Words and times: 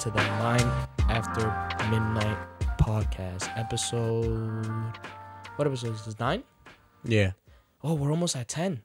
to 0.00 0.10
the 0.10 0.22
Nine 0.38 0.86
After 1.08 1.42
Midnight 1.90 2.36
podcast. 2.78 3.50
Episode. 3.56 4.66
What 5.56 5.66
episode 5.66 5.94
is 5.94 6.04
this? 6.04 6.18
Nine? 6.18 6.42
Yeah. 7.04 7.32
Oh, 7.82 7.94
we're 7.94 8.10
almost 8.10 8.36
at 8.36 8.48
10. 8.48 8.80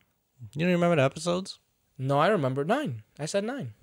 You 0.53 0.61
don't 0.65 0.73
remember 0.73 0.95
the 0.97 1.03
episodes? 1.03 1.59
No, 1.97 2.19
I 2.19 2.27
remember 2.27 2.63
nine. 2.65 3.03
I 3.19 3.25
said 3.25 3.43
9 3.43 3.73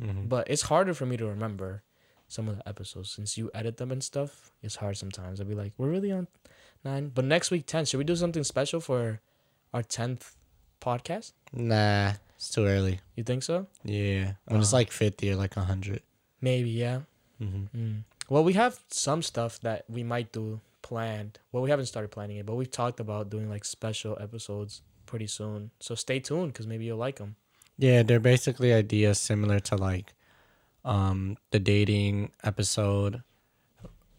Mm-hmm. 0.00 0.26
But 0.26 0.48
it's 0.50 0.62
harder 0.62 0.94
for 0.94 1.04
me 1.04 1.16
to 1.18 1.26
remember 1.26 1.82
some 2.26 2.48
of 2.48 2.56
the 2.56 2.66
episodes 2.66 3.10
since 3.10 3.36
you 3.36 3.50
edit 3.54 3.76
them 3.76 3.92
and 3.92 4.02
stuff. 4.02 4.50
It's 4.62 4.76
hard 4.76 4.96
sometimes. 4.96 5.38
I'll 5.40 5.46
be 5.46 5.54
like, 5.54 5.72
we're 5.76 5.90
really 5.90 6.10
on 6.10 6.28
nine. 6.84 7.10
But 7.14 7.26
next 7.26 7.50
week, 7.50 7.66
10. 7.66 7.84
Should 7.84 7.98
we 7.98 8.04
do 8.04 8.16
something 8.16 8.42
special 8.42 8.80
for 8.80 9.20
our 9.74 9.82
10th 9.82 10.32
podcast? 10.80 11.32
Nah, 11.52 12.12
it's 12.36 12.48
too 12.50 12.64
early. 12.64 13.00
You 13.16 13.22
think 13.24 13.42
so? 13.42 13.66
Yeah. 13.84 14.32
When 14.46 14.60
it's 14.60 14.72
Uh. 14.72 14.76
like 14.76 14.90
50 14.90 15.30
or 15.30 15.36
like 15.36 15.56
100. 15.56 16.00
Maybe, 16.42 16.70
yeah. 16.70 17.00
Mm-hmm. 17.40 17.78
Mm. 17.78 18.02
Well, 18.28 18.44
we 18.44 18.52
have 18.54 18.80
some 18.88 19.22
stuff 19.22 19.60
that 19.60 19.84
we 19.88 20.02
might 20.02 20.32
do 20.32 20.60
planned. 20.82 21.38
Well, 21.52 21.62
we 21.62 21.70
haven't 21.70 21.86
started 21.86 22.10
planning 22.10 22.36
it, 22.36 22.46
but 22.46 22.56
we've 22.56 22.70
talked 22.70 23.00
about 23.00 23.30
doing 23.30 23.48
like 23.48 23.64
special 23.64 24.18
episodes 24.20 24.82
pretty 25.06 25.26
soon. 25.26 25.70
So 25.80 25.94
stay 25.94 26.20
tuned 26.20 26.52
because 26.52 26.66
maybe 26.66 26.84
you'll 26.84 26.98
like 26.98 27.16
them. 27.16 27.36
Yeah, 27.78 28.02
they're 28.02 28.20
basically 28.20 28.72
ideas 28.72 29.18
similar 29.18 29.60
to 29.60 29.76
like 29.76 30.12
um 30.84 31.36
the 31.52 31.60
dating 31.60 32.32
episode 32.42 33.22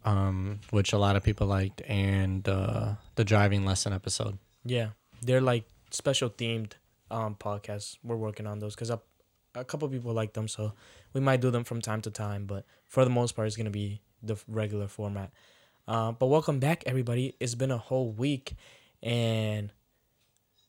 um 0.06 0.62
which 0.70 0.94
a 0.94 0.98
lot 0.98 1.18
of 1.18 1.22
people 1.22 1.46
liked 1.46 1.82
and 1.90 2.48
uh 2.48 2.94
the 3.16 3.24
driving 3.24 3.66
lesson 3.66 3.94
episode. 3.94 4.38
Yeah, 4.64 4.90
they're 5.22 5.42
like 5.42 5.66
special 5.92 6.30
themed 6.30 6.74
um 7.12 7.36
podcasts. 7.36 7.98
We're 8.04 8.16
working 8.16 8.48
on 8.48 8.60
those 8.60 8.76
because 8.76 8.90
a, 8.90 9.00
a 9.56 9.64
couple 9.64 9.88
people 9.90 10.14
like 10.14 10.34
them, 10.34 10.48
so 10.48 10.74
we 11.14 11.22
might 11.22 11.42
do 11.42 11.52
them 11.52 11.64
from 11.64 11.82
time 11.82 12.02
to 12.02 12.12
time. 12.12 12.46
But 12.46 12.66
for 12.86 13.04
the 13.04 13.10
most 13.10 13.36
part, 13.36 13.48
it's 13.48 13.58
gonna 13.58 13.70
be 13.70 14.02
the 14.22 14.38
regular 14.48 14.88
format. 14.88 15.32
Uh, 15.88 16.12
but 16.12 16.28
welcome 16.28 16.60
back, 16.60 16.84
everybody. 16.86 17.36
It's 17.40 17.56
been 17.56 17.72
a 17.72 17.78
whole 17.78 18.12
week, 18.12 18.56
and 19.02 19.72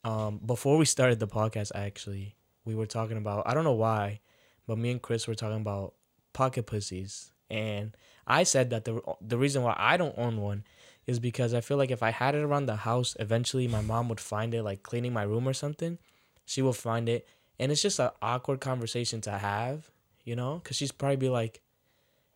um, 0.05 0.40
before 0.44 0.77
we 0.77 0.84
started 0.84 1.20
the 1.20 1.28
podcast, 1.28 1.72
actually, 1.74 2.36
we 2.64 2.74
were 2.74 2.86
talking 2.86 3.16
about 3.16 3.44
I 3.46 3.55
don't 3.55 3.64
know 3.64 3.72
why, 3.72 4.20
but 4.66 4.78
me 4.78 4.90
and 4.90 5.02
Chris 5.02 5.27
were 5.27 5.34
talking 5.34 5.60
about 5.60 5.94
pocket 6.32 6.66
pussies, 6.66 7.32
and 7.50 7.96
I 8.27 8.42
said 8.42 8.70
that 8.70 8.84
the 8.84 9.00
the 9.20 9.38
reason 9.38 9.62
why 9.62 9.74
I 9.78 9.96
don't 9.96 10.18
own 10.18 10.40
one 10.40 10.64
is 11.06 11.18
because 11.18 11.52
I 11.52 11.60
feel 11.60 11.77
like 11.77 11.90
if 11.90 12.02
I 12.02 12.10
had 12.10 12.34
it 12.34 12.42
around 12.42 12.66
the 12.66 12.77
house, 12.77 13.16
eventually 13.20 13.68
my 13.68 13.82
mom 13.82 14.08
would 14.08 14.20
find 14.20 14.55
it 14.55 14.62
like 14.62 14.82
cleaning 14.82 15.12
my 15.12 15.22
room 15.22 15.46
or 15.46 15.52
something. 15.52 15.98
She 16.46 16.62
will 16.62 16.72
find 16.72 17.08
it, 17.08 17.27
and 17.58 17.70
it's 17.72 17.83
just 17.83 17.98
an 17.98 18.10
awkward 18.20 18.60
conversation 18.60 19.20
to 19.22 19.30
have, 19.33 19.91
you 20.24 20.36
know, 20.36 20.60
because 20.62 20.77
she's 20.77 20.92
probably 20.92 21.16
be 21.16 21.28
like, 21.28 21.61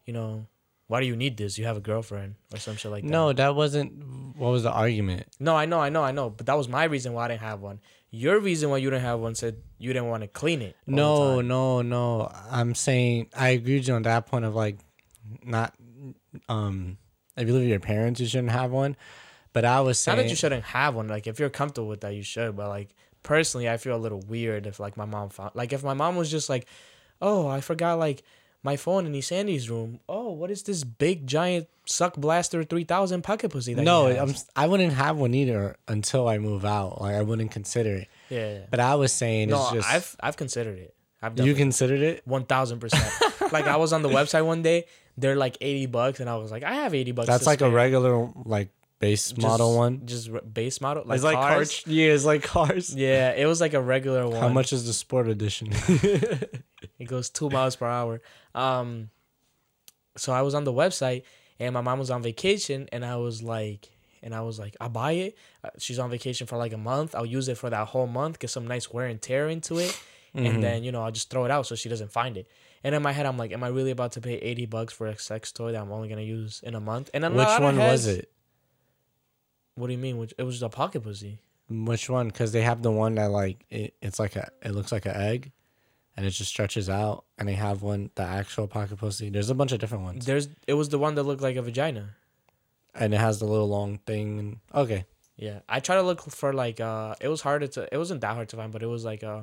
you 0.05 0.13
know, 0.13 0.47
why 0.87 1.01
do 1.01 1.07
you 1.07 1.17
need 1.17 1.37
this? 1.37 1.59
You 1.59 1.67
have 1.67 1.77
a 1.77 1.81
girlfriend 1.81 2.37
or 2.53 2.59
some 2.59 2.77
shit 2.77 2.91
like 2.91 3.05
that. 3.05 3.11
No, 3.11 3.33
that 3.33 3.55
wasn't 3.55 4.37
what 4.37 4.51
was 4.51 4.63
the 4.63 4.73
argument? 4.73 5.27
no, 5.39 5.55
I 5.55 5.67
know, 5.67 5.81
I 5.81 5.91
know, 5.91 6.03
I 6.03 6.13
know, 6.13 6.31
but 6.31 6.47
that 6.47 6.57
was 6.57 6.69
my 6.69 6.85
reason 6.85 7.13
why 7.13 7.27
I 7.27 7.29
didn't 7.29 7.43
have 7.43 7.61
one. 7.61 7.81
Your 8.11 8.41
reason 8.41 8.71
why 8.71 8.79
you 8.79 8.89
didn't 8.89 9.05
have 9.05 9.21
one 9.21 9.35
said 9.35 9.57
you 9.79 9.93
didn't 9.93 10.09
want 10.09 10.23
to 10.23 10.29
clean 10.29 10.63
it. 10.63 10.77
No, 10.87 11.43
no, 11.43 11.83
no. 11.83 12.33
I'm 12.51 12.75
saying 12.75 13.29
I 13.37 13.51
agree 13.51 13.77
with 13.77 13.89
you 13.89 13.95
on 13.95 14.03
that 14.03 14.27
point 14.27 14.47
of 14.47 14.55
like 14.55 14.79
not 15.45 15.75
um 16.49 16.97
if 17.37 17.47
you 17.47 17.53
live 17.53 17.63
with 17.63 17.71
your 17.71 17.81
parents 17.81 18.19
you 18.21 18.27
shouldn't 18.27 18.53
have 18.53 18.71
one. 18.71 18.97
But 19.53 19.65
I 19.65 19.81
was 19.81 20.07
Not 20.07 20.15
saying 20.15 20.19
that 20.19 20.31
you 20.31 20.37
shouldn't 20.37 20.65
have 20.65 20.95
one. 20.95 21.09
Like 21.09 21.27
if 21.27 21.39
you're 21.39 21.51
comfortable 21.51 21.89
with 21.89 22.01
that, 22.03 22.15
you 22.15 22.23
should. 22.23 22.57
But 22.57 22.69
like 22.69 22.95
personally, 23.23 23.69
I 23.69 23.77
feel 23.77 23.97
a 23.97 23.99
little 23.99 24.21
weird 24.21 24.67
if 24.67 24.81
like 24.81 24.97
my 24.97 25.05
mom 25.05 25.31
found 25.31 25.53
like 25.55 25.73
if 25.73 25.83
my 25.83 25.95
mom 25.95 26.17
was 26.17 26.31
just 26.31 26.49
like, 26.49 26.67
oh, 27.21 27.47
I 27.49 27.61
forgot 27.61 27.99
like 27.99 28.23
my 28.63 28.77
phone 28.77 29.07
in 29.07 29.23
Sandy's 29.23 29.71
room. 29.71 30.01
Oh, 30.09 30.31
what 30.33 30.51
is 30.51 30.63
this 30.63 30.85
big 30.85 31.27
giant 31.27 31.69
suck 31.87 32.17
blaster 32.17 32.65
three 32.65 32.85
thousand 32.85 33.23
pocket 33.23 33.51
pussy? 33.51 33.75
That 33.75 33.83
no. 33.83 34.07
I'm 34.07 34.35
I 34.57 34.67
wouldn't 34.67 34.93
have 34.93 35.17
one 35.17 35.35
either 35.35 35.77
until 35.87 36.29
I 36.29 36.39
move 36.39 36.65
out. 36.65 37.01
Like 37.01 37.15
I 37.15 37.23
wouldn't 37.23 37.51
consider 37.51 37.97
it. 37.97 38.09
yeah. 38.29 38.53
yeah. 38.53 38.67
But 38.71 38.81
I 38.81 38.95
was 38.97 39.13
saying 39.13 39.51
No, 39.51 39.63
it's 39.63 39.73
just 39.73 39.89
I've 39.89 40.17
I've 40.21 40.37
considered 40.37 40.79
it. 40.79 40.95
I've 41.21 41.35
done 41.35 41.47
you 41.47 41.55
considered 41.55 42.01
it. 42.01 42.23
one 42.27 42.45
thousand 42.45 42.81
percent. 42.81 43.13
Like 43.51 43.67
I 43.67 43.77
was 43.77 43.95
on 43.95 44.03
the 44.03 44.11
website 44.11 44.45
one 44.45 44.61
day, 44.61 44.85
they're 45.17 45.35
like 45.35 45.57
eighty 45.63 45.87
bucks, 45.87 46.21
and 46.21 46.29
I 46.29 46.37
was 46.37 46.51
like, 46.51 46.65
I 46.65 46.75
have 46.75 46.95
eighty 46.95 47.13
bucks. 47.13 47.29
That's 47.29 47.47
like 47.47 47.63
a 47.63 47.71
regular 47.71 48.31
like 48.45 48.69
base 48.99 49.31
Just- 49.31 49.41
model 49.41 49.77
one. 49.77 50.07
just 50.07 50.29
re- 50.29 50.41
base 50.41 50.81
model, 50.81 51.05
like 51.07 51.17
it's 51.17 51.25
like 51.25 51.37
cars. 51.37 51.83
Yeah, 51.87 52.09
it's 52.13 52.25
like 52.25 52.43
cars. 52.43 52.95
Yeah, 52.97 53.31
it 53.33 53.47
was 53.47 53.61
like 53.61 53.75
a 53.75 53.81
regular 53.81 54.27
one. 54.29 54.41
How 54.41 54.49
much 54.49 54.73
is 54.73 54.87
the 54.87 54.93
sport 54.93 55.29
edition? 55.29 55.73
It 56.99 57.07
goes 57.07 57.31
two 57.31 57.49
miles 57.51 57.75
per 57.77 57.87
hour. 57.87 58.21
Um, 58.55 59.11
so 60.17 60.33
I 60.33 60.43
was 60.43 60.55
on 60.55 60.65
the 60.65 60.73
website 60.73 61.23
and 61.61 61.75
my 61.75 61.81
mom 61.81 61.99
was 61.99 62.11
on 62.11 62.23
vacation, 62.23 62.89
and 62.93 63.05
I 63.05 63.17
was 63.17 63.43
like, 63.43 63.89
and 64.23 64.33
I 64.35 64.43
was 64.43 64.59
like, 64.59 64.77
I'll 64.81 64.89
buy 64.89 65.13
it. 65.13 65.39
Uh, 65.65 65.71
She's 65.79 65.99
on 65.99 66.09
vacation 66.11 66.47
for 66.47 66.57
like 66.57 66.73
a 66.73 66.77
month. 66.79 67.15
I'll 67.17 67.27
use 67.27 67.49
it 67.49 67.59
for 67.59 67.69
that 67.71 67.89
whole 67.89 68.07
month, 68.07 68.39
get 68.39 68.51
some 68.51 68.67
nice 68.67 68.93
wear 68.93 69.07
and 69.07 69.21
tear 69.21 69.49
into 69.49 69.79
it, 69.79 69.97
Mm-hmm. 70.37 70.47
and 70.47 70.63
then 70.63 70.85
you 70.85 70.93
know 70.93 71.03
I'll 71.03 71.11
just 71.11 71.31
throw 71.31 71.47
it 71.47 71.51
out 71.51 71.67
so 71.67 71.75
she 71.75 71.89
doesn't 71.89 72.13
find 72.13 72.37
it. 72.37 72.47
And 72.85 72.95
in 72.95 73.03
my 73.03 73.13
head, 73.13 73.25
I'm 73.27 73.39
like, 73.39 73.51
am 73.51 73.65
I 73.65 73.69
really 73.69 73.91
about 73.91 74.13
to 74.13 74.21
pay 74.21 74.35
eighty 74.35 74.67
bucks 74.67 74.93
for 74.93 75.07
a 75.07 75.19
sex 75.19 75.51
toy 75.53 75.73
that 75.73 75.81
I'm 75.81 75.91
only 75.91 76.09
gonna 76.09 76.21
use 76.21 76.61
in 76.63 76.75
a 76.75 76.81
month? 76.81 77.09
And 77.15 77.25
a 77.25 77.31
Which 77.31 77.49
one 77.61 77.79
was 77.79 78.07
it? 78.07 78.31
What 79.79 79.87
do 79.87 79.93
you 79.93 79.99
mean? 79.99 80.19
Which, 80.19 80.35
it 80.39 80.43
was 80.43 80.63
a 80.63 80.69
pocket 80.69 81.03
pussy. 81.03 81.39
Which 81.71 82.09
one? 82.09 82.29
Because 82.29 82.53
they 82.53 82.63
have 82.63 82.83
the 82.83 82.91
one 82.91 83.15
that 83.17 83.31
like 83.31 83.65
it, 83.71 83.95
it's 84.01 84.19
like 84.19 84.37
a 84.37 84.49
it 84.63 84.73
looks 84.73 84.91
like 84.91 85.07
an 85.07 85.15
egg, 85.17 85.53
and 86.17 86.25
it 86.27 86.31
just 86.31 86.51
stretches 86.51 86.89
out. 86.89 87.25
And 87.39 87.49
they 87.49 87.55
have 87.55 87.83
one 87.83 88.11
the 88.15 88.23
actual 88.23 88.67
pocket 88.67 88.97
pussy. 88.99 89.29
There's 89.31 89.51
a 89.51 89.55
bunch 89.55 89.73
of 89.73 89.79
different 89.79 90.05
ones, 90.05 90.25
There's 90.27 90.49
it 90.67 90.75
was 90.75 90.89
the 90.89 90.99
one 90.99 91.15
that 91.17 91.25
looked 91.25 91.43
like 91.43 91.57
a 91.57 91.63
vagina. 91.63 92.11
and 92.95 93.13
it 93.15 93.19
has 93.19 93.39
the 93.39 93.45
little 93.45 93.69
long 93.69 93.99
thing. 94.07 94.61
Okay, 94.75 95.05
Yeah, 95.37 95.61
I 95.69 95.81
try 95.81 95.97
to 95.97 96.03
look 96.03 96.23
for 96.23 96.53
like 96.53 96.81
uh, 96.81 97.15
it 97.21 97.29
was 97.29 97.43
hard 97.43 97.71
to. 97.73 97.89
It 97.93 97.99
wasn't 97.99 98.23
that 98.23 98.35
hard 98.35 98.49
to 98.49 98.57
find, 98.57 98.73
but 98.73 98.83
it 98.83 98.87
was 98.89 99.05
like 99.05 99.23
uh, 99.23 99.43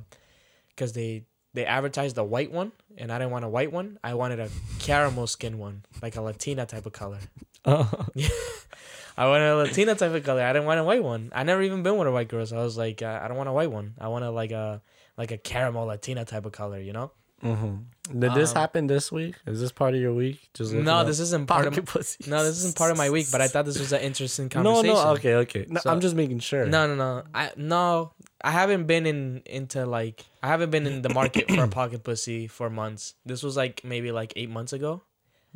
because 0.70 0.94
they 0.94 1.26
they 1.54 1.66
advertised 1.66 2.18
a 2.18 2.24
white 2.24 2.52
one, 2.52 2.72
and 2.98 3.12
I 3.12 3.20
didn't 3.20 3.32
want 3.32 3.46
a 3.46 3.50
white 3.50 3.72
one. 3.72 4.00
I 4.04 4.16
wanted 4.16 4.40
a 4.40 4.50
caramel 4.80 5.28
skin 5.28 5.58
one, 5.60 5.84
like 6.02 6.16
a 6.18 6.22
Latina 6.22 6.66
type 6.66 6.86
of 6.88 6.92
color. 6.94 7.20
I 9.18 9.28
wanted 9.28 9.46
a 9.50 9.56
Latina 9.56 9.96
type 9.96 10.14
of 10.14 10.24
color. 10.24 10.42
I 10.42 10.52
didn't 10.54 10.66
want 10.66 10.80
a 10.80 10.84
white 10.84 11.04
one. 11.04 11.32
I 11.34 11.44
never 11.44 11.62
even 11.62 11.84
been 11.84 11.98
with 11.98 12.08
a 12.08 12.12
white 12.12 12.28
girl, 12.28 12.46
so 12.46 12.60
I 12.60 12.64
was 12.64 12.78
like, 12.78 13.02
uh, 13.02 13.20
I 13.22 13.28
don't 13.28 13.38
want 13.38 13.48
a 13.50 13.54
white 13.54 13.72
one. 13.72 13.94
I 14.00 14.10
want 14.10 14.26
a 14.26 14.30
like 14.32 14.52
a 14.52 14.82
like 15.18 15.32
a 15.32 15.38
caramel 15.38 15.86
Latina 15.86 16.26
type 16.26 16.46
of 16.46 16.52
color. 16.52 16.80
You 16.80 16.94
know? 16.94 17.12
mm-hmm. 17.44 18.20
did 18.20 18.34
this 18.34 18.52
Um, 18.52 18.56
happen 18.58 18.88
this 18.88 19.12
week? 19.12 19.36
Is 19.46 19.60
this 19.60 19.72
part 19.72 19.94
of 19.94 20.02
your 20.02 20.14
week? 20.14 20.50
Just 20.54 20.74
No, 20.74 21.04
this 21.06 21.20
isn't 21.20 21.48
part 21.48 21.68
of. 21.68 21.74
no, 22.28 22.44
this 22.44 22.58
isn't 22.58 22.76
part 22.76 22.92
of 22.92 22.98
my 22.98 23.10
week. 23.10 23.28
But 23.32 23.42
I 23.42 23.48
thought 23.48 23.66
this 23.66 23.80
was 23.80 23.94
an 23.94 24.02
interesting 24.02 24.50
conversation. 24.50 24.88
No, 24.96 25.04
no, 25.06 25.12
okay, 25.14 25.36
okay. 25.36 25.66
No, 25.70 25.80
So- 25.80 25.92
I'm 25.92 26.02
just 26.02 26.16
making 26.16 26.40
sure. 26.40 26.66
No, 26.66 26.88
no, 26.88 26.96
no. 26.96 27.24
I 27.34 27.52
no. 27.56 28.12
I 28.44 28.52
haven't 28.52 28.86
been 28.86 29.06
in 29.06 29.44
into 29.46 29.86
like 29.86 30.26
I 30.44 30.48
haven't 30.48 30.72
been 30.72 30.86
in 30.88 31.02
the 31.02 31.10
market 31.14 31.50
for 31.50 31.64
a 31.64 31.68
pocket 31.80 32.04
pussy 32.04 32.48
for 32.48 32.70
months. 32.70 33.16
This 33.26 33.44
was 33.44 33.56
like 33.56 33.84
maybe 33.84 34.12
like 34.12 34.34
eight 34.36 34.50
months 34.50 34.74
ago, 34.74 35.02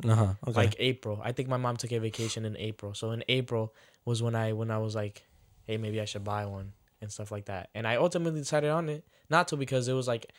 Uh 0.04 0.14
huh. 0.14 0.34
Okay. 0.48 0.56
like 0.60 0.76
April. 0.78 1.20
I 1.22 1.32
think 1.32 1.48
my 1.48 1.56
mom 1.56 1.76
took 1.76 1.92
a 1.92 1.98
vacation 1.98 2.44
in 2.44 2.56
April, 2.56 2.94
so 2.94 3.10
in 3.10 3.24
April 3.28 3.74
was 4.04 4.22
when 4.22 4.34
I 4.34 4.52
when 4.52 4.70
I 4.70 4.78
was 4.78 4.94
like, 4.94 5.24
hey, 5.64 5.76
maybe 5.76 6.00
I 6.00 6.04
should 6.04 6.24
buy 6.24 6.46
one 6.46 6.72
and 7.00 7.10
stuff 7.10 7.30
like 7.30 7.46
that. 7.46 7.70
And 7.74 7.86
I 7.86 7.96
ultimately 7.96 8.40
decided 8.40 8.70
on 8.70 8.88
it 8.88 9.04
not 9.28 9.48
to 9.48 9.56
because 9.56 9.88
it 9.88 9.92
was 9.92 10.08
like 10.08 10.32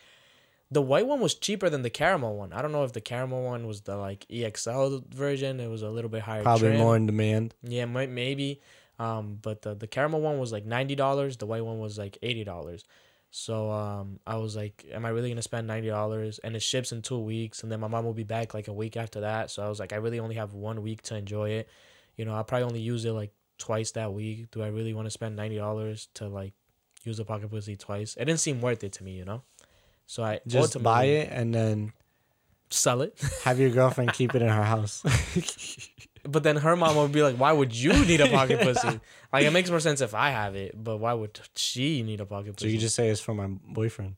the 0.69 0.81
white 0.81 1.05
one 1.05 1.19
was 1.19 1.35
cheaper 1.35 1.69
than 1.69 1.81
the 1.81 1.89
caramel 1.89 2.35
one. 2.37 2.53
I 2.53 2.61
don't 2.61 2.71
know 2.71 2.83
if 2.83 2.93
the 2.93 3.01
caramel 3.01 3.43
one 3.43 3.67
was 3.67 3.81
the 3.81 3.97
like 3.97 4.25
EXL 4.29 5.07
version. 5.13 5.59
It 5.59 5.67
was 5.67 5.81
a 5.81 5.89
little 5.89 6.09
bit 6.09 6.21
higher. 6.21 6.43
Probably 6.43 6.69
trim. 6.69 6.79
more 6.79 6.95
in 6.95 7.05
demand. 7.05 7.53
Yeah, 7.61 7.85
might 7.85 8.09
maybe. 8.09 8.61
Um, 8.97 9.39
but 9.41 9.63
the 9.63 9.73
the 9.73 9.87
caramel 9.87 10.21
one 10.21 10.39
was 10.39 10.51
like 10.51 10.65
ninety 10.65 10.95
dollars. 10.95 11.37
The 11.37 11.45
white 11.45 11.65
one 11.65 11.79
was 11.79 11.97
like 11.97 12.17
eighty 12.21 12.43
dollars. 12.43 12.85
So 13.33 13.71
um, 13.71 14.19
I 14.27 14.35
was 14.35 14.55
like, 14.57 14.85
am 14.91 15.05
I 15.05 15.09
really 15.09 15.29
gonna 15.29 15.41
spend 15.41 15.65
ninety 15.65 15.87
dollars? 15.87 16.39
And 16.39 16.55
it 16.55 16.61
ships 16.61 16.91
in 16.91 17.01
two 17.01 17.17
weeks, 17.19 17.63
and 17.63 17.71
then 17.71 17.79
my 17.79 17.87
mom 17.87 18.03
will 18.05 18.13
be 18.13 18.23
back 18.25 18.53
like 18.53 18.67
a 18.67 18.73
week 18.73 18.97
after 18.97 19.21
that. 19.21 19.49
So 19.49 19.63
I 19.63 19.69
was 19.69 19.79
like, 19.79 19.93
I 19.93 19.95
really 19.97 20.19
only 20.19 20.35
have 20.35 20.53
one 20.53 20.81
week 20.81 21.01
to 21.03 21.15
enjoy 21.15 21.51
it. 21.51 21.69
You 22.17 22.25
know, 22.25 22.33
I'll 22.35 22.43
probably 22.43 22.65
only 22.65 22.81
use 22.81 23.05
it 23.05 23.13
like 23.13 23.31
twice 23.57 23.91
that 23.91 24.13
week. 24.13 24.51
Do 24.51 24.61
I 24.61 24.67
really 24.67 24.93
want 24.93 25.05
to 25.07 25.11
spend 25.11 25.37
ninety 25.37 25.55
dollars 25.57 26.09
to 26.15 26.27
like 26.27 26.53
use 27.03 27.19
a 27.19 27.25
pocket 27.25 27.49
pussy 27.49 27.77
twice? 27.77 28.15
It 28.17 28.25
didn't 28.25 28.41
seem 28.41 28.59
worth 28.59 28.83
it 28.83 28.91
to 28.93 29.03
me, 29.03 29.13
you 29.13 29.23
know. 29.23 29.43
So 30.07 30.23
I 30.23 30.41
Just 30.45 30.83
buy 30.83 31.05
it 31.05 31.29
and 31.31 31.55
then 31.55 31.93
sell 32.69 33.01
it. 33.01 33.17
have 33.43 33.59
your 33.59 33.69
girlfriend 33.69 34.11
keep 34.11 34.35
it 34.35 34.41
in 34.41 34.49
her 34.49 34.63
house. 34.63 35.03
But 36.23 36.43
then 36.43 36.57
her 36.57 36.75
mom 36.75 36.95
would 36.97 37.11
be 37.11 37.23
like, 37.23 37.35
"Why 37.37 37.51
would 37.51 37.75
you 37.75 37.93
need 38.05 38.21
a 38.21 38.27
pocket 38.27 38.59
pussy? 38.65 38.99
Like 39.33 39.45
it 39.45 39.51
makes 39.51 39.69
more 39.69 39.79
sense 39.79 40.01
if 40.01 40.13
I 40.13 40.29
have 40.29 40.55
it, 40.55 40.71
but 40.81 40.97
why 40.97 41.13
would 41.13 41.39
she 41.55 42.03
need 42.03 42.21
a 42.21 42.25
pocket 42.25 42.59
so 42.59 42.65
pussy? 42.65 42.73
you 42.73 42.79
just 42.79 42.95
say 42.95 43.09
it's 43.09 43.21
for 43.21 43.33
my 43.33 43.47
boyfriend. 43.47 44.15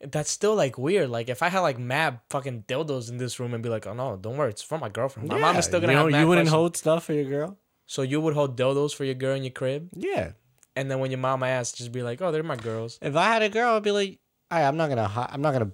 That's 0.00 0.30
still 0.30 0.56
like 0.56 0.76
weird. 0.78 1.10
Like 1.10 1.28
if 1.28 1.42
I 1.42 1.48
had 1.48 1.60
like 1.60 1.78
mad 1.78 2.18
fucking 2.30 2.64
dildos 2.66 3.08
in 3.08 3.18
this 3.18 3.38
room 3.38 3.54
and 3.54 3.62
be 3.62 3.68
like, 3.68 3.86
"Oh 3.86 3.94
no, 3.94 4.16
don't 4.16 4.36
worry, 4.36 4.50
it's 4.50 4.62
for 4.62 4.78
my 4.78 4.88
girlfriend." 4.88 5.28
My 5.28 5.38
mom 5.38 5.56
is 5.56 5.64
still 5.64 5.80
gonna 5.80 5.92
you 5.92 5.98
have 5.98 6.06
know, 6.06 6.12
mad 6.12 6.20
You 6.20 6.28
wouldn't 6.28 6.46
questions. 6.48 6.60
hold 6.60 6.76
stuff 6.76 7.04
for 7.04 7.12
your 7.12 7.24
girl. 7.24 7.58
So 7.86 8.02
you 8.02 8.20
would 8.20 8.34
hold 8.34 8.56
dildos 8.56 8.94
for 8.94 9.04
your 9.04 9.14
girl 9.14 9.34
in 9.36 9.42
your 9.44 9.52
crib, 9.52 9.90
Yeah. 9.94 10.32
and 10.76 10.90
then 10.90 10.98
when 10.98 11.10
your 11.10 11.18
mom 11.18 11.42
asks, 11.42 11.78
just 11.78 11.92
be 11.92 12.02
like, 12.02 12.20
"Oh, 12.22 12.32
they're 12.32 12.42
my 12.42 12.56
girls." 12.56 12.98
If 13.02 13.14
I 13.16 13.24
had 13.24 13.42
a 13.42 13.48
girl, 13.48 13.76
I'd 13.76 13.82
be 13.82 13.90
like, 13.90 14.18
"I, 14.50 14.62
I'm 14.62 14.76
not 14.76 14.88
gonna, 14.88 15.06
hi- 15.06 15.28
I'm 15.32 15.42
not 15.42 15.52
gonna 15.52 15.72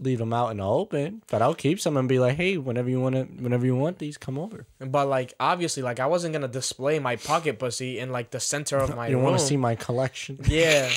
leave 0.00 0.18
them 0.18 0.32
out 0.32 0.50
in 0.50 0.56
the 0.56 0.66
open, 0.66 1.22
but 1.30 1.42
I'll 1.42 1.54
keep 1.54 1.78
some 1.78 1.96
and 1.96 2.08
be 2.08 2.18
like, 2.18 2.36
hey, 2.36 2.56
whenever 2.56 2.88
you 2.88 3.00
want 3.00 3.14
to, 3.14 3.22
whenever 3.42 3.66
you 3.66 3.76
want 3.76 3.98
these, 3.98 4.16
come 4.16 4.38
over. 4.38 4.66
But 4.78 5.08
like 5.08 5.34
obviously, 5.38 5.82
like 5.82 6.00
I 6.00 6.06
wasn't 6.06 6.32
gonna 6.32 6.48
display 6.48 6.98
my 6.98 7.16
pocket 7.16 7.58
pussy 7.58 7.98
in 7.98 8.10
like 8.10 8.30
the 8.30 8.40
center 8.40 8.78
of 8.78 8.94
my 8.96 9.08
you 9.08 9.18
want 9.18 9.38
to 9.38 9.44
see 9.44 9.56
my 9.56 9.74
collection? 9.76 10.38
Yeah, 10.48 10.90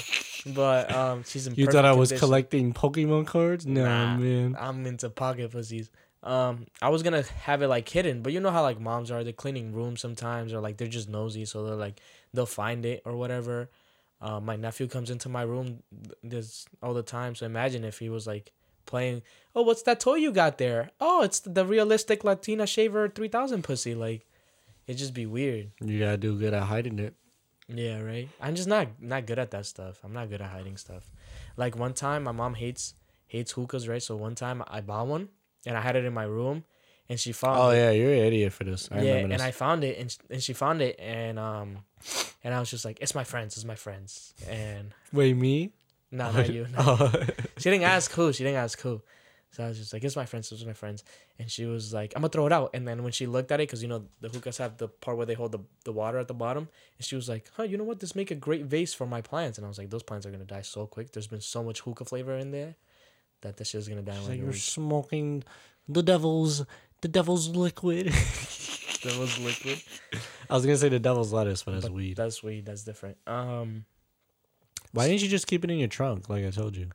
but 0.45 0.91
um, 0.93 1.23
she's 1.25 1.47
in. 1.47 1.55
You 1.55 1.67
thought 1.67 1.85
I 1.85 1.93
was 1.93 2.09
condition. 2.09 2.27
collecting 2.27 2.73
Pokemon 2.73 3.27
cards? 3.27 3.65
No, 3.65 3.83
Nah. 3.83 4.17
man. 4.17 4.55
I'm 4.59 4.85
into 4.85 5.09
pocket 5.09 5.51
pussies. 5.51 5.89
Um, 6.21 6.67
I 6.81 6.87
was 6.89 7.03
gonna 7.03 7.23
have 7.43 7.61
it 7.61 7.67
like 7.67 7.87
hidden, 7.89 8.21
but 8.21 8.31
you 8.31 8.39
know 8.39 8.51
how 8.51 8.61
like 8.61 8.79
moms 8.79 9.11
are, 9.11 9.23
they're 9.25 9.33
cleaning 9.33 9.73
rooms 9.73 9.99
sometimes, 9.99 10.53
or 10.53 10.61
like 10.61 10.77
they're 10.77 10.87
just 10.87 11.09
nosy, 11.09 11.43
so 11.45 11.65
they're 11.65 11.75
like 11.75 11.99
they'll 12.33 12.45
find 12.45 12.85
it 12.85 13.01
or 13.05 13.17
whatever. 13.17 13.69
Uh, 14.21 14.39
my 14.39 14.55
nephew 14.55 14.87
comes 14.87 15.09
into 15.09 15.27
my 15.27 15.41
room 15.41 15.83
this 16.23 16.65
all 16.81 16.93
the 16.93 17.03
time, 17.03 17.35
so 17.35 17.45
imagine 17.45 17.83
if 17.83 17.99
he 17.99 18.07
was 18.09 18.25
like 18.25 18.53
playing. 18.85 19.21
Oh, 19.55 19.61
what's 19.63 19.83
that 19.83 19.99
toy 19.99 20.15
you 20.15 20.31
got 20.31 20.57
there? 20.57 20.91
Oh, 20.99 21.21
it's 21.23 21.39
the 21.39 21.65
realistic 21.65 22.23
Latina 22.23 22.65
shaver 22.65 23.07
three 23.09 23.27
thousand 23.27 23.63
pussy. 23.63 23.93
Like, 23.95 24.25
it'd 24.87 24.99
just 24.99 25.13
be 25.13 25.25
weird. 25.25 25.71
You 25.81 25.99
gotta 25.99 26.17
do 26.17 26.37
good 26.37 26.53
at 26.53 26.63
hiding 26.63 26.99
it. 26.99 27.13
Yeah, 27.67 28.01
right. 28.01 28.29
I'm 28.41 28.55
just 28.55 28.67
not 28.67 28.87
not 29.01 29.25
good 29.25 29.39
at 29.39 29.51
that 29.51 29.65
stuff. 29.65 29.99
I'm 30.03 30.13
not 30.13 30.29
good 30.29 30.41
at 30.41 30.49
hiding 30.49 30.77
stuff. 30.77 31.09
Like 31.55 31.77
one 31.77 31.93
time, 31.93 32.23
my 32.23 32.31
mom 32.31 32.55
hates 32.55 32.93
hates 33.27 33.51
hookahs, 33.53 33.87
right? 33.87 34.01
So 34.03 34.15
one 34.15 34.35
time 34.35 34.63
I 34.67 34.81
bought 34.81 35.07
one 35.07 35.29
and 35.65 35.77
I 35.77 35.81
had 35.81 35.95
it 35.95 36.03
in 36.03 36.13
my 36.13 36.25
room, 36.25 36.65
and 37.07 37.19
she 37.19 37.31
found 37.31 37.59
Oh 37.59 37.69
it. 37.69 37.77
yeah, 37.77 37.91
you're 37.91 38.11
an 38.13 38.19
idiot 38.19 38.51
for 38.53 38.63
this. 38.65 38.89
I 38.91 39.01
yeah, 39.01 39.15
and 39.15 39.31
this. 39.31 39.41
I 39.41 39.51
found 39.51 39.83
it, 39.83 39.97
and 39.97 40.11
sh- 40.11 40.17
and 40.29 40.43
she 40.43 40.53
found 40.53 40.81
it, 40.81 40.99
and 40.99 41.39
um, 41.39 41.77
and 42.43 42.53
I 42.53 42.59
was 42.59 42.69
just 42.69 42.83
like, 42.83 42.99
it's 43.01 43.15
my 43.15 43.23
friends, 43.23 43.55
it's 43.55 43.65
my 43.65 43.75
friends, 43.75 44.33
and 44.49 44.93
Wait, 45.13 45.37
me? 45.37 45.71
No, 46.13 46.31
not 46.37 46.49
you. 46.49 46.67
no. 46.71 46.79
Oh. 46.79 47.11
She 47.57 47.69
didn't 47.69 47.83
ask 47.83 48.11
who. 48.11 48.33
She 48.33 48.43
didn't 48.43 48.57
ask 48.57 48.79
who. 48.81 49.01
So 49.51 49.63
I 49.63 49.67
was 49.67 49.77
just 49.77 49.93
like, 49.93 50.03
it's 50.03 50.15
my 50.15 50.25
friends, 50.25 50.51
it's 50.51 50.65
my 50.65 50.73
friends. 50.73 51.03
And 51.37 51.49
she 51.49 51.65
was 51.65 51.93
like, 51.93 52.13
I'm 52.15 52.21
gonna 52.21 52.29
throw 52.29 52.47
it 52.47 52.51
out. 52.51 52.71
And 52.73 52.87
then 52.87 53.03
when 53.03 53.11
she 53.11 53.27
looked 53.27 53.51
at 53.51 53.59
it, 53.59 53.67
because 53.67 53.83
you 53.83 53.87
know 53.87 54.05
the 54.19 54.29
hookahs 54.29 54.57
have 54.57 54.77
the 54.77 54.87
part 54.87 55.15
where 55.15 55.27
they 55.27 55.35
hold 55.35 55.51
the, 55.51 55.59
the 55.85 55.91
water 55.91 56.17
at 56.17 56.27
the 56.27 56.33
bottom, 56.33 56.67
and 56.97 57.05
she 57.05 57.15
was 57.15 57.29
like, 57.29 57.49
huh, 57.55 57.63
you 57.63 57.77
know 57.77 57.83
what? 57.83 57.99
This 57.99 58.15
make 58.15 58.31
a 58.31 58.35
great 58.35 58.65
vase 58.65 58.95
for 58.95 59.05
my 59.05 59.21
plants. 59.21 59.57
And 59.59 59.65
I 59.65 59.67
was 59.67 59.77
like, 59.77 59.91
those 59.91 60.01
plants 60.01 60.25
are 60.25 60.31
gonna 60.31 60.43
die 60.43 60.63
so 60.63 60.87
quick. 60.87 61.11
There's 61.11 61.27
been 61.27 61.41
so 61.41 61.63
much 61.63 61.81
hookah 61.81 62.05
flavor 62.05 62.35
in 62.37 62.49
there 62.51 62.75
that 63.41 63.57
this 63.57 63.69
shit's 63.69 63.87
gonna 63.87 64.01
die. 64.01 64.17
Like, 64.27 64.39
you're 64.39 64.47
week." 64.47 64.55
smoking 64.55 65.43
the 65.87 66.01
devil's 66.01 66.65
the 67.01 67.07
devil's 67.07 67.49
liquid. 67.49 68.07
Was 69.03 69.37
liquid. 69.37 69.81
I 70.49 70.53
was 70.53 70.65
gonna 70.65 70.77
say 70.77 70.87
the 70.87 70.97
devil's 70.97 71.33
lettuce, 71.33 71.61
but 71.61 71.73
that's 71.73 71.85
But 71.85 71.93
weed. 71.93 72.15
That's 72.15 72.41
weed. 72.41 72.65
That's 72.65 72.83
different. 72.83 73.17
Um, 73.27 73.83
Why 74.93 75.07
didn't 75.07 75.21
you 75.23 75.27
just 75.29 75.47
keep 75.47 75.63
it 75.65 75.71
in 75.71 75.77
your 75.79 75.87
trunk 75.89 76.29
like 76.29 76.45
I 76.45 76.49
told 76.51 76.77
you? 76.77 76.89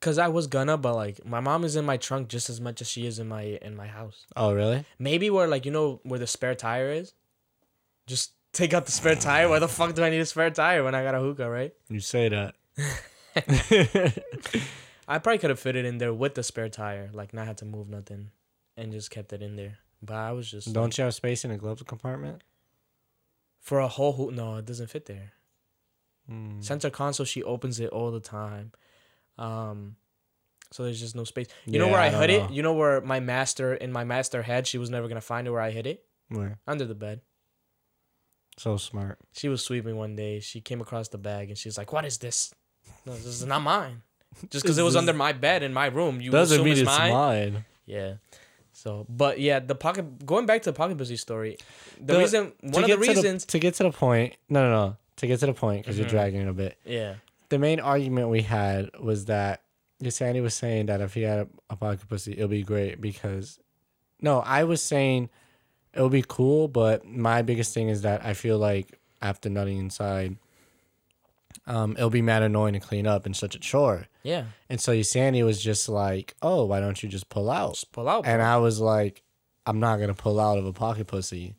cause 0.00 0.16
I 0.16 0.28
was 0.28 0.46
gonna, 0.46 0.76
but 0.76 0.94
like 0.94 1.24
my 1.26 1.40
mom 1.40 1.64
is 1.64 1.74
in 1.74 1.84
my 1.84 1.96
trunk 1.96 2.28
just 2.28 2.48
as 2.48 2.60
much 2.60 2.80
as 2.80 2.88
she 2.88 3.04
is 3.06 3.18
in 3.18 3.26
my 3.28 3.42
in 3.62 3.74
my 3.76 3.86
house. 3.88 4.26
Oh 4.36 4.52
really? 4.54 4.84
Maybe 4.98 5.28
where 5.28 5.48
like 5.48 5.64
you 5.64 5.72
know 5.72 6.00
where 6.04 6.20
the 6.20 6.26
spare 6.26 6.54
tire 6.54 6.90
is. 6.90 7.14
Just 8.06 8.32
take 8.52 8.72
out 8.72 8.86
the 8.86 8.92
spare 8.92 9.16
tire. 9.16 9.48
Why 9.48 9.58
the 9.58 9.68
fuck 9.68 9.94
do 9.94 10.04
I 10.04 10.10
need 10.10 10.20
a 10.20 10.26
spare 10.26 10.50
tire 10.50 10.84
when 10.84 10.94
I 10.94 11.02
got 11.02 11.14
a 11.14 11.18
hookah, 11.20 11.50
right? 11.50 11.74
You 11.88 12.00
say 12.00 12.28
that. 12.28 12.54
I 15.08 15.18
probably 15.18 15.38
could 15.38 15.50
have 15.50 15.58
fit 15.60 15.74
it 15.76 15.84
in 15.84 15.98
there 15.98 16.14
with 16.14 16.34
the 16.34 16.42
spare 16.42 16.68
tire, 16.68 17.10
like 17.12 17.34
not 17.34 17.46
had 17.46 17.58
to 17.58 17.64
move 17.64 17.88
nothing, 17.88 18.30
and 18.76 18.92
just 18.92 19.10
kept 19.10 19.32
it 19.32 19.42
in 19.42 19.56
there. 19.56 19.78
But 20.02 20.16
I 20.16 20.32
was 20.32 20.50
just 20.50 20.72
Don't 20.72 20.84
like, 20.84 20.98
you 20.98 21.04
have 21.04 21.14
space 21.14 21.44
in 21.44 21.50
the 21.50 21.56
glove 21.56 21.84
compartment? 21.86 22.42
for 23.60 23.80
a 23.80 23.88
whole 23.88 24.12
hook. 24.12 24.32
No, 24.32 24.56
it 24.56 24.64
doesn't 24.64 24.88
fit 24.88 25.06
there. 25.06 25.32
Hmm. 26.28 26.60
Center 26.60 26.90
console, 26.90 27.24
she 27.26 27.42
opens 27.42 27.80
it 27.80 27.90
all 27.90 28.10
the 28.10 28.20
time. 28.20 28.72
Um, 29.38 29.96
so 30.70 30.84
there's 30.84 31.00
just 31.00 31.16
no 31.16 31.24
space. 31.24 31.46
You 31.64 31.78
know 31.78 31.88
where 31.88 32.00
I, 32.00 32.10
don't 32.10 32.20
hid 32.20 32.30
it? 32.30 32.50
You 32.50 32.62
know 32.62 32.74
where 32.74 33.00
my 33.00 33.20
master 33.20 33.72
in 33.74 33.90
my 33.92 34.04
master 34.04 34.42
head, 34.42 34.66
she 34.66 34.76
was 34.78 34.90
never 34.90 35.08
gonna 35.08 35.20
find 35.20 35.46
it 35.46 35.50
where 35.50 35.60
I 35.62 35.70
hid 35.70 35.86
it 35.86 36.04
Where? 36.28 36.58
under 36.66 36.84
the 36.84 36.94
bed. 36.94 37.20
So 38.58 38.76
smart. 38.76 39.18
She 39.32 39.48
was 39.48 39.64
sweeping 39.64 39.96
one 39.96 40.16
day. 40.16 40.40
She 40.40 40.60
came 40.60 40.80
across 40.80 41.08
the 41.08 41.18
bag 41.18 41.48
and 41.48 41.56
she's 41.56 41.78
like, 41.78 41.92
"What 41.92 42.04
is 42.04 42.18
this? 42.18 42.52
No, 43.06 43.14
this 43.14 43.24
is 43.26 43.46
not 43.46 43.62
mine. 43.62 44.02
Just 44.50 44.64
because 44.64 44.76
it 44.78 44.82
was 44.82 44.96
under 44.96 45.12
my 45.14 45.32
bed 45.32 45.62
in 45.62 45.72
my 45.72 45.86
room, 45.86 46.20
you 46.20 46.30
Doesn't 46.30 46.62
mean 46.62 46.72
it's 46.76 46.84
mine. 46.84 47.12
mine. 47.12 47.64
Yeah. 47.86 48.14
So, 48.72 49.06
but 49.08 49.40
yeah, 49.40 49.60
the 49.60 49.74
pocket. 49.74 50.26
Going 50.26 50.44
back 50.46 50.62
to 50.62 50.70
the 50.70 50.76
pocket 50.76 50.98
pussy 50.98 51.16
story, 51.16 51.56
the, 52.00 52.12
The- 52.14 52.18
reason 52.18 52.52
one 52.60 52.82
of 52.84 52.90
the 52.90 52.96
to 52.96 53.00
reasons. 53.00 53.44
to 53.46 53.58
get 53.58 53.74
to 53.74 53.84
the 53.84 53.90
point. 53.92 54.36
No, 54.48 54.62
no, 54.64 54.70
no. 54.70 54.96
To 55.18 55.26
get 55.26 55.40
to 55.40 55.46
the 55.46 55.54
point, 55.54 55.82
because 55.84 55.96
Mhm. 55.96 56.00
you're 56.00 56.08
dragging 56.08 56.40
it 56.40 56.48
a 56.48 56.52
bit. 56.52 56.78
yeah. 56.84 57.14
The 57.50 57.58
main 57.58 57.80
argument 57.80 58.28
we 58.28 58.42
had 58.42 58.90
was 59.00 59.24
that 59.26 59.62
Sandy 60.10 60.40
was 60.40 60.52
saying 60.54 60.86
that 60.86 61.00
if 61.00 61.14
he 61.14 61.22
had 61.22 61.38
a, 61.40 61.48
a 61.70 61.76
pocket 61.76 62.06
pussy, 62.08 62.32
it'll 62.32 62.48
be 62.48 62.62
great 62.62 63.00
because. 63.00 63.58
No, 64.20 64.40
I 64.40 64.64
was 64.64 64.82
saying 64.82 65.30
it 65.94 66.02
would 66.02 66.12
be 66.12 66.24
cool, 66.26 66.68
but 66.68 67.04
my 67.06 67.40
biggest 67.42 67.72
thing 67.72 67.88
is 67.88 68.02
that 68.02 68.24
I 68.24 68.34
feel 68.34 68.58
like 68.58 68.98
after 69.22 69.48
nutting 69.48 69.78
inside, 69.78 70.36
um, 71.66 71.92
it'll 71.96 72.10
be 72.10 72.22
mad 72.22 72.42
annoying 72.42 72.74
to 72.74 72.80
clean 72.80 73.06
up 73.06 73.26
and 73.26 73.36
such 73.36 73.54
a 73.54 73.58
chore. 73.58 74.06
Yeah. 74.22 74.44
And 74.68 74.80
so 74.80 75.00
Sandy 75.02 75.42
was 75.42 75.60
just 75.62 75.88
like, 75.88 76.34
"Oh, 76.42 76.64
why 76.66 76.80
don't 76.80 77.02
you 77.02 77.08
just 77.08 77.28
pull 77.28 77.50
out?" 77.50 77.74
Just 77.74 77.92
pull 77.92 78.08
out. 78.08 78.26
And. 78.26 78.42
I 78.42 78.56
was 78.58 78.80
like, 78.80 79.22
I'm 79.66 79.80
not 79.80 79.98
gonna 80.00 80.14
pull 80.14 80.40
out 80.40 80.58
of 80.58 80.66
a 80.66 80.72
pocket 80.72 81.06
pussy. 81.06 81.54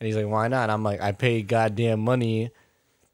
And 0.00 0.06
he's 0.06 0.16
like, 0.16 0.26
Why 0.26 0.48
not? 0.48 0.68
I'm 0.70 0.82
like, 0.82 1.00
I 1.00 1.12
paid 1.12 1.48
goddamn 1.48 2.00
money 2.00 2.50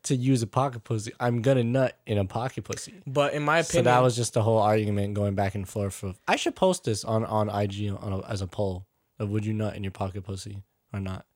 to 0.05 0.17
use 0.17 0.43
a 0.43 0.47
pocket 0.47 0.85
pussy. 0.85 1.13
I'm 1.21 1.43
gonna 1.43 1.65
nut 1.65 1.99
in 2.07 2.19
a 2.19 2.25
pocket 2.25 2.65
pussy. 2.65 2.95
but 3.07 3.35
in 3.35 3.43
my 3.43 3.59
opinion, 3.59 3.85
So 3.85 3.91
that 3.91 4.03
was 4.03 4.17
just 4.17 4.35
the 4.35 4.43
whole 4.43 4.59
argument 4.59 5.15
going 5.15 5.35
back 5.35 5.55
and 5.55 5.69
forth. 5.69 6.03
Of 6.03 6.19
I 6.27 6.37
should 6.37 6.57
post 6.57 6.85
this 6.85 7.05
on 7.05 7.25
on 7.25 7.49
IG 7.49 7.91
on 7.91 8.13
a, 8.13 8.27
as 8.27 8.41
a 8.43 8.47
poll 8.47 8.87
of 9.19 9.31
would 9.31 9.47
you 9.47 9.53
nut 9.53 9.77
in 9.77 9.85
your 9.85 9.93
pocket 9.93 10.25
pussy 10.25 10.63
or 10.93 11.01
not? 11.01 11.27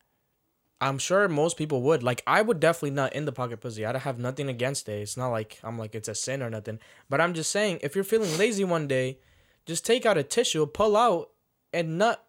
I'm 0.79 0.99
sure 0.99 1.27
most 1.29 1.57
people 1.57 1.81
would. 1.83 2.03
Like, 2.03 2.23
I 2.27 2.43
would 2.43 2.61
definitely 2.61 2.91
nut 2.91 3.15
in 3.15 3.25
the 3.25 3.33
pocket 3.33 3.61
pussy. 3.61 3.87
I'd 3.87 3.97
have 3.97 4.19
nothing 4.19 4.49
against 4.51 4.89
it. 4.91 5.01
It's 5.01 5.17
not 5.17 5.29
like 5.29 5.59
I'm 5.65 5.79
like 5.79 5.95
it's 5.95 6.09
a 6.09 6.15
sin 6.15 6.43
or 6.43 6.51
nothing. 6.51 6.81
But 7.09 7.21
I'm 7.21 7.33
just 7.33 7.51
saying, 7.51 7.79
if 7.83 7.95
you're 7.95 8.05
feeling 8.05 8.37
lazy 8.37 8.65
one 8.65 8.87
day, 8.87 9.19
just 9.65 9.87
take 9.87 10.05
out 10.05 10.19
a 10.19 10.23
tissue, 10.23 10.67
pull 10.67 10.97
out, 10.97 11.31
and 11.73 11.97
nut 11.97 12.23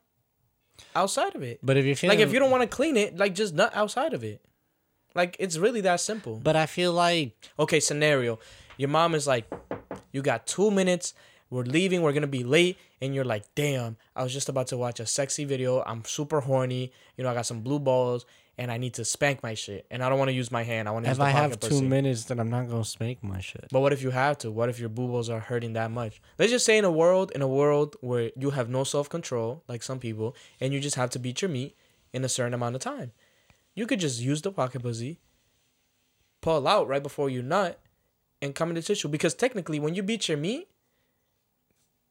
outside 0.96 1.36
of 1.36 1.44
it. 1.44 1.60
But 1.62 1.76
if 1.76 1.86
you're 1.86 1.96
feeling 1.96 2.18
Like, 2.18 2.26
if 2.26 2.32
you 2.32 2.40
don't 2.40 2.52
want 2.52 2.64
to 2.64 2.74
clean 2.74 2.96
it, 2.96 3.18
like 3.18 3.36
just 3.36 3.54
nut 3.54 3.72
outside 3.76 4.14
of 4.14 4.24
it. 4.24 4.42
Like, 5.18 5.36
it's 5.40 5.58
really 5.58 5.82
that 5.82 6.00
simple. 6.00 6.40
but 6.42 6.56
I 6.56 6.68
feel 6.68 6.94
like 6.94 7.36
Okay, 7.60 7.80
scenario. 7.80 8.40
Your 8.78 8.90
mom 8.90 9.16
is 9.16 9.26
like, 9.26 9.46
you 10.12 10.22
got 10.22 10.46
two 10.46 10.70
minutes. 10.72 11.14
We're 11.50 11.64
leaving. 11.64 12.02
We're 12.04 12.14
gonna 12.14 12.28
be 12.28 12.44
late. 12.44 12.78
And 13.02 13.16
you're 13.16 13.26
like, 13.26 13.44
damn. 13.56 13.98
I 14.16 14.22
was 14.24 14.32
just 14.32 14.48
about 14.48 14.68
to 14.68 14.78
watch 14.78 15.00
a 15.00 15.06
sexy 15.06 15.44
video. 15.44 15.82
I'm 15.86 16.06
super 16.06 16.42
horny. 16.42 16.92
You 17.16 17.24
know, 17.24 17.32
I 17.32 17.34
got 17.34 17.46
some 17.48 17.62
blue 17.62 17.80
balls, 17.80 18.26
and 18.60 18.72
I 18.72 18.78
need 18.78 18.94
to 18.96 19.06
spank 19.06 19.42
my 19.42 19.54
shit. 19.54 19.86
And 19.90 20.04
I 20.04 20.10
don't 20.10 20.20
want 20.20 20.30
to 20.30 20.34
use 20.34 20.52
my 20.52 20.64
hand. 20.64 20.88
I 20.88 20.92
want 20.92 21.06
to 21.06 21.10
use 21.10 21.18
if 21.18 21.24
I 21.24 21.30
have 21.30 21.60
two 21.60 21.82
minutes, 21.82 22.26
then 22.26 22.40
I'm 22.40 22.50
not 22.50 22.70
gonna 22.70 22.84
spank 22.86 23.24
my 23.24 23.40
shit. 23.40 23.66
But 23.72 23.80
what 23.80 23.94
if 23.94 24.02
you 24.04 24.12
have 24.12 24.38
to? 24.40 24.52
What 24.52 24.70
if 24.70 24.80
your 24.80 24.90
boo 24.90 25.08
balls 25.08 25.30
are 25.30 25.40
hurting 25.40 25.74
that 25.74 25.90
much? 25.90 26.22
Let's 26.38 26.52
just 26.52 26.66
say 26.66 26.78
in 26.78 26.86
a 26.86 26.92
world, 26.92 27.32
in 27.34 27.42
a 27.42 27.48
world 27.48 27.96
where 28.02 28.32
you 28.38 28.52
have 28.52 28.70
no 28.70 28.84
self 28.84 29.10
control, 29.10 29.64
like 29.68 29.82
some 29.84 30.00
people, 30.00 30.36
and 30.62 30.74
you 30.74 30.80
just 30.80 30.96
have 30.96 31.10
to 31.12 31.20
beat 31.20 31.42
your 31.42 31.50
meat 31.50 31.76
in 32.14 32.24
a 32.24 32.30
certain 32.30 32.54
amount 32.54 32.76
of 32.76 32.82
time. 32.82 33.12
You 33.78 33.86
could 33.86 34.00
just 34.00 34.20
use 34.20 34.42
the 34.42 34.52
pocket 34.52 34.82
pussy, 34.82 35.20
pull 36.42 36.68
out 36.68 36.88
right 36.88 37.04
before 37.04 37.30
you 37.30 37.44
nut, 37.44 37.80
and 38.42 38.56
come 38.56 38.70
into 38.70 38.82
tissue. 38.82 39.08
Because 39.08 39.36
technically, 39.36 39.80
when 39.80 39.94
you 39.94 40.02
beat 40.02 40.28
your 40.28 40.38
meat, 40.40 40.68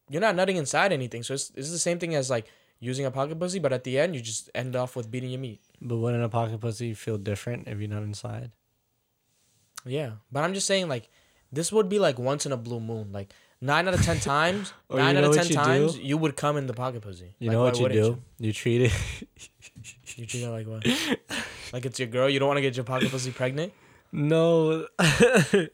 you're 0.08 0.20
not 0.20 0.36
nutting 0.36 0.56
inside 0.58 0.92
anything. 0.92 1.24
So 1.24 1.34
it's, 1.34 1.50
it's 1.56 1.72
the 1.72 1.80
same 1.80 1.98
thing 1.98 2.14
as 2.14 2.30
like 2.30 2.46
using 2.78 3.04
a 3.04 3.10
pocket 3.10 3.40
pussy, 3.40 3.58
but 3.58 3.72
at 3.72 3.82
the 3.82 3.98
end, 3.98 4.14
you 4.14 4.20
just 4.22 4.48
end 4.54 4.76
off 4.76 4.94
with 4.94 5.10
beating 5.10 5.30
your 5.30 5.40
meat. 5.40 5.60
But 5.80 5.96
wouldn't 5.96 6.22
a 6.22 6.28
pocket 6.28 6.60
pussy 6.60 6.94
feel 6.94 7.18
different 7.18 7.66
if 7.66 7.80
you're 7.80 7.88
not 7.88 8.04
inside? 8.04 8.52
Yeah, 9.84 10.12
but 10.30 10.44
I'm 10.44 10.54
just 10.54 10.68
saying 10.68 10.88
like 10.88 11.08
this 11.50 11.72
would 11.72 11.88
be 11.88 11.98
like 11.98 12.16
once 12.16 12.46
in 12.46 12.52
a 12.52 12.56
blue 12.56 12.78
moon. 12.78 13.10
Like 13.10 13.32
nine 13.60 13.88
out 13.88 13.94
of 13.94 14.02
ten 14.04 14.20
times, 14.34 14.72
oh, 14.88 14.98
nine 14.98 15.16
out 15.16 15.24
of 15.24 15.34
ten 15.34 15.48
you 15.48 15.54
times 15.54 15.94
do? 15.94 16.00
you 16.02 16.16
would 16.16 16.36
come 16.36 16.56
in 16.56 16.68
the 16.68 16.74
pocket 16.74 17.02
pussy. 17.02 17.34
You 17.40 17.48
Like, 17.48 17.54
know 17.54 17.62
what 17.62 17.80
you 17.80 17.88
do? 17.88 18.22
You 18.38 18.52
treat 18.52 18.82
it. 18.82 18.92
You 20.16 20.26
treat 20.26 20.42
it 20.44 20.48
like 20.50 20.66
what? 20.66 20.84
like 21.72 21.84
it's 21.86 21.98
your 21.98 22.08
girl. 22.08 22.28
You 22.28 22.38
don't 22.38 22.48
want 22.48 22.58
to 22.58 22.62
get 22.62 22.76
your 22.76 22.84
pocket 22.84 23.10
pussy 23.10 23.30
pregnant. 23.30 23.72
No. 24.12 24.86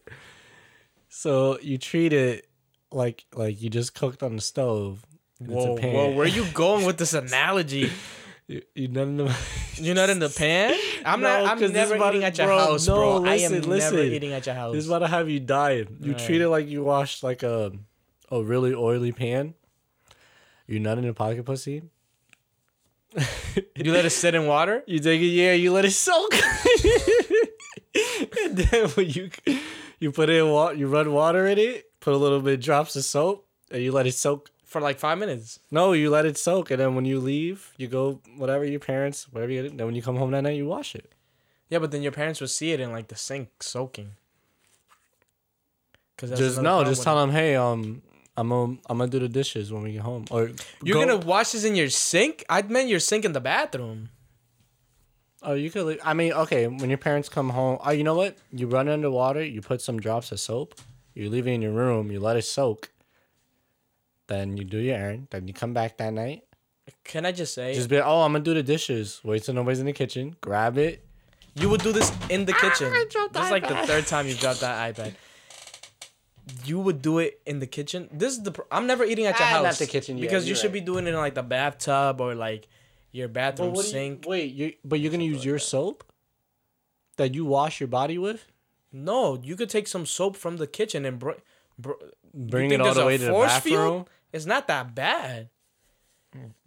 so 1.08 1.58
you 1.60 1.78
treat 1.78 2.12
it 2.12 2.48
like 2.90 3.24
like 3.34 3.60
you 3.62 3.70
just 3.70 3.94
cooked 3.94 4.22
on 4.22 4.36
the 4.36 4.42
stove. 4.42 5.04
and 5.40 5.50
it's 5.50 5.64
a 5.64 5.68
Whoa, 5.68 5.76
pan. 5.76 5.94
whoa, 5.94 6.10
where 6.10 6.24
are 6.24 6.28
you 6.28 6.44
going 6.54 6.84
with 6.84 6.98
this 6.98 7.14
analogy? 7.14 7.90
You, 8.48 8.62
you 8.74 8.88
none 8.88 9.20
of 9.20 9.74
You're 9.80 9.94
not 9.94 10.10
in 10.10 10.18
the 10.18 10.28
pan. 10.28 10.74
I'm 11.04 11.20
No, 11.20 11.44
not. 11.44 11.62
I'm 11.62 11.72
never 11.72 11.96
eating 11.96 12.20
to- 12.22 12.26
at 12.26 12.38
your 12.38 12.48
bro, 12.48 12.58
house, 12.58 12.88
no, 12.88 12.94
bro. 12.96 13.16
I 13.24 13.36
listen, 13.36 13.46
am 13.54 13.60
never 13.60 13.70
listen. 13.70 13.98
eating 14.00 14.32
at 14.32 14.46
your 14.46 14.54
house. 14.54 14.74
This 14.74 14.84
is 14.84 14.90
about 14.90 15.00
to 15.00 15.08
have 15.08 15.28
you 15.30 15.40
dying. 15.40 15.96
You 16.00 16.14
treat 16.14 16.40
it 16.40 16.48
like 16.48 16.68
you 16.68 16.82
washed 16.82 17.22
like 17.22 17.42
a 17.42 17.72
a 18.30 18.42
really 18.42 18.74
oily 18.74 19.12
pan. 19.12 19.54
You're 20.66 20.80
not 20.80 20.98
in 20.98 21.04
a 21.04 21.14
pocket 21.14 21.44
pussy. 21.44 21.82
You 23.76 23.92
let 23.92 24.04
it 24.04 24.10
sit 24.10 24.34
in 24.34 24.46
water. 24.46 24.82
You 24.86 24.98
take 24.98 25.20
it, 25.20 25.26
yeah. 25.26 25.52
You 25.52 25.72
let 25.72 25.84
it 25.84 25.92
soak, 25.92 26.34
and 28.44 28.56
then 28.56 28.88
when 28.90 29.08
you 29.10 29.30
you 30.00 30.12
put 30.12 30.30
it 30.30 30.36
in 30.36 30.48
water, 30.48 30.74
you 30.74 30.86
run 30.88 31.12
water 31.12 31.46
in 31.46 31.58
it. 31.58 31.86
Put 32.00 32.14
a 32.14 32.16
little 32.16 32.40
bit 32.40 32.60
drops 32.60 32.96
of 32.96 33.04
soap, 33.04 33.46
and 33.70 33.82
you 33.82 33.92
let 33.92 34.06
it 34.06 34.14
soak. 34.14 34.50
for 34.64 34.80
like 34.80 34.98
five 34.98 35.18
minutes. 35.18 35.58
No, 35.70 35.92
you 35.92 36.10
let 36.10 36.24
it 36.24 36.38
soak, 36.38 36.70
and 36.70 36.80
then 36.80 36.94
when 36.94 37.04
you 37.04 37.20
leave, 37.20 37.72
you 37.76 37.88
go 37.88 38.20
whatever 38.36 38.64
your 38.64 38.80
parents, 38.80 39.30
whatever 39.30 39.52
you. 39.52 39.68
Then 39.68 39.86
when 39.86 39.94
you 39.94 40.02
come 40.02 40.16
home 40.16 40.30
that 40.30 40.42
night, 40.42 40.56
you 40.56 40.66
wash 40.66 40.94
it. 40.94 41.12
Yeah, 41.68 41.78
but 41.78 41.90
then 41.90 42.02
your 42.02 42.12
parents 42.12 42.40
would 42.40 42.50
see 42.50 42.72
it 42.72 42.80
in 42.80 42.92
like 42.92 43.08
the 43.08 43.16
sink 43.16 43.62
soaking. 43.62 44.12
Cause 46.18 46.30
just 46.38 46.60
no, 46.62 46.84
just 46.84 47.02
tell 47.02 47.16
them, 47.16 47.30
hey, 47.30 47.56
um, 47.56 48.02
I'm 48.36 48.48
gonna 48.48 48.78
I'm 48.88 48.98
gonna 48.98 49.10
do 49.10 49.18
the 49.18 49.28
dishes 49.28 49.72
when 49.72 49.82
we 49.82 49.92
get 49.92 50.02
home, 50.02 50.24
or 50.30 50.50
You're 50.82 50.94
go- 50.94 51.06
gonna 51.06 51.26
wash 51.26 51.52
this 51.52 51.64
in 51.64 51.74
your 51.74 51.90
sink? 51.90 52.44
I 52.48 52.62
meant 52.62 52.88
your 52.88 53.00
sink 53.00 53.24
in 53.24 53.32
the 53.32 53.40
bathroom. 53.40 54.08
Oh, 55.42 55.54
you 55.54 55.70
could. 55.70 55.84
Leave. 55.84 56.00
I 56.04 56.14
mean, 56.14 56.32
okay. 56.32 56.66
When 56.68 56.88
your 56.88 56.98
parents 56.98 57.28
come 57.28 57.50
home, 57.50 57.78
oh, 57.84 57.90
you 57.90 58.04
know 58.04 58.14
what? 58.14 58.38
You 58.52 58.68
run 58.68 58.88
it 58.88 58.92
under 58.92 59.10
water. 59.10 59.44
You 59.44 59.60
put 59.60 59.80
some 59.80 59.98
drops 59.98 60.30
of 60.32 60.40
soap. 60.40 60.74
You 61.14 61.28
leave 61.28 61.46
it 61.46 61.50
in 61.50 61.62
your 61.62 61.72
room. 61.72 62.10
You 62.10 62.20
let 62.20 62.36
it 62.36 62.42
soak. 62.42 62.90
Then 64.28 64.56
you 64.56 64.64
do 64.64 64.78
your 64.78 64.96
errand. 64.96 65.28
Then 65.30 65.48
you 65.48 65.52
come 65.54 65.74
back 65.74 65.98
that 65.98 66.12
night. 66.12 66.44
Can 67.04 67.26
I 67.26 67.32
just 67.32 67.54
say 67.54 67.74
Just 67.74 67.88
be, 67.88 67.98
oh, 67.98 68.22
I'm 68.22 68.32
gonna 68.32 68.44
do 68.44 68.54
the 68.54 68.62
dishes. 68.62 69.20
Wait 69.24 69.42
till 69.42 69.54
nobody's 69.54 69.80
in 69.80 69.86
the 69.86 69.92
kitchen. 69.92 70.36
Grab 70.40 70.78
it. 70.78 71.04
you 71.54 71.68
would 71.68 71.82
do 71.82 71.92
this 71.92 72.12
in 72.30 72.44
the 72.44 72.54
ah, 72.54 72.60
kitchen? 72.60 72.92
I 72.92 73.04
dropped 73.10 73.34
the 73.34 73.40
This 73.40 73.46
is 73.46 73.52
like 73.52 73.68
the 73.68 73.86
third 73.86 74.06
time 74.06 74.26
you've 74.26 74.40
dropped 74.40 74.60
that 74.60 74.94
iPad. 74.94 75.14
You 76.64 76.80
would 76.80 77.02
do 77.02 77.18
it 77.18 77.40
in 77.46 77.60
the 77.60 77.66
kitchen. 77.66 78.08
This 78.12 78.32
is 78.32 78.42
the. 78.42 78.50
Pr- 78.52 78.62
I'm 78.70 78.86
never 78.86 79.04
eating 79.04 79.26
at 79.26 79.38
your 79.38 79.46
Ah, 79.46 79.50
house. 79.50 79.62
not 79.64 79.74
the 79.74 79.86
kitchen, 79.86 80.18
yeah, 80.18 80.22
because 80.22 80.48
you 80.48 80.54
should 80.54 80.66
right. 80.66 80.72
be 80.74 80.80
doing 80.80 81.06
it 81.06 81.10
in 81.10 81.16
like 81.16 81.34
the 81.34 81.42
bathtub 81.42 82.20
or 82.20 82.34
like 82.34 82.66
your 83.12 83.28
bathroom 83.28 83.72
do 83.74 83.80
you- 83.80 83.86
sink. 83.86 84.24
wait, 84.26 84.52
you 84.52 84.72
but 84.84 84.98
you're 85.00 85.12
gonna 85.12 85.22
use 85.24 85.44
your 85.44 85.58
soap 85.60 86.02
that 87.16 87.34
you 87.34 87.44
wash 87.44 87.80
your 87.80 87.86
body 87.88 88.18
with. 88.18 88.50
No, 88.92 89.38
you 89.42 89.54
could 89.56 89.70
take 89.70 89.86
some 89.86 90.04
soap 90.04 90.36
from 90.36 90.56
the 90.56 90.66
kitchen 90.66 91.04
and 91.04 91.18
br- 91.18 91.40
br- 91.78 91.92
Bring 92.34 92.70
it 92.72 92.80
all 92.80 92.92
the 92.94 93.06
way 93.06 93.18
to 93.18 93.24
the 93.24 93.30
force 93.30 93.52
bathroom. 93.52 93.72
field? 94.04 94.10
It's 94.32 94.46
not 94.46 94.66
that 94.68 94.94
bad. 94.94 95.48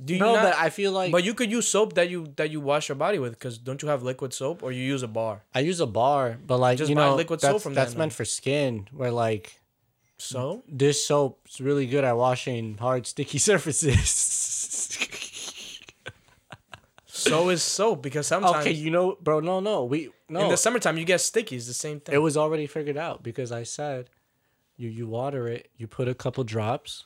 Do 0.03 0.13
you 0.13 0.19
No, 0.19 0.35
not- 0.35 0.43
but 0.43 0.55
I 0.57 0.69
feel 0.69 0.91
like 0.91 1.11
But 1.11 1.23
you 1.23 1.33
could 1.33 1.51
use 1.51 1.67
soap 1.67 1.93
that 1.95 2.07
you 2.09 2.31
that 2.37 2.49
you 2.51 2.61
wash 2.61 2.87
your 2.87 2.95
body 2.95 3.17
with 3.19 3.33
because 3.33 3.57
don't 3.57 3.81
you 3.81 3.89
have 3.89 4.03
liquid 4.03 4.31
soap 4.33 4.61
or 4.63 4.71
you 4.71 4.83
use 4.83 5.01
a 5.03 5.07
bar? 5.07 5.41
I 5.53 5.59
use 5.61 5.79
a 5.79 5.87
bar, 5.87 6.37
but 6.45 6.59
like 6.59 6.77
Just 6.77 6.89
you 6.89 6.95
buy 6.95 7.07
know, 7.09 7.15
liquid 7.15 7.41
soap 7.41 7.61
from 7.61 7.73
that's 7.73 7.95
meant 7.95 8.13
for 8.13 8.23
skin. 8.25 8.87
Where 8.93 9.11
like 9.11 9.59
So 10.17 10.63
this 10.67 11.05
soap's 11.05 11.59
really 11.59 11.87
good 11.87 12.03
at 12.03 12.15
washing 12.17 12.77
hard, 12.77 13.05
sticky 13.05 13.37
surfaces. 13.49 14.99
so 17.05 17.49
is 17.49 17.61
soap 17.63 18.01
because 18.01 18.27
sometimes 18.27 18.65
okay, 18.65 18.71
you 18.71 18.91
know, 18.91 19.17
bro. 19.21 19.39
No, 19.39 19.59
no, 19.59 19.83
we 19.85 20.09
no. 20.29 20.41
in 20.43 20.49
the 20.49 20.57
summertime 20.57 20.97
you 20.97 21.05
get 21.05 21.21
sticky. 21.21 21.55
It's 21.57 21.67
the 21.67 21.73
same 21.73 21.99
thing. 21.99 22.15
it 22.15 22.19
was 22.19 22.37
already 22.37 22.67
figured 22.67 22.97
out 22.97 23.23
because 23.23 23.51
I 23.51 23.63
said, 23.63 24.09
you 24.77 24.89
you 24.89 25.07
water 25.07 25.47
it, 25.47 25.69
you 25.77 25.87
put 25.87 26.07
a 26.07 26.13
couple 26.15 26.43
drops 26.43 27.05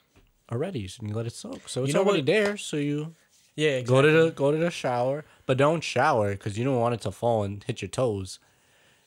already, 0.52 0.88
and 1.00 1.10
you 1.10 1.16
let 1.16 1.26
it 1.26 1.34
soak. 1.34 1.68
So 1.70 1.84
it's 1.84 1.94
know 1.94 2.02
already 2.02 2.20
what- 2.20 2.26
there. 2.28 2.58
So 2.58 2.78
you 2.78 3.16
yeah, 3.56 3.72
exactly. 3.82 3.96
go 3.96 4.02
to 4.02 4.12
the 4.26 4.32
go 4.32 4.52
to 4.52 4.58
the 4.58 4.72
shower, 4.72 5.26
but 5.46 5.58
don't 5.58 5.84
shower 5.84 6.32
because 6.32 6.58
you 6.58 6.64
don't 6.64 6.80
want 6.80 6.94
it 6.94 7.02
to 7.02 7.12
fall 7.12 7.44
and 7.44 7.64
hit 7.64 7.82
your 7.82 7.90
toes. 7.90 8.40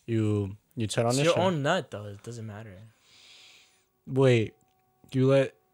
You 0.07 0.57
you 0.77 0.87
turn 0.87 1.05
on 1.05 1.11
It's 1.11 1.19
the 1.19 1.25
your 1.25 1.35
shower. 1.35 1.45
own 1.45 1.63
nut 1.63 1.91
though. 1.91 2.07
It 2.07 2.23
doesn't 2.23 2.47
matter. 2.47 2.77
Wait, 4.07 4.55
you 5.13 5.27
let. 5.29 5.55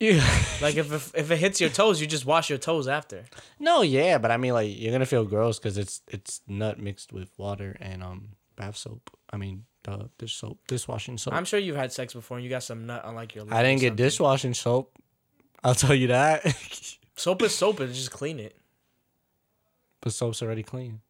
Yeah. 0.00 0.26
Like 0.60 0.74
if, 0.74 0.90
if 0.92 1.14
if 1.14 1.30
it 1.30 1.36
hits 1.36 1.60
your 1.60 1.70
toes, 1.70 2.00
you 2.00 2.08
just 2.08 2.26
wash 2.26 2.50
your 2.50 2.58
toes 2.58 2.88
after. 2.88 3.22
No, 3.60 3.82
yeah, 3.82 4.18
but 4.18 4.32
I 4.32 4.36
mean, 4.36 4.52
like 4.52 4.76
you're 4.76 4.90
gonna 4.90 5.06
feel 5.06 5.24
gross 5.24 5.60
because 5.60 5.78
it's 5.78 6.02
it's 6.08 6.40
nut 6.48 6.80
mixed 6.80 7.12
with 7.12 7.30
water 7.38 7.76
and 7.78 8.02
um 8.02 8.30
bath 8.56 8.76
soap. 8.76 9.16
I 9.32 9.36
mean, 9.36 9.62
the 9.84 10.10
dish 10.18 10.34
soap, 10.34 10.58
dishwashing 10.66 11.18
soap. 11.18 11.34
I'm 11.34 11.44
sure 11.44 11.60
you've 11.60 11.76
had 11.76 11.92
sex 11.92 12.14
before 12.14 12.36
and 12.38 12.42
you 12.42 12.50
got 12.50 12.64
some 12.64 12.84
nut 12.84 13.04
on 13.04 13.14
like 13.14 13.36
your. 13.36 13.44
I 13.48 13.62
didn't 13.62 13.80
get 13.80 13.94
dishwashing 13.94 14.54
soap. 14.54 14.92
I'll 15.62 15.76
tell 15.76 15.94
you 15.94 16.08
that. 16.08 16.44
Soap 17.14 17.42
is 17.42 17.54
soap. 17.54 17.80
It's 17.80 17.96
just 17.96 18.10
clean 18.10 18.40
it. 18.40 18.56
but 20.00 20.12
soap's 20.12 20.42
already 20.42 20.64
clean. 20.64 21.00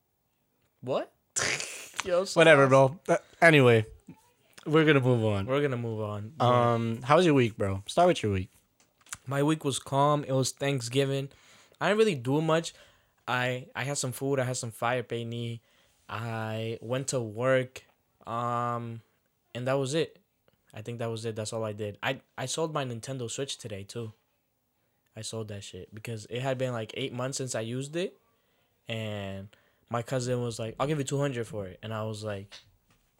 What? 0.82 1.10
Yo, 2.04 2.26
so 2.26 2.38
Whatever, 2.38 2.66
bro. 2.66 2.98
Uh, 3.08 3.16
anyway, 3.40 3.86
we're 4.66 4.84
gonna 4.84 5.00
move 5.00 5.24
on. 5.24 5.46
We're 5.46 5.60
gonna 5.62 5.76
move 5.76 6.00
on. 6.00 6.32
Um, 6.40 7.02
how 7.02 7.16
was 7.16 7.26
your 7.26 7.34
week, 7.34 7.56
bro? 7.56 7.82
Start 7.86 8.08
with 8.08 8.22
your 8.22 8.32
week. 8.32 8.50
my 9.26 9.42
week 9.42 9.64
was 9.64 9.78
calm. 9.78 10.24
It 10.24 10.32
was 10.32 10.50
Thanksgiving. 10.52 11.28
I 11.80 11.88
didn't 11.88 11.98
really 11.98 12.14
do 12.14 12.40
much. 12.40 12.74
I 13.26 13.66
I 13.74 13.84
had 13.84 13.98
some 13.98 14.12
food. 14.12 14.38
I 14.38 14.44
had 14.44 14.56
some 14.56 14.70
fire 14.70 15.04
knee. 15.10 15.60
I 16.08 16.78
went 16.80 17.08
to 17.08 17.20
work. 17.20 17.84
Um, 18.26 19.00
and 19.54 19.66
that 19.66 19.74
was 19.74 19.94
it. 19.94 20.18
I 20.74 20.82
think 20.82 20.98
that 21.00 21.10
was 21.10 21.24
it. 21.24 21.36
That's 21.36 21.52
all 21.52 21.64
I 21.64 21.72
did. 21.72 21.98
I 22.02 22.20
I 22.38 22.46
sold 22.46 22.72
my 22.72 22.84
Nintendo 22.84 23.30
Switch 23.30 23.58
today 23.58 23.84
too. 23.84 24.12
I 25.16 25.22
sold 25.22 25.48
that 25.48 25.62
shit 25.62 25.94
because 25.94 26.26
it 26.30 26.40
had 26.40 26.56
been 26.56 26.72
like 26.72 26.92
eight 26.94 27.12
months 27.12 27.38
since 27.38 27.54
I 27.54 27.60
used 27.60 27.94
it, 27.96 28.18
and 28.88 29.48
my 29.90 30.02
cousin 30.02 30.40
was 30.42 30.58
like, 30.58 30.74
"I'll 30.80 30.86
give 30.86 30.98
you 30.98 31.04
two 31.04 31.18
hundred 31.18 31.46
for 31.46 31.66
it," 31.66 31.78
and 31.82 31.92
I 31.92 32.04
was 32.04 32.24
like, 32.24 32.54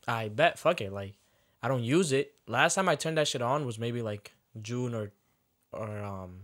"I 0.09 0.29
bet, 0.29 0.59
fuck 0.59 0.81
it." 0.81 0.91
Like, 0.93 1.15
I 1.63 1.69
don't 1.69 1.85
use 1.85 2.13
it. 2.13 2.35
Last 2.47 2.75
time 2.75 2.89
I 2.89 2.97
turned 2.97 3.19
that 3.19 3.29
shit 3.29 3.43
on 3.43 3.65
was 3.67 3.79
maybe 3.79 4.03
like 4.03 4.35
June 4.61 4.95
or 4.95 5.13
or 5.73 5.99
um 5.99 6.43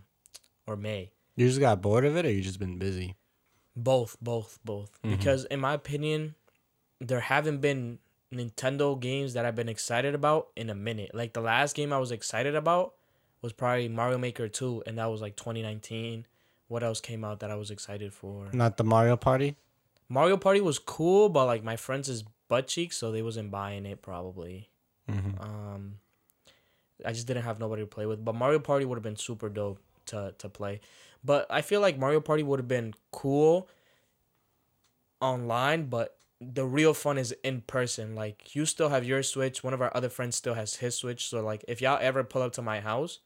or 0.67 0.77
May. 0.77 1.11
You 1.37 1.47
just 1.47 1.61
got 1.61 1.81
bored 1.81 2.05
of 2.05 2.17
it, 2.17 2.27
or 2.27 2.31
you 2.31 2.43
just 2.43 2.59
been 2.59 2.79
busy? 2.79 3.15
Both, 3.77 4.17
both, 4.21 4.59
both. 4.65 4.99
Because 5.03 5.45
in 5.45 5.61
my 5.61 5.73
opinion, 5.73 6.35
there 7.01 7.21
haven't 7.21 7.61
been 7.61 8.01
Nintendo 8.33 8.99
games 8.99 9.35
that 9.35 9.45
I've 9.45 9.55
been 9.55 9.69
excited 9.69 10.15
about 10.15 10.49
in 10.57 10.69
a 10.69 10.75
minute. 10.75 11.15
Like 11.15 11.33
the 11.33 11.41
last 11.41 11.77
game 11.77 11.93
I 11.93 11.99
was 11.99 12.11
excited 12.11 12.55
about 12.55 12.95
was 13.41 13.53
probably 13.53 13.89
Mario 13.89 14.19
Maker 14.19 14.49
2 14.49 14.83
and 14.87 14.99
that 14.99 15.07
was 15.07 15.21
like 15.21 15.37
2019. 15.37 16.27
What 16.67 16.83
else 16.83 17.01
came 17.01 17.25
out 17.25 17.41
that 17.41 17.51
I 17.51 17.55
was 17.55 17.71
excited 17.71 18.13
for? 18.13 18.49
Not 18.53 18.77
the 18.77 18.85
Mario 18.85 19.17
Party. 19.17 19.57
Mario 20.09 20.37
Party 20.37 20.61
was 20.61 20.79
cool, 20.79 21.29
but 21.29 21.47
like 21.47 21.63
my 21.63 21.77
friends 21.77 22.09
is 22.09 22.25
butt 22.49 22.67
cheeks, 22.67 22.97
so 22.97 23.13
they 23.13 23.23
wasn't 23.23 23.51
buying 23.51 23.87
it 23.87 24.03
probably. 24.03 24.69
Mhm. 25.09 25.41
Um, 25.43 25.99
I 27.05 27.13
just 27.13 27.27
didn't 27.27 27.45
have 27.45 27.59
nobody 27.59 27.83
to 27.83 27.87
play 27.87 28.07
with. 28.07 28.25
But 28.25 28.35
Mario 28.35 28.59
Party 28.59 28.85
would 28.85 28.97
have 28.97 29.03
been 29.03 29.17
super 29.17 29.49
dope 29.49 29.81
to 30.07 30.35
to 30.39 30.49
play. 30.49 30.81
But 31.25 31.47
I 31.51 31.63
feel 31.63 31.81
like 31.81 31.99
Mario 31.99 32.21
Party 32.21 32.43
would 32.43 32.59
have 32.59 32.69
been 32.69 32.95
cool 33.13 33.69
online, 35.21 35.87
but 35.87 36.17
the 36.41 36.65
real 36.65 36.95
fun 36.95 37.19
is 37.19 37.33
in 37.43 37.63
person. 37.63 38.15
Like 38.15 38.55
you 38.55 38.65
still 38.67 38.89
have 38.91 39.05
your 39.05 39.23
Switch, 39.23 39.65
one 39.65 39.75
of 39.75 39.81
our 39.83 39.95
other 39.97 40.09
friends 40.09 40.37
still 40.37 40.55
has 40.55 40.77
his 40.77 40.95
Switch. 40.97 41.27
So 41.27 41.41
like 41.43 41.65
if 41.69 41.81
y'all 41.81 41.99
ever 42.01 42.23
pull 42.25 42.43
up 42.43 42.53
to 42.55 42.63
my 42.63 42.81
house, 42.81 43.21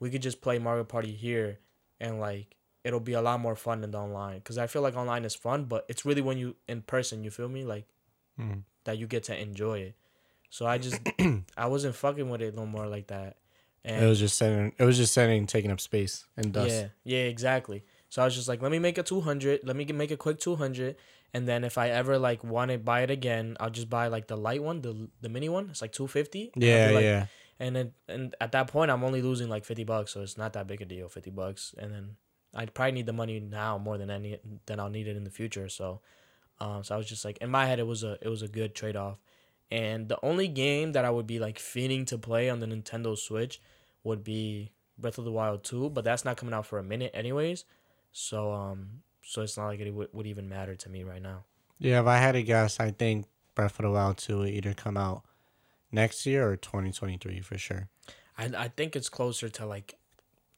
we 0.00 0.10
could 0.10 0.22
just 0.22 0.40
play 0.42 0.58
Mario 0.58 0.84
Party 0.84 1.12
here 1.12 1.60
and 2.00 2.20
like 2.20 2.56
it'll 2.84 3.00
be 3.00 3.12
a 3.14 3.22
lot 3.22 3.40
more 3.40 3.56
fun 3.56 3.80
than 3.80 3.92
the 3.92 3.98
online 3.98 4.38
because 4.38 4.58
I 4.58 4.66
feel 4.66 4.82
like 4.82 4.96
online 4.96 5.24
is 5.24 5.34
fun, 5.34 5.64
but 5.64 5.86
it's 5.88 6.04
really 6.04 6.22
when 6.22 6.38
you 6.38 6.56
in 6.68 6.82
person. 6.82 7.24
You 7.24 7.30
feel 7.30 7.48
me? 7.48 7.64
Like 7.64 7.86
Mhm. 8.38 8.64
that 8.84 8.98
you 8.98 9.06
get 9.06 9.24
to 9.24 9.40
enjoy 9.40 9.78
it. 9.80 9.94
So 10.52 10.66
I 10.66 10.76
just 10.76 11.00
I 11.56 11.66
wasn't 11.66 11.94
fucking 11.94 12.28
with 12.28 12.42
it 12.42 12.54
no 12.54 12.66
more 12.66 12.86
like 12.86 13.06
that. 13.06 13.38
And 13.86 14.04
It 14.04 14.06
was 14.06 14.18
just 14.18 14.36
sitting. 14.36 14.74
It 14.76 14.84
was 14.84 14.98
just 14.98 15.14
sitting, 15.14 15.46
taking 15.46 15.70
up 15.70 15.80
space 15.80 16.26
and 16.36 16.52
dust. 16.52 16.70
yeah, 16.70 16.88
yeah, 17.04 17.24
exactly. 17.24 17.84
So 18.10 18.20
I 18.20 18.26
was 18.26 18.34
just 18.34 18.48
like, 18.48 18.60
let 18.60 18.70
me 18.70 18.78
make 18.78 18.98
a 18.98 19.02
two 19.02 19.22
hundred. 19.22 19.60
Let 19.64 19.76
me 19.76 19.86
make 19.86 20.10
a 20.10 20.16
quick 20.18 20.38
two 20.38 20.56
hundred, 20.56 20.96
and 21.32 21.48
then 21.48 21.64
if 21.64 21.78
I 21.78 21.88
ever 21.88 22.18
like 22.18 22.44
want 22.44 22.70
to 22.70 22.76
buy 22.76 23.00
it 23.00 23.10
again, 23.10 23.56
I'll 23.60 23.70
just 23.70 23.88
buy 23.88 24.08
like 24.08 24.26
the 24.26 24.36
light 24.36 24.62
one, 24.62 24.82
the 24.82 25.08
the 25.22 25.30
mini 25.30 25.48
one. 25.48 25.70
It's 25.70 25.80
like 25.80 25.92
two 25.92 26.06
fifty. 26.06 26.52
Yeah, 26.54 26.90
like, 26.92 27.02
yeah. 27.02 27.26
And 27.58 27.74
then 27.74 27.92
and 28.08 28.36
at 28.38 28.52
that 28.52 28.66
point, 28.66 28.90
I'm 28.90 29.04
only 29.04 29.22
losing 29.22 29.48
like 29.48 29.64
fifty 29.64 29.84
bucks, 29.84 30.12
so 30.12 30.20
it's 30.20 30.36
not 30.36 30.52
that 30.52 30.66
big 30.66 30.82
a 30.82 30.84
deal. 30.84 31.08
Fifty 31.08 31.30
bucks, 31.30 31.74
and 31.78 31.90
then 31.90 32.16
I'd 32.54 32.74
probably 32.74 32.92
need 32.92 33.06
the 33.06 33.14
money 33.14 33.40
now 33.40 33.78
more 33.78 33.96
than 33.96 34.10
any 34.10 34.38
than 34.66 34.78
I'll 34.80 34.90
need 34.90 35.08
it 35.08 35.16
in 35.16 35.24
the 35.24 35.30
future. 35.30 35.70
So, 35.70 36.02
um, 36.60 36.84
so 36.84 36.94
I 36.94 36.98
was 36.98 37.08
just 37.08 37.24
like 37.24 37.38
in 37.38 37.48
my 37.50 37.64
head, 37.64 37.78
it 37.78 37.86
was 37.86 38.04
a 38.04 38.18
it 38.20 38.28
was 38.28 38.42
a 38.42 38.48
good 38.48 38.74
trade 38.74 38.96
off. 38.96 39.16
And 39.72 40.06
the 40.10 40.18
only 40.22 40.48
game 40.48 40.92
that 40.92 41.06
I 41.06 41.10
would 41.10 41.26
be 41.26 41.38
like 41.38 41.58
fiending 41.58 42.06
to 42.08 42.18
play 42.18 42.50
on 42.50 42.60
the 42.60 42.66
Nintendo 42.66 43.16
Switch 43.16 43.58
would 44.04 44.22
be 44.22 44.70
Breath 44.98 45.16
of 45.16 45.24
the 45.24 45.32
Wild 45.32 45.64
2, 45.64 45.88
but 45.88 46.04
that's 46.04 46.26
not 46.26 46.36
coming 46.36 46.52
out 46.52 46.66
for 46.66 46.78
a 46.78 46.82
minute 46.82 47.10
anyways. 47.14 47.64
So 48.12 48.52
um 48.52 49.00
so 49.22 49.40
it's 49.40 49.56
not 49.56 49.68
like 49.68 49.80
it 49.80 49.90
would, 49.90 50.08
would 50.12 50.26
even 50.26 50.46
matter 50.46 50.74
to 50.76 50.88
me 50.90 51.04
right 51.04 51.22
now. 51.22 51.44
Yeah, 51.78 52.00
if 52.00 52.06
I 52.06 52.18
had 52.18 52.32
to 52.32 52.42
guess, 52.42 52.80
I 52.80 52.90
think 52.90 53.24
Breath 53.54 53.78
of 53.78 53.84
the 53.84 53.90
Wild 53.90 54.18
2 54.18 54.38
will 54.40 54.46
either 54.46 54.74
come 54.74 54.98
out 54.98 55.22
next 55.90 56.26
year 56.26 56.46
or 56.46 56.56
2023 56.56 57.40
for 57.40 57.56
sure. 57.56 57.88
I 58.36 58.50
I 58.54 58.68
think 58.68 58.94
it's 58.94 59.08
closer 59.08 59.48
to 59.48 59.64
like 59.64 59.94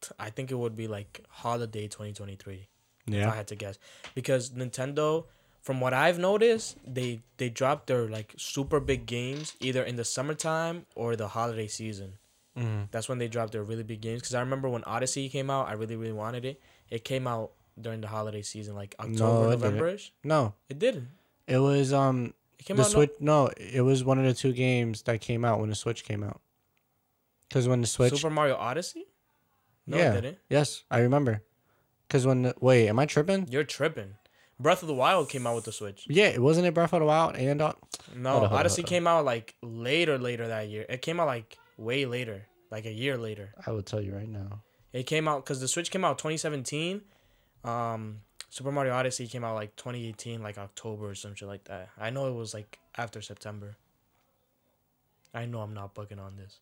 t- 0.01 0.11
I 0.19 0.29
think 0.29 0.51
it 0.51 0.55
would 0.55 0.75
be 0.75 0.89
like 0.89 1.23
holiday 1.29 1.87
2023 1.87 2.67
if 3.07 3.27
I 3.27 3.33
had 3.33 3.47
to 3.47 3.55
guess. 3.55 3.79
Because 4.13 4.49
Nintendo 4.49 5.27
from 5.65 5.81
what 5.81 5.93
I've 5.93 6.19
noticed, 6.19 6.77
they 6.85 7.21
they 7.37 7.49
drop 7.49 7.87
their 7.87 8.07
like 8.07 8.33
super 8.37 8.79
big 8.79 9.01
games 9.07 9.55
either 9.59 9.81
in 9.83 9.95
the 9.95 10.05
summertime 10.05 10.85
or 10.95 11.15
the 11.15 11.29
holiday 11.29 11.67
season. 11.67 12.13
Mhm. 12.55 12.89
That's 12.91 13.09
when 13.09 13.17
they 13.17 13.27
dropped 13.27 13.51
their 13.53 13.63
really 13.63 13.83
big 13.83 13.99
games. 13.99 14.21
Because 14.21 14.35
I 14.35 14.41
remember 14.41 14.69
when 14.69 14.83
Odyssey 14.85 15.27
came 15.27 15.49
out, 15.49 15.67
I 15.67 15.73
really 15.73 15.95
really 15.95 16.13
wanted 16.13 16.45
it. 16.45 16.61
It 16.89 17.03
came 17.03 17.25
out 17.27 17.51
during 17.81 17.99
the 18.01 18.07
holiday 18.07 18.43
season, 18.43 18.75
like 18.75 18.93
No, 18.99 19.05
October, 19.05 19.53
it 19.53 19.71
didn't. 19.71 20.11
No, 20.23 20.53
It 20.69 20.79
didn't. 20.79 21.07
it 21.47 21.57
was 21.57 21.91
um 21.91 22.33
It 22.59 22.65
came 22.65 22.77
the 22.77 22.83
out. 22.83 22.89
no- 22.89 22.93
Switch. 22.93 23.11
No, 23.19 23.49
it 23.57 23.81
was 23.81 24.03
one 24.03 24.19
of 24.19 24.25
the 24.25 24.35
two 24.35 24.53
games 24.53 25.01
that 25.07 25.19
came 25.19 25.43
out 25.43 25.59
when 25.59 25.69
the 25.69 25.75
Switch 25.75 26.05
came 26.05 26.23
out. 26.23 26.39
Because 27.49 27.67
when 27.67 27.81
the 27.81 27.87
Switch, 27.87 28.13
Super 28.13 28.29
Mario 28.29 28.55
Odyssey. 28.55 29.07
No, 29.87 29.97
yeah. 29.97 30.11
it 30.13 30.21
didn't. 30.21 30.37
Yes, 30.49 30.83
I 30.91 30.99
remember. 30.99 31.41
Cause 32.07 32.25
when 32.25 32.43
the, 32.43 32.55
wait, 32.61 32.87
am 32.87 32.99
I 32.99 33.05
tripping? 33.07 33.47
You're 33.49 33.63
tripping. 33.63 34.13
Breath 34.59 34.81
of 34.81 34.87
the 34.87 34.93
Wild 34.93 35.29
came 35.29 35.45
out 35.45 35.55
with 35.55 35.65
the 35.65 35.71
Switch. 35.71 36.05
Yeah, 36.09 36.27
it 36.27 36.41
wasn't 36.41 36.65
it 36.67 36.73
Breath 36.73 36.93
of 36.93 36.99
the 37.01 37.05
Wild 37.05 37.35
and 37.35 37.61
uh, 37.61 37.73
No, 38.15 38.31
Hold 38.31 38.43
on, 38.43 38.49
hold 38.49 38.59
Odyssey 38.61 38.83
on. 38.83 38.87
came 38.87 39.07
out 39.07 39.25
like 39.25 39.55
later, 39.61 40.17
later 40.17 40.47
that 40.47 40.69
year. 40.69 40.85
It 40.87 41.01
came 41.01 41.19
out 41.19 41.27
like 41.27 41.57
way 41.77 42.05
later, 42.05 42.45
like 42.71 42.85
a 42.85 42.91
year 42.91 43.17
later. 43.17 43.53
I 43.67 43.71
will 43.71 43.81
tell 43.83 44.01
you 44.01 44.13
right 44.15 44.29
now. 44.29 44.61
It 44.93 45.03
came 45.07 45.27
out 45.27 45.43
because 45.43 45.59
the 45.59 45.67
Switch 45.67 45.91
came 45.91 46.05
out 46.05 46.17
2017. 46.19 47.01
Um, 47.65 48.21
Super 48.49 48.71
Mario 48.71 48.93
Odyssey 48.93 49.27
came 49.27 49.43
out 49.43 49.55
like 49.55 49.75
2018, 49.75 50.41
like 50.41 50.57
October 50.57 51.09
or 51.09 51.15
some 51.15 51.35
shit 51.35 51.47
like 51.49 51.65
that. 51.65 51.89
I 51.99 52.09
know 52.11 52.27
it 52.29 52.33
was 52.35 52.53
like 52.53 52.79
after 52.97 53.21
September. 53.21 53.75
I 55.33 55.45
know 55.45 55.59
I'm 55.59 55.73
not 55.73 55.93
bugging 55.93 56.19
on 56.23 56.37
this 56.37 56.59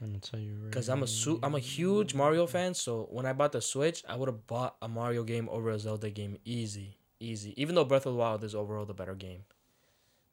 Let 0.00 0.10
me 0.10 0.20
tell 0.20 0.38
you 0.38 0.52
right. 0.60 0.70
because 0.70 0.88
I'm 0.88 1.02
a 1.02 1.08
su- 1.08 1.40
I'm 1.42 1.56
a 1.56 1.58
huge 1.58 2.14
Mario 2.14 2.46
fan. 2.46 2.74
So 2.74 3.08
when 3.10 3.26
I 3.26 3.32
bought 3.32 3.50
the 3.50 3.60
Switch, 3.60 4.04
I 4.08 4.14
would 4.14 4.28
have 4.28 4.46
bought 4.46 4.76
a 4.80 4.86
Mario 4.86 5.24
game 5.24 5.48
over 5.50 5.70
a 5.70 5.78
Zelda 5.80 6.08
game 6.10 6.38
easy, 6.44 6.98
easy. 7.20 7.54
Even 7.60 7.74
though 7.74 7.84
Breath 7.84 8.06
of 8.06 8.14
the 8.14 8.18
Wild 8.18 8.42
is 8.42 8.54
overall 8.54 8.84
the 8.84 8.94
better 8.94 9.14
game, 9.14 9.44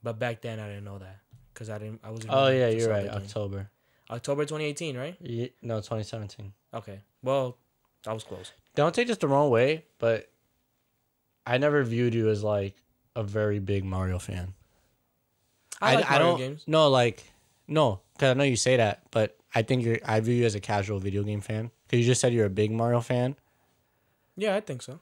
but 0.02 0.18
back 0.18 0.42
then 0.42 0.60
I 0.60 0.68
didn't 0.68 0.86
know 0.86 0.98
that 0.98 1.20
because 1.54 1.70
I 1.70 1.78
didn't. 1.78 2.02
I 2.04 2.10
wasn't. 2.10 2.34
Oh 2.34 2.48
yeah, 2.48 2.70
you're 2.70 2.90
right. 2.90 3.08
October. 3.10 3.70
October 4.10 4.44
2018, 4.44 4.98
right? 4.98 5.18
Ye- 5.20 5.54
no, 5.62 5.78
2017. 5.78 6.54
Okay. 6.74 7.02
Well, 7.22 7.58
that 8.04 8.14
was 8.14 8.24
close. 8.24 8.54
Don't 8.76 8.96
take 8.96 9.08
this 9.08 9.18
the 9.18 9.28
wrong 9.28 9.50
way, 9.50 9.86
but 10.00 10.30
I 11.46 11.58
never 11.58 11.84
viewed 11.84 12.14
you 12.14 12.30
as 12.30 12.44
like 12.44 12.76
a 13.16 13.24
very 13.24 13.60
big 13.60 13.84
Mario 13.84 14.20
fan. 14.20 14.54
I, 15.82 15.96
like 15.96 16.10
Mario 16.10 16.26
don't 16.26 16.38
games. 16.38 16.64
no 16.68 16.90
like 16.90 17.24
no 17.68 18.02
because 18.14 18.32
I 18.32 18.34
know 18.34 18.44
you 18.44 18.56
say 18.56 18.78
that, 18.78 19.04
but 19.12 19.38
I 19.54 19.62
think 19.62 19.84
you're 19.84 20.00
I 20.06 20.20
view 20.20 20.36
you 20.36 20.46
as 20.46 20.56
a 20.56 20.60
casual 20.60 21.00
video 21.00 21.24
game 21.24 21.42
fan 21.42 21.72
because 21.86 22.00
you 22.00 22.06
just 22.06 22.22
said 22.22 22.34
you're 22.34 22.46
a 22.46 22.50
big 22.50 22.72
Mario 22.72 23.02
fan. 23.02 23.36
Yeah, 24.36 24.56
I 24.56 24.60
think 24.60 24.82
so. 24.82 25.00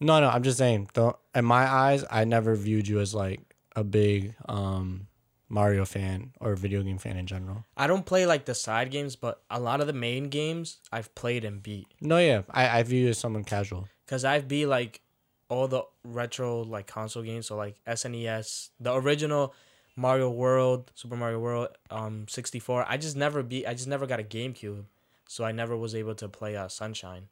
No, 0.00 0.20
no, 0.20 0.28
I'm 0.28 0.42
just 0.42 0.58
saying. 0.58 0.90
Don't 0.92 1.16
in 1.34 1.44
my 1.44 1.66
eyes, 1.66 2.04
I 2.10 2.24
never 2.24 2.54
viewed 2.54 2.86
you 2.88 3.00
as 3.00 3.14
like 3.14 3.40
a 3.74 3.84
big 3.84 4.34
um 4.48 5.08
Mario 5.48 5.84
fan 5.84 6.32
or 6.40 6.54
video 6.54 6.82
game 6.82 6.98
fan 6.98 7.16
in 7.16 7.26
general. 7.26 7.64
I 7.76 7.86
don't 7.86 8.04
play 8.04 8.26
like 8.26 8.44
the 8.44 8.54
side 8.54 8.90
games, 8.90 9.16
but 9.16 9.42
a 9.50 9.58
lot 9.58 9.80
of 9.80 9.86
the 9.86 9.92
main 9.92 10.28
games 10.28 10.78
I've 10.92 11.14
played 11.14 11.44
and 11.44 11.62
beat. 11.62 11.88
No, 12.00 12.18
yeah, 12.18 12.42
I 12.50 12.78
I 12.78 12.82
view 12.82 13.04
you 13.04 13.08
as 13.10 13.18
someone 13.18 13.44
casual. 13.44 13.88
Cause 14.06 14.24
I've 14.24 14.48
beat 14.48 14.66
like 14.66 15.00
all 15.48 15.68
the 15.68 15.82
retro 16.04 16.62
like 16.62 16.86
console 16.86 17.22
games, 17.22 17.46
so 17.46 17.56
like 17.56 17.76
SNES, 17.86 18.70
the 18.78 18.94
original 18.94 19.54
Mario 19.96 20.30
World, 20.30 20.92
Super 20.94 21.16
Mario 21.16 21.40
World, 21.40 21.68
um, 21.90 22.26
sixty 22.28 22.58
four. 22.58 22.84
I 22.88 22.96
just 22.96 23.16
never 23.16 23.42
beat. 23.42 23.66
I 23.66 23.74
just 23.74 23.88
never 23.88 24.06
got 24.06 24.20
a 24.20 24.24
GameCube, 24.24 24.84
so 25.26 25.44
I 25.44 25.52
never 25.52 25.76
was 25.76 25.94
able 25.94 26.14
to 26.16 26.28
play 26.28 26.56
uh, 26.56 26.68
Sunshine. 26.68 27.28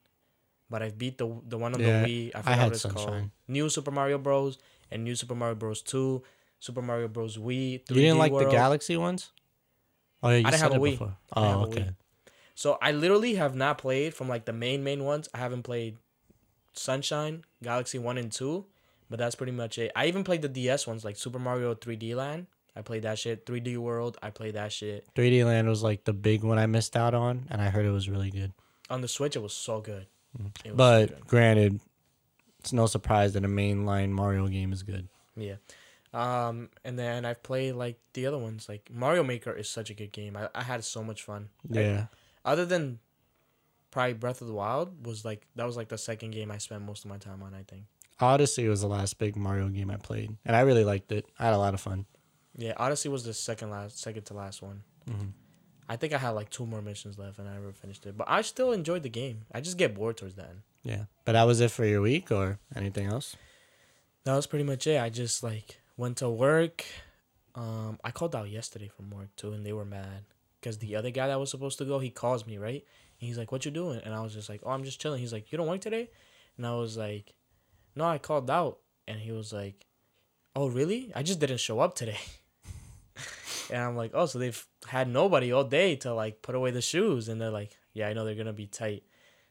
But 0.69 0.83
I've 0.83 0.99
beat 0.99 1.19
the 1.19 1.29
the 1.47 1.59
one 1.59 1.75
on 1.75 1.81
Yeah, 1.81 2.03
the 2.03 2.07
Wii. 2.09 2.31
I 2.35 2.39
I 2.39 2.43
forgot 2.43 2.59
had 2.59 2.65
what 2.67 2.73
it's 2.75 2.85
called. 2.85 3.31
New 3.49 3.69
Super 3.69 3.91
Mario 3.91 4.19
Bros. 4.19 4.59
and 4.91 5.05
New 5.05 5.15
Super 5.15 5.35
Mario 5.35 5.55
Bros. 5.55 5.81
Two, 5.83 6.23
Super 6.59 6.83
Mario 6.83 7.09
Bros. 7.09 7.37
Wii. 7.39 7.85
3D 7.85 7.91
You 7.95 8.03
didn't 8.03 8.19
like 8.19 8.33
World. 8.33 8.47
the 8.49 8.51
Galaxy 8.51 8.97
ones? 8.97 9.31
Oh 10.23 10.31
yeah, 10.31 10.37
you 10.39 10.47
I 10.47 10.51
didn't 10.51 10.63
have 10.63 10.73
a 10.75 10.79
Wii. 10.79 10.91
before. 10.93 11.17
Oh 11.37 11.63
okay. 11.67 11.81
Wii. 11.83 11.95
So 12.55 12.79
I 12.83 12.91
literally 12.93 13.35
have 13.35 13.55
not 13.55 13.79
played 13.79 14.15
from 14.15 14.29
like 14.29 14.45
the 14.47 14.53
main 14.53 14.83
main 14.83 15.05
ones. 15.05 15.29
I 15.35 15.39
haven't 15.39 15.63
played 15.63 15.99
Sunshine, 16.73 17.45
Galaxy 17.63 17.99
One 17.99 18.19
and 18.19 18.31
Two, 18.33 18.67
but 19.09 19.19
that's 19.19 19.35
pretty 19.35 19.53
much 19.53 19.79
it. 19.79 19.93
I 19.95 20.07
even 20.07 20.25
played 20.25 20.43
the 20.43 20.49
DS 20.49 20.87
ones 20.87 21.05
like 21.05 21.17
Super 21.17 21.39
Mario 21.39 21.75
3D 21.75 22.15
Land. 22.15 22.47
I 22.75 22.83
played 22.83 23.03
that 23.03 23.19
shit. 23.19 23.47
3D 23.47 23.77
World. 23.79 24.19
I 24.23 24.31
played 24.31 24.55
that 24.55 24.73
shit 24.73 25.07
3D 25.15 25.45
Land 25.47 25.69
was 25.69 25.83
like 25.83 26.05
the 26.05 26.13
big 26.13 26.43
one 26.45 26.59
I 26.59 26.67
missed 26.67 26.97
out 26.97 27.15
on, 27.15 27.47
and 27.51 27.61
I 27.63 27.71
heard 27.71 27.87
it 27.87 27.91
was 27.91 28.09
really 28.09 28.31
good. 28.31 28.53
on 28.91 29.01
the 29.01 29.09
Switch. 29.09 29.37
It 29.37 29.43
was 29.43 29.53
so 29.55 29.81
good. 29.81 30.07
Was 30.39 30.53
so 30.65 30.75
But 30.75 31.27
granted, 31.27 31.81
it's 32.61 32.73
no 32.73 32.87
surprise 32.87 33.33
that 33.35 33.45
a 33.45 33.49
mainline 33.49 34.11
Mario 34.11 34.47
game 34.49 34.73
is 34.73 34.83
good. 34.83 35.09
yeah. 35.37 35.57
Um, 36.15 36.71
and 36.85 36.99
then 36.99 37.25
I've 37.27 37.43
played 37.43 37.73
like 37.75 37.99
the 38.15 38.27
other 38.27 38.39
ones. 38.39 38.69
Like 38.69 38.89
Mario 38.93 39.23
Maker 39.23 39.53
is 39.53 39.69
such 39.69 39.91
a 39.91 39.95
good 39.95 40.13
game. 40.13 40.35
I, 40.37 40.49
I 40.55 40.63
had 40.63 40.83
so 40.85 41.03
much 41.05 41.23
fun. 41.23 41.51
I- 41.75 41.79
Yeah. 41.81 42.07
other 42.45 42.65
than 42.65 43.01
probably 43.91 44.15
Breath 44.15 44.41
of 44.41 44.47
the 44.47 44.55
Wild 44.55 45.05
was 45.07 45.25
like 45.25 45.47
that 45.57 45.67
was 45.67 45.77
like 45.77 45.89
the 45.89 45.99
second 45.99 46.31
game 46.31 46.51
I 46.51 46.59
spent 46.59 46.83
most 46.83 47.05
of 47.05 47.11
my 47.11 47.19
time 47.19 47.43
on. 47.43 47.53
I 47.55 47.65
think. 47.65 47.85
Odyssey 48.19 48.67
was 48.67 48.81
the 48.81 48.87
last 48.87 49.19
big 49.19 49.37
Mario 49.37 49.69
game 49.69 49.91
I 49.91 49.97
played, 49.97 50.35
and 50.47 50.57
I 50.57 50.61
really 50.61 50.85
liked 50.85 51.13
it. 51.13 51.27
I 51.39 51.45
had 51.45 51.53
a 51.55 51.59
lot 51.59 51.75
of 51.75 51.81
fun. 51.81 52.07
Yeah, 52.57 52.73
Odyssey 52.79 53.11
was 53.11 53.25
the 53.25 53.35
second 53.35 53.69
last, 53.71 53.99
second 54.01 54.23
to 54.27 54.35
last 54.35 54.63
one. 54.63 54.83
Mhm. 55.07 55.33
I 55.89 55.97
think 55.97 56.13
I 56.13 56.19
had 56.19 56.31
like 56.31 56.51
two 56.51 56.67
more 56.67 56.83
missions 56.83 57.19
left, 57.19 57.39
and 57.39 57.49
I 57.49 57.55
never 57.55 57.73
finished 57.73 58.07
it. 58.07 58.17
But 58.17 58.29
I 58.29 58.43
still 58.43 58.73
enjoyed 58.73 59.03
the 59.03 59.09
game. 59.09 59.43
I 59.53 59.61
just 59.61 59.79
get 59.79 59.95
bored 59.95 60.17
towards 60.17 60.35
the 60.35 60.43
end. 60.43 60.63
Yeah. 60.83 61.05
But 61.25 61.33
that 61.33 61.45
was 61.45 61.61
it 61.61 61.71
for 61.71 61.85
your 61.85 62.01
week, 62.01 62.31
or 62.33 62.59
anything 62.75 63.07
else? 63.07 63.37
That 64.25 64.35
was 64.35 64.47
pretty 64.47 64.65
much 64.65 64.87
it. 64.87 65.01
I 65.01 65.09
just 65.09 65.43
like 65.43 65.81
went 65.97 66.17
to 66.19 66.29
work. 66.29 66.85
Um, 67.55 67.99
I 68.05 68.11
called 68.11 68.35
out 68.35 68.51
yesterday 68.51 68.89
from 68.89 69.11
work 69.11 69.35
too, 69.37 69.53
and 69.53 69.65
they 69.65 69.73
were 69.73 69.85
mad 69.85 70.25
because 70.61 70.79
the 70.79 70.97
other 70.97 71.11
guy 71.11 71.29
that 71.29 71.39
was 71.41 71.51
supposed 71.51 71.79
to 71.79 71.85
go, 71.85 71.99
he 72.01 72.11
calls 72.11 72.47
me 72.47 72.59
right, 72.59 72.85
and 73.21 73.29
he's 73.29 73.39
like, 73.39 73.53
"What 73.53 73.65
you 73.65 73.71
doing?" 73.71 74.01
And 74.05 74.13
I 74.13 74.21
was 74.21 74.35
just 74.35 74.49
like, 74.49 74.61
"Oh, 74.65 74.71
I'm 74.71 74.85
just 74.85 75.01
chilling." 75.01 75.21
He's 75.21 75.33
like, 75.33 75.53
"You 75.53 75.59
don't 75.59 75.69
work 75.69 75.81
today?" 75.81 76.11
And 76.57 76.67
I 76.67 76.75
was 76.75 76.97
like, 76.97 77.35
"No, 77.95 78.05
I 78.05 78.19
called 78.19 78.51
out." 78.51 78.79
And 79.09 79.21
he 79.21 79.31
was 79.33 79.53
like, 79.53 79.87
"Oh, 80.55 80.69
really? 80.69 81.13
I 81.15 81.23
just 81.23 81.39
didn't 81.39 81.59
show 81.61 81.81
up 81.81 81.95
today." 81.95 82.19
and 83.71 83.81
I'm 83.83 83.97
like, 83.97 84.13
"Oh, 84.15 84.27
so 84.27 84.39
they've 84.39 84.67
had 84.87 85.09
nobody 85.09 85.53
all 85.53 85.65
day 85.65 85.97
to 85.97 86.15
like 86.15 86.43
put 86.43 86.55
away 86.55 86.71
the 86.71 86.81
shoes?" 86.83 87.29
And 87.29 87.41
they're 87.41 87.51
like, 87.51 87.77
"Yeah, 87.93 88.09
I 88.09 88.13
know 88.13 88.25
they're 88.25 88.35
gonna 88.35 88.53
be 88.53 88.67
tight." 88.67 89.03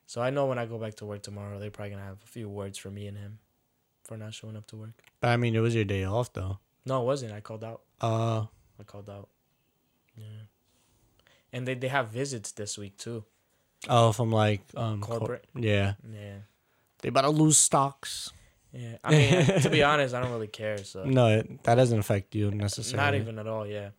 So 0.07 0.21
I 0.21 0.29
know 0.29 0.45
when 0.45 0.59
I 0.59 0.65
go 0.65 0.77
back 0.77 0.95
to 0.95 1.05
work 1.05 1.23
tomorrow, 1.23 1.59
they're 1.59 1.71
probably 1.71 1.91
gonna 1.91 2.03
have 2.05 2.21
a 2.23 2.27
few 2.27 2.47
words 2.49 2.77
for 2.77 2.89
me 2.91 3.07
and 3.07 3.17
him 3.17 3.39
for 4.03 4.17
not 4.17 4.33
showing 4.33 4.55
up 4.55 4.67
to 4.67 4.75
work. 4.77 5.01
But 5.19 5.29
I 5.29 5.37
mean, 5.37 5.55
it 5.55 5.59
was 5.59 5.73
your 5.75 5.85
day 5.85 6.03
off 6.03 6.31
though. 6.33 6.59
No, 6.85 7.01
it 7.01 7.05
wasn't. 7.05 7.33
I 7.33 7.39
called 7.41 7.63
out. 7.63 7.81
Uh, 7.99 8.45
I 8.79 8.83
called 8.85 9.09
out. 9.09 9.29
Yeah. 10.15 10.25
And 11.51 11.67
they, 11.67 11.73
they 11.73 11.87
have 11.87 12.09
visits 12.09 12.51
this 12.51 12.77
week 12.77 12.97
too. 12.97 13.23
oh, 13.89 14.11
from 14.11 14.31
like 14.31 14.61
um, 14.75 15.01
cor- 15.01 15.19
Corporate. 15.19 15.45
yeah, 15.55 15.93
Yeah. 16.07 16.35
they 17.01 17.09
about 17.09 17.21
to 17.21 17.29
lose 17.29 17.57
stocks. 17.57 18.31
Yeah. 18.75 18.97
I 19.03 19.11
mean, 19.11 19.61
to 19.61 19.69
be 19.69 19.83
honest, 19.83 20.13
I 20.13 20.21
don't 20.21 20.31
really 20.31 20.47
care. 20.47 20.77
So 20.83 21.05
No, 21.05 21.27
it, 21.29 21.63
that 21.63 21.75
doesn't 21.75 21.97
affect 21.97 22.35
you 22.35 22.51
necessarily. 22.51 23.05
not 23.05 23.15
even 23.15 23.39
at 23.39 23.47
all. 23.47 23.65
Yeah. 23.65 23.89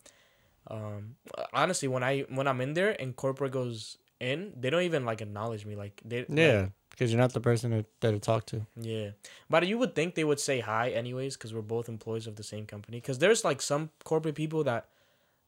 Um. 0.68 1.16
Honestly, 1.52 1.88
when 1.88 2.02
I 2.02 2.20
when 2.28 2.46
I'm 2.46 2.60
in 2.60 2.74
there 2.74 2.94
and 3.00 3.14
corporate 3.16 3.52
goes 3.52 3.96
in, 4.20 4.52
they 4.58 4.68
don't 4.70 4.82
even 4.82 5.04
like 5.04 5.20
acknowledge 5.22 5.64
me. 5.64 5.76
Like 5.76 6.00
they. 6.04 6.26
Yeah, 6.28 6.68
because 6.90 7.10
you're 7.10 7.20
not 7.20 7.32
the 7.32 7.40
person 7.40 7.70
to, 7.70 7.84
that 8.00 8.10
to 8.10 8.18
talk 8.18 8.46
to. 8.46 8.66
yeah. 8.76 9.10
But 9.48 9.66
you 9.66 9.78
would 9.78 9.94
think 9.94 10.14
they 10.14 10.24
would 10.24 10.40
say 10.40 10.60
hi 10.60 10.90
anyways, 10.90 11.36
because 11.36 11.54
we're 11.54 11.62
both 11.62 11.88
employees 11.88 12.26
of 12.26 12.36
the 12.36 12.42
same 12.42 12.66
company. 12.66 12.98
Because 12.98 13.18
there's 13.18 13.44
like 13.44 13.62
some 13.62 13.90
corporate 14.04 14.34
people 14.34 14.64
that. 14.64 14.88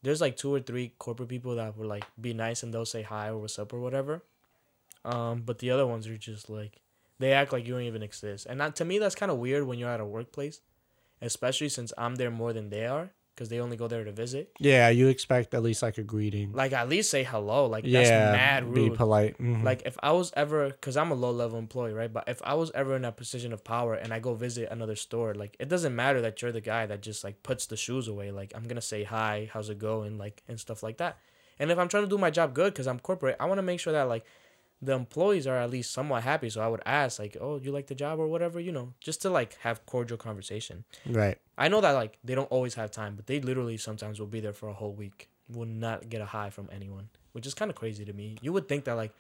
There's 0.01 0.21
like 0.21 0.37
two 0.37 0.55
or 0.55 0.61
three 0.61 0.93
corporate 1.01 1.29
people 1.29 1.57
that 1.57 1.77
will 1.77 1.89
like 1.89 2.05
be 2.21 2.33
nice 2.33 2.63
and 2.63 2.73
they'll 2.73 2.87
say 2.87 3.03
hi 3.03 3.31
or 3.31 3.39
what's 3.39 3.59
up 3.59 3.73
or 3.73 3.81
whatever. 3.81 4.23
Um, 5.05 5.43
but 5.45 5.59
the 5.59 5.73
other 5.73 5.89
ones 5.89 6.07
are 6.07 6.17
just 6.17 6.49
like 6.49 6.81
they 7.19 7.33
act 7.33 7.53
like 7.53 7.67
you 7.67 7.73
don't 7.75 7.83
even 7.83 8.03
exist, 8.03 8.47
and 8.49 8.61
that, 8.61 8.77
to 8.77 8.85
me 8.85 8.99
that's 8.99 9.15
kind 9.15 9.31
of 9.33 9.39
weird 9.39 9.65
when 9.65 9.79
you're 9.79 9.91
at 9.91 10.01
a 10.01 10.07
workplace, 10.07 10.61
especially 11.21 11.69
since 11.69 11.93
I'm 11.99 12.17
there 12.17 12.31
more 12.31 12.53
than 12.53 12.71
they 12.71 12.87
are 12.87 13.11
because 13.35 13.49
they 13.51 13.61
only 13.61 13.77
go 13.77 13.87
there 13.87 14.03
to 14.03 14.11
visit. 14.11 14.51
Yeah, 14.59 14.89
you 14.89 15.07
expect 15.07 15.55
at 15.55 15.63
least 15.63 15.81
like 15.81 15.97
a 15.97 16.03
greeting. 16.03 16.53
Like 16.53 16.73
at 16.73 16.89
least 16.89 17.09
say 17.09 17.23
hello. 17.23 17.67
Like 17.67 17.85
yeah, 17.87 18.01
that's 18.01 18.11
mad 18.37 18.75
be 18.75 18.89
rude. 18.89 18.97
polite. 18.97 19.39
Mhm. 19.39 19.63
Like 19.63 19.83
if 19.87 19.97
I 20.03 20.11
was 20.11 20.33
ever, 20.37 20.73
cause 20.73 20.97
I'm 20.97 21.13
a 21.13 21.15
low 21.15 21.31
level 21.31 21.57
employee, 21.57 21.93
right? 21.93 22.13
But 22.13 22.25
if 22.27 22.43
I 22.43 22.55
was 22.55 22.73
ever 22.75 22.97
in 22.97 23.05
a 23.05 23.13
position 23.13 23.53
of 23.53 23.63
power 23.63 23.95
and 23.95 24.13
I 24.13 24.19
go 24.19 24.35
visit 24.35 24.69
another 24.73 24.97
store, 24.97 25.35
like 25.35 25.57
it 25.61 25.69
doesn't 25.69 25.95
matter 25.95 26.21
that 26.23 26.43
you're 26.43 26.51
the 26.51 26.61
guy 26.61 26.87
that 26.87 27.01
just 27.01 27.23
like 27.23 27.45
puts 27.45 27.67
the 27.67 27.77
shoes 27.77 28.09
away. 28.09 28.33
Like 28.33 28.53
I'm 28.57 28.67
gonna 28.67 28.81
say 28.81 29.05
hi, 29.05 29.49
how's 29.53 29.71
it 29.71 29.79
going, 29.79 30.19
like 30.19 30.43
and 30.49 30.59
stuff 30.59 30.83
like 30.83 30.97
that. 30.97 31.19
And 31.61 31.71
if 31.71 31.79
I'm 31.79 31.89
trying 31.89 32.03
to 32.05 32.09
do 32.09 32.19
my 32.19 32.31
job 32.31 32.55
good, 32.55 32.75
cause 32.75 32.89
I'm 32.89 32.99
corporate, 32.99 33.37
I 33.39 33.45
want 33.47 33.59
to 33.59 33.63
make 33.63 33.79
sure 33.79 33.93
that 33.93 34.09
like 34.09 34.25
the 34.81 34.93
employees 34.93 35.47
are 35.47 35.57
at 35.57 35.71
least 35.71 35.93
somewhat 35.93 36.23
happy. 36.23 36.51
So 36.51 36.61
I 36.61 36.69
would 36.69 36.83
ask 36.87 37.19
like, 37.19 37.37
oh, 37.41 37.59
you 37.59 37.73
like 37.73 37.89
the 37.89 37.95
job 37.95 38.21
or 38.21 38.29
whatever, 38.29 38.61
you 38.61 38.73
know, 38.73 38.93
just 39.01 39.23
to 39.23 39.31
like 39.31 39.59
have 39.61 39.85
cordial 39.87 40.17
conversation. 40.17 40.85
right. 41.07 41.39
I 41.57 41.69
know 41.69 41.81
that 41.81 41.93
like 41.93 42.19
they 42.23 42.35
don't 42.37 42.51
always 42.51 42.75
have 42.75 42.91
time, 42.91 43.17
but 43.17 43.27
they 43.27 43.41
literally 43.41 43.77
sometimes 43.77 44.21
will 44.21 44.29
be 44.29 44.41
there 44.41 44.53
for 44.53 44.69
a 44.69 44.75
whole 44.75 44.93
week. 44.93 45.29
Will 45.51 45.67
not 45.67 46.09
get 46.09 46.21
a 46.21 46.27
high 46.27 46.51
from 46.51 46.69
anyone, 46.71 47.09
which 47.33 47.47
is 47.47 47.55
kind 47.55 47.71
of 47.71 47.77
crazy 47.77 48.05
to 48.05 48.13
me. 48.13 48.37
You 48.43 48.53
would 48.53 48.69
think 48.69 48.85
that 48.85 48.95
like 48.95 49.13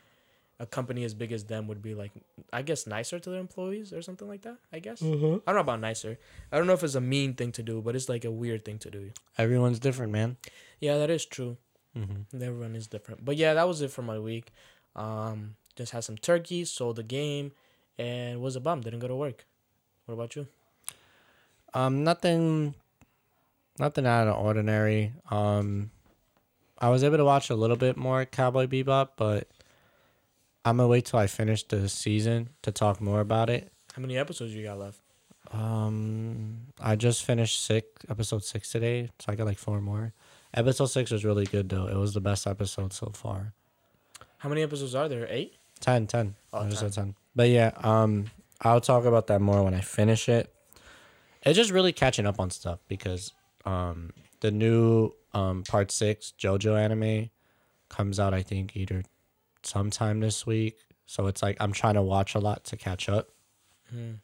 a 0.61 0.67
company 0.67 1.05
as 1.05 1.15
big 1.15 1.33
as 1.33 1.45
them 1.45 1.67
would 1.69 1.83
be 1.83 1.95
like, 1.95 2.13
I 2.53 2.63
guess, 2.63 2.87
nicer 2.87 3.19
to 3.19 3.31
their 3.31 3.41
employees 3.41 3.93
or 3.93 4.03
something 4.03 4.29
like 4.29 4.43
that. 4.43 4.57
I 4.73 4.79
guess 4.81 5.03
I 5.03 5.07
don't 5.07 5.43
know 5.47 5.59
about 5.59 5.81
nicer. 5.81 6.19
I 6.53 6.59
don't 6.59 6.67
know 6.67 6.73
if 6.75 6.85
it's 6.85 6.95
a 6.95 7.01
mean 7.01 7.35
thing 7.35 7.53
to 7.53 7.63
do, 7.63 7.81
but 7.81 7.97
it's 7.97 8.09
like 8.09 8.25
a 8.25 8.31
weird 8.31 8.65
thing 8.65 8.79
to 8.81 8.91
do. 8.91 9.11
Everyone's 9.37 9.79
different, 9.79 10.13
man. 10.13 10.37
Yeah, 10.81 10.99
that 10.99 11.11
is 11.11 11.25
true. 11.25 11.57
Mm-hmm. 11.97 12.43
Everyone 12.43 12.77
is 12.77 12.87
different, 12.87 13.25
but 13.25 13.37
yeah, 13.37 13.55
that 13.55 13.67
was 13.67 13.81
it 13.83 13.91
for 13.91 14.03
my 14.03 14.19
week. 14.19 14.53
Um, 14.97 15.57
just 15.77 15.93
had 15.93 16.05
some 16.05 16.19
turkey, 16.19 16.65
sold 16.65 16.97
the 16.97 17.03
game, 17.03 17.53
and 17.99 18.41
was 18.41 18.57
a 18.57 18.61
bum. 18.61 18.81
Didn't 18.81 19.01
go 19.01 19.09
to 19.09 19.17
work. 19.17 19.45
What 20.07 20.15
about 20.15 20.37
you? 20.37 20.47
Um, 21.75 22.03
nothing, 22.05 22.75
nothing 23.79 24.07
out 24.07 24.27
of 24.27 24.35
the 24.35 24.41
ordinary. 24.41 25.13
Um, 25.31 25.91
I 26.79 26.89
was 26.89 27.05
able 27.05 27.19
to 27.19 27.25
watch 27.25 27.51
a 27.51 27.55
little 27.55 27.77
bit 27.77 27.97
more 27.97 28.25
Cowboy 28.25 28.67
Bebop, 28.67 29.11
but 29.17 29.49
I'm 30.65 30.77
gonna 30.77 30.89
wait 30.89 31.07
till 31.07 31.19
I 31.19 31.27
finish 31.27 31.63
the 31.65 31.89
season 31.89 32.51
to 32.63 32.73
talk 32.73 33.01
more 33.01 33.21
about 33.21 33.51
it. 33.51 33.73
How 33.95 34.01
many 34.01 34.17
episodes 34.17 34.55
you 34.55 34.63
got 34.63 34.79
left? 34.79 35.01
Um, 35.51 36.59
I 36.81 36.95
just 36.97 37.25
finished 37.25 37.65
six 37.65 37.89
episode 38.09 38.45
six 38.45 38.71
today, 38.71 39.11
so 39.19 39.33
I 39.33 39.35
got 39.35 39.47
like 39.47 39.59
four 39.59 39.81
more. 39.81 40.13
Episode 40.55 40.87
six 40.87 41.11
was 41.11 41.25
really 41.25 41.47
good 41.47 41.69
though. 41.69 41.87
It 41.87 41.97
was 41.97 42.15
the 42.15 42.21
best 42.21 42.47
episode 42.47 42.93
so 42.93 43.11
far. 43.15 43.55
How 44.39 44.49
many 44.49 44.63
episodes 44.63 44.95
are 44.95 45.09
there? 45.09 45.27
Eight. 45.29 45.55
10, 45.81 46.07
10. 46.07 46.35
Oh, 46.53 46.69
just 46.69 46.81
10. 46.81 46.91
10. 46.91 47.15
But 47.37 47.51
yeah, 47.51 47.73
um, 47.77 48.27
I'll 48.63 48.81
talk 48.81 49.05
about 49.05 49.27
that 49.29 49.41
more 49.41 49.63
when 49.63 49.75
I 49.75 49.81
finish 49.81 50.29
it. 50.29 50.53
It's 51.43 51.57
just 51.57 51.71
really 51.71 51.93
catching 51.93 52.27
up 52.27 52.41
on 52.41 52.51
stuff 52.51 52.81
because 52.89 53.33
um, 53.65 54.13
the 54.41 54.51
new 54.51 55.13
um, 55.35 55.63
part 55.63 55.91
six 55.91 56.33
JoJo 56.39 56.79
anime 56.79 57.31
comes 57.89 58.19
out, 58.19 58.35
I 58.35 58.43
think, 58.43 58.77
either 58.77 59.05
sometime 59.63 60.21
this 60.21 60.47
week. 60.47 60.79
So 61.07 61.27
it's 61.27 61.43
like 61.43 61.57
I'm 61.61 61.73
trying 61.73 61.95
to 61.95 62.03
watch 62.03 62.35
a 62.35 62.39
lot 62.39 62.65
to 62.65 62.77
catch 62.77 63.09
up. 63.09 63.29
Hmm. 63.91 64.15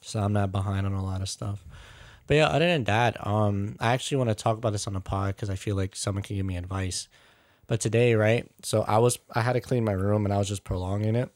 So 0.00 0.20
I'm 0.20 0.32
not 0.32 0.52
behind 0.52 0.86
on 0.86 0.92
a 0.92 1.04
lot 1.04 1.20
of 1.20 1.28
stuff. 1.28 1.64
But 2.26 2.36
yeah, 2.36 2.46
other 2.46 2.66
than 2.66 2.84
that, 2.84 3.26
um, 3.26 3.76
I 3.80 3.92
actually 3.92 4.18
want 4.18 4.30
to 4.30 4.34
talk 4.34 4.56
about 4.56 4.70
this 4.70 4.86
on 4.86 4.94
the 4.94 5.00
pod 5.00 5.34
because 5.34 5.50
I 5.50 5.56
feel 5.56 5.76
like 5.76 5.96
someone 5.96 6.22
can 6.22 6.36
give 6.36 6.46
me 6.46 6.56
advice. 6.56 7.08
But 7.70 7.78
today, 7.80 8.16
right? 8.16 8.50
So 8.64 8.82
I 8.82 8.98
was 8.98 9.20
I 9.32 9.42
had 9.42 9.52
to 9.52 9.60
clean 9.60 9.84
my 9.84 9.92
room 9.92 10.24
and 10.26 10.34
I 10.34 10.38
was 10.38 10.48
just 10.48 10.64
prolonging 10.64 11.14
it. 11.14 11.30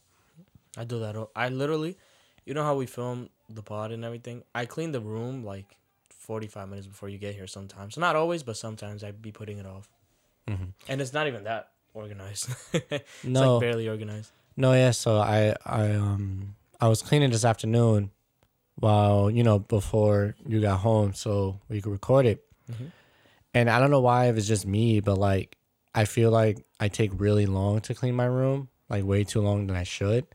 I 0.76 0.82
do 0.82 0.98
that. 0.98 1.14
I 1.36 1.48
literally, 1.50 1.96
you 2.44 2.54
know 2.54 2.64
how 2.64 2.74
we 2.74 2.86
film 2.86 3.30
the 3.48 3.62
pod 3.62 3.92
and 3.92 4.04
everything. 4.04 4.42
I 4.52 4.66
clean 4.66 4.90
the 4.90 5.00
room 5.00 5.44
like 5.44 5.76
forty 6.10 6.48
five 6.48 6.68
minutes 6.68 6.88
before 6.88 7.08
you 7.08 7.18
get 7.18 7.36
here. 7.36 7.46
Sometimes, 7.46 7.96
not 7.96 8.16
always, 8.16 8.42
but 8.42 8.56
sometimes 8.56 9.04
I'd 9.04 9.22
be 9.22 9.30
putting 9.30 9.58
it 9.58 9.66
off. 9.66 9.88
Mhm. 10.48 10.72
And 10.88 11.00
it's 11.00 11.12
not 11.12 11.28
even 11.28 11.44
that 11.44 11.68
organized. 11.94 12.48
it's 12.72 13.04
No, 13.22 13.58
like 13.58 13.60
barely 13.60 13.88
organized. 13.88 14.32
no, 14.56 14.72
yeah. 14.72 14.90
So 14.90 15.18
I 15.18 15.54
I 15.64 15.92
um 15.92 16.56
I 16.80 16.88
was 16.88 17.00
cleaning 17.00 17.30
this 17.30 17.44
afternoon, 17.44 18.10
while 18.74 19.30
you 19.30 19.44
know 19.44 19.60
before 19.60 20.34
you 20.48 20.60
got 20.60 20.78
home, 20.80 21.14
so 21.14 21.60
we 21.68 21.80
could 21.80 21.92
record 21.92 22.26
it. 22.26 22.44
Mhm. 22.72 22.90
And 23.54 23.70
I 23.70 23.78
don't 23.78 23.92
know 23.92 24.00
why 24.00 24.30
if 24.30 24.36
it's 24.36 24.48
just 24.48 24.66
me, 24.66 24.98
but 24.98 25.16
like 25.16 25.56
I 25.94 26.04
feel 26.04 26.30
like 26.30 26.64
I 26.80 26.88
take 26.88 27.10
really 27.14 27.46
long 27.46 27.80
to 27.82 27.94
clean 27.94 28.14
my 28.14 28.24
room, 28.24 28.68
like 28.88 29.04
way 29.04 29.24
too 29.24 29.40
long 29.40 29.66
than 29.66 29.76
I 29.76 29.84
should. 29.84 30.26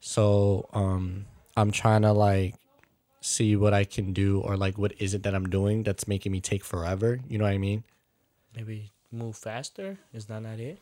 So 0.00 0.68
um 0.72 1.26
I'm 1.56 1.70
trying 1.70 2.02
to 2.02 2.12
like 2.12 2.54
see 3.20 3.56
what 3.56 3.74
I 3.74 3.84
can 3.84 4.12
do 4.12 4.40
or 4.40 4.56
like 4.56 4.78
what 4.78 4.92
is 4.98 5.12
it 5.14 5.22
that 5.24 5.34
I'm 5.34 5.48
doing 5.48 5.82
that's 5.82 6.08
making 6.08 6.32
me 6.32 6.40
take 6.40 6.64
forever. 6.64 7.20
You 7.28 7.38
know 7.38 7.44
what 7.44 7.52
I 7.52 7.58
mean? 7.58 7.84
Maybe 8.56 8.90
move 9.12 9.36
faster. 9.36 9.98
Is 10.12 10.26
that 10.26 10.42
not 10.42 10.58
it? 10.58 10.78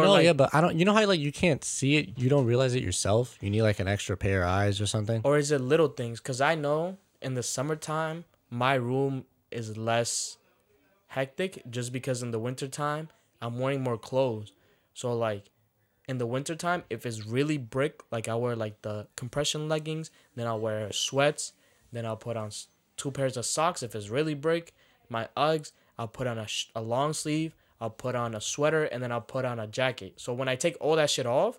no, 0.00 0.12
like, 0.12 0.24
yeah, 0.24 0.32
but 0.32 0.54
I 0.54 0.60
don't. 0.60 0.78
You 0.78 0.84
know 0.84 0.94
how 0.94 1.04
like 1.06 1.20
you 1.20 1.32
can't 1.32 1.62
see 1.62 1.96
it, 1.96 2.18
you 2.18 2.30
don't 2.30 2.46
realize 2.46 2.74
it 2.74 2.82
yourself. 2.82 3.36
You 3.40 3.50
need 3.50 3.62
like 3.62 3.78
an 3.78 3.88
extra 3.88 4.16
pair 4.16 4.42
of 4.42 4.48
eyes 4.48 4.80
or 4.80 4.86
something. 4.86 5.20
Or 5.24 5.36
is 5.36 5.50
it 5.50 5.60
little 5.60 5.88
things? 5.88 6.18
Because 6.18 6.40
I 6.40 6.54
know 6.54 6.96
in 7.20 7.34
the 7.34 7.42
summertime, 7.42 8.24
my 8.48 8.74
room 8.74 9.24
is 9.50 9.76
less 9.76 10.38
hectic 11.08 11.62
just 11.68 11.92
because 11.92 12.22
in 12.22 12.30
the 12.30 12.38
wintertime, 12.38 13.10
I'm 13.42 13.58
wearing 13.58 13.82
more 13.82 13.98
clothes. 13.98 14.52
So, 14.94 15.12
like, 15.12 15.50
in 16.08 16.18
the 16.18 16.26
wintertime, 16.26 16.84
if 16.88 17.04
it's 17.04 17.26
really 17.26 17.58
brick, 17.58 18.00
like 18.10 18.28
I 18.28 18.34
wear 18.34 18.56
like 18.56 18.82
the 18.82 19.08
compression 19.16 19.68
leggings, 19.68 20.10
then 20.34 20.46
I'll 20.46 20.60
wear 20.60 20.90
sweats, 20.92 21.52
then 21.92 22.06
I'll 22.06 22.16
put 22.16 22.36
on 22.36 22.50
two 22.96 23.10
pairs 23.10 23.36
of 23.36 23.44
socks 23.44 23.82
if 23.82 23.94
it's 23.94 24.08
really 24.08 24.34
brick. 24.34 24.74
My 25.08 25.28
Uggs, 25.36 25.72
I'll 25.98 26.08
put 26.08 26.26
on 26.26 26.38
a, 26.38 26.46
a 26.74 26.80
long 26.80 27.12
sleeve, 27.12 27.54
I'll 27.80 27.90
put 27.90 28.14
on 28.14 28.34
a 28.34 28.40
sweater, 28.40 28.84
and 28.84 29.02
then 29.02 29.12
I'll 29.12 29.20
put 29.20 29.44
on 29.44 29.58
a 29.58 29.66
jacket. 29.66 30.14
So, 30.16 30.32
when 30.32 30.48
I 30.48 30.56
take 30.56 30.76
all 30.80 30.96
that 30.96 31.10
shit 31.10 31.26
off, 31.26 31.58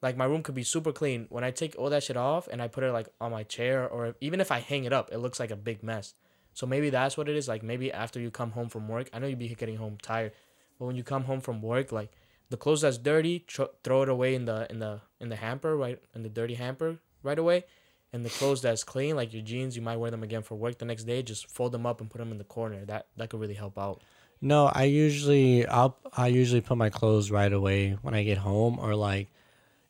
like 0.00 0.16
my 0.16 0.24
room 0.24 0.42
could 0.42 0.54
be 0.54 0.62
super 0.62 0.92
clean. 0.92 1.26
When 1.28 1.44
I 1.44 1.50
take 1.50 1.74
all 1.76 1.90
that 1.90 2.04
shit 2.04 2.16
off 2.16 2.48
and 2.48 2.62
I 2.62 2.68
put 2.68 2.84
it 2.84 2.92
like 2.92 3.08
on 3.20 3.32
my 3.32 3.42
chair 3.42 3.88
or 3.88 4.14
even 4.20 4.40
if 4.40 4.52
I 4.52 4.60
hang 4.60 4.84
it 4.84 4.92
up, 4.92 5.10
it 5.12 5.18
looks 5.18 5.40
like 5.40 5.50
a 5.50 5.56
big 5.56 5.82
mess. 5.82 6.14
So 6.54 6.66
maybe 6.66 6.90
that's 6.90 7.16
what 7.16 7.28
it 7.28 7.36
is. 7.36 7.48
Like 7.48 7.62
maybe 7.62 7.92
after 7.92 8.20
you 8.20 8.30
come 8.30 8.52
home 8.52 8.68
from 8.68 8.88
work, 8.88 9.10
I 9.12 9.18
know 9.18 9.26
you'd 9.26 9.38
be 9.38 9.48
getting 9.48 9.76
home 9.76 9.98
tired, 10.00 10.32
but 10.78 10.86
when 10.86 10.96
you 10.96 11.02
come 11.02 11.24
home 11.24 11.40
from 11.40 11.62
work, 11.62 11.92
like 11.92 12.10
the 12.50 12.56
clothes 12.56 12.82
that's 12.82 12.98
dirty, 12.98 13.40
tr- 13.40 13.74
throw 13.84 14.02
it 14.02 14.08
away 14.08 14.34
in 14.34 14.44
the 14.44 14.66
in 14.70 14.78
the 14.78 15.00
in 15.20 15.28
the 15.28 15.36
hamper, 15.36 15.76
right 15.76 16.00
in 16.14 16.22
the 16.22 16.28
dirty 16.28 16.54
hamper 16.54 16.98
right 17.22 17.38
away. 17.38 17.64
And 18.10 18.24
the 18.24 18.30
clothes 18.30 18.62
that's 18.62 18.84
clean, 18.84 19.16
like 19.16 19.34
your 19.34 19.42
jeans, 19.42 19.76
you 19.76 19.82
might 19.82 19.98
wear 19.98 20.10
them 20.10 20.22
again 20.22 20.42
for 20.42 20.54
work 20.54 20.78
the 20.78 20.86
next 20.86 21.04
day. 21.04 21.22
Just 21.22 21.50
fold 21.50 21.72
them 21.72 21.84
up 21.84 22.00
and 22.00 22.08
put 22.08 22.18
them 22.18 22.32
in 22.32 22.38
the 22.38 22.44
corner. 22.44 22.84
That 22.86 23.06
that 23.16 23.28
could 23.28 23.40
really 23.40 23.54
help 23.54 23.78
out. 23.78 24.00
No, 24.40 24.66
I 24.66 24.84
usually 24.84 25.66
I'll 25.66 25.98
I 26.16 26.28
usually 26.28 26.60
put 26.62 26.78
my 26.78 26.90
clothes 26.90 27.30
right 27.30 27.52
away 27.52 27.98
when 28.02 28.14
I 28.14 28.22
get 28.22 28.38
home, 28.38 28.78
or 28.78 28.94
like 28.94 29.28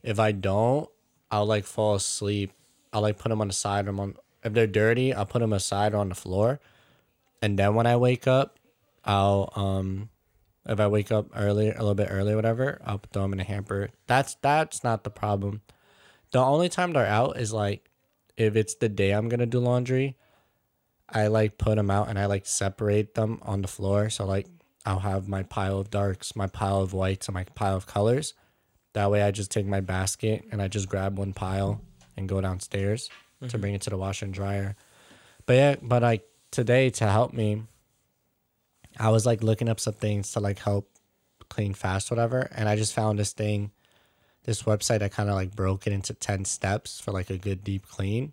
if 0.02 0.18
I 0.18 0.32
don't, 0.32 0.88
I'll 1.30 1.46
like 1.46 1.64
fall 1.64 1.94
asleep. 1.94 2.52
I'll 2.92 3.02
like 3.02 3.18
put 3.18 3.28
them 3.28 3.40
on 3.40 3.48
the 3.48 3.54
side. 3.54 3.86
Or 3.86 4.00
on 4.00 4.16
if 4.42 4.52
they're 4.52 4.66
dirty, 4.66 5.14
I'll 5.14 5.26
put 5.26 5.40
them 5.40 5.52
aside 5.52 5.94
on 5.94 6.08
the 6.08 6.14
floor, 6.14 6.60
and 7.40 7.58
then 7.58 7.74
when 7.74 7.86
I 7.86 7.96
wake 7.96 8.26
up, 8.26 8.58
I'll 9.04 9.52
um 9.54 10.08
if 10.68 10.80
I 10.80 10.86
wake 10.86 11.10
up 11.10 11.26
early 11.34 11.70
a 11.70 11.78
little 11.78 11.94
bit 11.94 12.08
early, 12.10 12.34
whatever, 12.34 12.80
I'll 12.84 13.00
throw 13.12 13.22
them 13.22 13.32
in 13.32 13.40
a 13.40 13.44
hamper. 13.44 13.90
That's 14.06 14.36
that's 14.42 14.84
not 14.84 15.04
the 15.04 15.10
problem. 15.10 15.62
The 16.30 16.40
only 16.40 16.68
time 16.68 16.92
they're 16.92 17.06
out 17.06 17.38
is 17.38 17.52
like 17.52 17.88
if 18.36 18.54
it's 18.54 18.74
the 18.74 18.88
day 18.88 19.12
I'm 19.12 19.28
gonna 19.28 19.46
do 19.46 19.58
laundry. 19.58 20.16
I 21.10 21.28
like 21.28 21.56
put 21.56 21.76
them 21.76 21.90
out 21.90 22.08
and 22.08 22.18
I 22.18 22.26
like 22.26 22.44
separate 22.44 23.14
them 23.14 23.38
on 23.42 23.62
the 23.62 23.68
floor. 23.68 24.10
So 24.10 24.26
like 24.26 24.46
I'll 24.84 24.98
have 24.98 25.26
my 25.26 25.42
pile 25.42 25.78
of 25.78 25.90
darks, 25.90 26.36
my 26.36 26.46
pile 26.46 26.82
of 26.82 26.92
whites, 26.92 27.28
and 27.28 27.34
my 27.34 27.44
pile 27.44 27.76
of 27.76 27.86
colors. 27.86 28.34
That 28.92 29.10
way 29.10 29.22
I 29.22 29.30
just 29.30 29.50
take 29.50 29.66
my 29.66 29.80
basket 29.80 30.44
and 30.52 30.60
I 30.60 30.68
just 30.68 30.88
grab 30.88 31.18
one 31.18 31.32
pile 31.32 31.80
and 32.16 32.28
go 32.28 32.40
downstairs 32.40 33.08
to 33.40 33.46
mm-hmm. 33.46 33.60
bring 33.60 33.74
it 33.74 33.82
to 33.82 33.90
the 33.90 33.96
washer 33.96 34.26
and 34.26 34.34
dryer. 34.34 34.76
But 35.46 35.52
yeah, 35.54 35.76
but 35.80 36.02
like 36.02 36.28
today 36.50 36.90
to 36.90 37.06
help 37.06 37.32
me, 37.32 37.62
I 38.98 39.10
was 39.10 39.26
like 39.26 39.42
looking 39.42 39.68
up 39.68 39.80
some 39.80 39.94
things 39.94 40.32
to 40.32 40.40
like 40.40 40.58
help 40.58 40.90
clean 41.48 41.74
fast, 41.74 42.10
whatever, 42.10 42.48
and 42.54 42.68
I 42.68 42.76
just 42.76 42.94
found 42.94 43.18
this 43.18 43.32
thing, 43.32 43.70
this 44.44 44.62
website 44.64 45.00
that 45.00 45.12
kind 45.12 45.28
of 45.28 45.34
like 45.34 45.54
broke 45.54 45.86
it 45.86 45.92
into 45.92 46.14
ten 46.14 46.44
steps 46.44 47.00
for 47.00 47.12
like 47.12 47.30
a 47.30 47.38
good 47.38 47.64
deep 47.64 47.86
clean. 47.88 48.32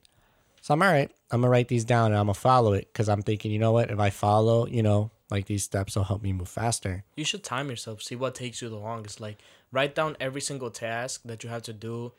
So 0.61 0.73
I'm 0.73 0.81
all 0.81 0.91
right. 0.91 1.11
I'm 1.31 1.41
gonna 1.41 1.49
write 1.49 1.67
these 1.67 1.85
down 1.85 2.07
and 2.07 2.15
I'm 2.15 2.25
gonna 2.25 2.33
follow 2.33 2.73
it 2.73 2.87
because 2.91 3.09
I'm 3.09 3.21
thinking, 3.21 3.51
you 3.51 3.59
know 3.59 3.71
what? 3.71 3.91
If 3.91 3.99
I 3.99 4.09
follow, 4.09 4.65
you 4.67 4.81
know, 4.81 5.11
like 5.29 5.45
these 5.45 5.63
steps 5.63 5.95
will 5.95 6.03
help 6.03 6.21
me 6.23 6.33
move 6.33 6.49
faster. 6.49 7.03
You 7.15 7.23
should 7.23 7.43
time 7.43 7.69
yourself. 7.69 8.01
See 8.01 8.15
what 8.15 8.35
takes 8.35 8.61
you 8.61 8.69
the 8.69 8.77
longest. 8.77 9.21
Like 9.21 9.37
write 9.71 9.93
down 9.93 10.17
every 10.19 10.41
single 10.41 10.71
task 10.71 11.21
that 11.25 11.43
you 11.43 11.49
have 11.49 11.63
to 11.63 11.73
do 11.73 12.13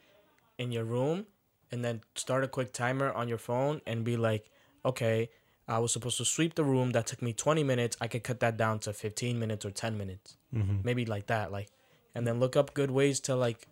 in 0.58 0.72
your 0.72 0.84
room, 0.84 1.26
and 1.72 1.84
then 1.84 2.02
start 2.14 2.44
a 2.44 2.48
quick 2.48 2.72
timer 2.72 3.12
on 3.12 3.28
your 3.28 3.38
phone 3.38 3.80
and 3.86 4.04
be 4.04 4.16
like, 4.16 4.48
okay, 4.84 5.28
I 5.68 5.78
was 5.80 5.92
supposed 5.92 6.16
to 6.18 6.24
sweep 6.24 6.54
the 6.54 6.64
room. 6.64 6.90
That 6.92 7.06
took 7.06 7.20
me 7.22 7.32
twenty 7.32 7.64
minutes. 7.64 7.96
I 8.00 8.06
could 8.08 8.22
cut 8.22 8.40
that 8.40 8.56
down 8.56 8.78
to 8.80 8.92
fifteen 8.92 9.38
minutes 9.38 9.64
or 9.64 9.70
ten 9.70 9.98
minutes, 9.98 10.36
Mm-hmm. 10.54 10.76
maybe 10.84 11.06
like 11.06 11.26
that. 11.26 11.50
Like, 11.50 11.68
and 12.14 12.26
then 12.26 12.38
look 12.40 12.56
up 12.56 12.72
good 12.74 12.90
ways 12.90 13.20
to 13.20 13.34
like, 13.34 13.66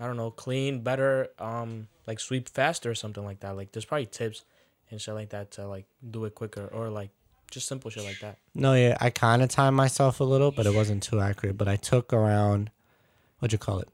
I 0.00 0.06
don't 0.06 0.16
know, 0.16 0.30
clean 0.30 0.82
better. 0.82 1.28
Um, 1.38 1.88
like 2.06 2.18
sweep 2.20 2.48
faster 2.48 2.90
or 2.90 2.94
something 2.94 3.24
like 3.24 3.40
that. 3.40 3.56
Like 3.56 3.72
there's 3.72 3.84
probably 3.84 4.06
tips 4.06 4.44
and 4.90 5.00
shit 5.00 5.14
like 5.14 5.30
that 5.30 5.50
to 5.52 5.66
like 5.66 5.86
do 6.10 6.24
it 6.24 6.34
quicker 6.34 6.66
or 6.66 6.88
like 6.88 7.10
just 7.50 7.68
simple 7.68 7.90
shit 7.90 8.04
like 8.04 8.20
that. 8.20 8.38
No, 8.54 8.74
yeah, 8.74 8.96
I 9.00 9.10
kind 9.10 9.42
of 9.42 9.48
timed 9.48 9.76
myself 9.76 10.20
a 10.20 10.24
little, 10.24 10.50
but 10.50 10.66
it 10.66 10.74
wasn't 10.74 11.02
too 11.02 11.20
accurate. 11.20 11.56
But 11.58 11.68
I 11.68 11.76
took 11.76 12.12
around, 12.12 12.70
what'd 13.38 13.52
you 13.52 13.58
call 13.58 13.80
it? 13.80 13.88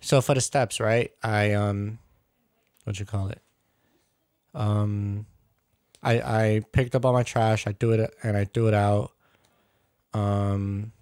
So 0.00 0.20
for 0.20 0.34
the 0.34 0.40
steps, 0.40 0.80
right? 0.80 1.12
I 1.22 1.52
um, 1.52 1.98
what'd 2.84 2.98
you 3.00 3.06
call 3.06 3.28
it? 3.28 3.40
Um, 4.54 5.26
I 6.02 6.12
I 6.20 6.62
picked 6.72 6.94
up 6.94 7.04
all 7.04 7.12
my 7.12 7.22
trash. 7.22 7.66
I 7.66 7.72
threw 7.72 7.92
it 7.92 8.14
and 8.22 8.36
I 8.36 8.44
threw 8.44 8.68
it 8.68 8.74
out. 8.74 9.12
Um, 10.14 10.92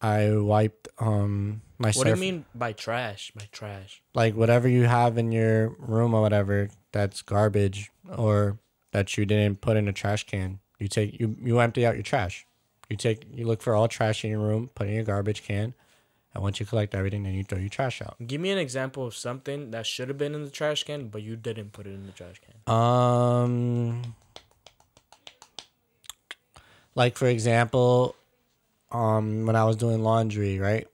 I 0.00 0.30
wiped 0.36 0.88
um 0.98 1.62
my. 1.78 1.92
What 1.92 2.04
do 2.04 2.10
you 2.10 2.16
mean 2.16 2.44
by 2.54 2.72
trash? 2.72 3.32
By 3.34 3.48
trash. 3.52 4.02
like 4.14 4.34
whatever 4.34 4.68
you 4.68 4.84
have 4.84 5.18
in 5.18 5.32
your 5.32 5.70
room 5.78 6.14
or 6.14 6.20
whatever 6.20 6.68
that's 6.92 7.22
garbage 7.22 7.90
or 8.16 8.58
that 8.92 9.16
you 9.16 9.24
didn't 9.24 9.60
put 9.60 9.76
in 9.76 9.88
a 9.88 9.92
trash 9.92 10.26
can. 10.26 10.60
You 10.78 10.88
take 10.88 11.18
you 11.18 11.36
you 11.42 11.60
empty 11.60 11.86
out 11.86 11.94
your 11.94 12.02
trash. 12.02 12.46
You 12.88 12.96
take 12.96 13.24
you 13.32 13.46
look 13.46 13.62
for 13.62 13.74
all 13.74 13.88
trash 13.88 14.24
in 14.24 14.30
your 14.30 14.40
room, 14.40 14.70
put 14.74 14.86
in 14.86 14.94
your 14.94 15.04
garbage 15.04 15.42
can, 15.42 15.74
and 16.34 16.42
once 16.42 16.60
you 16.60 16.66
collect 16.66 16.94
everything, 16.94 17.22
then 17.22 17.34
you 17.34 17.44
throw 17.44 17.58
your 17.58 17.68
trash 17.68 18.02
out. 18.02 18.16
Give 18.26 18.40
me 18.40 18.50
an 18.50 18.58
example 18.58 19.06
of 19.06 19.14
something 19.14 19.70
that 19.70 19.86
should 19.86 20.08
have 20.08 20.18
been 20.18 20.34
in 20.34 20.44
the 20.44 20.50
trash 20.50 20.84
can, 20.84 21.08
but 21.08 21.22
you 21.22 21.36
didn't 21.36 21.72
put 21.72 21.86
it 21.86 21.90
in 21.90 22.06
the 22.06 22.12
trash 22.12 22.40
can. 22.40 22.74
Um, 22.74 24.02
like 26.94 27.16
for 27.16 27.26
example, 27.26 28.14
um, 28.90 29.46
when 29.46 29.56
I 29.56 29.64
was 29.64 29.76
doing 29.76 30.02
laundry, 30.02 30.58
right 30.58 30.86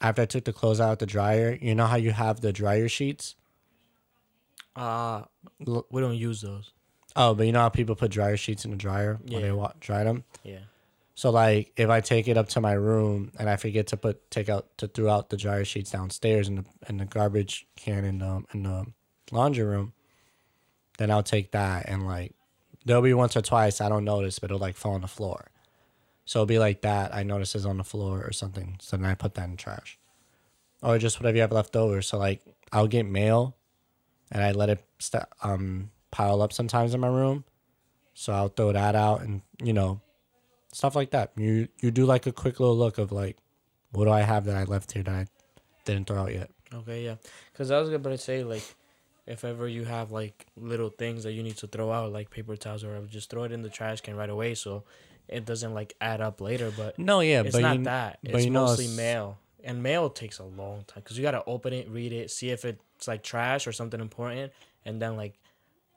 after 0.00 0.22
I 0.22 0.26
took 0.26 0.44
the 0.44 0.52
clothes 0.52 0.80
out 0.80 0.92
of 0.92 0.98
the 0.98 1.06
dryer, 1.06 1.56
you 1.60 1.74
know 1.74 1.86
how 1.86 1.96
you 1.96 2.10
have 2.12 2.40
the 2.40 2.52
dryer 2.52 2.88
sheets. 2.88 3.34
Uh 4.74 5.22
we 5.90 6.00
don't 6.00 6.14
use 6.16 6.40
those. 6.40 6.72
Oh, 7.14 7.34
but 7.34 7.44
you 7.46 7.52
know 7.52 7.60
how 7.60 7.68
people 7.68 7.94
put 7.94 8.10
dryer 8.10 8.38
sheets 8.38 8.64
in 8.64 8.70
the 8.70 8.76
dryer 8.76 9.18
when 9.22 9.32
Yeah. 9.32 9.40
they 9.40 9.52
wa- 9.52 9.72
dry 9.80 10.02
them. 10.02 10.24
Yeah. 10.44 10.60
So 11.14 11.28
like 11.30 11.72
if 11.76 11.90
I 11.90 12.00
take 12.00 12.26
it 12.26 12.38
up 12.38 12.48
to 12.50 12.60
my 12.62 12.72
room 12.72 13.32
and 13.38 13.50
I 13.50 13.56
forget 13.56 13.88
to 13.88 13.98
put 13.98 14.30
take 14.30 14.48
out 14.48 14.66
to 14.78 14.88
throw 14.88 15.10
out 15.10 15.28
the 15.28 15.36
dryer 15.36 15.64
sheets 15.66 15.90
downstairs 15.90 16.48
in 16.48 16.54
the 16.56 16.64
in 16.88 16.96
the 16.96 17.04
garbage 17.04 17.66
can 17.76 18.04
in 18.06 18.18
the 18.18 18.42
in 18.54 18.62
the 18.62 18.86
laundry 19.30 19.64
room, 19.64 19.92
then 20.96 21.10
I'll 21.10 21.22
take 21.22 21.50
that 21.52 21.86
and 21.86 22.06
like 22.06 22.34
there'll 22.84 23.02
be 23.02 23.14
once 23.14 23.36
or 23.36 23.42
twice 23.42 23.80
I 23.80 23.88
don't 23.88 24.04
notice, 24.04 24.38
but 24.38 24.50
it'll 24.50 24.60
like 24.60 24.76
fall 24.76 24.94
on 24.94 25.00
the 25.02 25.08
floor. 25.08 25.50
So 26.24 26.38
it'll 26.38 26.46
be 26.46 26.58
like 26.58 26.82
that. 26.82 27.14
I 27.14 27.22
notice 27.22 27.54
it's 27.54 27.64
on 27.64 27.78
the 27.78 27.84
floor 27.84 28.22
or 28.24 28.32
something. 28.32 28.76
So 28.80 28.96
then 28.96 29.06
I 29.06 29.14
put 29.14 29.34
that 29.34 29.48
in 29.48 29.56
trash. 29.56 29.98
Or 30.82 30.98
just 30.98 31.20
whatever 31.20 31.36
you 31.36 31.42
have 31.42 31.52
left 31.52 31.76
over. 31.76 32.02
So 32.02 32.18
like 32.18 32.42
I'll 32.72 32.86
get 32.86 33.06
mail 33.06 33.56
and 34.30 34.42
I 34.42 34.52
let 34.52 34.70
it 34.70 34.84
st- 34.98 35.24
um 35.42 35.90
pile 36.10 36.42
up 36.42 36.52
sometimes 36.52 36.94
in 36.94 37.00
my 37.00 37.08
room. 37.08 37.44
So 38.14 38.32
I'll 38.32 38.48
throw 38.48 38.72
that 38.72 38.94
out 38.94 39.22
and 39.22 39.42
you 39.62 39.72
know 39.72 40.00
stuff 40.72 40.96
like 40.96 41.10
that. 41.10 41.32
You 41.36 41.68
you 41.80 41.90
do 41.90 42.04
like 42.04 42.26
a 42.26 42.32
quick 42.32 42.60
little 42.60 42.76
look 42.76 42.98
of 42.98 43.12
like, 43.12 43.36
what 43.92 44.06
do 44.06 44.10
I 44.10 44.22
have 44.22 44.44
that 44.46 44.56
I 44.56 44.64
left 44.64 44.92
here 44.92 45.02
that 45.02 45.14
I 45.14 45.26
didn't 45.84 46.08
throw 46.08 46.22
out 46.22 46.32
yet? 46.32 46.50
Okay, 46.74 47.04
yeah. 47.04 47.16
Because 47.52 47.70
I 47.70 47.78
was 47.80 47.90
to 47.90 48.18
say 48.18 48.44
like, 48.44 48.64
if 49.26 49.44
ever 49.44 49.68
you 49.68 49.84
have 49.84 50.10
like 50.10 50.46
little 50.56 50.88
things 50.90 51.24
that 51.24 51.32
you 51.32 51.42
need 51.42 51.56
to 51.58 51.66
throw 51.66 51.90
out, 51.92 52.12
like 52.12 52.30
paper 52.30 52.56
towels 52.56 52.82
or 52.84 52.88
whatever, 52.88 53.06
just 53.06 53.30
throw 53.30 53.44
it 53.44 53.52
in 53.52 53.62
the 53.62 53.68
trash 53.70 54.00
can 54.00 54.16
right 54.16 54.30
away, 54.30 54.54
so 54.54 54.84
it 55.28 55.44
doesn't 55.44 55.74
like 55.74 55.94
add 56.00 56.20
up 56.20 56.40
later. 56.40 56.72
But 56.76 56.98
No, 56.98 57.20
yeah, 57.20 57.42
it's 57.42 57.52
but 57.54 57.62
not 57.62 57.78
you, 57.78 57.84
that. 57.84 58.18
It's 58.22 58.46
mostly 58.48 58.84
it's- 58.86 58.96
mail, 58.96 59.38
and 59.64 59.82
mail 59.82 60.10
takes 60.10 60.38
a 60.38 60.44
long 60.44 60.84
time 60.86 61.02
because 61.02 61.16
you 61.16 61.22
gotta 61.22 61.44
open 61.46 61.72
it, 61.72 61.88
read 61.88 62.12
it, 62.12 62.30
see 62.30 62.50
if 62.50 62.64
it's 62.64 63.06
like 63.06 63.22
trash 63.22 63.66
or 63.66 63.72
something 63.72 64.00
important, 64.00 64.52
and 64.84 65.00
then 65.00 65.16
like, 65.16 65.38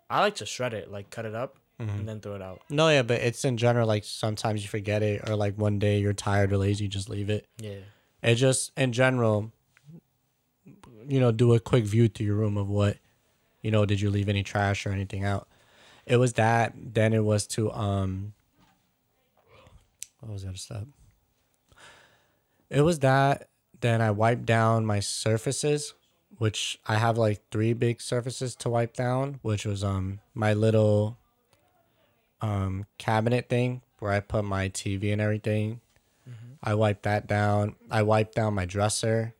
I 0.09 0.19
like 0.21 0.35
to 0.35 0.45
shred 0.45 0.73
it, 0.75 0.91
like 0.91 1.09
cut 1.09 1.25
it 1.25 1.35
up, 1.35 1.57
Mm-hmm. 1.77 1.89
and 1.99 2.07
then 2.07 2.19
throw 2.21 2.35
it 2.35 2.41
out. 2.41 2.61
No, 2.69 2.87
yeah, 2.87 3.01
but 3.01 3.19
it's 3.19 3.43
in 3.43 3.57
general 3.57 3.85
like 3.85 4.05
sometimes 4.05 4.61
you 4.63 4.69
forget 4.69 5.03
it 5.03 5.27
or 5.29 5.35
like 5.35 5.57
one 5.57 5.77
day 5.77 5.99
you're 5.99 6.13
tired 6.13 6.53
or 6.53 6.57
lazy, 6.57 6.85
you 6.85 6.89
just 6.89 7.09
leave 7.09 7.29
it. 7.29 7.47
Yeah. 7.57 7.79
It 8.23 8.35
just 8.35 8.71
in 8.77 8.93
general, 8.93 9.51
you 11.07 11.19
know, 11.19 11.31
do 11.31 11.53
a 11.53 11.59
quick 11.59 11.83
view 11.83 12.07
through 12.07 12.27
your 12.27 12.35
room 12.35 12.55
of 12.57 12.69
what, 12.69 12.97
you 13.65 13.71
know, 13.71 13.83
did 13.83 13.99
you 13.99 14.11
leave 14.11 14.29
any 14.29 14.43
trash 14.43 14.85
or 14.85 14.91
anything 14.91 15.23
out? 15.23 15.47
It 16.05 16.17
was 16.17 16.33
that. 16.33 16.73
Then 16.75 17.13
it 17.13 17.23
was 17.23 17.47
to 17.47 17.71
um. 17.71 18.33
What 20.19 20.33
was 20.33 20.43
the 20.43 20.49
other 20.49 20.57
step? 20.57 20.87
It 22.69 22.81
was 22.81 22.99
that. 22.99 23.49
Then 23.81 24.01
I 24.01 24.11
wiped 24.11 24.45
down 24.45 24.85
my 24.85 24.99
surfaces, 24.99 25.95
which 26.37 26.77
I 26.85 26.97
have 26.97 27.17
like 27.17 27.41
three 27.49 27.73
big 27.73 28.01
surfaces 28.01 28.55
to 28.57 28.69
wipe 28.69 28.93
down, 28.93 29.39
which 29.41 29.65
was 29.65 29.83
um 29.83 30.19
my 30.35 30.53
little 30.53 31.17
um 32.41 32.85
cabinet 32.99 33.49
thing 33.49 33.81
where 33.97 34.11
I 34.11 34.19
put 34.19 34.45
my 34.45 34.69
TV 34.69 35.11
and 35.11 35.19
everything. 35.19 35.81
I 36.61 36.75
wiped 36.75 37.01
that 37.03 37.25
down. 37.25 37.77
I 37.89 38.03
wiped 38.03 38.35
down 38.35 38.53
my 38.53 38.65
dresser, 38.65 39.33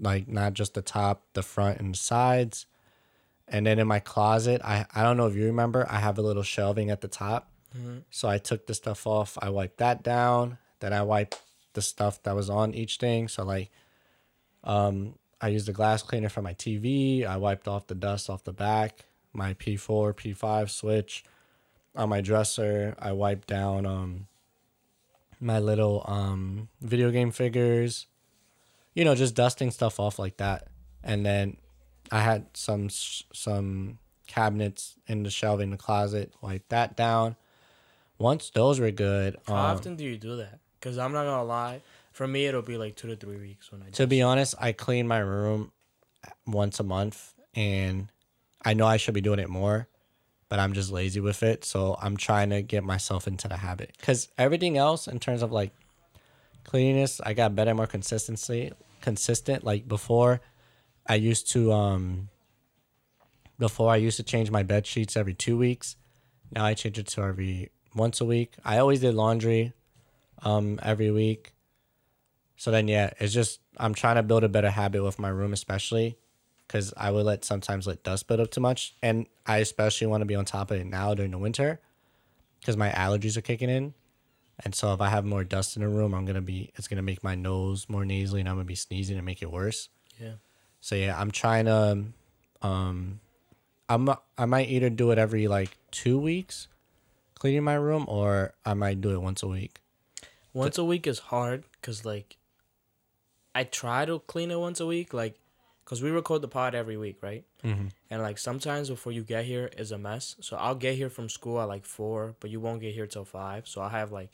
like 0.00 0.26
not 0.26 0.54
just 0.54 0.74
the 0.74 0.82
top, 0.82 1.22
the 1.34 1.44
front 1.44 1.78
and 1.78 1.94
the 1.94 1.98
sides. 1.98 2.66
And 3.48 3.66
then 3.66 3.78
in 3.78 3.86
my 3.86 4.00
closet, 4.00 4.60
I 4.64 4.86
I 4.94 5.02
don't 5.02 5.16
know 5.16 5.26
if 5.26 5.36
you 5.36 5.46
remember, 5.46 5.86
I 5.88 5.98
have 5.98 6.18
a 6.18 6.22
little 6.22 6.42
shelving 6.42 6.90
at 6.90 7.00
the 7.00 7.08
top. 7.08 7.50
So 8.10 8.28
I 8.28 8.38
took 8.38 8.66
the 8.66 8.74
stuff 8.74 9.06
off. 9.06 9.36
I 9.40 9.50
wiped 9.50 9.78
that 9.78 10.02
down. 10.02 10.58
Then 10.80 10.92
I 10.92 11.02
wiped 11.02 11.40
the 11.74 11.82
stuff 11.82 12.22
that 12.22 12.34
was 12.34 12.48
on 12.48 12.74
each 12.74 12.96
thing. 12.96 13.28
So 13.28 13.44
like, 13.44 13.70
um, 14.64 15.14
I 15.40 15.48
used 15.48 15.68
a 15.68 15.72
glass 15.72 16.02
cleaner 16.02 16.30
for 16.30 16.42
my 16.42 16.54
TV. 16.54 17.26
I 17.26 17.36
wiped 17.36 17.68
off 17.68 17.86
the 17.86 17.94
dust 17.94 18.30
off 18.30 18.44
the 18.44 18.52
back. 18.52 19.04
My 19.32 19.52
P4, 19.54 20.14
P5 20.14 20.70
switch 20.70 21.24
on 21.94 22.08
my 22.08 22.20
dresser. 22.20 22.94
I 22.98 23.12
wiped 23.12 23.46
down 23.48 23.84
um 23.86 24.26
my 25.38 25.58
little 25.58 26.02
um 26.06 26.68
video 26.80 27.10
game 27.10 27.30
figures. 27.30 28.06
You 28.94 29.04
know, 29.04 29.14
just 29.14 29.34
dusting 29.34 29.70
stuff 29.70 30.00
off 30.00 30.18
like 30.18 30.38
that. 30.38 30.68
And 31.04 31.26
then 31.26 31.58
I 32.10 32.20
had 32.20 32.46
some 32.54 32.88
some 32.90 33.98
cabinets 34.26 34.96
in 35.06 35.22
the 35.22 35.30
shelving 35.30 35.64
in 35.64 35.70
the 35.70 35.76
closet. 35.76 36.32
Wiped 36.40 36.68
that 36.70 36.96
down. 36.96 37.36
Once 38.18 38.50
those 38.50 38.80
were 38.80 38.90
good, 38.90 39.36
How 39.46 39.54
um, 39.54 39.76
often 39.76 39.96
do 39.96 40.04
you 40.04 40.16
do 40.16 40.36
that? 40.36 40.58
Because 40.80 40.98
I'm 40.98 41.12
not 41.12 41.24
gonna 41.24 41.44
lie, 41.44 41.82
for 42.12 42.26
me 42.26 42.46
it'll 42.46 42.62
be 42.62 42.78
like 42.78 42.96
two 42.96 43.08
to 43.08 43.16
three 43.16 43.36
weeks 43.36 43.70
when 43.70 43.82
I. 43.82 43.90
to 43.90 44.06
be 44.06 44.22
honest, 44.22 44.54
I 44.58 44.72
clean 44.72 45.06
my 45.06 45.18
room 45.18 45.72
once 46.46 46.80
a 46.80 46.82
month, 46.82 47.34
and 47.54 48.10
I 48.64 48.74
know 48.74 48.86
I 48.86 48.96
should 48.96 49.14
be 49.14 49.20
doing 49.20 49.38
it 49.38 49.48
more, 49.48 49.86
but 50.48 50.58
I'm 50.58 50.72
just 50.72 50.90
lazy 50.90 51.20
with 51.20 51.42
it. 51.42 51.64
So 51.64 51.96
I'm 52.00 52.16
trying 52.16 52.50
to 52.50 52.62
get 52.62 52.84
myself 52.84 53.26
into 53.26 53.48
the 53.48 53.56
habit. 53.56 53.94
Because 53.98 54.28
everything 54.38 54.78
else, 54.78 55.08
in 55.08 55.18
terms 55.18 55.42
of 55.42 55.52
like 55.52 55.72
cleanliness, 56.64 57.20
I 57.20 57.34
got 57.34 57.54
better, 57.54 57.74
more 57.74 57.86
consistency, 57.86 58.72
consistent. 59.02 59.64
Like 59.64 59.86
before, 59.86 60.40
I 61.08 61.14
used 61.16 61.50
to 61.52 61.72
um. 61.72 62.28
Before 63.58 63.90
I 63.90 63.96
used 63.96 64.18
to 64.18 64.22
change 64.22 64.50
my 64.50 64.62
bed 64.62 64.86
sheets 64.86 65.16
every 65.16 65.32
two 65.32 65.56
weeks. 65.56 65.96
Now 66.52 66.66
I 66.66 66.74
change 66.74 66.98
it 66.98 67.06
to 67.08 67.22
every 67.22 67.70
once 67.94 68.20
a 68.20 68.24
week. 68.26 68.52
I 68.64 68.76
always 68.78 69.00
did 69.00 69.14
laundry, 69.14 69.72
um, 70.42 70.78
every 70.82 71.10
week. 71.10 71.54
So 72.58 72.70
then, 72.70 72.86
yeah, 72.86 73.10
it's 73.18 73.32
just 73.32 73.60
I'm 73.78 73.94
trying 73.94 74.16
to 74.16 74.22
build 74.22 74.44
a 74.44 74.48
better 74.48 74.70
habit 74.70 75.02
with 75.02 75.18
my 75.18 75.28
room, 75.28 75.52
especially 75.54 76.18
because 76.66 76.92
I 76.96 77.10
would 77.10 77.24
let 77.24 77.44
sometimes 77.44 77.86
let 77.86 78.02
dust 78.02 78.26
build 78.26 78.40
up 78.40 78.50
too 78.50 78.60
much, 78.60 78.94
and 79.02 79.26
I 79.46 79.58
especially 79.58 80.06
want 80.06 80.20
to 80.22 80.26
be 80.26 80.34
on 80.34 80.44
top 80.44 80.70
of 80.70 80.80
it 80.80 80.86
now 80.86 81.14
during 81.14 81.30
the 81.30 81.38
winter 81.38 81.80
because 82.60 82.76
my 82.76 82.90
allergies 82.90 83.36
are 83.36 83.42
kicking 83.42 83.70
in, 83.70 83.94
and 84.64 84.74
so 84.74 84.92
if 84.92 85.00
I 85.00 85.08
have 85.08 85.24
more 85.24 85.44
dust 85.44 85.76
in 85.76 85.82
the 85.82 85.88
room, 85.88 86.14
I'm 86.14 86.24
gonna 86.24 86.40
be 86.40 86.72
it's 86.76 86.88
gonna 86.88 87.02
make 87.02 87.22
my 87.22 87.34
nose 87.34 87.88
more 87.88 88.04
nasally, 88.04 88.40
and 88.40 88.48
I'm 88.48 88.56
gonna 88.56 88.64
be 88.64 88.74
sneezing 88.74 89.16
and 89.16 89.24
make 89.24 89.42
it 89.42 89.50
worse. 89.50 89.88
Yeah. 90.20 90.34
So 90.86 90.94
yeah, 90.94 91.20
I'm 91.20 91.32
trying 91.32 91.64
to, 91.64 92.04
um, 92.62 93.18
I'm 93.88 94.08
I 94.38 94.44
might 94.44 94.68
either 94.68 94.88
do 94.88 95.10
it 95.10 95.18
every 95.18 95.48
like 95.48 95.76
two 95.90 96.16
weeks, 96.16 96.68
cleaning 97.34 97.64
my 97.64 97.74
room, 97.74 98.04
or 98.06 98.54
I 98.64 98.74
might 98.74 99.00
do 99.00 99.10
it 99.10 99.20
once 99.20 99.42
a 99.42 99.48
week. 99.48 99.80
Once 100.52 100.78
a 100.78 100.84
week 100.84 101.08
is 101.08 101.18
hard 101.18 101.64
because 101.72 102.04
like, 102.04 102.36
I 103.52 103.64
try 103.64 104.04
to 104.04 104.20
clean 104.28 104.52
it 104.52 104.60
once 104.60 104.78
a 104.78 104.86
week, 104.86 105.12
like, 105.12 105.40
cause 105.86 106.02
we 106.02 106.10
record 106.10 106.40
the 106.40 106.46
pod 106.46 106.76
every 106.76 106.96
week, 106.96 107.16
right? 107.20 107.42
Mm-hmm. 107.64 107.88
And 108.08 108.22
like 108.22 108.38
sometimes 108.38 108.88
before 108.88 109.10
you 109.10 109.24
get 109.24 109.44
here 109.44 109.68
is 109.76 109.90
a 109.90 109.98
mess. 109.98 110.36
So 110.40 110.56
I'll 110.56 110.76
get 110.76 110.94
here 110.94 111.10
from 111.10 111.28
school 111.28 111.60
at 111.60 111.66
like 111.66 111.84
four, 111.84 112.36
but 112.38 112.48
you 112.50 112.60
won't 112.60 112.80
get 112.80 112.94
here 112.94 113.08
till 113.08 113.24
five. 113.24 113.66
So 113.66 113.80
I 113.80 113.88
have 113.88 114.12
like, 114.12 114.30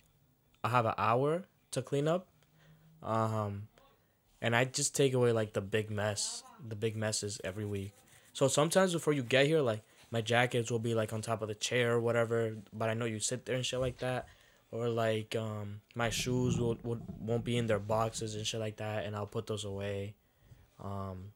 I 0.62 0.68
have 0.68 0.84
an 0.84 0.96
hour 0.98 1.44
to 1.70 1.80
clean 1.80 2.06
up, 2.06 2.26
um, 3.02 3.68
and 4.42 4.56
I 4.56 4.64
just 4.64 4.94
take 4.94 5.14
away 5.14 5.32
like 5.32 5.52
the 5.52 5.60
big 5.60 5.90
mess, 5.90 6.42
the 6.68 6.74
big 6.74 6.96
messes 6.96 7.40
every 7.44 7.64
week. 7.64 7.92
So 8.32 8.48
sometimes 8.48 8.92
before 8.92 9.12
you 9.12 9.22
get 9.22 9.46
here, 9.46 9.60
like 9.60 9.82
my 10.10 10.20
jackets 10.20 10.70
will 10.70 10.80
be 10.80 10.94
like 10.94 11.12
on 11.12 11.22
top 11.22 11.40
of 11.40 11.48
the 11.48 11.54
chair 11.54 11.92
or 11.92 12.00
whatever, 12.00 12.56
but 12.72 12.90
I 12.90 12.94
know 12.94 13.04
you 13.04 13.20
sit 13.20 13.46
there 13.46 13.54
and 13.54 13.64
shit 13.64 13.78
like 13.78 13.98
that. 13.98 14.28
Or 14.72 14.88
like 14.88 15.36
um 15.36 15.82
my 15.94 16.10
shoes 16.10 16.58
will, 16.58 16.78
will 16.82 17.00
won't 17.20 17.44
be 17.44 17.56
in 17.56 17.66
their 17.66 17.78
boxes 17.78 18.34
and 18.34 18.46
shit 18.46 18.58
like 18.58 18.76
that, 18.76 19.04
and 19.04 19.14
I'll 19.14 19.26
put 19.26 19.46
those 19.46 19.64
away. 19.64 20.14
Um, 20.82 21.32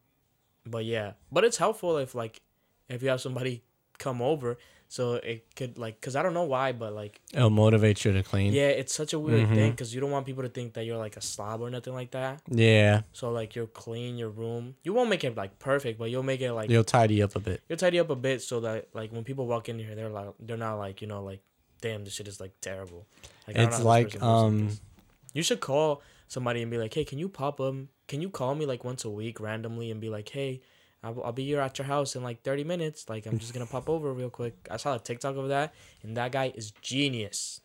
but 0.64 0.84
yeah, 0.84 1.12
but 1.30 1.44
it's 1.44 1.58
helpful 1.58 1.98
if 1.98 2.14
like 2.14 2.40
if 2.88 3.02
you 3.02 3.10
have 3.10 3.20
somebody 3.20 3.62
come 3.98 4.22
over, 4.22 4.56
so 4.88 5.14
it 5.14 5.44
could 5.56 5.78
like 5.78 6.00
cause 6.00 6.14
I 6.16 6.22
don't 6.22 6.34
know 6.34 6.44
why, 6.44 6.72
but 6.72 6.92
like 6.94 7.20
It'll 7.34 7.50
motivate 7.50 8.04
you 8.04 8.12
to 8.12 8.22
clean. 8.22 8.52
yeah, 8.52 8.68
it's 8.68 8.94
such 8.94 9.12
a 9.12 9.18
weird 9.18 9.48
Mhm. 9.48 9.54
thing 9.54 9.70
because 9.72 9.94
you 9.94 10.00
don't 10.00 10.10
want 10.10 10.26
people 10.26 10.42
to 10.44 10.48
think 10.48 10.74
that 10.74 10.84
you're 10.84 10.96
like 10.96 11.16
a 11.16 11.20
slob 11.20 11.60
or 11.60 11.70
nothing 11.70 11.92
like 11.94 12.12
that. 12.12 12.40
Yeah, 12.50 13.02
So 13.12 13.30
like 13.30 13.56
you'll 13.56 13.66
clean 13.66 14.16
your 14.16 14.28
room. 14.30 14.76
You 14.84 14.92
won't 14.92 15.10
make 15.10 15.24
it 15.24 15.34
like 15.36 15.58
perfect, 15.58 15.98
but 15.98 16.10
you'll 16.10 16.22
make 16.22 16.40
it 16.40 16.52
like 16.52 16.70
you'll 16.70 16.84
tidy 16.84 17.22
up 17.22 17.34
a 17.36 17.40
bit. 17.40 17.60
you'll 17.68 17.78
tidy 17.78 17.98
up 17.98 18.10
a 18.10 18.16
bit 18.16 18.42
so 18.42 18.60
that 18.60 18.88
like 18.94 19.12
when 19.12 19.24
people 19.24 19.46
walk 19.46 19.68
in 19.68 19.78
here, 19.78 19.94
they're 19.94 20.08
like 20.08 20.30
they're 20.40 20.56
not 20.56 20.76
like 20.76 21.00
you 21.02 21.08
know 21.08 21.22
like 21.22 21.40
damn 21.80 22.04
this 22.04 22.14
shit 22.14 22.28
is 22.28 22.40
like 22.40 22.52
terrible. 22.60 23.06
Like, 23.46 23.56
It's 23.56 23.76
like 23.78 23.84
lives 23.84 24.14
like 24.14 24.22
um, 24.22 24.70
you 25.34 25.42
should 25.42 25.60
call 25.60 26.02
somebody 26.28 26.62
and 26.62 26.70
be 26.70 26.78
like, 26.78 26.94
hey, 26.94 27.04
can 27.04 27.18
you 27.18 27.28
pop 27.28 27.60
um 27.60 27.88
can 28.08 28.22
you 28.22 28.30
call 28.30 28.54
me 28.54 28.66
like 28.66 28.84
once 28.84 29.04
a 29.04 29.10
week 29.10 29.40
randomly 29.40 29.90
and 29.90 30.00
be 30.00 30.08
like, 30.08 30.28
hey. 30.28 30.60
I'll, 31.06 31.22
I'll 31.26 31.32
be 31.32 31.44
here 31.44 31.60
at 31.60 31.78
your 31.78 31.86
house 31.86 32.16
in 32.16 32.24
like 32.24 32.42
30 32.42 32.64
minutes. 32.64 33.08
Like, 33.08 33.26
I'm 33.26 33.38
just 33.38 33.54
going 33.54 33.64
to 33.64 33.70
pop 33.70 33.88
over 33.88 34.12
real 34.12 34.30
quick. 34.30 34.54
I 34.70 34.76
saw 34.76 34.96
a 34.96 34.98
TikTok 34.98 35.36
of 35.36 35.48
that, 35.48 35.72
and 36.02 36.16
that 36.16 36.32
guy 36.32 36.52
is 36.54 36.72
genius. 36.82 37.60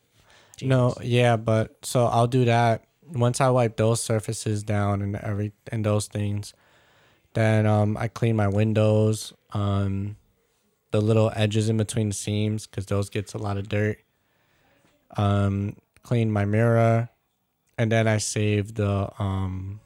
no, 0.62 0.94
yeah, 1.02 1.38
but 1.38 1.76
so 1.84 2.06
I'll 2.06 2.28
do 2.28 2.46
that 2.46 2.84
once 3.12 3.42
I 3.42 3.50
wipe 3.50 3.78
those 3.78 4.02
surfaces 4.02 4.64
down 4.64 5.02
and 5.02 5.16
every 5.16 5.54
and 5.72 5.84
those 5.84 6.08
things. 6.08 6.54
Then 7.34 7.66
um, 7.66 7.98
I 7.98 8.10
clean 8.10 8.36
my 8.36 8.48
windows, 8.48 9.34
um, 9.54 10.18
the 10.92 11.02
little 11.02 11.32
edges 11.36 11.68
in 11.68 11.78
between 11.78 12.10
the 12.10 12.14
seams 12.14 12.68
because 12.68 12.86
those 12.86 13.10
gets 13.10 13.34
a 13.34 13.38
lot 13.40 13.58
of 13.58 13.70
dirt. 13.70 13.98
Um, 15.18 15.78
clean 16.04 16.32
my 16.32 16.46
mirror, 16.46 17.10
and 17.78 17.92
then 17.92 18.08
I 18.08 18.18
save 18.18 18.76
the 18.76 19.10
um. 19.18 19.80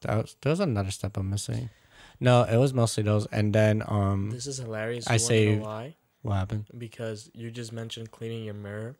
That 0.00 0.16
was, 0.16 0.36
there 0.40 0.50
was 0.50 0.60
another 0.60 0.90
step 0.90 1.16
I'm 1.16 1.30
missing. 1.30 1.68
No, 2.22 2.44
it 2.44 2.56
was 2.56 2.72
mostly 2.72 3.02
those, 3.02 3.26
and 3.26 3.52
then 3.52 3.82
um, 3.86 4.30
This 4.30 4.46
is 4.46 4.58
hilarious. 4.58 5.06
I 5.08 5.14
You 5.14 5.20
wanna 5.20 5.22
know 5.22 5.28
saved- 5.28 5.62
why? 5.62 5.96
what 6.22 6.34
happened? 6.34 6.64
because 6.78 7.30
you 7.34 7.50
just 7.50 7.72
mentioned 7.72 8.10
cleaning 8.12 8.44
your 8.44 8.54
mirror 8.54 8.94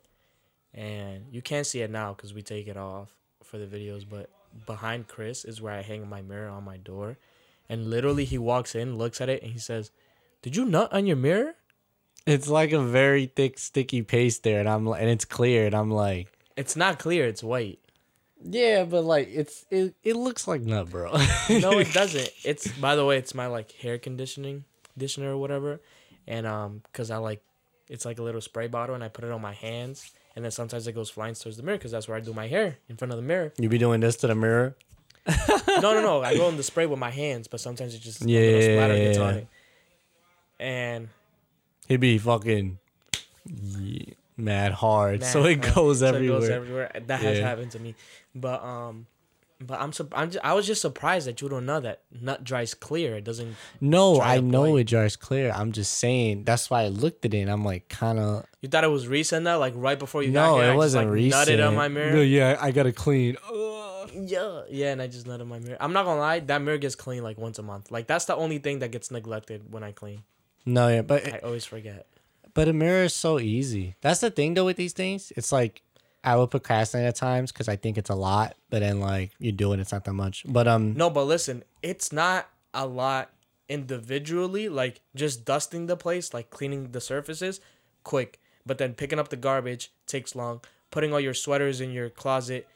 and 0.75 1.27
you 1.31 1.41
can't 1.41 1.67
see 1.67 1.81
it 1.83 1.91
now 1.91 2.13
because 2.15 2.35
we 2.35 2.43
take 2.43 2.67
it 2.67 2.77
off 2.77 3.15
for 3.45 3.59
the 3.59 3.67
videos. 3.67 4.05
But 4.09 4.29
behind 4.67 5.07
Chris 5.09 5.45
is 5.45 5.61
where 5.61 5.73
I 5.73 5.83
hang 5.83 6.09
my 6.09 6.23
mirror 6.23 6.49
on 6.49 6.65
my 6.65 6.79
door, 6.79 7.19
and 7.69 7.89
literally 7.89 8.25
he 8.25 8.39
walks 8.39 8.75
in, 8.75 8.97
looks 8.99 9.21
at 9.21 9.29
it, 9.29 9.43
and 9.43 9.53
he 9.53 9.59
says, 9.59 9.91
"Did 10.43 10.57
you 10.57 10.65
nut 10.65 10.93
on 10.93 11.07
your 11.07 11.17
mirror?" 11.17 11.55
It's 12.27 12.49
like 12.49 12.73
a 12.73 12.81
very 12.83 13.27
thick, 13.27 13.59
sticky 13.59 14.03
paste 14.03 14.43
there, 14.45 14.61
and 14.61 14.69
I'm 14.69 14.87
and 14.89 15.09
it's 15.09 15.25
clear, 15.25 15.67
and 15.67 15.75
I'm 15.75 15.91
like, 15.91 16.29
It's 16.57 16.77
not 16.77 16.99
clear. 16.99 17.27
It's 17.27 17.43
white. 17.43 17.79
Yeah, 18.45 18.85
but 18.85 19.03
like 19.05 19.29
it's 19.33 19.65
it, 19.71 19.95
it 20.03 20.17
looks 20.17 20.47
like 20.49 20.61
nut, 20.63 20.91
bro. 20.91 21.13
no, 21.51 21.79
it 21.79 21.93
doesn't. 21.93 22.31
It's 22.45 22.69
by 22.79 22.97
the 22.97 23.05
way, 23.05 23.19
it's 23.19 23.35
my 23.35 23.47
like 23.47 23.73
hair 23.73 23.99
conditioning 23.99 24.65
conditioner 24.95 25.33
or 25.33 25.39
whatever, 25.39 25.81
and 26.27 26.47
um, 26.47 26.83
cause 26.93 27.11
I 27.11 27.17
like, 27.19 27.43
it's 27.89 28.05
like 28.05 28.19
a 28.19 28.23
little 28.23 28.41
spray 28.41 28.67
bottle, 28.69 28.95
and 28.95 29.03
I 29.05 29.09
put 29.09 29.25
it 29.25 29.31
on 29.31 29.41
my 29.41 29.53
hands, 29.55 30.11
and 30.37 30.45
then 30.45 30.51
sometimes 30.53 30.87
it 30.87 30.93
goes 30.93 31.11
flying 31.11 31.35
towards 31.35 31.57
the 31.57 31.63
mirror, 31.63 31.79
cause 31.79 31.91
that's 31.91 32.09
where 32.09 32.17
I 32.17 32.21
do 32.21 32.33
my 32.33 32.47
hair 32.49 32.79
in 32.89 32.97
front 32.97 33.13
of 33.13 33.17
the 33.17 33.23
mirror. 33.23 33.53
You 33.59 33.69
be 33.69 33.79
doing 33.79 34.01
this 34.01 34.17
to 34.17 34.27
the 34.27 34.35
mirror? 34.35 34.77
no, 35.69 35.95
no, 35.95 36.01
no. 36.03 36.23
I 36.23 36.37
go 36.37 36.49
in 36.49 36.57
the 36.57 36.63
spray 36.65 36.87
with 36.87 36.99
my 36.99 37.11
hands, 37.11 37.47
but 37.49 37.61
sometimes 37.61 37.95
it 37.95 38.01
just 38.01 38.23
Yeah, 38.23 38.41
a 38.41 38.43
little 38.43 38.61
yeah, 38.61 38.77
splatter 38.77 38.97
yeah, 38.97 39.05
gets 39.05 39.19
yeah. 39.19 39.25
on 39.25 39.35
it. 39.35 39.47
And 40.59 41.09
He'd 41.89 42.01
be 42.01 42.19
fucking 42.19 42.79
yeah, 43.47 44.15
mad 44.43 44.73
hard, 44.73 45.21
man, 45.21 45.33
so 45.33 45.45
it 45.45 45.65
uh, 45.65 45.73
goes 45.75 46.01
so 46.01 46.07
everywhere. 46.07 46.37
It 46.39 46.41
goes 46.41 46.51
everywhere. 46.51 46.91
That 47.07 47.21
has 47.21 47.39
Yeah. 47.39 47.49
happened 47.49 47.71
to 47.73 47.79
me, 47.79 47.95
but 48.35 48.63
um, 48.63 49.07
but 49.61 49.81
I'm 49.81 49.93
sup- 49.93 50.13
I'm 50.17 50.31
just, 50.33 50.45
I 50.45 50.55
was 50.55 50.67
just 50.67 50.81
surprised 50.83 51.27
that 51.29 51.41
you 51.41 51.49
don't 51.49 51.65
know 51.67 51.79
that 51.81 52.01
nut 52.21 52.43
dries 52.43 52.75
clear. 52.75 53.17
It 53.17 53.25
doesn't. 53.25 53.55
no, 53.81 54.21
I 54.21 54.41
know 54.41 54.65
point. 54.65 54.81
it 54.81 54.85
dries 54.89 55.15
clear. 55.17 55.53
I'm 55.55 55.71
just 55.73 55.93
saying 55.99 56.45
that's 56.45 56.69
why 56.69 56.83
I 56.83 56.89
looked 56.89 57.25
at 57.25 57.33
it. 57.33 57.39
and 57.43 57.51
I'm 57.51 57.65
like, 57.65 57.89
kind 57.89 58.19
of. 58.19 58.45
You 58.61 58.69
thought 58.69 58.83
it 58.85 58.89
was 58.89 59.07
recent 59.09 59.45
though, 59.45 59.59
like 59.59 59.75
right 59.77 59.99
before 59.99 60.23
you 60.23 60.33
got 60.33 60.47
No, 60.47 60.55
here. 60.57 60.65
I 60.65 60.67
it 60.67 60.71
just, 60.71 60.77
wasn't 60.79 61.07
like, 61.07 61.15
recent. 61.15 61.49
Nutted 61.49 61.69
on 61.69 61.75
my 61.77 61.89
mirror. 61.89 62.13
No, 62.13 62.21
yeah, 62.23 62.59
I 62.61 62.73
gotta 62.73 62.93
clean. 62.93 63.37
Ugh. 63.49 63.79
Yeah, 64.15 64.63
yeah, 64.69 64.91
and 64.93 65.01
I 65.01 65.07
just 65.07 65.27
nutted 65.27 65.41
on 65.43 65.49
my 65.49 65.59
mirror. 65.61 65.77
I'm 65.81 65.93
not 65.93 66.05
gonna 66.05 66.21
lie, 66.21 66.41
that 66.41 66.61
mirror 66.61 66.77
gets 66.79 66.97
cleaned 66.97 67.23
like 67.23 67.39
once 67.39 67.59
a 67.59 67.63
month. 67.63 67.91
Like 67.93 68.09
that's 68.09 68.25
the 68.25 68.35
only 68.37 68.59
thing 68.59 68.81
that 68.81 68.91
gets 68.91 69.11
neglected 69.13 69.73
when 69.73 69.85
I 69.85 69.93
clean. 69.93 70.25
No, 70.67 70.89
yeah, 70.89 71.03
but 71.03 71.33
I 71.33 71.39
always 71.39 71.65
forget. 71.65 72.07
But 72.55 72.69
a 72.69 72.73
mirror 72.73 73.05
is 73.05 73.15
so 73.15 73.39
easy. 73.39 73.97
That's 74.01 74.21
the 74.21 74.31
thing 74.31 74.55
though 74.55 74.67
with 74.67 74.77
these 74.77 74.93
things. 74.93 75.33
It's 75.37 75.53
like 75.53 75.83
I 76.25 76.37
will 76.37 76.47
procrastinate 76.47 77.07
at 77.07 77.17
times 77.17 77.51
because 77.51 77.69
I 77.69 77.77
think 77.77 77.99
it's 77.99 78.11
a 78.11 78.15
lot, 78.15 78.57
but 78.71 78.81
then 78.81 79.01
like 79.01 79.33
you 79.39 79.53
do 79.53 79.73
it, 79.73 79.81
it's 79.81 79.93
not 79.93 80.05
that 80.05 80.13
much. 80.13 80.45
But 80.47 80.69
um, 80.69 80.95
No, 80.95 81.11
but 81.11 81.25
listen, 81.25 81.65
it's 81.83 82.13
not 82.13 82.49
a 82.75 82.87
lot 82.87 83.31
individually. 83.69 84.69
Like 84.69 85.01
just 85.15 85.45
dusting 85.45 85.87
the 85.87 85.97
place, 85.97 86.33
like 86.35 86.51
cleaning 86.51 86.93
the 86.93 87.01
surfaces, 87.01 87.61
quick. 88.05 88.41
But 88.65 88.79
then 88.79 88.95
picking 88.95 89.19
up 89.19 89.29
the 89.29 89.37
garbage 89.37 89.93
takes 90.07 90.37
long. 90.37 90.61
Putting 90.91 91.13
all 91.13 91.21
your 91.21 91.35
sweaters 91.35 91.81
in 91.81 91.91
your 91.91 92.11
closet, 92.11 92.69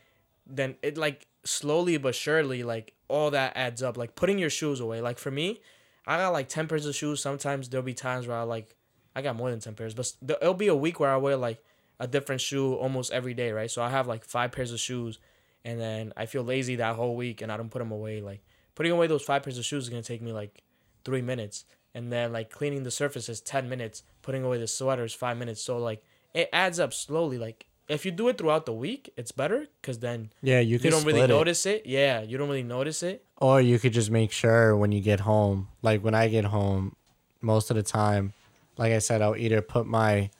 then 0.47 0.77
it 0.83 0.97
like 0.97 1.27
slowly 1.45 1.99
but 1.99 2.15
surely, 2.15 2.63
like 2.63 2.95
all 3.09 3.31
that 3.31 3.53
adds 3.57 3.83
up. 3.83 3.97
Like 3.97 4.15
putting 4.15 4.39
your 4.39 4.51
shoes 4.51 4.81
away. 4.81 5.01
Like 5.01 5.19
for 5.19 5.31
me, 5.31 5.61
I 6.07 6.17
got 6.17 6.33
like 6.33 6.49
ten 6.49 6.67
pairs 6.67 6.87
of 6.87 6.95
shoes. 6.95 7.21
Sometimes 7.21 7.69
there'll 7.69 7.85
be 7.85 7.95
times 7.95 8.27
where 8.27 8.39
I 8.39 8.43
like 8.43 8.76
I 9.17 9.23
got 9.23 9.35
more 9.35 9.51
than 9.51 9.61
ten 9.61 9.75
pairs, 9.75 9.95
but 9.95 10.13
it'll 10.29 10.55
be 10.55 10.69
a 10.69 10.77
week 10.77 11.01
where 11.01 11.11
I 11.11 11.17
wear 11.17 11.37
like 11.37 11.65
a 11.99 12.07
different 12.07 12.43
shoe 12.43 12.75
almost 12.75 13.11
every 13.11 13.33
day, 13.33 13.51
right? 13.51 13.71
So 13.71 13.83
I 13.83 13.89
have 13.89 14.07
like 14.07 14.25
five 14.25 14.53
pairs 14.53 14.71
of 14.73 14.79
shoes, 14.79 15.19
and 15.65 15.81
then 15.81 16.13
I 16.17 16.27
feel 16.27 16.43
lazy 16.45 16.77
that 16.77 16.97
whole 16.97 17.17
week, 17.17 17.41
and 17.41 17.51
I 17.51 17.57
don't 17.57 17.71
put 17.71 17.79
them 17.79 17.91
away. 17.91 18.21
Like 18.21 18.43
putting 18.75 18.93
away 18.93 19.07
those 19.07 19.23
five 19.23 19.43
pairs 19.43 19.57
of 19.57 19.65
shoes 19.65 19.85
is 19.85 19.89
gonna 19.89 20.03
take 20.03 20.21
me 20.21 20.33
like 20.33 20.63
three 21.05 21.23
minutes, 21.23 21.65
and 21.95 22.13
then 22.13 22.31
like 22.33 22.51
cleaning 22.51 22.83
the 22.83 22.91
surfaces 22.91 23.41
ten 23.41 23.69
minutes, 23.69 24.03
putting 24.21 24.45
away 24.45 24.59
the 24.59 24.67
sweaters 24.69 25.15
five 25.15 25.39
minutes. 25.39 25.63
So 25.63 25.79
like 25.79 26.05
it 26.35 26.51
adds 26.53 26.79
up 26.79 26.93
slowly. 26.93 27.39
Like 27.39 27.67
if 27.89 28.05
you 28.05 28.11
do 28.13 28.29
it 28.29 28.37
throughout 28.37 28.67
the 28.67 28.75
week, 28.75 29.13
it's 29.17 29.33
better 29.33 29.67
because 29.81 30.01
then 30.01 30.31
yeah, 30.43 30.61
you 30.61 30.77
you, 30.77 30.91
don't 30.91 31.05
really 31.05 31.23
it. 31.23 31.29
notice 31.29 31.65
it. 31.65 31.87
Yeah, 31.87 32.21
you 32.21 32.37
don't 32.37 32.49
really 32.49 32.63
notice 32.63 33.03
it. 33.03 33.25
or 33.39 33.63
you 33.63 33.79
could 33.79 33.95
just 33.95 34.11
make 34.11 34.33
sure 34.33 34.77
when 34.77 34.93
you 34.93 35.01
get 35.01 35.21
home. 35.21 35.69
Like 35.81 36.03
when 36.03 36.15
I 36.15 36.29
get 36.29 36.45
home, 36.45 36.97
most 37.41 37.71
of 37.71 37.77
the 37.77 37.83
time, 37.83 38.35
like 38.79 38.93
I 38.93 38.99
said, 38.99 39.23
I'll 39.23 39.37
either 39.37 39.61
put 39.63 39.87
my 39.87 40.31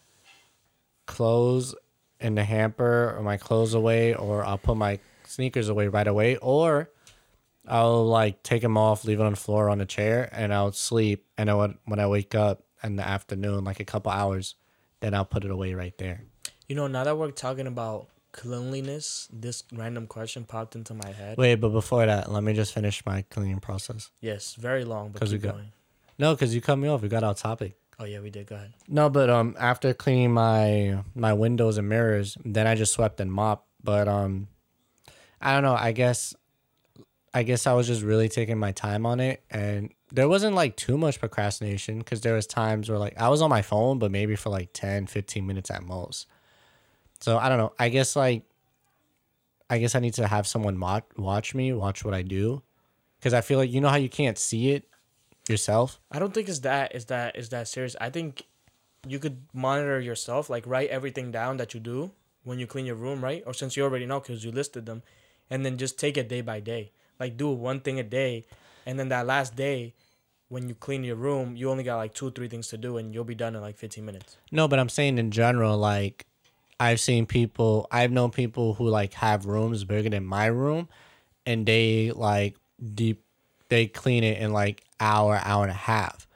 clothes 1.05 1.75
in 2.19 2.35
the 2.35 2.43
hamper 2.43 3.15
or 3.17 3.21
my 3.23 3.37
clothes 3.37 3.73
away, 3.73 4.13
or 4.13 4.43
I'll 4.43 4.57
put 4.57 4.77
my 4.77 4.99
sneakers 5.25 5.69
away 5.69 5.87
right 5.87 6.07
away, 6.07 6.37
or 6.37 6.89
I'll 7.67 8.05
like 8.05 8.43
take 8.43 8.61
them 8.61 8.77
off, 8.77 9.05
leave 9.05 9.19
it 9.19 9.23
on 9.25 9.33
the 9.33 9.37
floor 9.39 9.69
on 9.69 9.77
the 9.77 9.85
chair, 9.85 10.29
and 10.31 10.53
I'll 10.53 10.71
sleep. 10.71 11.25
And 11.37 11.49
I 11.49 11.53
when, 11.53 11.77
when 11.85 11.99
I 11.99 12.07
wake 12.07 12.33
up 12.35 12.63
in 12.83 12.95
the 12.95 13.07
afternoon, 13.07 13.63
like 13.63 13.79
a 13.79 13.85
couple 13.85 14.11
hours, 14.11 14.55
then 14.99 15.13
I'll 15.13 15.25
put 15.25 15.45
it 15.45 15.51
away 15.51 15.73
right 15.73 15.97
there. 15.97 16.23
You 16.67 16.75
know, 16.75 16.87
now 16.87 17.03
that 17.03 17.17
we're 17.17 17.31
talking 17.31 17.67
about 17.67 18.07
cleanliness, 18.31 19.27
this 19.31 19.63
random 19.73 20.05
question 20.07 20.43
popped 20.43 20.75
into 20.75 20.93
my 20.93 21.11
head. 21.11 21.37
Wait, 21.37 21.55
but 21.55 21.69
before 21.69 22.05
that, 22.05 22.31
let 22.31 22.43
me 22.43 22.53
just 22.53 22.73
finish 22.73 23.05
my 23.05 23.21
cleaning 23.29 23.59
process. 23.59 24.11
Yes, 24.21 24.55
very 24.55 24.83
long, 24.83 25.09
but 25.11 25.19
'Cause 25.21 25.31
we 25.31 25.37
keep 25.37 25.43
got- 25.43 25.55
going. 25.55 25.71
No, 26.19 26.33
because 26.33 26.53
you 26.55 26.61
cut 26.61 26.77
me 26.77 26.87
off. 26.87 27.01
We 27.03 27.09
got 27.09 27.23
off 27.23 27.39
topic. 27.39 27.75
Oh 27.99 28.05
yeah, 28.05 28.19
we 28.19 28.29
did. 28.29 28.47
Go 28.47 28.55
ahead. 28.55 28.73
No, 28.87 29.09
but 29.09 29.29
um, 29.29 29.55
after 29.59 29.93
cleaning 29.93 30.31
my 30.31 31.03
my 31.15 31.33
windows 31.33 31.77
and 31.77 31.89
mirrors, 31.89 32.37
then 32.45 32.67
I 32.67 32.75
just 32.75 32.93
swept 32.93 33.19
and 33.19 33.31
mopped. 33.31 33.67
But 33.83 34.07
um, 34.07 34.47
I 35.41 35.53
don't 35.53 35.63
know. 35.63 35.75
I 35.75 35.93
guess, 35.93 36.35
I 37.33 37.43
guess 37.43 37.65
I 37.65 37.73
was 37.73 37.87
just 37.87 38.03
really 38.03 38.29
taking 38.29 38.59
my 38.59 38.71
time 38.71 39.05
on 39.05 39.19
it, 39.19 39.43
and 39.49 39.91
there 40.11 40.29
wasn't 40.29 40.55
like 40.55 40.75
too 40.77 40.97
much 40.97 41.19
procrastination 41.19 41.99
because 41.99 42.21
there 42.21 42.35
was 42.35 42.45
times 42.45 42.87
where 42.89 42.99
like 42.99 43.19
I 43.19 43.29
was 43.29 43.41
on 43.41 43.49
my 43.49 43.63
phone, 43.63 43.97
but 43.97 44.11
maybe 44.11 44.35
for 44.35 44.49
like 44.49 44.69
10, 44.73 45.07
15 45.07 45.47
minutes 45.47 45.71
at 45.71 45.83
most. 45.83 46.27
So 47.19 47.39
I 47.39 47.49
don't 47.49 47.57
know. 47.57 47.73
I 47.79 47.89
guess 47.89 48.15
like, 48.15 48.43
I 49.71 49.79
guess 49.79 49.95
I 49.95 49.99
need 49.99 50.13
to 50.15 50.27
have 50.27 50.45
someone 50.45 50.79
watch 50.79 51.05
watch 51.17 51.55
me, 51.55 51.73
watch 51.73 52.05
what 52.05 52.13
I 52.13 52.21
do, 52.21 52.61
because 53.19 53.33
I 53.33 53.41
feel 53.41 53.57
like 53.57 53.71
you 53.71 53.81
know 53.81 53.89
how 53.89 53.95
you 53.95 54.09
can't 54.09 54.37
see 54.37 54.69
it 54.71 54.87
yourself. 55.49 55.99
I 56.11 56.19
don't 56.19 56.33
think 56.33 56.49
it's 56.49 56.59
that 56.59 56.95
is 56.95 57.05
that 57.05 57.35
is 57.35 57.49
that 57.49 57.67
serious. 57.67 57.95
I 57.99 58.09
think 58.09 58.43
you 59.07 59.19
could 59.19 59.43
monitor 59.53 59.99
yourself, 59.99 60.49
like 60.49 60.65
write 60.65 60.89
everything 60.89 61.31
down 61.31 61.57
that 61.57 61.73
you 61.73 61.79
do 61.79 62.11
when 62.43 62.59
you 62.59 62.67
clean 62.67 62.85
your 62.85 62.95
room, 62.95 63.23
right? 63.23 63.43
Or 63.45 63.53
since 63.53 63.77
you 63.77 63.83
already 63.83 64.05
know 64.05 64.19
because 64.19 64.43
you 64.43 64.51
listed 64.51 64.85
them, 64.85 65.03
and 65.49 65.65
then 65.65 65.77
just 65.77 65.99
take 65.99 66.17
it 66.17 66.29
day 66.29 66.41
by 66.41 66.59
day. 66.59 66.91
Like 67.19 67.37
do 67.37 67.49
one 67.49 67.79
thing 67.79 67.99
a 67.99 68.03
day, 68.03 68.45
and 68.85 68.99
then 68.99 69.09
that 69.09 69.25
last 69.25 69.55
day, 69.55 69.93
when 70.49 70.69
you 70.69 70.75
clean 70.75 71.03
your 71.03 71.15
room, 71.15 71.55
you 71.55 71.69
only 71.69 71.83
got 71.83 71.97
like 71.97 72.13
two 72.13 72.31
three 72.31 72.47
things 72.47 72.67
to 72.69 72.77
do, 72.77 72.97
and 72.97 73.13
you'll 73.13 73.23
be 73.23 73.35
done 73.35 73.55
in 73.55 73.61
like 73.61 73.77
fifteen 73.77 74.05
minutes. 74.05 74.37
No, 74.51 74.67
but 74.67 74.79
I'm 74.79 74.89
saying 74.89 75.17
in 75.17 75.31
general, 75.31 75.77
like 75.77 76.25
I've 76.79 76.99
seen 76.99 77.25
people, 77.25 77.87
I've 77.91 78.11
known 78.11 78.31
people 78.31 78.75
who 78.75 78.87
like 78.87 79.13
have 79.15 79.45
rooms 79.45 79.83
bigger 79.83 80.09
than 80.09 80.25
my 80.25 80.45
room, 80.45 80.87
and 81.45 81.65
they 81.65 82.11
like 82.11 82.55
deep, 82.93 83.23
they 83.69 83.87
clean 83.87 84.23
it 84.23 84.37
in 84.37 84.53
like 84.53 84.83
hour, 84.99 85.39
hour 85.43 85.63
and 85.63 85.71
a 85.71 85.75
half. 85.75 86.27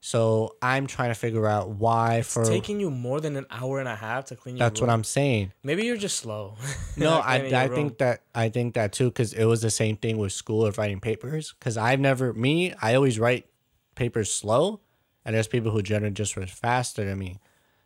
So 0.00 0.56
I'm 0.62 0.86
trying 0.86 1.10
to 1.10 1.14
figure 1.14 1.46
out 1.46 1.70
why 1.70 2.18
It's 2.18 2.32
for. 2.32 2.44
taking 2.44 2.80
you 2.80 2.90
more 2.90 3.20
than 3.20 3.36
an 3.36 3.46
hour 3.50 3.78
and 3.78 3.88
a 3.88 3.96
half 3.96 4.26
to 4.26 4.36
clean 4.36 4.56
your 4.56 4.66
that's 4.66 4.80
room. 4.80 4.88
what 4.88 4.94
I'm 4.94 5.04
saying. 5.04 5.52
Maybe 5.62 5.84
you're 5.84 5.96
just 5.96 6.18
slow. 6.18 6.56
No, 6.96 7.18
I, 7.18 7.36
I 7.54 7.68
think 7.68 7.98
that 7.98 8.22
I 8.34 8.48
think 8.48 8.74
that 8.74 8.92
too 8.92 9.08
because 9.08 9.32
it 9.32 9.44
was 9.44 9.62
the 9.62 9.70
same 9.70 9.96
thing 9.96 10.18
with 10.18 10.32
school 10.32 10.66
of 10.66 10.78
writing 10.78 10.98
papers. 10.98 11.54
Because 11.58 11.76
I've 11.76 12.00
never 12.00 12.32
me, 12.32 12.74
I 12.80 12.94
always 12.94 13.18
write 13.18 13.46
papers 13.94 14.32
slow, 14.32 14.80
and 15.24 15.34
there's 15.36 15.46
people 15.46 15.70
who 15.70 15.82
generally 15.82 16.14
just 16.14 16.36
write 16.36 16.50
faster 16.50 17.04
than 17.04 17.18
me. 17.18 17.38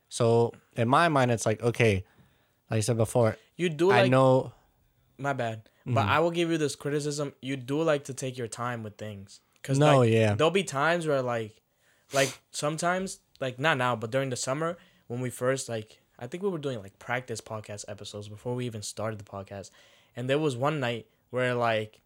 So 0.08 0.52
in 0.76 0.88
my 0.88 1.08
mind, 1.08 1.30
it's 1.30 1.44
like 1.44 1.62
okay, 1.62 2.04
like 2.70 2.78
I 2.78 2.80
said 2.80 2.96
before, 2.96 3.36
you 3.56 3.68
do 3.68 3.88
like 3.88 4.04
I 4.04 4.08
know. 4.08 4.52
My 5.18 5.32
bad. 5.32 5.64
Mm-hmm. 5.80 5.94
But 5.94 6.06
I 6.06 6.20
will 6.20 6.30
give 6.30 6.50
you 6.50 6.56
this 6.58 6.76
criticism. 6.76 7.32
You 7.42 7.56
do 7.56 7.82
like 7.82 8.04
to 8.04 8.14
take 8.14 8.38
your 8.38 8.48
time 8.48 8.82
with 8.82 8.96
things. 8.96 9.40
Cause 9.62 9.78
No, 9.78 9.98
like, 10.00 10.10
yeah. 10.10 10.34
There'll 10.34 10.50
be 10.50 10.64
times 10.64 11.06
where 11.06 11.22
like, 11.22 11.60
like 12.12 12.38
sometimes 12.50 13.20
like 13.40 13.58
not 13.58 13.78
now, 13.78 13.96
but 13.96 14.10
during 14.10 14.30
the 14.30 14.36
summer 14.36 14.76
when 15.06 15.20
we 15.20 15.30
first 15.30 15.68
like 15.68 15.98
I 16.18 16.26
think 16.26 16.42
we 16.42 16.48
were 16.48 16.58
doing 16.58 16.80
like 16.80 16.98
practice 16.98 17.40
podcast 17.40 17.84
episodes 17.88 18.28
before 18.28 18.54
we 18.54 18.64
even 18.66 18.82
started 18.82 19.18
the 19.18 19.24
podcast, 19.24 19.70
and 20.14 20.30
there 20.30 20.38
was 20.38 20.56
one 20.56 20.78
night 20.78 21.06
where 21.30 21.54
like, 21.54 22.00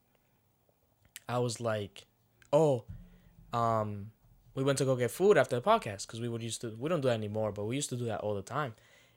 I 1.28 1.38
was 1.38 1.60
like, 1.60 2.06
oh, 2.52 2.84
um, 3.52 4.10
we 4.54 4.62
went 4.62 4.78
to 4.78 4.84
go 4.84 4.96
get 4.96 5.10
food 5.10 5.36
after 5.36 5.56
the 5.56 5.62
podcast 5.62 6.06
because 6.06 6.20
we 6.20 6.28
would 6.28 6.42
used 6.42 6.62
to 6.62 6.74
we 6.78 6.88
don't 6.88 7.00
do 7.02 7.08
that 7.08 7.14
anymore, 7.14 7.52
but 7.52 7.64
we 7.64 7.76
used 7.76 7.90
to 7.90 7.96
do 7.96 8.06
that 8.06 8.20
all 8.20 8.34
the 8.34 8.42
time, 8.42 8.74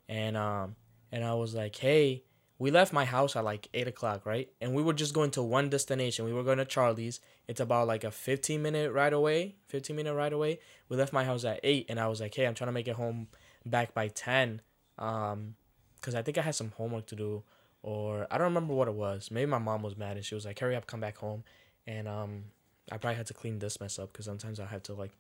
and 0.10 0.36
um, 0.36 0.76
and 1.12 1.24
I 1.24 1.34
was 1.34 1.56
like, 1.56 1.76
hey, 1.76 2.24
we 2.60 2.72
left 2.72 2.94
my 2.94 3.06
house 3.06 3.36
at 3.36 3.44
like 3.44 3.70
eight 3.74 3.88
o'clock, 3.88 4.26
right? 4.26 4.50
And 4.62 4.74
we 4.76 4.84
were 4.84 4.94
just 4.94 5.14
going 5.14 5.32
to 5.32 5.42
one 5.42 5.70
destination. 5.70 6.26
We 6.26 6.34
were 6.34 6.44
going 6.44 6.58
to 6.58 6.66
Charlie's. 6.66 7.20
It's 7.48 7.60
about 7.60 7.88
like 7.88 8.04
a 8.04 8.12
fifteen 8.12 8.62
minute 8.62 8.92
ride 8.92 9.14
away. 9.14 9.56
Fifteen 9.68 9.96
minute 9.96 10.14
ride 10.14 10.34
away. 10.34 10.60
We 10.90 10.98
left 10.98 11.14
my 11.14 11.24
house 11.24 11.46
at 11.46 11.60
eight, 11.64 11.86
and 11.90 12.00
I 12.00 12.08
was 12.08 12.22
like, 12.22 12.36
hey, 12.36 12.46
I'm 12.46 12.54
trying 12.54 12.68
to 12.68 12.74
make 12.74 12.88
it 12.88 12.96
home 12.96 13.28
back 13.66 13.94
by 13.94 14.10
ten, 14.10 14.62
um, 14.98 15.56
because 15.96 16.16
I 16.16 16.22
think 16.22 16.38
I 16.38 16.42
had 16.42 16.56
some 16.56 16.72
homework 16.76 17.08
to 17.08 17.16
do, 17.16 17.44
or 17.82 18.28
I 18.30 18.38
don't 18.38 18.48
remember 18.48 18.74
what 18.74 18.88
it 18.88 18.94
was. 18.94 19.32
Maybe 19.32 19.50
my 19.50 19.58
mom 19.58 19.82
was 19.82 19.98
mad 19.98 20.18
and 20.18 20.26
she 20.26 20.36
was 20.36 20.46
like, 20.46 20.60
hurry 20.60 20.76
up, 20.76 20.86
come 20.86 21.00
back 21.00 21.18
home, 21.18 21.44
and 21.88 22.08
um, 22.08 22.44
I 22.92 22.98
probably 22.98 23.18
had 23.18 23.28
to 23.28 23.34
clean 23.34 23.60
this 23.60 23.80
mess 23.80 23.98
up 23.98 24.12
because 24.12 24.26
sometimes 24.26 24.60
I 24.60 24.66
have 24.66 24.84
to 24.84 24.94
like 24.94 25.12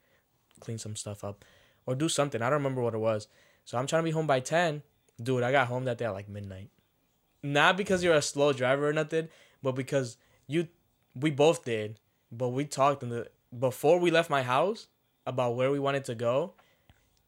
clean 0.59 0.77
some 0.77 0.95
stuff 0.95 1.23
up 1.23 1.45
or 1.85 1.95
do 1.95 2.09
something. 2.09 2.41
I 2.41 2.49
don't 2.49 2.59
remember 2.59 2.81
what 2.81 2.93
it 2.93 2.99
was. 2.99 3.27
So 3.63 3.77
I'm 3.77 3.87
trying 3.87 4.01
to 4.01 4.05
be 4.05 4.11
home 4.11 4.27
by 4.27 4.39
10 4.39 4.81
dude, 5.21 5.43
I 5.43 5.51
got 5.51 5.67
home 5.67 5.85
that 5.85 5.97
day 5.97 6.05
at 6.05 6.13
like 6.13 6.29
midnight. 6.29 6.69
Not 7.41 7.77
because 7.77 8.03
you're 8.03 8.13
a 8.15 8.21
slow 8.21 8.53
driver 8.53 8.89
or 8.89 8.93
nothing, 8.93 9.29
but 9.63 9.73
because 9.73 10.17
you, 10.47 10.67
we 11.15 11.31
both 11.31 11.63
did. 11.63 11.99
But 12.31 12.49
we 12.49 12.65
talked 12.65 13.01
in 13.03 13.09
the 13.09 13.29
before 13.57 13.99
we 13.99 14.11
left 14.11 14.29
my 14.29 14.43
house 14.43 14.87
about 15.25 15.55
where 15.55 15.71
we 15.71 15.79
wanted 15.79 16.05
to 16.05 16.15
go, 16.15 16.53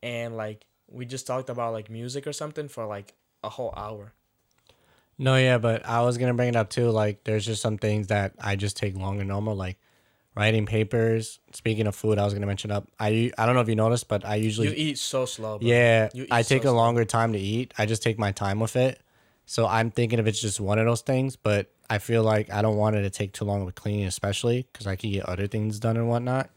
and 0.03 0.35
like 0.37 0.65
we 0.87 1.05
just 1.05 1.25
talked 1.25 1.49
about 1.49 1.73
like 1.73 1.89
music 1.89 2.27
or 2.27 2.33
something 2.33 2.67
for 2.67 2.85
like 2.85 3.13
a 3.43 3.49
whole 3.49 3.73
hour. 3.75 4.13
No, 5.17 5.35
yeah, 5.35 5.57
but 5.57 5.85
I 5.85 6.01
was 6.01 6.17
gonna 6.17 6.33
bring 6.33 6.49
it 6.49 6.55
up 6.55 6.69
too. 6.69 6.89
Like, 6.89 7.23
there's 7.23 7.45
just 7.45 7.61
some 7.61 7.77
things 7.77 8.07
that 8.07 8.33
I 8.39 8.55
just 8.55 8.75
take 8.77 8.95
longer 8.95 9.23
normal, 9.23 9.55
like 9.55 9.77
writing 10.35 10.65
papers. 10.65 11.39
Speaking 11.53 11.85
of 11.87 11.95
food, 11.95 12.17
I 12.17 12.25
was 12.25 12.33
gonna 12.33 12.47
mention 12.47 12.71
up. 12.71 12.87
I 12.99 13.31
I 13.37 13.45
don't 13.45 13.55
know 13.55 13.61
if 13.61 13.69
you 13.69 13.75
noticed, 13.75 14.07
but 14.07 14.25
I 14.25 14.35
usually 14.35 14.69
You 14.69 14.73
eat 14.75 14.97
so 14.97 15.25
slow. 15.25 15.59
Bro. 15.59 15.67
yeah 15.67 16.09
I 16.31 16.41
so 16.41 16.49
take 16.49 16.63
a 16.63 16.67
slow. 16.67 16.75
longer 16.75 17.05
time 17.05 17.33
to 17.33 17.39
eat. 17.39 17.73
I 17.77 17.85
just 17.85 18.03
take 18.03 18.17
my 18.19 18.31
time 18.31 18.59
with 18.59 18.75
it. 18.75 18.99
So 19.51 19.67
I'm 19.67 19.91
thinking 19.91 20.17
if 20.17 20.27
it's 20.27 20.39
just 20.39 20.61
one 20.61 20.79
of 20.79 20.85
those 20.85 21.01
things, 21.01 21.35
but 21.35 21.69
I 21.89 21.97
feel 21.97 22.23
like 22.23 22.49
I 22.49 22.61
don't 22.61 22.77
want 22.77 22.95
it 22.95 23.01
to 23.01 23.09
take 23.09 23.33
too 23.33 23.43
long 23.43 23.65
with 23.65 23.75
cleaning, 23.75 24.05
especially 24.05 24.65
because 24.71 24.87
I 24.87 24.95
can 24.95 25.11
get 25.11 25.25
other 25.25 25.45
things 25.45 25.77
done 25.77 25.97
and 25.97 26.07
whatnot. 26.07 26.49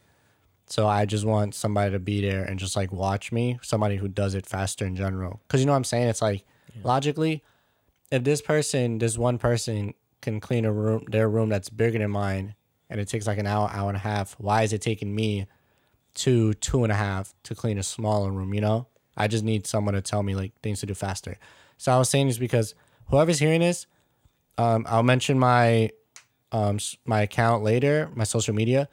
So 0.68 0.86
I 0.86 1.04
just 1.04 1.24
want 1.24 1.56
somebody 1.56 1.90
to 1.90 1.98
be 1.98 2.20
there 2.20 2.44
and 2.44 2.56
just 2.56 2.76
like 2.76 2.92
watch 2.92 3.32
me, 3.32 3.58
somebody 3.62 3.96
who 3.96 4.06
does 4.06 4.36
it 4.36 4.46
faster 4.46 4.86
in 4.86 4.94
general. 4.94 5.40
Because 5.42 5.58
you 5.58 5.66
know 5.66 5.72
what 5.72 5.78
I'm 5.78 5.82
saying? 5.82 6.06
It's 6.06 6.22
like 6.22 6.44
logically, 6.84 7.42
if 8.12 8.22
this 8.22 8.40
person, 8.40 8.98
this 8.98 9.18
one 9.18 9.38
person 9.38 9.94
can 10.22 10.38
clean 10.38 10.64
a 10.64 10.72
room, 10.72 11.04
their 11.08 11.28
room 11.28 11.48
that's 11.48 11.70
bigger 11.70 11.98
than 11.98 12.12
mine, 12.12 12.54
and 12.88 13.00
it 13.00 13.08
takes 13.08 13.26
like 13.26 13.38
an 13.38 13.46
hour, 13.48 13.68
hour 13.72 13.88
and 13.88 13.96
a 13.96 14.00
half, 14.02 14.34
why 14.38 14.62
is 14.62 14.72
it 14.72 14.82
taking 14.82 15.16
me 15.16 15.48
two, 16.14 16.54
two 16.54 16.84
and 16.84 16.92
a 16.92 16.96
half 16.96 17.34
to 17.42 17.56
clean 17.56 17.76
a 17.76 17.82
smaller 17.82 18.30
room? 18.30 18.54
You 18.54 18.60
know, 18.60 18.86
I 19.16 19.26
just 19.26 19.42
need 19.42 19.66
someone 19.66 19.94
to 19.94 20.00
tell 20.00 20.22
me 20.22 20.36
like 20.36 20.52
things 20.62 20.78
to 20.78 20.86
do 20.86 20.94
faster. 20.94 21.38
So 21.76 21.92
I 21.92 21.98
was 21.98 22.08
saying 22.08 22.28
this 22.28 22.38
because 22.38 22.76
whoever's 23.08 23.38
hearing 23.38 23.60
this, 23.60 23.86
um, 24.58 24.86
I'll 24.88 25.02
mention 25.02 25.38
my 25.38 25.90
um 26.52 26.78
my 27.04 27.22
account 27.22 27.62
later, 27.62 28.10
my 28.14 28.24
social 28.24 28.54
media. 28.54 28.88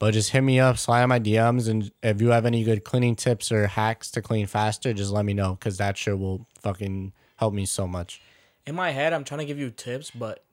But 0.00 0.12
just 0.12 0.30
hit 0.30 0.40
me 0.42 0.58
up, 0.58 0.76
slide 0.76 1.02
on 1.04 1.08
my 1.08 1.20
DMs, 1.20 1.68
and 1.68 1.90
if 2.02 2.20
you 2.20 2.28
have 2.30 2.44
any 2.44 2.64
good 2.64 2.84
cleaning 2.84 3.14
tips 3.14 3.52
or 3.52 3.68
hacks 3.68 4.10
to 4.10 4.20
clean 4.20 4.46
faster, 4.46 4.92
just 4.92 5.12
let 5.12 5.24
me 5.24 5.32
know 5.34 5.54
because 5.54 5.78
that 5.78 5.96
sure 5.96 6.16
will 6.16 6.46
fucking 6.60 7.12
help 7.36 7.54
me 7.54 7.64
so 7.64 7.86
much. 7.86 8.20
in 8.66 8.74
my 8.74 8.90
head 8.90 9.12
I'm 9.12 9.24
trying 9.24 9.38
to 9.38 9.44
give 9.44 9.58
you 9.58 9.70
tips, 9.70 10.10
but 10.10 10.44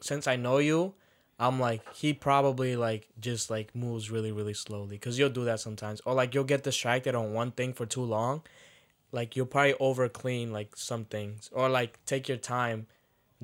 since 0.00 0.26
I 0.26 0.36
know 0.36 0.58
you, 0.58 0.94
I'm 1.38 1.58
like 1.58 1.82
he 1.94 2.12
probably 2.12 2.76
like 2.76 3.08
just 3.18 3.48
like 3.50 3.74
moves 3.74 4.10
really 4.10 4.32
really 4.32 4.54
slowly 4.54 4.96
because 4.96 5.18
you'll 5.18 5.30
do 5.30 5.44
that 5.46 5.60
sometimes, 5.60 6.00
or 6.04 6.12
like 6.14 6.34
you'll 6.34 6.44
get 6.44 6.62
distracted 6.62 7.14
on 7.14 7.32
one 7.32 7.50
thing 7.52 7.72
for 7.72 7.86
too 7.86 8.02
long, 8.02 8.42
like 9.12 9.36
you'll 9.36 9.46
probably 9.46 9.74
over 9.80 10.08
clean 10.08 10.52
like 10.52 10.76
some 10.76 11.04
things, 11.04 11.50
or 11.52 11.68
like 11.68 11.98
take 12.06 12.28
your 12.28 12.38
time 12.38 12.86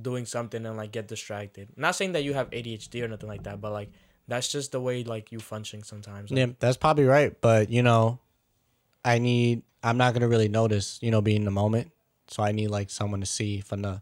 doing 0.00 0.26
something 0.26 0.64
and 0.66 0.76
like 0.76 0.92
get 0.92 1.08
distracted. 1.08 1.68
Not 1.76 1.96
saying 1.96 2.12
that 2.12 2.24
you 2.24 2.34
have 2.34 2.50
ADHD 2.50 3.02
or 3.02 3.08
nothing 3.08 3.28
like 3.28 3.44
that, 3.44 3.60
but 3.60 3.72
like 3.72 3.90
that's 4.28 4.50
just 4.50 4.72
the 4.72 4.80
way 4.80 5.04
like 5.04 5.32
you 5.32 5.38
function 5.38 5.82
sometimes. 5.82 6.30
Like, 6.30 6.38
Yeah, 6.38 6.52
that's 6.58 6.76
probably 6.76 7.04
right. 7.04 7.38
But 7.40 7.70
you 7.70 7.82
know, 7.82 8.18
I 9.04 9.18
need. 9.18 9.62
I'm 9.82 9.98
not 9.98 10.14
gonna 10.14 10.28
really 10.28 10.48
notice. 10.48 10.98
You 11.00 11.10
know, 11.10 11.20
being 11.20 11.38
in 11.38 11.44
the 11.44 11.50
moment. 11.50 11.92
So 12.28 12.42
I 12.42 12.52
need 12.52 12.68
like 12.68 12.90
someone 12.90 13.20
to 13.20 13.26
see 13.26 13.60
from 13.60 13.82
the 13.82 14.00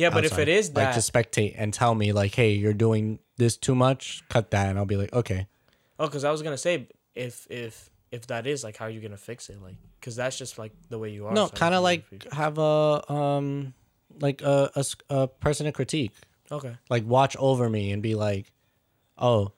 yeah, 0.00 0.08
but 0.10 0.24
if 0.24 0.38
it 0.38 0.48
is 0.48 0.70
that, 0.70 0.80
like 0.80 0.94
to 0.94 1.00
spectate 1.00 1.54
and 1.58 1.74
tell 1.74 1.94
me 1.94 2.12
like, 2.12 2.34
hey, 2.34 2.52
you're 2.52 2.72
doing 2.72 3.18
this 3.36 3.56
too 3.56 3.74
much. 3.74 4.22
Cut 4.30 4.50
that, 4.50 4.68
and 4.68 4.78
I'll 4.78 4.86
be 4.86 4.96
like, 4.96 5.12
okay. 5.12 5.46
Oh, 5.98 6.06
because 6.06 6.24
I 6.24 6.30
was 6.30 6.40
gonna 6.42 6.56
say 6.56 6.88
if 7.14 7.46
if 7.50 7.90
if 8.12 8.26
that 8.28 8.46
is 8.46 8.64
like 8.64 8.76
how 8.76 8.86
are 8.86 8.90
you 8.90 9.00
gonna 9.00 9.16
fix 9.16 9.48
it? 9.48 9.62
Like, 9.62 9.76
because 9.98 10.16
that's 10.16 10.36
just 10.38 10.58
like 10.58 10.72
the 10.88 10.98
way 10.98 11.10
you 11.10 11.26
are. 11.26 11.32
No, 11.32 11.46
so 11.46 11.52
kind 11.52 11.74
of 11.74 11.82
like 11.82 12.04
have 12.32 12.58
a 12.58 13.12
um, 13.12 13.74
like 14.20 14.42
a, 14.42 14.70
a, 14.74 14.84
a 15.10 15.28
person 15.28 15.66
to 15.66 15.72
critique. 15.72 16.12
okay. 16.50 16.76
like 16.88 17.04
watch 17.06 17.36
over 17.38 17.68
me 17.70 17.92
and 17.92 18.02
be 18.02 18.14
like, 18.14 18.52
"Oh, 19.18 19.52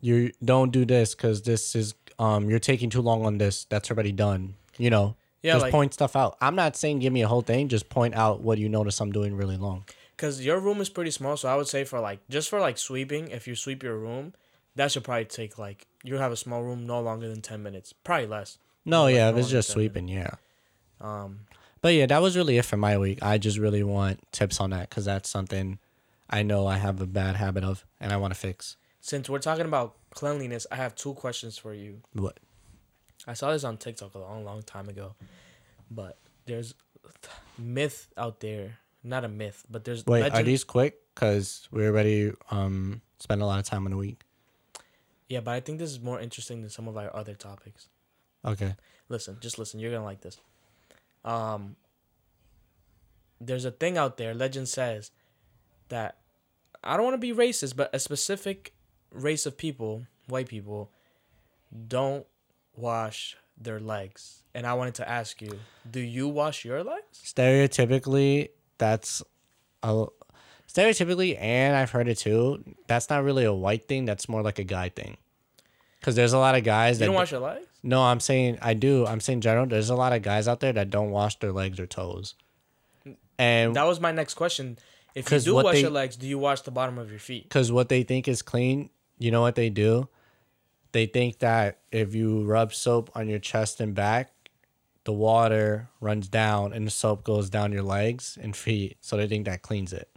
you 0.00 0.32
don't 0.44 0.70
do 0.72 0.84
this 0.84 1.14
because 1.14 1.42
this 1.42 1.74
is 1.74 1.94
um 2.18 2.50
you're 2.50 2.58
taking 2.58 2.90
too 2.90 3.00
long 3.02 3.24
on 3.24 3.38
this. 3.38 3.64
That's 3.64 3.90
already 3.90 4.12
done." 4.12 4.54
You 4.78 4.90
know, 4.90 5.16
Yeah, 5.42 5.52
just 5.54 5.62
like- 5.64 5.72
point 5.72 5.94
stuff 5.94 6.16
out. 6.16 6.36
I'm 6.40 6.54
not 6.56 6.76
saying 6.76 6.98
give 7.00 7.12
me 7.12 7.22
a 7.22 7.28
whole 7.28 7.42
thing. 7.42 7.68
Just 7.68 7.88
point 7.88 8.14
out 8.14 8.40
what 8.40 8.58
you 8.58 8.68
notice 8.68 9.00
I'm 9.00 9.12
doing 9.12 9.36
really 9.36 9.56
long. 9.56 9.84
Because 10.16 10.44
your 10.44 10.60
room 10.60 10.80
is 10.80 10.88
pretty 10.88 11.10
small, 11.10 11.36
so 11.36 11.48
I 11.48 11.56
would 11.56 11.66
say 11.68 11.84
for 11.84 12.00
like 12.00 12.20
just 12.28 12.48
for 12.48 12.60
like 12.60 12.78
sweeping, 12.78 13.28
if 13.28 13.46
you 13.48 13.54
sweep 13.54 13.82
your 13.82 13.96
room, 13.96 14.34
that 14.76 14.92
should 14.92 15.04
probably 15.04 15.24
take 15.26 15.58
like 15.58 15.86
you 16.02 16.16
have 16.16 16.32
a 16.32 16.36
small 16.36 16.62
room 16.62 16.86
no 16.86 17.00
longer 17.00 17.28
than 17.28 17.40
ten 17.40 17.62
minutes, 17.62 17.92
probably 17.92 18.26
less. 18.26 18.58
No, 18.84 19.04
Like, 19.04 19.14
yeah, 19.14 19.30
no 19.30 19.36
if 19.36 19.42
it's 19.42 19.50
just 19.50 19.70
sweeping, 19.70 20.08
yeah. 20.08 20.34
Um, 21.00 21.40
But 21.80 21.94
yeah, 21.94 22.06
that 22.06 22.22
was 22.22 22.36
really 22.36 22.58
it 22.58 22.64
for 22.64 22.76
my 22.76 22.98
week. 22.98 23.20
I 23.22 23.38
just 23.38 23.58
really 23.58 23.82
want 23.82 24.20
tips 24.32 24.60
on 24.60 24.70
that 24.70 24.88
because 24.90 25.04
that's 25.04 25.28
something 25.28 25.78
I 26.30 26.42
know 26.42 26.66
I 26.66 26.78
have 26.78 27.00
a 27.00 27.06
bad 27.06 27.36
habit 27.36 27.64
of 27.64 27.84
and 28.00 28.12
I 28.12 28.16
want 28.16 28.32
to 28.34 28.38
fix. 28.38 28.76
since 29.00 29.28
we're 29.28 29.38
talking 29.40 29.66
about 29.66 29.96
cleanliness, 30.10 30.66
I 30.70 30.76
have 30.76 30.94
two 30.94 31.14
questions 31.14 31.58
for 31.58 31.74
you. 31.74 32.02
What? 32.12 32.38
I 33.26 33.34
saw 33.34 33.52
this 33.52 33.64
on 33.64 33.76
TikTok 33.76 34.14
a 34.14 34.18
long, 34.18 34.44
long 34.44 34.62
time 34.62 34.88
ago, 34.88 35.14
but 35.90 36.18
there's 36.46 36.74
myth 37.58 38.08
out 38.16 38.40
there. 38.40 38.78
Not 39.04 39.24
a 39.24 39.28
myth, 39.28 39.64
but 39.68 39.84
there's 39.84 40.06
Wait, 40.06 40.20
are 40.20 40.22
legend- 40.30 40.46
these 40.46 40.64
quick? 40.64 40.98
Because 41.14 41.68
we 41.70 41.86
already 41.86 42.32
um 42.50 43.02
spend 43.18 43.42
a 43.42 43.46
lot 43.46 43.58
of 43.58 43.64
time 43.64 43.86
in 43.86 43.92
a 43.92 43.96
week. 43.96 44.22
Yeah, 45.32 45.40
but 45.40 45.52
I 45.52 45.60
think 45.60 45.78
this 45.78 45.90
is 45.90 45.98
more 45.98 46.20
interesting 46.20 46.60
than 46.60 46.68
some 46.68 46.86
of 46.86 46.98
our 46.98 47.14
other 47.16 47.34
topics. 47.34 47.88
Okay. 48.44 48.74
listen, 49.08 49.38
just 49.40 49.58
listen. 49.58 49.80
You're 49.80 49.90
gonna 49.90 50.04
like 50.04 50.20
this. 50.20 50.36
Um, 51.24 51.76
there's 53.40 53.64
a 53.64 53.70
thing 53.70 53.96
out 53.96 54.18
there. 54.18 54.34
Legend 54.34 54.68
says 54.68 55.10
that 55.88 56.18
I 56.84 56.98
don't 56.98 57.06
want 57.06 57.14
to 57.14 57.18
be 57.18 57.32
racist, 57.32 57.76
but 57.76 57.88
a 57.94 57.98
specific 57.98 58.74
race 59.10 59.46
of 59.46 59.56
people, 59.56 60.06
white 60.28 60.48
people, 60.48 60.90
don't 61.88 62.26
wash 62.76 63.34
their 63.56 63.80
legs. 63.80 64.42
And 64.54 64.66
I 64.66 64.74
wanted 64.74 64.96
to 64.96 65.08
ask 65.08 65.40
you, 65.40 65.58
do 65.90 66.00
you 66.00 66.28
wash 66.28 66.62
your 66.62 66.84
legs? 66.84 67.22
stereotypically 67.24 68.50
that's 68.76 69.22
a 69.82 70.04
stereotypically 70.68 71.38
and 71.40 71.76
i've 71.76 71.90
heard 71.90 72.08
it 72.08 72.18
too 72.18 72.62
that's 72.86 73.08
not 73.08 73.22
really 73.22 73.44
a 73.44 73.52
white 73.52 73.86
thing 73.86 74.04
that's 74.04 74.28
more 74.28 74.42
like 74.42 74.58
a 74.58 74.64
guy 74.64 74.88
thing 74.88 75.16
because 76.02 76.16
there's 76.16 76.32
a 76.34 76.38
lot 76.38 76.54
of 76.56 76.64
guys 76.64 76.96
You 76.96 77.00
that 77.00 77.06
don't 77.06 77.14
wash 77.14 77.30
your 77.32 77.40
legs? 77.40 77.66
no 77.82 78.02
i'm 78.02 78.20
saying 78.20 78.58
i 78.60 78.74
do 78.74 79.06
i'm 79.06 79.20
saying 79.20 79.40
general 79.40 79.66
there's 79.66 79.88
a 79.90 79.94
lot 79.94 80.12
of 80.12 80.20
guys 80.22 80.46
out 80.48 80.60
there 80.60 80.72
that 80.74 80.90
don't 80.90 81.10
wash 81.10 81.38
their 81.38 81.52
legs 81.52 81.78
or 81.80 81.86
toes 81.86 82.34
and 83.38 83.74
That 83.76 83.84
was 83.86 83.98
my 83.98 84.12
next 84.12 84.34
question. 84.34 84.78
If 85.14 85.30
you 85.32 85.40
do 85.40 85.54
wash 85.54 85.74
they- 85.74 85.80
your 85.80 85.90
legs, 85.90 86.16
do 86.16 86.26
you 86.28 86.38
wash 86.38 86.60
the 86.62 86.70
bottom 86.70 86.98
of 86.98 87.10
your 87.10 87.18
feet? 87.18 87.44
because 87.44 87.72
what 87.72 87.88
they 87.88 88.02
think 88.02 88.28
is 88.28 88.42
clean 88.42 88.90
you 89.18 89.30
know 89.30 89.40
what 89.42 89.54
they 89.54 89.70
do 89.70 90.08
they 90.92 91.06
think 91.06 91.38
that 91.38 91.80
if 91.90 92.14
you 92.14 92.44
rub 92.44 92.72
soap 92.74 93.10
on 93.14 93.28
your 93.28 93.38
chest 93.38 93.80
and 93.80 93.94
back 93.94 94.30
the 95.04 95.12
water 95.12 95.88
runs 96.00 96.28
down 96.28 96.72
and 96.72 96.86
the 96.86 96.90
soap 96.90 97.24
goes 97.24 97.48
down 97.50 97.72
your 97.72 97.82
legs 97.82 98.38
and 98.40 98.54
feet 98.56 98.96
so 99.00 99.16
they 99.16 99.26
think 99.26 99.44
that 99.46 99.62
cleans 99.62 99.92
it 99.92 100.08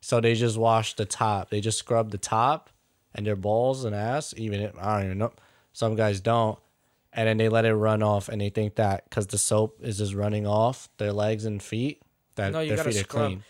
so 0.00 0.20
they 0.20 0.34
just 0.34 0.56
wash 0.58 0.94
the 0.96 1.04
top 1.06 1.50
they 1.50 1.60
just 1.60 1.78
scrub 1.78 2.10
the 2.10 2.18
top 2.18 2.70
and 3.14 3.26
their 3.26 3.36
balls 3.36 3.84
and 3.84 3.94
ass 3.94 4.34
even 4.36 4.60
if, 4.60 4.78
i 4.78 4.96
don't 4.96 5.06
even 5.06 5.18
know 5.18 5.32
some 5.72 5.94
guys 5.96 6.20
don't 6.20 6.58
and 7.12 7.28
then 7.28 7.36
they 7.36 7.48
let 7.48 7.64
it 7.64 7.74
run 7.74 8.02
off 8.02 8.28
and 8.28 8.40
they 8.40 8.48
think 8.50 8.74
that 8.76 9.04
because 9.08 9.26
the 9.28 9.38
soap 9.38 9.78
is 9.82 9.98
just 9.98 10.14
running 10.14 10.46
off 10.46 10.88
their 10.98 11.12
legs 11.12 11.44
and 11.44 11.62
feet 11.62 12.02
that 12.34 12.52
No, 12.52 12.60
you 12.60 12.68
their 12.68 12.76
gotta 12.78 12.90
feet 12.90 13.00
are 13.00 13.04
scrub. 13.04 13.26
clean 13.26 13.44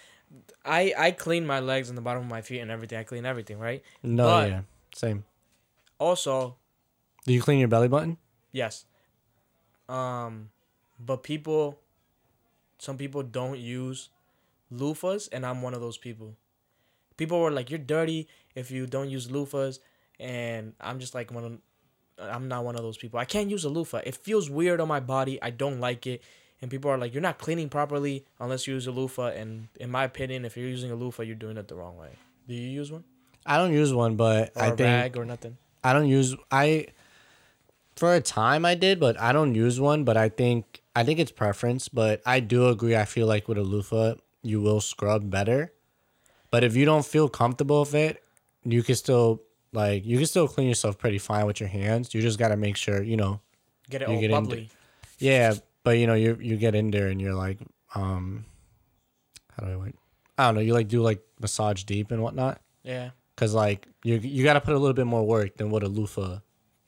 I 0.64 0.92
I 0.98 1.10
clean 1.12 1.46
my 1.46 1.60
legs 1.60 1.88
and 1.88 1.96
the 1.96 2.02
bottom 2.02 2.22
of 2.22 2.28
my 2.28 2.40
feet 2.42 2.60
and 2.60 2.70
everything. 2.70 2.98
I 2.98 3.04
clean 3.04 3.24
everything, 3.26 3.58
right? 3.58 3.82
no 4.02 4.24
But- 4.26 4.48
yeah 4.50 4.60
same 4.94 5.24
Also, 5.98 6.56
do 7.26 7.32
you 7.32 7.40
clean 7.42 7.58
your 7.58 7.68
belly 7.68 7.88
button 7.88 8.18
Yes. 8.52 8.84
Um, 9.88 10.50
but 10.98 11.22
people, 11.22 11.78
some 12.78 12.96
people 12.96 13.22
don't 13.22 13.58
use 13.58 14.10
loofahs, 14.72 15.28
and 15.32 15.44
I'm 15.44 15.60
one 15.62 15.74
of 15.74 15.80
those 15.80 15.98
people. 15.98 16.36
People 17.16 17.40
were 17.40 17.50
like, 17.50 17.70
"You're 17.70 17.78
dirty 17.78 18.28
if 18.54 18.70
you 18.70 18.86
don't 18.86 19.10
use 19.10 19.28
loofahs," 19.28 19.78
and 20.18 20.74
I'm 20.80 20.98
just 20.98 21.14
like, 21.14 21.30
one. 21.30 21.44
Of, 21.44 21.58
I'm 22.18 22.46
not 22.46 22.64
one 22.64 22.76
of 22.76 22.82
those 22.82 22.96
people. 22.96 23.18
I 23.18 23.24
can't 23.24 23.50
use 23.50 23.64
a 23.64 23.68
loofah. 23.68 24.02
It 24.04 24.14
feels 24.14 24.48
weird 24.48 24.80
on 24.80 24.86
my 24.86 25.00
body. 25.00 25.42
I 25.42 25.50
don't 25.50 25.80
like 25.80 26.06
it. 26.06 26.22
And 26.62 26.70
people 26.70 26.90
are 26.90 26.96
like, 26.96 27.12
"You're 27.12 27.22
not 27.22 27.38
cleaning 27.38 27.68
properly 27.68 28.24
unless 28.38 28.66
you 28.66 28.74
use 28.74 28.86
a 28.86 28.92
loofah." 28.92 29.28
And 29.28 29.68
in 29.80 29.90
my 29.90 30.04
opinion, 30.04 30.44
if 30.44 30.56
you're 30.56 30.68
using 30.68 30.90
a 30.90 30.94
loofah, 30.94 31.24
you're 31.24 31.34
doing 31.34 31.56
it 31.56 31.68
the 31.68 31.74
wrong 31.74 31.96
way. 31.96 32.10
Do 32.46 32.54
you 32.54 32.70
use 32.70 32.92
one 32.92 33.04
I 33.46 33.58
don't 33.58 33.72
use 33.72 33.92
one, 33.92 34.16
but 34.16 34.52
or 34.54 34.62
I 34.62 34.66
a 34.68 34.76
think 34.76 34.80
rag 34.80 35.16
or 35.16 35.24
nothing? 35.24 35.58
I 35.82 35.92
don't 35.92 36.08
use 36.08 36.34
I 36.50 36.86
for 37.96 38.14
a 38.14 38.20
time 38.20 38.64
I 38.64 38.74
did, 38.74 38.98
but 38.98 39.20
I 39.20 39.32
don't 39.32 39.54
use 39.54 39.80
one, 39.80 40.04
but 40.04 40.16
I 40.16 40.28
think 40.28 40.80
I 40.96 41.04
think 41.04 41.18
it's 41.18 41.32
preference, 41.32 41.88
but 41.88 42.22
I 42.24 42.40
do 42.40 42.68
agree 42.68 42.96
I 42.96 43.04
feel 43.04 43.26
like 43.26 43.48
with 43.48 43.58
a 43.58 43.62
loofah 43.62 44.14
you 44.42 44.60
will 44.60 44.80
scrub 44.80 45.30
better. 45.30 45.72
But 46.54 46.62
if 46.62 46.76
you 46.76 46.84
don't 46.84 47.04
feel 47.04 47.28
comfortable 47.28 47.80
with 47.80 47.96
it, 47.96 48.22
you 48.62 48.84
can 48.84 48.94
still 48.94 49.42
like 49.72 50.06
you 50.06 50.18
can 50.18 50.26
still 50.26 50.46
clean 50.46 50.68
yourself 50.68 50.96
pretty 50.98 51.18
fine 51.18 51.46
with 51.46 51.58
your 51.58 51.68
hands. 51.68 52.14
You 52.14 52.22
just 52.22 52.38
got 52.38 52.50
to 52.50 52.56
make 52.56 52.76
sure, 52.76 53.02
you 53.02 53.16
know. 53.16 53.40
Get 53.90 54.02
it 54.02 54.08
all 54.08 54.20
get 54.20 54.30
bubbly. 54.30 54.70
Yeah, 55.18 55.54
but 55.82 55.98
you 55.98 56.06
know, 56.06 56.14
you 56.14 56.38
you 56.40 56.56
get 56.56 56.76
in 56.76 56.92
there 56.92 57.08
and 57.08 57.20
you're 57.20 57.34
like, 57.34 57.58
um, 57.96 58.44
how 59.50 59.66
do 59.66 59.72
I 59.72 59.76
wait? 59.76 59.96
I 60.38 60.46
don't 60.46 60.54
know. 60.54 60.60
You 60.60 60.74
like 60.74 60.86
do 60.86 61.02
like 61.02 61.20
massage 61.40 61.82
deep 61.82 62.12
and 62.12 62.22
whatnot, 62.22 62.60
Yeah. 62.84 63.10
cause 63.34 63.52
like 63.52 63.88
you 64.04 64.14
you 64.18 64.44
got 64.44 64.52
to 64.52 64.60
put 64.60 64.74
a 64.74 64.78
little 64.78 64.94
bit 64.94 65.06
more 65.08 65.26
work 65.26 65.56
than 65.56 65.70
what 65.70 65.82
a 65.82 65.88
loofah, 65.88 66.38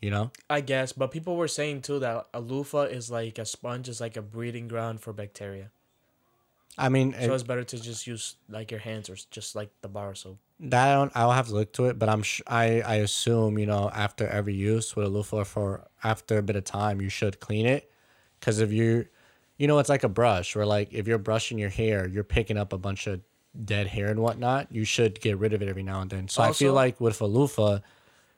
you 0.01 0.11
know. 0.13 0.31
I 0.49 0.61
guess, 0.61 0.93
but 0.93 1.11
people 1.11 1.35
were 1.35 1.49
saying 1.49 1.83
too 1.83 1.99
that 1.99 2.29
a 2.33 2.39
loofah 2.39 2.83
is 2.83 3.11
like 3.11 3.37
a 3.37 3.45
sponge, 3.45 3.89
is 3.89 4.01
like 4.01 4.17
a 4.17 4.23
breeding 4.23 4.69
ground 4.69 5.01
for 5.01 5.13
bacteria. 5.13 5.73
I 6.79 6.89
mean, 6.91 7.13
So 7.13 7.19
it- 7.19 7.35
it's 7.35 7.43
better 7.43 7.65
to 7.65 7.81
just 7.81 8.07
use 8.07 8.37
like 8.49 8.71
your 8.71 8.81
hands 8.81 9.09
or 9.09 9.17
just 9.31 9.55
like 9.55 9.71
the 9.81 9.89
bar 9.89 10.15
soap. 10.15 10.39
that 10.61 10.89
I 10.89 10.95
don't, 10.95 11.13
I'll 11.15 11.33
have 11.33 11.49
to 11.49 11.55
look 11.55 11.73
to 11.75 11.87
it, 11.87 11.99
but 11.99 12.09
I'm 12.09 12.23
sh- 12.23 12.43
I 12.47 12.81
I 12.83 12.95
assume 12.97 13.59
you 13.59 13.67
know 13.67 13.91
after 13.91 14.27
every 14.27 14.55
use 14.55 14.95
with 14.97 15.07
a 15.07 15.09
loofah 15.09 15.45
for 15.45 15.87
after 16.05 16.39
a 16.39 16.43
bit 16.43 16.57
of 16.57 16.65
time 16.65 17.01
you 17.01 17.09
should 17.11 17.41
clean 17.41 17.67
it, 17.67 17.91
cause 18.41 18.59
if 18.61 18.73
you, 18.73 19.07
you 19.59 19.67
know, 19.67 19.79
it's 19.79 19.89
like 19.89 20.05
a 20.05 20.09
brush 20.09 20.55
where 20.57 20.67
like 20.67 20.93
if 20.93 21.07
you're 21.09 21.19
brushing 21.31 21.59
your 21.59 21.71
hair, 21.71 22.07
you're 22.09 22.25
picking 22.25 22.57
up 22.59 22.73
a 22.73 22.79
bunch 22.79 23.07
of 23.07 23.21
dead 23.65 23.87
hair 23.87 24.09
and 24.09 24.21
whatnot. 24.21 24.71
You 24.71 24.85
should 24.85 25.21
get 25.21 25.39
rid 25.39 25.53
of 25.55 25.63
it 25.63 25.69
every 25.69 25.83
now 25.83 26.01
and 26.03 26.11
then. 26.11 26.29
So 26.29 26.43
I 26.43 26.53
feel 26.53 26.73
like 26.75 27.01
with 27.01 27.21
a 27.23 27.27
loofah, 27.27 27.79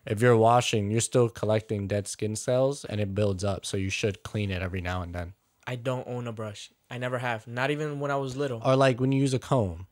if 0.05 0.21
you're 0.21 0.37
washing, 0.37 0.91
you're 0.91 1.01
still 1.01 1.27
collecting 1.29 1.87
dead 1.87 2.07
skin 2.07 2.35
cells 2.37 2.85
and 2.85 3.01
it 3.01 3.13
builds 3.13 3.43
up. 3.43 3.65
So 3.65 3.75
you 3.75 3.89
should 3.89 4.23
clean 4.23 4.49
it 4.49 4.61
every 4.61 4.79
now 4.81 5.01
and 5.01 5.13
then. 5.13 5.33
I 5.67 5.75
don't 5.75 6.07
own 6.07 6.25
a 6.27 6.31
brush. 6.31 6.71
I 6.89 6.97
never 6.97 7.17
have. 7.19 7.47
Not 7.47 7.71
even 7.71 7.99
when 7.99 8.11
I 8.11 8.15
was 8.15 8.35
little. 8.35 8.61
Or 8.65 8.75
like 8.75 8.99
when 8.99 9.11
you 9.11 9.21
use 9.21 9.33
a 9.33 9.39
comb, 9.39 9.87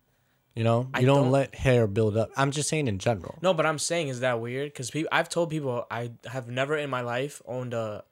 you 0.55 0.63
know, 0.63 0.81
you 0.81 0.89
I 0.95 1.01
don't, 1.03 1.23
don't- 1.23 1.31
let 1.31 1.53
hair 1.55 1.85
build 1.87 2.17
up. 2.17 2.31
I'm 2.35 2.51
just 2.51 2.69
saying 2.69 2.87
in 2.87 2.97
general. 2.99 3.37
No, 3.41 3.53
but 3.53 3.65
I'm 3.65 3.77
saying 3.79 4.07
is 4.07 4.21
that 4.21 4.39
weird? 4.41 4.73
Because 4.73 4.89
people, 4.91 5.09
I've 5.11 5.29
told 5.29 5.49
people 5.49 5.85
I 5.91 6.11
have 6.25 6.47
never 6.47 6.75
in 6.75 6.89
my 6.89 7.01
life 7.01 7.41
owned 7.45 7.73
a, 7.75 8.03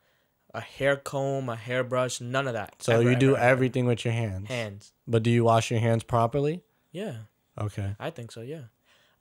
a 0.53 0.61
hair 0.61 0.95
comb, 0.95 1.49
a 1.49 1.55
hairbrush, 1.55 2.21
none 2.21 2.47
of 2.47 2.53
that. 2.53 2.81
So 2.83 2.93
Ever, 2.99 3.09
you 3.09 3.15
do 3.15 3.29
ever, 3.31 3.37
ever. 3.37 3.45
everything 3.51 3.85
with 3.87 4.05
your 4.05 4.13
hands. 4.13 4.47
hands. 4.47 4.93
But 5.07 5.23
do 5.23 5.29
you 5.31 5.43
wash 5.43 5.71
your 5.71 5.79
hands 5.79 6.03
properly? 6.03 6.63
Yeah, 6.91 7.15
Okay. 7.59 7.95
I 7.99 8.09
think 8.11 8.31
so. 8.31 8.41
Yeah. 8.41 8.63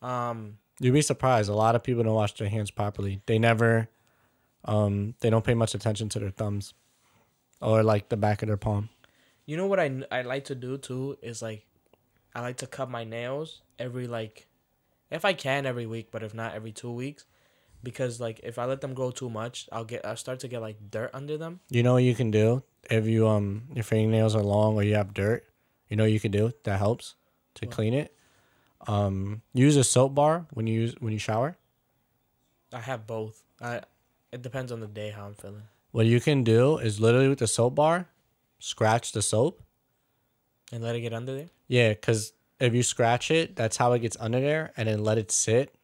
Um. 0.02 0.58
You'd 0.80 0.92
be 0.92 1.02
surprised. 1.02 1.48
A 1.48 1.54
lot 1.54 1.76
of 1.76 1.82
people 1.84 2.02
don't 2.02 2.14
wash 2.14 2.34
their 2.34 2.48
hands 2.48 2.70
properly. 2.70 3.22
They 3.26 3.38
never 3.38 3.88
um 4.64 5.14
they 5.20 5.30
don't 5.30 5.44
pay 5.44 5.54
much 5.54 5.74
attention 5.74 6.08
to 6.10 6.18
their 6.18 6.30
thumbs 6.30 6.74
or 7.60 7.82
like 7.82 8.08
the 8.08 8.16
back 8.16 8.42
of 8.42 8.48
their 8.48 8.56
palm. 8.56 8.88
You 9.46 9.56
know 9.56 9.66
what 9.66 9.80
I 9.80 10.02
I 10.10 10.22
like 10.22 10.44
to 10.46 10.54
do 10.54 10.78
too 10.78 11.18
is 11.22 11.42
like, 11.42 11.66
I 12.34 12.40
like 12.40 12.56
to 12.58 12.66
cut 12.66 12.90
my 12.90 13.04
nails 13.04 13.62
every 13.78 14.06
like, 14.06 14.46
if 15.10 15.24
I 15.24 15.32
can 15.34 15.66
every 15.66 15.86
week, 15.86 16.08
but 16.10 16.22
if 16.22 16.34
not 16.34 16.54
every 16.54 16.72
two 16.72 16.90
weeks, 16.90 17.24
because 17.82 18.20
like 18.20 18.40
if 18.42 18.58
I 18.58 18.64
let 18.64 18.80
them 18.80 18.94
grow 18.94 19.10
too 19.10 19.28
much, 19.28 19.68
I'll 19.70 19.84
get 19.84 20.04
I'll 20.04 20.16
start 20.16 20.40
to 20.40 20.48
get 20.48 20.60
like 20.62 20.90
dirt 20.90 21.10
under 21.12 21.36
them. 21.36 21.60
You 21.68 21.82
know 21.82 21.94
what 21.94 22.02
you 22.04 22.14
can 22.14 22.30
do 22.30 22.62
if 22.90 23.06
you 23.06 23.28
um 23.28 23.64
your 23.74 23.84
fingernails 23.84 24.34
are 24.34 24.42
long 24.42 24.74
or 24.76 24.82
you 24.82 24.94
have 24.94 25.12
dirt. 25.12 25.44
You 25.88 25.96
know 25.96 26.04
what 26.04 26.12
you 26.12 26.20
can 26.20 26.32
do 26.32 26.52
that 26.64 26.78
helps 26.78 27.14
to 27.56 27.66
What? 27.66 27.74
clean 27.74 27.94
it. 27.94 28.16
Um, 28.86 29.42
use 29.52 29.76
a 29.76 29.84
soap 29.84 30.14
bar 30.14 30.46
when 30.52 30.66
you 30.66 30.74
use 30.80 30.94
when 31.00 31.12
you 31.12 31.18
shower. 31.18 31.56
I 32.72 32.80
have 32.80 33.06
both. 33.06 33.44
I 33.60 33.82
it 34.32 34.42
depends 34.42 34.72
on 34.72 34.80
the 34.80 34.86
day 34.88 35.10
how 35.10 35.26
I'm 35.26 35.34
feeling. 35.34 35.62
What 35.92 36.06
you 36.06 36.20
can 36.20 36.42
do 36.42 36.78
is 36.78 36.98
literally 36.98 37.28
with 37.28 37.38
the 37.38 37.46
soap 37.46 37.76
bar, 37.76 38.08
scratch 38.58 39.12
the 39.12 39.22
soap. 39.22 39.62
And 40.72 40.82
let 40.82 40.96
it 40.96 41.00
get 41.00 41.12
under 41.12 41.34
there. 41.34 41.48
Yeah, 41.68 41.90
because 41.90 42.32
if 42.58 42.74
you 42.74 42.82
scratch 42.82 43.30
it, 43.30 43.54
that's 43.56 43.76
how 43.76 43.92
it 43.92 44.00
gets 44.00 44.16
under 44.18 44.40
there, 44.40 44.72
and 44.76 44.88
then 44.88 45.04
let 45.04 45.18
it 45.18 45.30
sit 45.30 45.74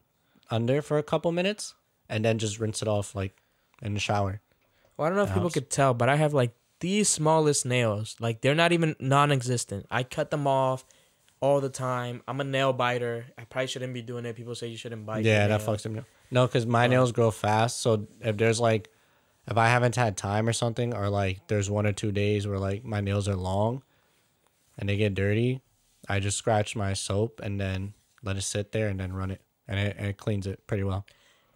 under 0.51 0.83
for 0.83 0.99
a 0.99 1.03
couple 1.03 1.31
minutes, 1.33 1.75
and 2.09 2.25
then 2.25 2.39
just 2.39 2.59
rinse 2.59 2.83
it 2.83 2.89
off 2.89 3.15
like 3.15 3.37
in 3.83 3.95
the 3.95 4.01
shower. 4.01 4.41
Well, 4.97 5.07
I 5.07 5.09
don't 5.11 5.17
know 5.17 5.23
if 5.25 5.29
people 5.29 5.43
helps. 5.43 5.55
could 5.55 5.71
tell, 5.71 5.95
but 5.95 6.09
I 6.09 6.17
have 6.17 6.35
like 6.35 6.53
these 6.81 7.09
smallest 7.09 7.65
nails. 7.65 8.17
Like 8.21 8.41
they're 8.41 8.55
not 8.55 8.73
even 8.73 8.97
non-existent. 8.99 9.87
I 9.91 10.03
cut 10.03 10.31
them 10.31 10.47
off 10.47 10.85
all 11.41 11.61
the 11.61 11.69
time. 11.71 12.23
I'm 12.27 12.41
a 12.41 12.45
nail 12.45 12.73
biter. 12.73 13.27
I 13.39 13.45
probably 13.45 13.69
shouldn't 13.69 13.95
be 13.95 14.03
doing 14.03 14.25
it. 14.27 14.35
People 14.37 14.55
say 14.55 14.67
you 14.69 14.77
shouldn't 14.77 15.07
bite. 15.07 15.25
your 15.25 15.33
yeah, 15.35 15.47
that 15.47 15.61
fucks 15.61 15.83
them. 15.83 15.99
up. 15.99 16.05
No, 16.31 16.47
because 16.47 16.67
my 16.67 16.85
Um, 16.85 16.91
nails 16.91 17.13
grow 17.13 17.31
fast, 17.31 17.81
so 17.81 18.07
if 18.21 18.37
there's 18.37 18.61
like, 18.61 18.90
if 19.51 19.57
I 19.59 19.69
haven't 19.69 19.97
had 19.97 20.17
time 20.17 20.49
or 20.49 20.53
something, 20.53 20.95
or 20.95 21.09
like 21.09 21.47
there's 21.49 21.69
one 21.69 21.87
or 21.87 21.93
two 21.93 22.13
days 22.13 22.47
where 22.47 22.59
like 22.59 22.85
my 22.85 23.01
nails 23.01 23.29
are 23.29 23.37
long, 23.37 23.83
and 24.79 24.89
they 24.89 24.97
get 24.97 25.15
dirty, 25.15 25.61
I 26.09 26.21
just 26.21 26.39
scratch 26.39 26.77
my 26.77 26.93
soap 26.93 27.41
and 27.43 27.61
then 27.61 27.95
let 28.23 28.37
it 28.37 28.43
sit 28.43 28.73
there 28.73 28.89
and 28.89 28.99
then 29.01 29.13
run 29.13 29.31
it, 29.31 29.41
and 29.69 29.79
it, 29.79 29.97
and 29.99 30.07
it 30.07 30.17
cleans 30.17 30.47
it 30.47 30.67
pretty 30.67 30.85
well. 30.85 31.05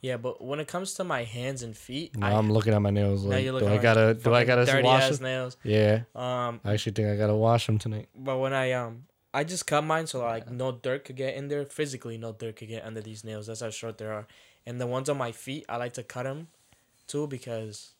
Yeah, 0.00 0.18
but 0.18 0.44
when 0.44 0.60
it 0.60 0.68
comes 0.68 0.92
to 0.94 1.04
my 1.04 1.24
hands 1.24 1.62
and 1.62 1.74
feet, 1.74 2.14
Now 2.14 2.36
I'm 2.38 2.52
looking 2.52 2.74
at 2.74 2.82
my 2.82 2.90
nails 2.90 3.24
like, 3.24 3.42
do 3.42 3.66
I 3.66 3.78
gotta, 3.78 4.12
do 4.12 4.34
I 4.34 4.44
gotta 4.44 4.82
wash 4.84 5.08
them? 5.08 5.22
nails. 5.24 5.56
Yeah, 5.62 6.02
Um, 6.14 6.60
I 6.62 6.74
actually 6.74 6.92
think 6.92 7.08
I 7.08 7.16
gotta 7.16 7.34
wash 7.34 7.66
them 7.66 7.78
tonight. 7.78 8.08
but 8.14 8.36
when 8.38 8.52
I 8.52 8.72
um, 8.72 9.04
I 9.32 9.44
just 9.44 9.66
cut 9.66 9.82
mine 9.82 10.06
so 10.06 10.20
like 10.20 10.50
no 10.50 10.72
dirt 10.72 11.06
could 11.06 11.16
get 11.16 11.34
in 11.36 11.48
there. 11.48 11.64
Physically, 11.64 12.18
no 12.18 12.32
dirt 12.32 12.56
could 12.56 12.68
get 12.68 12.84
under 12.84 13.00
these 13.00 13.24
nails. 13.24 13.46
That's 13.46 13.60
how 13.62 13.70
short 13.70 13.96
they 13.96 14.04
are. 14.04 14.26
And 14.66 14.78
the 14.80 14.86
ones 14.86 15.08
on 15.08 15.16
my 15.16 15.32
feet, 15.32 15.64
I 15.70 15.78
like 15.78 15.94
to 15.94 16.02
cut 16.02 16.24
them, 16.24 16.48
too, 17.06 17.26
because 17.26 17.92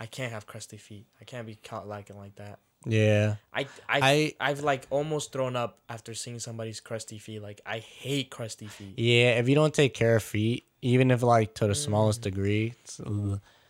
I 0.00 0.06
can't 0.06 0.32
have 0.32 0.46
crusty 0.46 0.76
feet. 0.76 1.06
I 1.20 1.24
can't 1.24 1.46
be 1.46 1.54
caught 1.56 1.88
lacking 1.88 2.16
like 2.18 2.36
that. 2.36 2.58
Yeah, 2.84 3.36
I 3.52 3.62
I 3.88 4.00
I- 4.00 4.34
I've 4.40 4.60
like 4.60 4.86
almost 4.90 5.32
thrown 5.32 5.56
up 5.56 5.78
after 5.88 6.14
seeing 6.14 6.38
somebody's 6.38 6.78
crusty 6.80 7.18
feet. 7.18 7.42
Like 7.42 7.60
I 7.66 7.78
hate 7.80 8.30
crusty 8.30 8.68
feet. 8.68 8.94
yeah. 8.98 9.38
If 9.38 9.48
you 9.48 9.54
don't 9.56 9.74
take 9.74 9.94
care 9.94 10.14
of 10.16 10.22
feet, 10.22 10.64
even 10.80 11.10
if 11.10 11.22
like 11.22 11.54
to 11.54 11.66
the 11.66 11.72
Mm. 11.72 11.84
smallest 11.84 12.22
degree, 12.22 12.74
it's, 12.84 13.00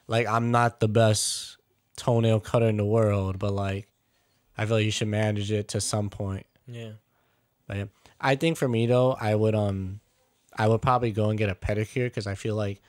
like 0.07 0.27
I'm 0.27 0.51
not 0.51 0.81
the 0.81 0.89
best 0.89 1.57
toenail 1.97 2.41
cutter 2.41 2.69
in 2.69 2.77
the 2.77 2.85
world, 2.85 3.39
but 3.39 3.53
like 3.53 3.89
I 4.59 4.67
feel 4.67 4.77
like 4.77 4.85
you 4.85 4.91
should 4.91 5.09
manage 5.09 5.51
it 5.51 5.69
to 5.69 5.81
some 5.81 6.11
point. 6.11 6.47
Yeah. 6.67 6.93
But 7.67 7.77
yeah. 7.79 7.85
I 8.21 8.35
think 8.37 8.59
for 8.59 8.69
me 8.69 8.87
though, 8.87 9.13
I 9.19 9.35
would 9.35 9.55
um, 9.55 10.01
I 10.57 10.67
would 10.69 10.83
probably 10.83 11.13
go 11.13 11.31
and 11.31 11.39
get 11.39 11.49
a 11.49 11.55
pedicure 11.55 12.07
because 12.07 12.27
I 12.27 12.35
feel 12.35 12.57
like, 12.57 12.83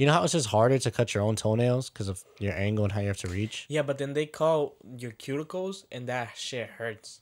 you 0.00 0.06
know 0.06 0.14
how 0.14 0.22
it's 0.24 0.32
just 0.32 0.46
harder 0.48 0.78
to 0.78 0.90
cut 0.90 1.12
your 1.14 1.22
own 1.22 1.36
toenails 1.36 1.90
because 1.90 2.08
of 2.08 2.24
your 2.38 2.54
angle 2.54 2.84
and 2.84 2.92
how 2.92 3.00
you 3.00 3.08
have 3.08 3.18
to 3.18 3.28
reach 3.28 3.66
Yeah, 3.68 3.82
but 3.82 3.98
then 3.98 4.14
they 4.14 4.24
call 4.26 4.74
your 4.96 5.12
cuticles, 5.12 5.84
and 5.92 6.06
that 6.08 6.30
shit 6.36 6.68
hurts. 6.78 7.20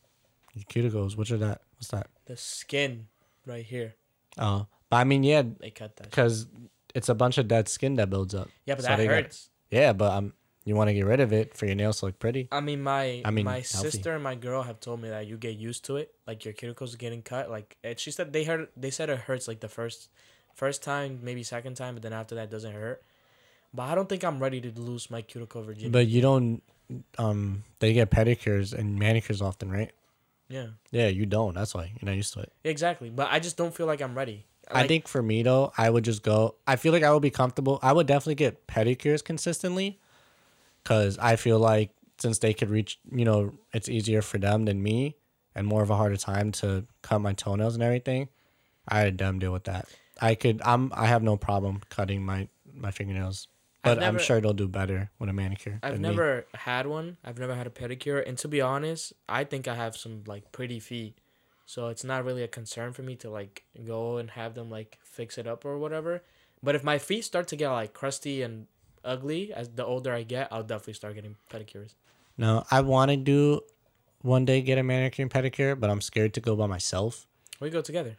your 0.55 0.64
cuticles. 0.64 1.16
Which 1.16 1.31
are 1.33 1.39
that? 1.39 1.61
What's 1.76 1.89
that? 1.89 2.07
The 2.26 2.37
skin 2.37 3.09
right 3.45 3.64
here. 3.64 3.95
Oh, 4.39 4.66
but 4.91 4.97
I 4.99 5.05
mean, 5.05 5.24
yeah, 5.24 5.43
They 5.59 5.70
cut 5.70 5.97
that. 5.97 6.05
because 6.11 6.47
it's 6.95 7.09
a 7.09 7.14
bunch 7.14 7.37
of 7.39 7.49
dead 7.49 7.68
skin 7.68 7.97
that 7.97 8.11
builds 8.11 8.35
up. 8.35 8.49
Yeah, 8.64 8.74
but 8.76 8.83
So 8.85 8.89
that 8.91 8.97
they 8.99 9.07
got- 9.07 9.14
hurts. 9.24 9.51
Yeah, 9.70 9.93
but 9.93 10.12
um, 10.12 10.33
you 10.64 10.74
want 10.76 10.89
to 10.89 10.95
get 10.95 11.05
rid 11.05 11.20
of 11.20 11.33
it 11.33 11.57
for 11.57 11.66
your 11.66 11.74
nails 11.74 11.99
to 12.01 12.07
look 12.07 12.18
pretty. 12.18 12.49
I 12.53 12.61
mean, 12.61 12.83
my 12.83 13.22
I 13.24 13.31
mean, 13.31 13.45
my 13.45 13.55
healthy. 13.55 13.91
sister 13.91 14.14
and 14.14 14.22
my 14.22 14.35
girl 14.35 14.62
have 14.62 14.79
told 14.81 15.03
me 15.03 15.09
that 15.11 15.26
you 15.26 15.37
get 15.37 15.57
used 15.57 15.85
to 15.87 15.97
it, 15.97 16.14
like 16.26 16.45
your 16.45 16.55
cuticles 16.55 16.97
getting 16.97 17.22
cut. 17.22 17.51
Like 17.51 17.76
she 17.97 18.11
said, 18.11 18.33
they 18.33 18.45
heard 18.45 18.68
they 18.76 18.91
said 18.91 19.11
it 19.11 19.18
hurts 19.20 19.47
like 19.49 19.61
the 19.61 19.68
first 19.68 20.09
first 20.59 20.82
time, 20.82 21.20
maybe 21.22 21.42
second 21.42 21.76
time, 21.76 21.94
but 21.94 22.02
then 22.02 22.12
after 22.12 22.34
that 22.34 22.50
doesn't 22.50 22.72
hurt. 22.74 23.02
But 23.72 23.84
I 23.84 23.94
don't 23.94 24.09
think 24.09 24.24
I'm 24.24 24.40
ready 24.40 24.61
to 24.61 24.70
lose 24.80 25.11
my 25.11 25.22
cuticle 25.22 25.62
virginity. 25.62 25.90
But 25.90 26.09
you 26.09 26.20
don't. 26.20 26.62
Um, 27.18 27.64
they 27.80 27.92
get 27.92 28.11
pedicures 28.11 28.72
and 28.72 28.98
manicures 28.98 29.40
often, 29.42 29.70
right? 29.70 29.92
yeah, 30.48 30.68
Yeah, 30.90 31.09
you 31.09 31.26
don't. 31.26 31.54
That's 31.54 31.74
why 31.74 31.92
you're 31.94 32.09
not 32.11 32.16
used 32.16 32.32
to 32.34 32.40
it. 32.40 32.52
exactly. 32.64 33.11
But 33.11 33.28
I 33.30 33.38
just 33.40 33.56
don't 33.59 33.74
feel 33.74 33.86
like 33.86 34.00
I'm 34.00 34.16
ready. 34.16 34.46
I 34.70 34.86
think 34.86 35.06
for 35.06 35.22
me 35.22 35.42
though, 35.42 35.72
I 35.78 35.88
would 35.88 36.04
just 36.04 36.22
go. 36.22 36.56
I 36.66 36.76
feel 36.76 36.92
like 36.92 37.02
I 37.02 37.12
would 37.12 37.22
be 37.22 37.30
comfortable. 37.30 37.78
I 37.82 37.92
would 37.92 38.06
definitely 38.06 38.34
get 38.36 38.66
pedicures 38.66 39.22
consistently, 39.22 39.98
because 40.82 41.18
I 41.18 41.36
feel 41.36 41.59
like 41.59 41.90
since 42.18 42.38
they 42.38 42.52
could 42.52 42.70
reach, 42.70 42.98
you 43.12 43.24
know, 43.24 43.54
it's 43.72 43.88
easier 43.88 44.22
for 44.22 44.38
them 44.38 44.64
than 44.64 44.82
me, 44.82 45.16
and 45.54 45.66
more 45.66 45.82
of 45.82 45.90
a 45.90 45.96
harder 45.96 46.16
time 46.16 46.52
to 46.52 46.84
cut 47.02 47.20
my 47.20 47.32
toenails 47.32 47.74
and 47.74 47.82
everything. 47.82 48.28
I 48.88 49.00
had 49.00 49.18
them 49.18 49.38
deal 49.38 49.52
with 49.52 49.64
that. 49.64 49.86
I 50.20 50.34
could. 50.34 50.60
I'm. 50.64 50.92
I 50.94 51.06
have 51.06 51.22
no 51.22 51.36
problem 51.36 51.80
cutting 51.90 52.24
my 52.24 52.48
my 52.74 52.90
fingernails, 52.90 53.48
but 53.82 54.02
I'm 54.02 54.18
sure 54.18 54.40
they'll 54.40 54.52
do 54.52 54.68
better 54.68 55.10
with 55.18 55.28
a 55.28 55.32
manicure. 55.32 55.78
I've 55.82 55.94
than 55.94 56.02
me. 56.02 56.08
never 56.08 56.46
had 56.54 56.86
one. 56.86 57.16
I've 57.24 57.38
never 57.38 57.54
had 57.54 57.66
a 57.66 57.70
pedicure, 57.70 58.26
and 58.26 58.36
to 58.38 58.48
be 58.48 58.60
honest, 58.60 59.12
I 59.28 59.44
think 59.44 59.68
I 59.68 59.74
have 59.74 59.96
some 59.96 60.24
like 60.26 60.50
pretty 60.52 60.80
feet, 60.80 61.18
so 61.66 61.88
it's 61.88 62.04
not 62.04 62.24
really 62.24 62.42
a 62.42 62.48
concern 62.48 62.92
for 62.92 63.02
me 63.02 63.16
to 63.16 63.30
like 63.30 63.64
go 63.86 64.18
and 64.18 64.30
have 64.30 64.54
them 64.54 64.70
like 64.70 64.98
fix 65.02 65.38
it 65.38 65.46
up 65.46 65.64
or 65.64 65.78
whatever. 65.78 66.22
But 66.62 66.74
if 66.74 66.82
my 66.82 66.98
feet 66.98 67.24
start 67.24 67.48
to 67.48 67.56
get 67.56 67.70
like 67.70 67.94
crusty 67.94 68.42
and 68.42 68.66
ugly 69.04 69.52
as 69.52 69.68
the 69.68 69.84
older 69.84 70.12
I 70.12 70.24
get, 70.24 70.48
I'll 70.50 70.62
definitely 70.62 70.94
start 70.94 71.14
getting 71.14 71.36
pedicures. 71.50 71.94
No, 72.36 72.64
I 72.70 72.80
want 72.80 73.10
to 73.10 73.16
do 73.16 73.60
one 74.22 74.44
day 74.44 74.62
get 74.62 74.78
a 74.78 74.82
manicure 74.82 75.22
and 75.22 75.30
pedicure, 75.30 75.78
but 75.78 75.90
I'm 75.90 76.00
scared 76.00 76.34
to 76.34 76.40
go 76.40 76.56
by 76.56 76.66
myself. 76.66 77.26
We 77.60 77.70
go 77.70 77.80
together. 77.80 78.16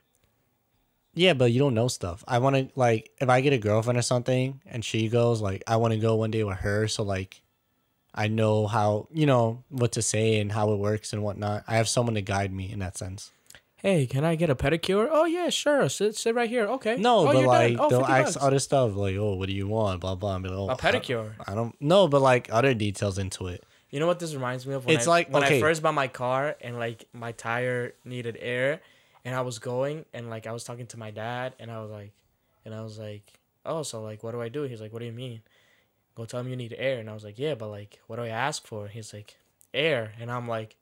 Yeah, 1.20 1.34
but 1.34 1.52
you 1.52 1.60
don't 1.60 1.74
know 1.74 1.90
stuff. 1.90 2.24
I 2.30 2.40
want 2.40 2.56
to 2.56 2.70
like 2.80 3.12
if 3.20 3.28
I 3.28 3.42
get 3.42 3.52
a 3.52 3.58
girlfriend 3.58 4.00
or 4.00 4.02
something 4.02 4.62
and 4.66 4.86
she 4.86 5.10
goes 5.10 5.42
like 5.42 5.62
I 5.68 5.76
want 5.76 5.94
to 5.94 6.00
go 6.00 6.16
one 6.16 6.32
day 6.32 6.46
with 6.46 6.60
her 6.60 6.88
so 6.88 7.04
like 7.04 7.42
I 8.16 8.30
know 8.30 8.68
how, 8.68 9.10
you 9.12 9.26
know, 9.26 9.66
what 9.68 9.92
to 9.94 10.02
say 10.02 10.40
and 10.40 10.50
how 10.50 10.72
it 10.72 10.78
works 10.78 11.12
and 11.12 11.22
whatnot. 11.22 11.66
I 11.68 11.76
have 11.76 11.90
someone 11.90 12.16
to 12.16 12.22
guide 12.22 12.54
me 12.54 12.72
in 12.72 12.80
that 12.80 12.98
sense. 12.98 13.32
Hey, 13.76 14.08
can 14.08 14.24
I 14.24 14.36
get 14.36 14.50
a 14.50 14.56
pedicure? 14.56 15.10
Oh 15.12 15.26
yeah, 15.26 15.50
sure. 15.50 15.90
Sit 15.90 16.16
sit 16.16 16.34
right 16.36 16.50
here. 16.50 16.68
Okay. 16.68 16.96
No, 16.96 17.28
oh, 17.28 17.34
but 17.34 17.44
like. 17.44 17.76
Oh, 17.78 17.90
they'll 17.90 18.06
ask 18.06 18.36
bucks. 18.36 18.46
other 18.46 18.60
stuff 18.60 18.96
like, 18.96 19.18
"Oh, 19.18 19.36
what 19.36 19.48
do 19.48 19.54
you 19.54 19.68
want?" 19.68 20.00
blah 20.00 20.16
blah. 20.16 20.40
Be 20.40 20.48
like, 20.48 20.58
oh, 20.58 20.70
a 20.70 20.78
pedicure. 20.78 21.34
I, 21.46 21.52
I 21.52 21.56
don't 21.56 21.80
know, 21.82 22.08
but 22.08 22.22
like 22.22 22.48
other 22.50 22.74
details 22.74 23.18
into 23.18 23.48
it. 23.48 23.62
You 23.90 24.00
know 24.00 24.08
what 24.08 24.20
this 24.20 24.34
reminds 24.34 24.66
me 24.66 24.74
of? 24.74 24.86
When 24.86 24.96
It's 24.96 25.08
I, 25.08 25.10
like- 25.10 25.34
when 25.34 25.44
okay. 25.44 25.58
I 25.58 25.62
first 25.62 25.82
bought 25.82 25.96
my 25.96 26.08
car 26.08 26.56
and 26.62 26.80
like 26.80 27.10
my 27.12 27.34
tire 27.34 27.94
needed 28.06 28.38
air, 28.40 28.80
and 29.30 29.36
I 29.36 29.42
was 29.42 29.60
going 29.60 30.06
and 30.12 30.28
like 30.28 30.48
I 30.48 30.52
was 30.52 30.64
talking 30.64 30.88
to 30.88 30.98
my 30.98 31.12
dad 31.12 31.54
and 31.60 31.70
I 31.70 31.82
was 31.82 31.92
like, 31.92 32.14
and 32.66 32.74
I 32.74 32.82
was 32.82 32.98
like, 32.98 33.40
oh, 33.64 33.84
so 33.84 34.02
like 34.02 34.24
what 34.24 34.32
do 34.32 34.42
I 34.42 34.50
do? 34.50 34.64
He's 34.64 34.82
like, 34.82 34.92
what 34.92 35.02
do 35.02 35.06
you 35.06 35.12
mean? 35.12 35.42
Go 36.16 36.26
tell 36.26 36.40
him 36.40 36.48
you 36.48 36.56
need 36.56 36.76
air, 36.76 36.98
and 36.98 37.08
I 37.08 37.14
was 37.14 37.24
like, 37.24 37.38
yeah, 37.38 37.54
but 37.54 37.68
like 37.68 38.00
what 38.08 38.16
do 38.16 38.24
I 38.24 38.30
ask 38.30 38.66
for? 38.66 38.88
He's 38.88 39.14
like, 39.14 39.38
air, 39.72 40.14
and 40.20 40.32
I'm 40.32 40.48
like, 40.48 40.78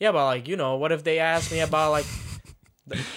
yeah, 0.00 0.10
but 0.10 0.24
like 0.24 0.48
you 0.48 0.56
know, 0.56 0.76
what 0.76 0.90
if 0.90 1.04
they 1.04 1.18
ask 1.18 1.52
me 1.52 1.60
about 1.60 1.90
like, 1.90 2.06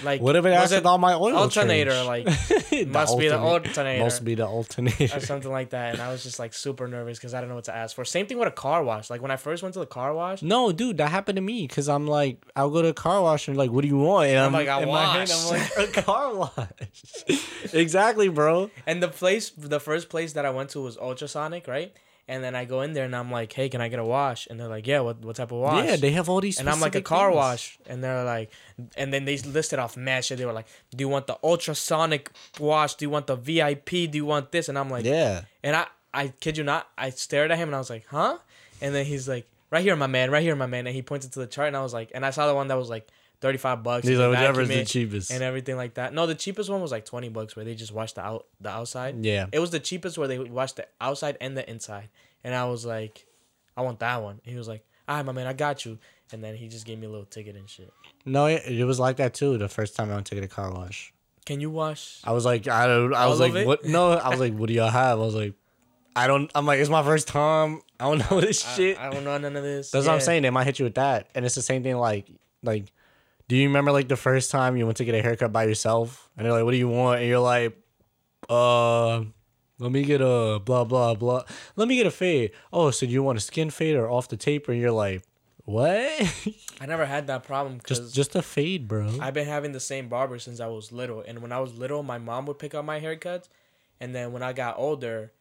like 0.03 0.21
What 0.21 0.35
if 0.35 0.45
it 0.45 0.49
asks 0.51 0.73
about 0.73 0.99
my 0.99 1.13
oil 1.13 1.35
alternator? 1.35 1.91
change? 1.91 2.07
Like 2.07 2.25
must 2.87 3.17
be 3.17 3.27
the 3.29 3.39
alternator 3.39 4.03
Must 4.03 4.23
be 4.23 4.35
the 4.35 4.45
alternator. 4.45 5.17
or 5.17 5.19
something 5.19 5.51
like 5.51 5.71
that. 5.71 5.93
And 5.93 6.01
I 6.03 6.11
was 6.11 6.21
just 6.23 6.37
like 6.37 6.53
super 6.53 6.87
nervous 6.87 7.17
because 7.17 7.33
I 7.33 7.39
don't 7.39 7.49
know 7.49 7.55
what 7.55 7.63
to 7.65 7.75
ask 7.75 7.95
for. 7.95 8.05
Same 8.05 8.27
thing 8.27 8.37
with 8.37 8.47
a 8.47 8.51
car 8.51 8.83
wash. 8.83 9.09
Like 9.09 9.21
when 9.23 9.31
I 9.31 9.37
first 9.37 9.63
went 9.63 9.73
to 9.73 9.79
the 9.79 9.85
car 9.87 10.13
wash, 10.13 10.43
No, 10.43 10.71
dude, 10.71 10.97
that 10.97 11.09
happened 11.09 11.37
to 11.37 11.41
me 11.41 11.65
because 11.67 11.89
I'm 11.89 12.05
like, 12.07 12.45
I'll 12.55 12.69
go 12.69 12.83
to 12.83 12.89
a 12.89 12.93
car 12.93 13.21
wash 13.23 13.47
and 13.47 13.57
like, 13.57 13.71
what 13.71 13.81
do 13.81 13.87
you 13.87 13.97
want? 13.97 14.29
And 14.29 14.39
I'm 14.39 14.53
like, 14.53 14.67
I 14.67 14.81
in 14.83 14.87
my 14.89 15.03
head, 15.05 15.29
wash. 15.29 15.51
I'm 15.77 15.83
like, 15.85 15.97
a 15.97 16.01
car 16.03 16.35
wash. 16.35 17.73
exactly, 17.73 18.29
bro. 18.29 18.69
and 18.85 19.01
the 19.01 19.07
place, 19.07 19.49
the 19.49 19.79
first 19.79 20.09
place 20.09 20.33
that 20.33 20.45
I 20.45 20.51
went 20.51 20.69
to 20.71 20.81
was 20.81 20.97
Ultrasonic, 20.97 21.67
right? 21.67 21.91
And 22.27 22.43
then 22.43 22.55
I 22.55 22.65
go 22.65 22.81
in 22.81 22.93
there 22.93 23.05
and 23.05 23.15
I'm 23.15 23.29
like, 23.31 23.53
hey, 23.53 23.69
can 23.69 23.81
I 23.81 23.87
get 23.87 23.99
a 23.99 24.03
wash? 24.03 24.47
And 24.47 24.59
they're 24.59 24.67
like, 24.67 24.87
yeah, 24.87 25.01
what, 25.01 25.19
what 25.23 25.35
type 25.35 25.51
of 25.51 25.59
wash? 25.59 25.85
Yeah, 25.85 25.95
they 25.95 26.09
have 26.11 26.27
all 26.27 26.41
these. 26.41 26.59
and 26.59 26.67
I'm 26.67 26.79
like 26.79 26.95
a 26.95 27.01
car 27.01 27.27
things. 27.29 27.35
wash, 27.35 27.77
and 27.85 28.03
they're 28.03 28.23
like, 28.23 28.49
and 28.97 29.13
then 29.13 29.25
they 29.25 29.37
listed 29.37 29.77
off 29.77 29.95
mad 29.95 30.25
shit. 30.25 30.39
They 30.39 30.45
were 30.45 30.51
like, 30.53 30.67
do 30.95 31.03
you 31.03 31.07
want 31.09 31.27
the 31.27 31.37
ultrasonic 31.43 32.31
wash? 32.59 32.95
Do 32.95 33.05
you 33.05 33.11
want 33.11 33.27
the 33.27 33.35
VIP? 33.35 33.89
Do 33.89 34.11
you 34.13 34.25
want 34.25 34.51
this? 34.51 34.69
And 34.69 34.77
I'm 34.79 34.89
like, 34.89 35.05
Yeah. 35.05 35.41
And 35.63 35.75
I, 35.75 35.85
I 36.13 36.29
kid 36.39 36.57
you 36.57 36.63
not, 36.63 36.87
I 36.97 37.11
stared 37.11 37.51
at 37.51 37.57
him 37.59 37.69
and 37.69 37.75
I 37.75 37.79
was 37.79 37.89
like, 37.91 38.05
huh? 38.07 38.39
And 38.81 38.95
then 38.95 39.05
he's 39.05 39.27
like, 39.29 39.47
right 39.69 39.83
here, 39.83 39.95
my 39.95 40.07
man, 40.07 40.31
right 40.31 40.41
here, 40.41 40.55
my 40.55 40.65
man. 40.65 40.87
And 40.87 40.95
he 40.95 41.01
pointed 41.03 41.31
to 41.33 41.39
the 41.39 41.47
chart 41.47 41.67
and 41.67 41.77
I 41.77 41.81
was 41.83 41.93
like, 41.93 42.11
and 42.15 42.25
I 42.25 42.31
saw 42.31 42.47
the 42.47 42.55
one 42.55 42.69
that 42.69 42.77
was 42.77 42.89
like 42.89 43.07
35 43.41 43.83
bucks. 43.83 44.07
He's 44.07 44.19
and 44.19 44.31
like, 44.31 44.67
the 44.67 44.85
cheapest. 44.85 45.31
And 45.31 45.43
everything 45.43 45.77
like 45.77 45.95
that. 45.95 46.13
No, 46.13 46.25
the 46.25 46.35
cheapest 46.35 46.69
one 46.69 46.81
was 46.81 46.91
like 46.91 47.05
20 47.05 47.29
bucks 47.29 47.55
where 47.55 47.65
they 47.65 47.75
just 47.75 47.91
washed 47.91 48.15
the 48.15 48.21
out 48.21 48.45
the 48.61 48.69
outside. 48.69 49.23
Yeah. 49.23 49.47
It 49.51 49.59
was 49.59 49.71
the 49.71 49.79
cheapest 49.79 50.17
where 50.17 50.27
they 50.27 50.39
washed 50.39 50.77
the 50.77 50.87
outside 50.99 51.37
and 51.41 51.57
the 51.57 51.69
inside. 51.69 52.09
And 52.43 52.53
I 52.55 52.65
was 52.65 52.85
like, 52.85 53.25
I 53.75 53.81
want 53.81 53.99
that 53.99 54.21
one. 54.21 54.39
And 54.43 54.51
he 54.51 54.57
was 54.57 54.67
like, 54.67 54.85
all 55.07 55.17
right, 55.17 55.25
my 55.25 55.31
man, 55.31 55.47
I 55.47 55.53
got 55.53 55.85
you. 55.85 55.97
And 56.31 56.43
then 56.43 56.55
he 56.55 56.67
just 56.67 56.85
gave 56.85 56.97
me 56.97 57.05
a 57.05 57.09
little 57.09 57.25
ticket 57.25 57.55
and 57.55 57.69
shit. 57.69 57.93
No, 58.25 58.47
it, 58.47 58.63
it 58.65 58.85
was 58.85 58.99
like 58.99 59.17
that 59.17 59.33
too. 59.33 59.57
The 59.57 59.69
first 59.69 59.95
time 59.95 60.09
I 60.11 60.15
went 60.15 60.25
to 60.27 60.35
get 60.35 60.43
a 60.43 60.47
car 60.47 60.71
wash, 60.73 61.13
Can 61.45 61.59
you 61.61 61.69
wash? 61.69 62.19
I 62.23 62.31
was 62.31 62.45
like, 62.45 62.67
I 62.67 62.87
don't. 62.87 63.13
I 63.13 63.27
was 63.27 63.39
like, 63.39 63.53
it? 63.53 63.67
what? 63.67 63.85
No, 63.85 64.11
I 64.13 64.29
was 64.29 64.39
like, 64.45 64.53
what 64.55 64.67
do 64.67 64.73
y'all 64.73 64.89
have? 64.89 65.19
I 65.19 65.21
was 65.21 65.35
like, 65.35 65.53
I 66.15 66.25
don't. 66.27 66.49
I'm 66.55 66.65
like, 66.65 66.79
it's 66.79 66.89
my 66.89 67.03
first 67.03 67.27
time. 67.27 67.81
I 67.99 68.05
don't 68.05 68.31
know 68.31 68.41
this 68.41 68.65
I- 68.65 68.69
shit. 68.75 68.99
I, 68.99 69.11
don't 69.11 69.23
know 69.23 69.37
none 69.37 69.55
of 69.55 69.61
this. 69.63 69.91
That's 69.91 70.07
what 70.07 70.13
I'm 70.13 70.19
Yeah. 70.19 70.25
saying. 70.25 70.41
They 70.43 70.49
might 70.49 70.63
hit 70.63 70.79
you 70.79 70.85
with 70.85 70.95
that, 70.95 71.29
and 71.35 71.45
it's 71.45 71.55
the 71.55 71.61
same 71.61 71.83
thing. 71.83 71.97
Like, 71.97 72.27
like, 72.63 72.91
do 73.47 73.55
you 73.55 73.67
remember 73.67 73.91
like 73.91 74.07
the 74.07 74.15
first 74.17 74.51
time 74.51 74.75
you 74.77 74.85
went 74.85 74.97
to 74.97 75.05
get 75.05 75.15
a 75.15 75.21
haircut 75.21 75.51
by 75.51 75.65
yourself, 75.65 76.29
and 76.37 76.45
they're 76.45 76.53
like, 76.53 76.63
"What 76.65 76.71
do 76.71 76.77
you 76.77 76.87
want?" 76.89 77.19
And 77.21 77.29
you're 77.29 77.39
like, 77.39 77.77
"Uh, 78.49 79.25
let 79.79 79.91
me 79.91 80.03
get 80.03 80.21
a 80.21 80.59
blah 80.63 80.83
blah 80.83 81.15
blah. 81.15 81.43
Let 81.75 81.87
me 81.87 81.95
get 81.95 82.07
a 82.07 82.11
fade. 82.11 82.51
Oh, 82.71 82.91
so 82.91 83.05
do 83.05 83.11
you 83.11 83.23
want 83.23 83.37
a 83.37 83.41
skin 83.41 83.69
fade 83.69 83.95
or 83.95 84.09
off 84.09 84.27
the 84.29 84.37
taper?" 84.37 84.71
And 84.71 84.81
you're 84.81 84.91
like, 84.91 85.23
"What? 85.65 86.11
I 86.81 86.85
never 86.85 87.05
had 87.05 87.27
that 87.27 87.43
problem 87.43 87.79
just 87.85 88.13
just 88.15 88.35
a 88.35 88.41
fade, 88.41 88.87
bro." 88.87 89.17
I've 89.21 89.33
been 89.33 89.47
having 89.47 89.71
the 89.73 89.79
same 89.79 90.07
barber 90.09 90.39
since 90.39 90.59
I 90.59 90.67
was 90.67 90.91
little. 90.91 91.21
And 91.25 91.41
when 91.41 91.51
I 91.51 91.59
was 91.59 91.73
little, 91.77 92.03
my 92.03 92.17
mom 92.17 92.45
would 92.47 92.59
pick 92.59 92.73
out 92.75 92.85
my 92.85 92.99
haircuts. 92.99 93.47
And 93.99 94.13
then 94.13 94.31
when 94.33 94.43
I 94.43 94.51
got 94.53 94.77
older, 94.77 95.31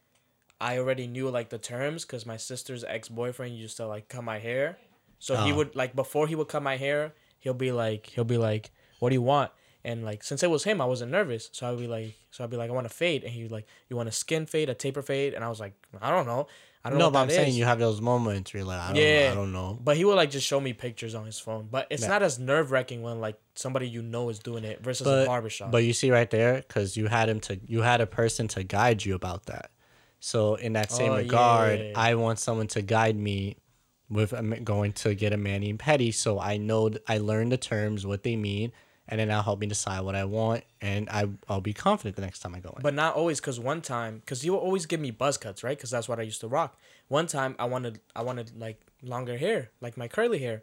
I 0.61 0.79
already 0.79 1.07
knew 1.07 1.29
like 1.31 1.49
the 1.51 1.59
terms 1.59 2.05
because 2.05 2.25
my 2.25 2.37
sister's 2.37 2.85
ex 2.85 3.09
boyfriend 3.09 3.57
used 3.57 3.77
to 3.79 3.87
like 3.87 4.09
cut 4.09 4.23
my 4.25 4.39
hair. 4.39 4.79
So 5.19 5.37
he 5.37 5.53
Oh. 5.53 5.57
would 5.57 5.75
like 5.75 5.95
before 5.97 6.27
he 6.29 6.35
would 6.35 6.49
cut 6.49 6.63
my 6.63 6.77
hair, 6.77 7.15
he'll 7.45 7.55
be 7.55 7.71
like 7.71 8.07
he'll 8.07 8.25
be 8.25 8.39
like, 8.39 8.71
"What 8.99 9.11
do 9.11 9.15
you 9.15 9.23
want?" 9.23 9.53
And 9.85 10.03
like 10.05 10.25
since 10.25 10.43
it 10.43 10.51
was 10.51 10.65
him, 10.65 10.81
I 10.81 10.87
wasn't 10.87 11.13
nervous. 11.13 11.51
So 11.53 11.71
I'd 11.71 11.79
be 11.79 11.87
like, 11.87 12.15
so 12.31 12.43
I'd 12.43 12.51
be 12.51 12.57
like, 12.57 12.71
"I 12.71 12.73
want 12.73 12.87
a 12.87 12.91
fade," 12.91 13.23
and 13.23 13.33
he 13.33 13.43
would 13.45 13.53
like, 13.53 13.67
"You 13.89 13.97
want 13.97 14.09
a 14.09 14.13
skin 14.13 14.47
fade, 14.47 14.69
a 14.71 14.75
taper 14.75 15.03
fade?" 15.03 15.35
And 15.35 15.45
I 15.45 15.49
was 15.49 15.61
like, 15.61 15.75
"I 16.01 16.11
don't 16.11 16.27
know." 16.27 16.49
I 16.87 16.91
don't 16.91 16.99
no, 16.99 17.07
know. 17.07 17.11
but 17.13 17.21
I'm 17.21 17.29
that 17.29 17.35
saying 17.35 17.55
you 17.55 17.65
have 17.65 17.79
those 17.79 18.03
moments 18.03 18.53
where 18.53 18.61
you're 18.61 18.69
like, 18.69 18.79
I 18.79 18.89
don't, 18.93 18.97
Yeah. 18.97 19.25
know, 19.27 19.33
I 19.33 19.35
don't 19.35 19.53
know. 19.53 19.79
But 19.83 19.97
he 19.97 20.05
would 20.05 20.17
like 20.17 20.31
just 20.31 20.47
show 20.47 20.61
me 20.61 20.75
pictures 20.75 21.15
on 21.15 21.25
his 21.25 21.39
phone. 21.41 21.67
But 21.71 21.87
it's 21.89 22.03
Yeah. 22.03 22.09
not 22.09 22.23
as 22.23 22.39
nerve 22.39 22.71
wracking 22.73 23.01
when 23.01 23.21
like 23.21 23.39
somebody 23.55 23.89
you 23.89 24.03
know 24.03 24.29
is 24.29 24.39
doing 24.39 24.65
it 24.65 24.83
versus 24.83 25.07
a 25.07 25.11
But 25.11 25.27
barbershop. 25.27 25.71
but 25.71 25.85
you 25.85 25.95
see 25.95 26.11
right 26.11 26.29
there, 26.31 26.57
because 26.57 26.95
you 26.95 27.07
had 27.07 27.31
him 27.31 27.41
to, 27.41 27.59
you 27.67 27.81
had 27.81 28.03
a 28.03 28.07
person 28.07 28.49
to 28.49 28.63
guide 28.65 29.03
you 29.07 29.15
about 29.15 29.47
that. 29.47 29.71
So 30.21 30.57
in 30.57 30.75
that 30.75 30.91
same 30.91 31.13
Oh, 31.13 31.17
regard, 31.17 31.79
yeah, 31.81 31.87
yeah. 31.87 31.93
I 32.01 32.15
want 32.17 32.39
someone 32.39 32.67
to 32.69 32.83
guide 32.83 33.17
me 33.17 33.57
with 34.15 34.33
going 34.65 34.93
to 34.95 35.15
get 35.15 35.33
a 35.33 35.37
mani 35.37 35.69
and 35.69 35.79
pedi, 35.79 36.15
so 36.15 36.41
I 36.41 36.57
know 36.57 36.91
I 37.07 37.19
learn 37.19 37.51
the 37.51 37.59
terms, 37.59 38.07
what 38.07 38.23
they 38.23 38.37
mean, 38.37 38.73
and 39.07 39.21
then 39.21 39.29
that'll 39.29 39.43
help 39.43 39.61
me 39.61 39.67
decide 39.67 40.01
what 40.01 40.15
I 40.15 40.25
want, 40.25 40.65
and 40.81 41.09
I 41.11 41.29
I'll 41.49 41.61
be 41.61 41.75
confident 41.75 42.17
the 42.17 42.23
next 42.23 42.39
time 42.39 42.55
I 42.55 42.61
go 42.61 42.71
in. 42.71 42.83
But 42.83 42.95
not 42.95 43.15
always, 43.15 43.41
cause 43.41 43.61
one 43.61 43.83
time, 43.83 44.23
cause 44.25 44.45
you 44.45 44.53
would 44.53 44.61
always 44.61 44.87
give 44.87 45.01
me 45.01 45.11
buzz 45.11 45.37
cuts, 45.37 45.63
right? 45.63 45.79
Cause 45.79 45.91
that's 45.91 46.09
what 46.09 46.19
I 46.19 46.23
used 46.23 46.41
to 46.41 46.49
rock. 46.49 46.79
One 47.09 47.27
time, 47.27 47.55
I 47.59 47.67
wanted, 47.67 48.01
I 48.17 48.23
wanted 48.23 48.59
like 48.59 48.81
longer 49.03 49.37
hair, 49.37 49.71
like 49.83 49.99
my 49.99 50.09
curly 50.09 50.39
hair. 50.39 50.63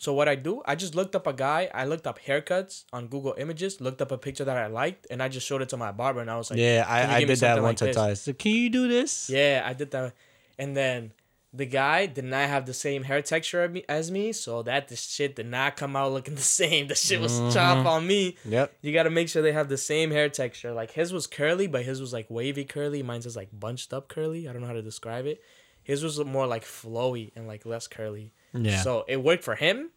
So 0.00 0.12
what 0.12 0.28
I 0.28 0.36
do, 0.36 0.62
I 0.64 0.76
just 0.76 0.94
looked 0.94 1.16
up 1.16 1.26
a 1.26 1.32
guy. 1.32 1.68
I 1.74 1.84
looked 1.84 2.06
up 2.06 2.20
haircuts 2.20 2.84
on 2.92 3.08
Google 3.08 3.34
Images, 3.36 3.80
looked 3.80 4.00
up 4.00 4.12
a 4.12 4.18
picture 4.18 4.44
that 4.44 4.56
I 4.56 4.68
liked, 4.68 5.08
and 5.10 5.20
I 5.20 5.28
just 5.28 5.44
showed 5.44 5.60
it 5.60 5.68
to 5.70 5.76
my 5.76 5.90
barber, 5.90 6.20
and 6.20 6.30
I 6.30 6.36
was 6.36 6.50
like, 6.50 6.60
yeah, 6.60 6.84
I, 6.88 7.16
I 7.16 7.24
did 7.24 7.38
that 7.40 7.60
once 7.60 7.80
like 7.80 7.90
to 7.90 7.94
twice. 7.94 8.22
So, 8.22 8.32
can 8.32 8.52
you 8.52 8.70
do 8.70 8.86
this? 8.86 9.28
Yeah, 9.28 9.62
I 9.66 9.72
did 9.72 9.90
that, 9.90 10.14
and 10.56 10.76
then 10.76 11.12
the 11.52 11.66
guy 11.66 12.06
did 12.06 12.24
not 12.24 12.48
have 12.48 12.66
the 12.66 12.74
same 12.74 13.04
hair 13.04 13.22
texture 13.22 13.62
as 13.62 13.70
me- 13.70 13.84
as 13.88 14.10
me, 14.10 14.32
so 14.32 14.62
that 14.62 14.88
the 14.88 14.96
shit 14.96 15.36
did 15.36 15.46
not 15.46 15.76
come 15.76 15.96
out 15.96 16.12
looking 16.12 16.34
the 16.36 16.40
same. 16.42 16.88
The 16.88 16.94
shit 16.94 17.20
was 17.20 17.32
mm-hmm. 17.32 17.50
chop 17.50 17.86
on 17.86 18.06
me. 18.06 18.36
Yep. 18.44 18.74
You 18.82 18.92
gotta 18.92 19.10
make 19.10 19.28
sure 19.28 19.42
they 19.42 19.52
have 19.52 19.68
the 19.68 19.78
same 19.78 20.10
hair 20.10 20.28
texture. 20.28 20.72
Like 20.72 20.92
his 20.92 21.12
was 21.12 21.26
curly, 21.26 21.66
but 21.66 21.84
his 21.84 22.00
was 22.00 22.12
like 22.12 22.26
wavy 22.28 22.64
curly. 22.64 23.02
Mine's 23.02 23.26
is 23.26 23.36
like 23.36 23.48
bunched 23.52 23.92
up 23.92 24.08
curly. 24.08 24.48
I 24.48 24.52
don't 24.52 24.60
know 24.60 24.68
how 24.68 24.74
to 24.74 24.82
describe 24.82 25.26
it. 25.26 25.42
His 25.82 26.02
was 26.02 26.22
more 26.22 26.46
like 26.46 26.64
flowy 26.64 27.32
and 27.34 27.48
like 27.48 27.64
less 27.64 27.86
curly. 27.86 28.32
Yeah. 28.52 28.82
So 28.82 29.04
it 29.08 29.22
worked 29.22 29.44
for 29.44 29.54
him. 29.54 29.90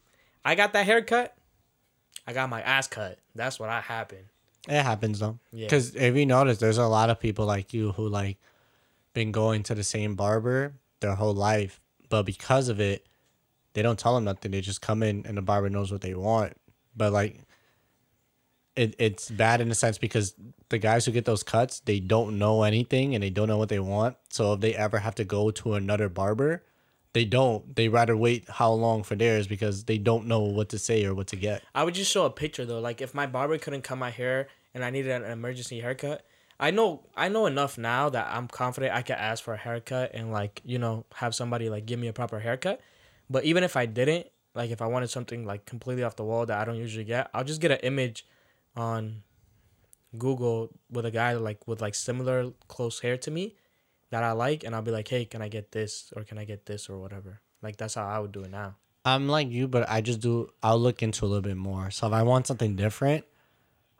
I 0.44 0.54
got 0.54 0.72
that 0.72 0.86
haircut. 0.86 1.34
I 2.26 2.32
got 2.32 2.48
my 2.48 2.62
ass 2.62 2.88
cut. 2.88 3.18
That's 3.34 3.60
what 3.60 3.68
I 3.68 3.80
happened. 3.80 4.24
It 4.68 4.82
happens 4.82 5.18
though. 5.18 5.38
Yeah. 5.52 5.66
Because 5.66 5.94
if 5.94 6.16
you 6.16 6.24
notice, 6.24 6.58
there's 6.58 6.78
a 6.78 6.86
lot 6.86 7.10
of 7.10 7.20
people 7.20 7.44
like 7.44 7.74
you 7.74 7.92
who 7.92 8.08
like 8.08 8.38
been 9.12 9.32
going 9.32 9.64
to 9.64 9.74
the 9.74 9.84
same 9.84 10.14
barber 10.14 10.74
their 11.02 11.14
whole 11.14 11.34
life, 11.34 11.80
but 12.08 12.24
because 12.24 12.68
of 12.68 12.80
it, 12.80 13.06
they 13.74 13.82
don't 13.82 13.98
tell 13.98 14.14
them 14.14 14.24
nothing. 14.24 14.50
They 14.50 14.60
just 14.60 14.82
come 14.82 15.02
in 15.02 15.26
and 15.26 15.36
the 15.36 15.42
barber 15.42 15.70
knows 15.70 15.92
what 15.92 16.00
they 16.00 16.14
want. 16.14 16.54
But 16.96 17.12
like, 17.12 17.40
it 18.76 18.94
it's 18.98 19.30
bad 19.30 19.60
in 19.60 19.70
a 19.70 19.74
sense 19.74 19.98
because 19.98 20.34
the 20.70 20.78
guys 20.78 21.04
who 21.04 21.12
get 21.12 21.24
those 21.24 21.42
cuts, 21.42 21.80
they 21.80 22.00
don't 22.00 22.38
know 22.38 22.62
anything 22.62 23.14
and 23.14 23.22
they 23.22 23.30
don't 23.30 23.48
know 23.48 23.58
what 23.58 23.68
they 23.68 23.78
want. 23.78 24.16
So 24.30 24.54
if 24.54 24.60
they 24.60 24.74
ever 24.74 24.98
have 24.98 25.14
to 25.16 25.24
go 25.24 25.50
to 25.50 25.74
another 25.74 26.08
barber, 26.08 26.62
they 27.12 27.24
don't. 27.24 27.76
They 27.76 27.88
rather 27.88 28.16
wait 28.16 28.48
how 28.48 28.72
long 28.72 29.02
for 29.02 29.14
theirs 29.14 29.46
because 29.46 29.84
they 29.84 29.98
don't 29.98 30.26
know 30.26 30.40
what 30.40 30.70
to 30.70 30.78
say 30.78 31.04
or 31.04 31.14
what 31.14 31.26
to 31.28 31.36
get. 31.36 31.62
I 31.74 31.84
would 31.84 31.94
just 31.94 32.10
show 32.10 32.24
a 32.24 32.30
picture 32.30 32.64
though. 32.64 32.80
Like 32.80 33.00
if 33.00 33.14
my 33.14 33.26
barber 33.26 33.58
couldn't 33.58 33.82
cut 33.82 33.98
my 33.98 34.10
hair 34.10 34.48
and 34.74 34.84
I 34.84 34.90
needed 34.90 35.12
an 35.12 35.30
emergency 35.30 35.80
haircut, 35.80 36.24
I 36.62 36.70
know 36.70 37.02
I 37.16 37.28
know 37.28 37.46
enough 37.46 37.76
now 37.76 38.08
that 38.08 38.28
I'm 38.30 38.46
confident 38.46 38.94
I 38.94 39.02
could 39.02 39.16
ask 39.16 39.42
for 39.42 39.52
a 39.52 39.56
haircut 39.56 40.12
and 40.14 40.30
like 40.30 40.62
you 40.64 40.78
know 40.78 41.04
have 41.16 41.34
somebody 41.34 41.68
like 41.68 41.86
give 41.86 41.98
me 41.98 42.06
a 42.06 42.12
proper 42.12 42.38
haircut. 42.38 42.80
But 43.28 43.44
even 43.44 43.64
if 43.64 43.76
I 43.76 43.86
didn't, 43.86 44.28
like 44.54 44.70
if 44.70 44.80
I 44.80 44.86
wanted 44.86 45.10
something 45.10 45.44
like 45.44 45.66
completely 45.66 46.04
off 46.04 46.14
the 46.14 46.22
wall 46.22 46.46
that 46.46 46.56
I 46.56 46.64
don't 46.64 46.76
usually 46.76 47.04
get, 47.04 47.28
I'll 47.34 47.42
just 47.42 47.60
get 47.60 47.72
an 47.72 47.78
image 47.82 48.24
on 48.76 49.24
Google 50.16 50.70
with 50.88 51.04
a 51.04 51.10
guy 51.10 51.32
like 51.32 51.66
with 51.66 51.80
like 51.80 51.96
similar 51.96 52.52
close 52.68 53.00
hair 53.00 53.16
to 53.18 53.30
me 53.32 53.56
that 54.10 54.22
I 54.22 54.30
like, 54.30 54.62
and 54.62 54.72
I'll 54.72 54.82
be 54.82 54.92
like, 54.92 55.08
hey, 55.08 55.24
can 55.24 55.42
I 55.42 55.48
get 55.48 55.72
this 55.72 56.12
or 56.14 56.22
can 56.22 56.38
I 56.38 56.44
get 56.44 56.66
this 56.66 56.88
or 56.88 56.96
whatever. 56.98 57.40
Like 57.60 57.76
that's 57.76 57.94
how 57.94 58.06
I 58.06 58.20
would 58.20 58.30
do 58.30 58.42
it 58.42 58.52
now. 58.52 58.76
I'm 59.04 59.28
like 59.28 59.50
you, 59.50 59.66
but 59.66 59.90
I 59.90 60.00
just 60.00 60.20
do. 60.20 60.50
I'll 60.62 60.78
look 60.78 61.02
into 61.02 61.24
a 61.24 61.26
little 61.26 61.42
bit 61.42 61.56
more. 61.56 61.90
So 61.90 62.06
if 62.06 62.12
I 62.12 62.22
want 62.22 62.46
something 62.46 62.76
different, 62.76 63.24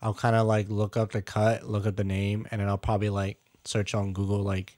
I'll 0.03 0.15
kind 0.15 0.35
of 0.37 0.47
like 0.47 0.69
look 0.69 0.97
up 0.97 1.13
the 1.13 1.23
cut, 1.23 1.69
look 1.69 1.87
up 1.87 1.97
the 1.97 2.05
name, 2.05 2.47
and 2.51 2.61
then 2.61 2.69
I'll 2.69 2.79
probably 2.79 3.11
like 3.11 3.39
search 3.65 3.95
on 3.95 4.13
Google 4.13 4.41
like 4.41 4.77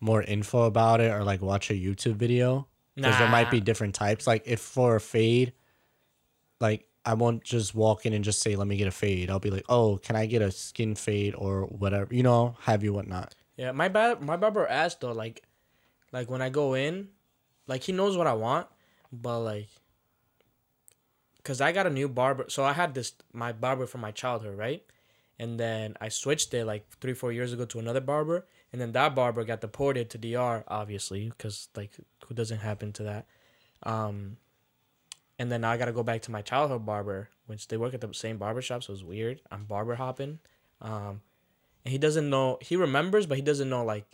more 0.00 0.22
info 0.22 0.62
about 0.62 1.00
it 1.00 1.12
or 1.12 1.22
like 1.24 1.42
watch 1.42 1.70
a 1.70 1.74
YouTube 1.74 2.14
video 2.14 2.66
because 2.94 3.18
there 3.18 3.28
might 3.28 3.50
be 3.50 3.60
different 3.60 3.94
types. 3.94 4.26
Like 4.26 4.42
if 4.46 4.60
for 4.60 4.96
a 4.96 5.00
fade, 5.00 5.52
like 6.60 6.86
I 7.04 7.14
won't 7.14 7.44
just 7.44 7.74
walk 7.74 8.06
in 8.06 8.12
and 8.12 8.24
just 8.24 8.40
say, 8.40 8.56
"Let 8.56 8.66
me 8.66 8.76
get 8.76 8.88
a 8.88 8.90
fade." 8.92 9.30
I'll 9.30 9.38
be 9.38 9.50
like, 9.50 9.64
"Oh, 9.68 9.98
can 9.98 10.16
I 10.16 10.26
get 10.26 10.42
a 10.42 10.50
skin 10.50 10.94
fade 10.94 11.34
or 11.34 11.62
whatever?" 11.66 12.14
You 12.14 12.22
know, 12.22 12.56
have 12.62 12.82
you 12.82 12.92
whatnot. 12.92 13.34
Yeah, 13.56 13.72
my 13.72 13.88
ba- 13.88 14.18
my 14.20 14.36
barber 14.36 14.66
asked 14.66 15.00
though, 15.00 15.12
like, 15.12 15.42
like 16.12 16.30
when 16.30 16.42
I 16.42 16.48
go 16.48 16.74
in, 16.74 17.08
like 17.66 17.82
he 17.82 17.92
knows 17.92 18.16
what 18.16 18.26
I 18.26 18.34
want, 18.34 18.66
but 19.12 19.40
like, 19.40 19.68
cause 21.44 21.60
I 21.60 21.72
got 21.72 21.86
a 21.86 21.90
new 21.90 22.08
barber. 22.08 22.46
So 22.48 22.64
I 22.64 22.72
had 22.72 22.94
this 22.94 23.12
my 23.32 23.52
barber 23.52 23.86
from 23.86 24.00
my 24.00 24.10
childhood, 24.10 24.56
right? 24.56 24.82
and 25.40 25.58
then 25.58 25.96
I 26.02 26.10
switched 26.10 26.52
it 26.52 26.66
like 26.66 26.86
three 27.00 27.14
four 27.14 27.32
years 27.32 27.54
ago 27.54 27.64
to 27.64 27.78
another 27.78 28.02
barber, 28.02 28.46
and 28.72 28.80
then 28.80 28.92
that 28.92 29.14
barber 29.14 29.42
got 29.42 29.62
deported 29.62 30.10
to 30.10 30.18
DR, 30.18 30.64
obviously, 30.68 31.30
because 31.30 31.70
like 31.74 31.92
who 32.26 32.34
doesn't 32.34 32.58
happen 32.58 32.92
to 32.92 33.04
that. 33.04 33.26
Um, 33.82 34.36
and 35.38 35.50
then 35.50 35.62
now 35.62 35.70
I 35.70 35.78
gotta 35.78 35.92
go 35.92 36.02
back 36.02 36.20
to 36.22 36.30
my 36.30 36.42
childhood 36.42 36.84
barber, 36.84 37.30
which 37.46 37.68
they 37.68 37.78
work 37.78 37.94
at 37.94 38.02
the 38.02 38.12
same 38.12 38.36
barber 38.36 38.60
shop, 38.60 38.82
so 38.82 38.92
it's 38.92 39.02
weird. 39.02 39.40
I'm 39.50 39.64
barber 39.64 39.94
hopping. 39.94 40.40
Um, 40.82 41.22
and 41.86 41.92
he 41.92 41.96
doesn't 41.96 42.28
know. 42.28 42.58
He 42.60 42.76
remembers, 42.76 43.24
but 43.24 43.38
he 43.38 43.42
doesn't 43.42 43.70
know 43.70 43.82
like 43.82 44.04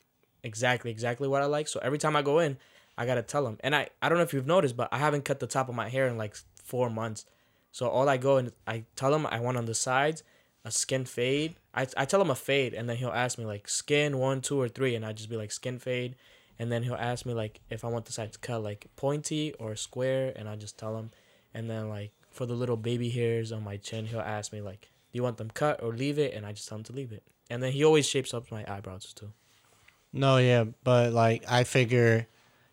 exactly 0.44 0.92
exactly 0.92 1.26
what 1.26 1.42
I 1.42 1.46
like. 1.46 1.66
So 1.66 1.80
every 1.82 1.98
time 1.98 2.14
I 2.14 2.22
go 2.22 2.38
in, 2.38 2.56
I 2.96 3.04
gotta 3.04 3.22
tell 3.22 3.48
him. 3.48 3.58
And 3.64 3.74
I 3.74 3.88
I 4.00 4.08
don't 4.08 4.18
know 4.18 4.24
if 4.24 4.32
you've 4.32 4.46
noticed, 4.46 4.76
but 4.76 4.90
I 4.92 4.98
haven't 4.98 5.24
cut 5.24 5.40
the 5.40 5.48
top 5.48 5.68
of 5.68 5.74
my 5.74 5.88
hair 5.88 6.06
in 6.06 6.16
like 6.16 6.36
four 6.66 6.90
months. 6.90 7.24
So 7.72 7.88
all 7.88 8.08
I 8.08 8.16
go 8.16 8.36
and 8.36 8.52
I 8.66 8.84
tell 8.96 9.14
him 9.14 9.26
I 9.26 9.40
want 9.40 9.56
on 9.56 9.66
the 9.66 9.74
sides 9.74 10.22
a 10.66 10.70
skin 10.70 11.04
fade. 11.04 11.54
I, 11.72 11.86
I 11.96 12.04
tell 12.04 12.20
him 12.20 12.30
a 12.30 12.34
fade, 12.34 12.74
and 12.74 12.88
then 12.88 12.96
he'll 12.96 13.10
ask 13.10 13.38
me 13.38 13.44
like 13.44 13.68
skin 13.68 14.18
one, 14.18 14.40
two, 14.40 14.60
or 14.60 14.68
three, 14.68 14.96
and 14.96 15.06
I 15.06 15.12
just 15.12 15.30
be 15.30 15.36
like 15.36 15.52
skin 15.52 15.78
fade. 15.78 16.16
And 16.58 16.72
then 16.72 16.82
he'll 16.82 16.94
ask 16.94 17.24
me 17.24 17.34
like 17.34 17.60
if 17.70 17.84
I 17.84 17.88
want 17.88 18.06
the 18.06 18.12
sides 18.12 18.36
cut 18.36 18.62
like 18.62 18.88
pointy 18.96 19.54
or 19.60 19.76
square, 19.76 20.32
and 20.34 20.48
I 20.48 20.56
just 20.56 20.76
tell 20.76 20.96
him. 20.98 21.12
And 21.54 21.70
then 21.70 21.88
like 21.88 22.10
for 22.30 22.46
the 22.46 22.54
little 22.54 22.76
baby 22.76 23.10
hairs 23.10 23.52
on 23.52 23.62
my 23.62 23.76
chin, 23.76 24.06
he'll 24.06 24.20
ask 24.20 24.52
me 24.52 24.60
like, 24.60 24.80
"Do 25.12 25.18
you 25.18 25.22
want 25.22 25.36
them 25.36 25.50
cut 25.50 25.82
or 25.82 25.92
leave 25.92 26.18
it?" 26.18 26.34
And 26.34 26.44
I 26.44 26.52
just 26.52 26.68
tell 26.68 26.78
him 26.78 26.84
to 26.84 26.92
leave 26.92 27.12
it. 27.12 27.22
And 27.48 27.62
then 27.62 27.70
he 27.70 27.84
always 27.84 28.08
shapes 28.08 28.34
up 28.34 28.50
my 28.50 28.64
eyebrows 28.66 29.12
too. 29.14 29.32
No, 30.12 30.38
yeah, 30.38 30.64
but 30.82 31.12
like 31.12 31.44
I 31.48 31.62
figure, 31.62 32.26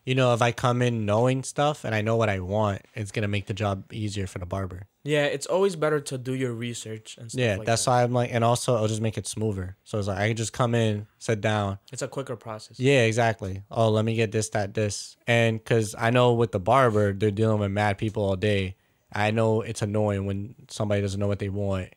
you 0.05 0.15
know, 0.15 0.33
if 0.33 0.41
I 0.41 0.51
come 0.51 0.81
in 0.81 1.05
knowing 1.05 1.43
stuff 1.43 1.83
and 1.85 1.95
I 1.95 2.01
know 2.01 2.15
what 2.17 2.29
I 2.29 2.39
want, 2.39 2.81
it's 2.93 3.11
gonna 3.11 3.27
make 3.27 3.45
the 3.47 3.53
job 3.53 3.91
easier 3.93 4.27
for 4.27 4.39
the 4.39 4.45
barber. 4.45 4.87
Yeah, 5.03 5.25
it's 5.25 5.45
always 5.45 5.75
better 5.75 5.99
to 5.99 6.17
do 6.17 6.33
your 6.33 6.53
research 6.53 7.17
and 7.17 7.29
stuff 7.31 7.39
Yeah, 7.39 7.55
like 7.57 7.65
that's 7.65 7.83
that. 7.85 7.91
why 7.91 8.03
I'm 8.03 8.13
like, 8.13 8.33
and 8.33 8.43
also 8.43 8.75
it'll 8.75 8.87
just 8.87 9.01
make 9.01 9.17
it 9.17 9.27
smoother. 9.27 9.75
So 9.83 9.99
it's 9.99 10.07
like 10.07 10.17
I 10.17 10.27
can 10.29 10.37
just 10.37 10.53
come 10.53 10.75
in, 10.75 11.07
sit 11.19 11.41
down. 11.41 11.79
It's 11.91 12.01
a 12.01 12.07
quicker 12.07 12.35
process. 12.35 12.79
Yeah, 12.79 13.01
exactly. 13.03 13.63
Oh, 13.71 13.89
let 13.89 14.05
me 14.05 14.15
get 14.15 14.31
this, 14.31 14.49
that, 14.49 14.73
this, 14.73 15.17
and 15.27 15.57
because 15.57 15.95
I 15.97 16.09
know 16.09 16.33
with 16.33 16.51
the 16.51 16.59
barber, 16.59 17.13
they're 17.13 17.31
dealing 17.31 17.59
with 17.59 17.71
mad 17.71 17.97
people 17.97 18.23
all 18.23 18.35
day. 18.35 18.75
I 19.11 19.31
know 19.31 19.61
it's 19.61 19.81
annoying 19.81 20.25
when 20.25 20.55
somebody 20.69 21.01
doesn't 21.01 21.19
know 21.19 21.27
what 21.27 21.39
they 21.39 21.49
want, 21.49 21.89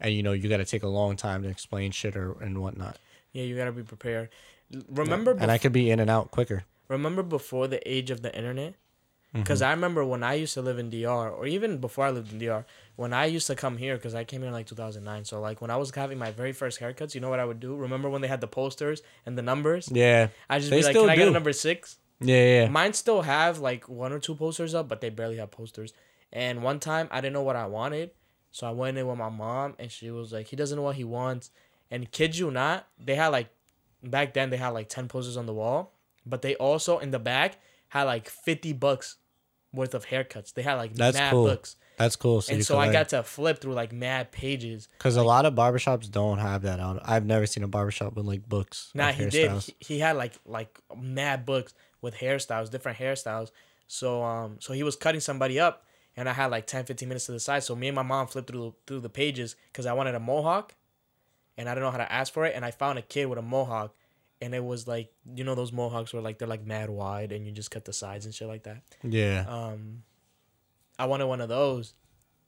and 0.00 0.12
you 0.12 0.22
know 0.22 0.32
you 0.32 0.48
got 0.48 0.58
to 0.58 0.64
take 0.64 0.82
a 0.82 0.88
long 0.88 1.16
time 1.16 1.42
to 1.44 1.48
explain 1.48 1.90
shit 1.92 2.14
or 2.16 2.32
and 2.40 2.60
whatnot. 2.60 2.98
Yeah, 3.32 3.44
you 3.44 3.56
gotta 3.56 3.72
be 3.72 3.82
prepared. 3.82 4.28
Remember, 4.90 5.36
and 5.38 5.50
I 5.50 5.58
could 5.58 5.72
be 5.72 5.90
in 5.90 6.00
and 6.00 6.10
out 6.10 6.30
quicker. 6.30 6.64
Remember 6.92 7.22
before 7.22 7.66
the 7.66 7.80
age 7.90 8.10
of 8.10 8.22
the 8.22 8.34
internet? 8.36 8.74
Mm-hmm. 9.32 9.44
because 9.44 9.62
i 9.62 9.70
remember 9.70 10.04
when 10.04 10.22
i 10.22 10.34
used 10.34 10.52
to 10.52 10.60
live 10.60 10.78
in 10.78 10.90
dr 10.90 11.30
or 11.30 11.46
even 11.46 11.78
before 11.78 12.04
i 12.04 12.10
lived 12.10 12.32
in 12.32 12.38
dr 12.38 12.66
when 12.96 13.14
i 13.14 13.24
used 13.24 13.46
to 13.46 13.54
come 13.54 13.78
here 13.78 13.96
because 13.96 14.14
i 14.14 14.24
came 14.24 14.42
here 14.42 14.48
in 14.48 14.52
like 14.52 14.66
2009 14.66 15.24
so 15.24 15.40
like 15.40 15.62
when 15.62 15.70
i 15.70 15.76
was 15.76 15.90
having 15.90 16.18
my 16.18 16.30
very 16.30 16.52
first 16.52 16.78
haircuts 16.78 17.14
you 17.14 17.20
know 17.22 17.30
what 17.30 17.40
i 17.40 17.44
would 17.46 17.58
do? 17.58 17.74
Remember 17.74 18.10
when 18.10 18.20
they 18.20 18.28
had 18.28 18.42
the 18.42 18.46
posters 18.46 19.00
and 19.24 19.38
the 19.38 19.40
numbers? 19.40 19.88
Yeah, 19.90 20.28
i 20.50 20.58
just 20.58 20.68
They 20.68 20.80
be 20.80 20.82
like 20.82 20.92
still 20.92 21.04
can 21.04 21.10
i 21.10 21.16
get 21.16 21.28
a 21.28 21.30
number 21.30 21.54
six? 21.54 21.96
Yeah, 22.20 22.44
yeah. 22.44 22.68
mine 22.68 22.92
still 22.92 23.22
have 23.22 23.58
like 23.58 23.88
one 23.88 24.12
or 24.12 24.18
two 24.18 24.34
posters 24.34 24.74
up 24.74 24.86
but 24.86 25.00
they 25.00 25.08
barely 25.08 25.38
have 25.38 25.50
posters. 25.50 25.94
And 26.30 26.62
one 26.62 26.78
time 26.78 27.08
i 27.10 27.22
didn't 27.22 27.32
know 27.32 27.42
what 27.42 27.56
i 27.56 27.64
wanted 27.64 28.10
so 28.50 28.66
i 28.66 28.70
went 28.70 28.98
in 28.98 29.06
with 29.06 29.16
my 29.16 29.30
mom 29.30 29.76
and 29.78 29.90
she 29.90 30.10
was 30.10 30.30
like 30.30 30.48
he 30.48 30.56
doesn't 30.56 30.76
know 30.76 30.82
what 30.82 30.96
he 30.96 31.04
wants. 31.04 31.50
And 31.90 32.10
kid 32.12 32.36
you 32.36 32.50
not 32.50 32.86
they 33.02 33.14
had 33.14 33.28
like 33.28 33.48
back 34.02 34.34
then 34.34 34.50
they 34.50 34.58
had 34.58 34.70
like 34.70 34.90
10 34.90 35.08
posters 35.08 35.38
on 35.38 35.46
the 35.46 35.54
wall 35.54 35.91
but 36.26 36.42
they 36.42 36.54
also 36.56 36.98
in 36.98 37.10
the 37.10 37.18
back 37.18 37.58
had 37.88 38.04
like 38.04 38.28
50 38.28 38.72
bucks 38.74 39.16
worth 39.72 39.94
of 39.94 40.06
haircuts 40.06 40.52
they 40.54 40.62
had 40.62 40.74
like 40.74 40.94
That's 40.94 41.16
mad 41.16 41.30
cool. 41.32 41.46
books 41.46 41.76
That's 41.96 42.16
cool. 42.16 42.40
So 42.42 42.52
and 42.54 42.64
so 42.64 42.78
i 42.78 42.86
like- 42.86 42.92
got 42.92 43.08
to 43.10 43.22
flip 43.22 43.60
through 43.60 43.74
like 43.74 43.92
mad 43.92 44.30
pages 44.32 44.88
Because 44.98 45.16
a 45.16 45.22
lot 45.22 45.44
of 45.46 45.54
barbershops 45.54 46.10
don't 46.10 46.38
have 46.38 46.62
that 46.62 46.80
out. 46.80 47.00
I've 47.04 47.24
never 47.26 47.46
seen 47.46 47.62
a 47.64 47.68
barbershop 47.68 48.14
with 48.14 48.26
like 48.26 48.48
books. 48.48 48.90
Nah, 48.94 49.12
he 49.12 49.26
did. 49.28 49.50
He, 49.62 49.74
he 49.80 49.98
had 49.98 50.16
like 50.16 50.32
like 50.46 50.78
mad 50.96 51.44
books 51.46 51.74
with 52.00 52.14
hairstyles, 52.16 52.70
different 52.70 52.98
hairstyles. 52.98 53.50
So 53.86 54.22
um, 54.22 54.56
so 54.60 54.72
he 54.72 54.82
was 54.82 54.96
cutting 54.96 55.20
somebody 55.20 55.60
up, 55.60 55.84
and 56.16 56.28
I 56.28 56.32
had 56.32 56.50
like 56.50 56.66
10, 56.66 56.84
15 56.86 57.08
minutes 57.08 57.26
to 57.26 57.32
the 57.32 57.40
side. 57.40 57.62
So 57.62 57.76
me 57.76 57.88
and 57.88 57.94
my 57.94 58.02
mom 58.02 58.26
flipped 58.26 58.48
through 58.50 58.74
through 58.86 59.00
the 59.00 59.10
pages 59.10 59.54
because 59.70 59.86
I 59.86 59.92
wanted 59.92 60.14
a 60.14 60.20
mohawk, 60.20 60.74
and 61.56 61.68
I 61.68 61.74
don't 61.74 61.84
know 61.84 61.90
how 61.90 61.98
to 61.98 62.10
ask 62.12 62.32
for 62.32 62.44
it. 62.46 62.54
And 62.56 62.64
I 62.64 62.70
found 62.72 62.98
a 62.98 63.02
kid 63.02 63.26
with 63.26 63.38
a 63.38 63.42
mohawk, 63.42 63.94
and 64.42 64.54
it 64.54 64.62
was 64.62 64.86
like 64.86 65.10
you 65.34 65.44
know 65.44 65.54
those 65.54 65.72
mohawks 65.72 66.12
were 66.12 66.20
like 66.20 66.38
they're 66.38 66.48
like 66.48 66.66
mad 66.66 66.90
wide, 66.90 67.32
and 67.32 67.46
you 67.46 67.52
just 67.52 67.70
cut 67.70 67.86
the 67.86 67.92
sides 67.92 68.26
and 68.26 68.34
shit 68.34 68.48
like 68.48 68.64
that. 68.64 68.82
Yeah. 69.02 69.46
Um, 69.48 70.02
I 70.98 71.06
wanted 71.06 71.26
one 71.26 71.40
of 71.40 71.48
those, 71.48 71.94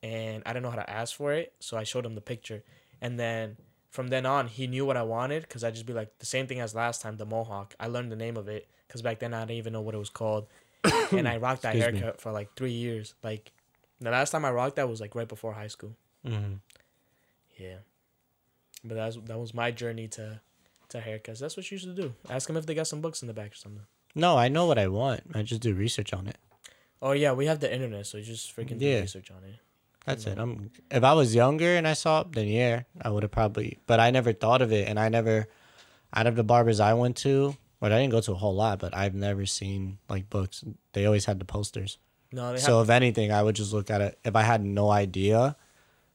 and 0.02 0.42
I 0.44 0.50
didn't 0.52 0.64
know 0.64 0.70
how 0.70 0.76
to 0.76 0.90
ask 0.90 1.14
for 1.16 1.32
it, 1.32 1.54
so 1.60 1.78
I 1.78 1.84
showed 1.84 2.04
him 2.04 2.14
the 2.14 2.20
picture, 2.20 2.62
and 3.00 3.18
then 3.18 3.56
from 3.90 4.08
then 4.08 4.26
on, 4.26 4.48
he 4.48 4.66
knew 4.66 4.84
what 4.84 4.96
I 4.96 5.04
wanted 5.04 5.42
because 5.42 5.62
I 5.62 5.70
just 5.70 5.86
be 5.86 5.92
like 5.92 6.18
the 6.18 6.26
same 6.26 6.48
thing 6.48 6.58
as 6.58 6.74
last 6.74 7.00
time, 7.00 7.16
the 7.16 7.24
mohawk. 7.24 7.74
I 7.78 7.86
learned 7.86 8.10
the 8.10 8.16
name 8.16 8.36
of 8.36 8.48
it 8.48 8.68
because 8.88 9.02
back 9.02 9.20
then 9.20 9.32
I 9.32 9.42
didn't 9.42 9.58
even 9.58 9.72
know 9.72 9.80
what 9.82 9.94
it 9.94 9.98
was 9.98 10.10
called, 10.10 10.48
and 11.12 11.28
I 11.28 11.36
rocked 11.36 11.62
that 11.62 11.76
Excuse 11.76 11.92
me. 11.92 12.00
haircut 12.00 12.20
for 12.20 12.32
like 12.32 12.54
three 12.56 12.72
years. 12.72 13.14
Like 13.22 13.52
the 14.00 14.10
last 14.10 14.30
time 14.32 14.44
I 14.44 14.50
rocked 14.50 14.76
that 14.76 14.88
was 14.88 15.00
like 15.00 15.14
right 15.14 15.28
before 15.28 15.52
high 15.52 15.68
school. 15.68 15.94
hmm 16.26 16.54
Yeah, 17.56 17.76
but 18.84 18.96
that's 18.96 19.16
that 19.26 19.38
was 19.38 19.54
my 19.54 19.70
journey 19.70 20.08
to 20.08 20.40
to 20.94 21.00
haircuts. 21.00 21.38
That's 21.38 21.56
what 21.56 21.70
you 21.70 21.78
should 21.78 21.94
do. 21.94 22.14
Ask 22.30 22.46
them 22.48 22.56
if 22.56 22.66
they 22.66 22.74
got 22.74 22.86
some 22.86 23.00
books 23.00 23.22
in 23.22 23.28
the 23.28 23.34
back 23.34 23.52
or 23.52 23.56
something. 23.56 23.82
No, 24.14 24.36
I 24.38 24.48
know 24.48 24.66
what 24.66 24.78
I 24.78 24.88
want. 24.88 25.22
I 25.34 25.42
just 25.42 25.60
do 25.60 25.74
research 25.74 26.12
on 26.12 26.26
it. 26.26 26.38
Oh 27.02 27.12
yeah, 27.12 27.32
we 27.32 27.46
have 27.46 27.60
the 27.60 27.72
internet, 27.72 28.06
so 28.06 28.16
you 28.18 28.24
just 28.24 28.54
freaking 28.56 28.78
do 28.78 28.86
Yeah. 28.86 29.00
research 29.00 29.30
on 29.30 29.44
it. 29.44 29.56
That's 30.06 30.26
it. 30.26 30.38
I'm. 30.38 30.70
If 30.90 31.02
I 31.02 31.12
was 31.14 31.34
younger 31.34 31.76
and 31.76 31.88
I 31.88 31.94
saw 31.94 32.20
it, 32.22 32.32
then 32.32 32.46
yeah, 32.48 32.82
I 33.00 33.10
would 33.10 33.22
have 33.22 33.32
probably. 33.32 33.78
But 33.86 34.00
I 34.00 34.10
never 34.10 34.32
thought 34.32 34.60
of 34.62 34.70
it, 34.72 34.86
and 34.88 34.98
I 35.00 35.08
never, 35.08 35.48
out 36.14 36.26
of 36.26 36.36
the 36.36 36.44
barbers 36.44 36.78
I 36.78 36.92
went 36.94 37.16
to, 37.18 37.56
but 37.80 37.90
I 37.90 37.98
didn't 38.00 38.12
go 38.12 38.20
to 38.20 38.32
a 38.32 38.36
whole 38.36 38.54
lot. 38.54 38.78
But 38.80 38.94
I've 38.94 39.14
never 39.14 39.46
seen 39.46 39.98
like 40.08 40.28
books. 40.30 40.62
They 40.92 41.06
always 41.06 41.24
had 41.24 41.38
the 41.38 41.44
posters. 41.46 41.98
No, 42.32 42.48
have 42.50 42.60
So 42.60 42.82
if 42.82 42.90
anything, 42.90 43.32
I 43.32 43.42
would 43.42 43.56
just 43.56 43.72
look 43.72 43.90
at 43.90 44.00
it. 44.00 44.18
If 44.24 44.36
I 44.36 44.42
had 44.42 44.62
no 44.64 44.90
idea, 44.90 45.56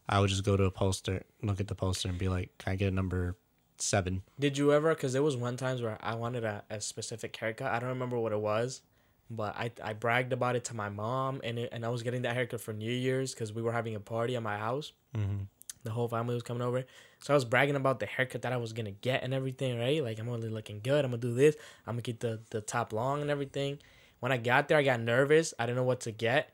I 0.08 0.20
would 0.20 0.30
just 0.30 0.44
go 0.44 0.56
to 0.58 0.66
a 0.66 0.72
poster, 0.72 1.24
look 1.42 1.60
at 1.60 1.68
the 1.68 1.76
poster, 1.76 2.10
and 2.10 2.18
be 2.18 2.30
like, 2.30 2.56
"Can 2.60 2.74
I 2.74 2.76
get 2.76 2.88
a 2.90 2.96
number 2.96 3.36
seven? 3.82 4.24
Did 4.40 4.58
you 4.58 4.74
ever? 4.74 4.94
Because 4.94 5.14
there 5.14 5.24
was 5.24 5.38
one 5.38 5.58
times 5.58 5.82
where 5.82 5.98
I 6.02 6.16
wanted 6.16 6.44
a, 6.44 6.64
a 6.70 6.82
specific 6.82 7.36
haircut. 7.36 7.72
I 7.72 7.80
don't 7.80 7.90
remember 7.90 8.20
what 8.20 8.32
it 8.32 8.40
was, 8.40 8.82
but 9.30 9.56
I, 9.56 9.72
I 9.84 9.94
bragged 9.94 10.34
about 10.34 10.56
it 10.56 10.66
to 10.66 10.76
my 10.76 10.90
mom, 10.90 11.42
and 11.44 11.60
it, 11.60 11.70
and 11.72 11.86
I 11.86 11.90
was 11.90 12.04
getting 12.04 12.24
that 12.24 12.36
haircut 12.36 12.62
for 12.62 12.74
New 12.74 12.92
Year's 12.92 13.34
because 13.34 13.54
we 13.54 13.62
were 13.62 13.72
having 13.72 13.96
a 13.96 14.00
party 14.00 14.36
at 14.36 14.44
my 14.44 14.58
house. 14.58 14.92
Mm-hmm. 15.16 15.44
The 15.84 15.92
whole 15.92 16.08
family 16.10 16.34
was 16.34 16.44
coming 16.44 16.62
over, 16.62 16.84
so 17.20 17.34
I 17.34 17.36
was 17.36 17.46
bragging 17.46 17.76
about 17.76 18.00
the 18.00 18.06
haircut 18.06 18.42
that 18.42 18.52
I 18.52 18.58
was 18.58 18.74
gonna 18.74 18.92
get 18.92 19.24
and 19.24 19.34
everything. 19.34 19.80
Right, 19.80 20.04
like 20.04 20.20
I'm 20.20 20.30
only 20.30 20.50
looking 20.50 20.82
good. 20.82 21.06
I'm 21.06 21.12
gonna 21.12 21.22
do 21.22 21.34
this. 21.34 21.56
I'm 21.88 21.94
gonna 21.94 22.02
keep 22.02 22.20
the 22.20 22.42
the 22.50 22.62
top 22.62 22.92
long 22.92 23.22
and 23.22 23.30
everything. 23.30 23.80
When 24.20 24.32
I 24.34 24.38
got 24.38 24.68
there, 24.68 24.78
I 24.78 24.84
got 24.84 25.00
nervous. 25.00 25.54
I 25.58 25.66
didn't 25.66 25.78
know 25.78 25.84
what 25.84 26.02
to 26.02 26.12
get, 26.12 26.54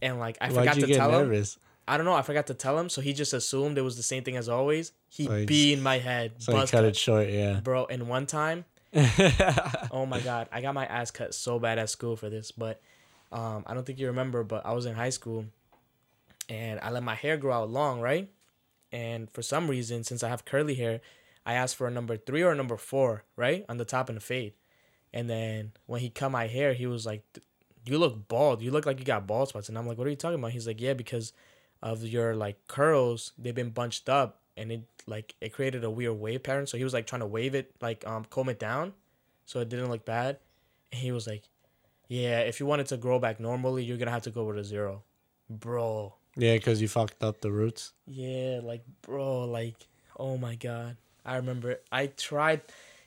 and 0.00 0.18
like 0.18 0.36
I 0.40 0.46
Why'd 0.50 0.56
forgot 0.56 0.76
you 0.76 0.86
to 0.86 0.94
tell 0.94 1.10
him. 1.20 1.50
I 1.88 1.96
don't 1.96 2.06
know. 2.06 2.14
I 2.14 2.22
forgot 2.22 2.46
to 2.46 2.54
tell 2.54 2.78
him, 2.78 2.88
so 2.88 3.00
he 3.00 3.12
just 3.12 3.32
assumed 3.32 3.76
it 3.76 3.82
was 3.82 3.96
the 3.96 4.02
same 4.02 4.22
thing 4.22 4.36
as 4.36 4.48
always. 4.48 4.92
He 5.08 5.24
So 5.26 5.44
beat 5.46 5.72
in 5.72 5.82
my 5.82 5.98
head, 5.98 6.32
So 6.38 6.52
cut 6.52 6.70
cut. 6.70 6.84
it 6.84 6.96
short, 6.96 7.28
yeah. 7.28 7.60
bro. 7.60 7.86
And 7.86 8.08
one 8.08 8.26
time, 8.26 8.64
oh 9.90 10.06
my 10.06 10.20
god, 10.20 10.48
I 10.52 10.60
got 10.60 10.74
my 10.74 10.86
ass 10.86 11.10
cut 11.10 11.34
so 11.34 11.58
bad 11.58 11.78
at 11.78 11.90
school 11.90 12.16
for 12.16 12.28
this. 12.30 12.52
But 12.52 12.80
um, 13.32 13.64
I 13.66 13.74
don't 13.74 13.84
think 13.84 13.98
you 13.98 14.06
remember, 14.08 14.44
but 14.44 14.64
I 14.64 14.72
was 14.72 14.86
in 14.86 14.94
high 14.94 15.10
school, 15.10 15.46
and 16.48 16.78
I 16.80 16.90
let 16.90 17.02
my 17.02 17.14
hair 17.14 17.36
grow 17.36 17.52
out 17.54 17.70
long, 17.70 18.00
right? 18.00 18.30
And 18.92 19.30
for 19.30 19.42
some 19.42 19.68
reason, 19.68 20.04
since 20.04 20.22
I 20.22 20.28
have 20.28 20.44
curly 20.44 20.74
hair, 20.74 21.00
I 21.46 21.54
asked 21.54 21.76
for 21.76 21.86
a 21.86 21.90
number 21.90 22.16
three 22.16 22.42
or 22.42 22.52
a 22.52 22.54
number 22.54 22.76
four, 22.76 23.24
right, 23.36 23.64
on 23.68 23.78
the 23.78 23.84
top 23.84 24.08
and 24.08 24.16
the 24.16 24.20
fade. 24.22 24.52
And 25.14 25.28
then 25.28 25.72
when 25.86 26.00
he 26.00 26.10
cut 26.10 26.30
my 26.30 26.46
hair, 26.46 26.72
he 26.74 26.86
was 26.86 27.04
like, 27.06 27.22
"You 27.84 27.98
look 27.98 28.28
bald. 28.28 28.62
You 28.62 28.70
look 28.70 28.86
like 28.86 28.98
you 28.98 29.04
got 29.04 29.26
bald 29.26 29.48
spots." 29.48 29.68
And 29.68 29.76
I'm 29.76 29.86
like, 29.86 29.98
"What 29.98 30.06
are 30.06 30.10
you 30.10 30.16
talking 30.16 30.38
about?" 30.38 30.52
He's 30.52 30.66
like, 30.66 30.80
"Yeah, 30.80 30.92
because 30.94 31.32
of 31.82 32.02
your 32.04 32.34
like 32.34 32.66
curls, 32.68 33.32
they've 33.38 33.54
been 33.54 33.70
bunched 33.70 34.08
up, 34.08 34.40
and 34.56 34.70
it 34.72 34.82
like 35.06 35.34
it 35.40 35.52
created 35.52 35.84
a 35.84 35.90
weird 35.90 36.18
wave 36.18 36.42
pattern." 36.42 36.66
So 36.66 36.76
he 36.78 36.84
was 36.84 36.92
like 36.92 37.06
trying 37.06 37.20
to 37.20 37.26
wave 37.26 37.54
it, 37.54 37.74
like 37.80 38.06
um 38.06 38.24
comb 38.26 38.48
it 38.48 38.58
down, 38.58 38.94
so 39.46 39.60
it 39.60 39.68
didn't 39.68 39.90
look 39.90 40.04
bad. 40.04 40.38
And 40.92 41.00
he 41.00 41.12
was 41.12 41.26
like, 41.26 41.42
"Yeah, 42.08 42.40
if 42.40 42.60
you 42.60 42.66
want 42.66 42.80
it 42.80 42.86
to 42.88 42.96
grow 42.96 43.18
back 43.18 43.40
normally, 43.40 43.84
you're 43.84 43.98
gonna 43.98 44.10
have 44.10 44.22
to 44.22 44.30
go 44.30 44.44
with 44.44 44.58
a 44.58 44.64
zero, 44.64 45.02
bro." 45.50 46.14
Yeah, 46.36 46.54
because 46.54 46.80
you 46.80 46.88
fucked 46.88 47.22
up 47.22 47.40
the 47.40 47.52
roots. 47.52 47.92
Yeah, 48.06 48.60
like 48.62 48.84
bro, 49.02 49.44
like 49.44 49.76
oh 50.18 50.38
my 50.38 50.54
god. 50.54 50.96
I 51.24 51.36
remember 51.36 51.80
I 51.90 52.06
tried 52.06 52.62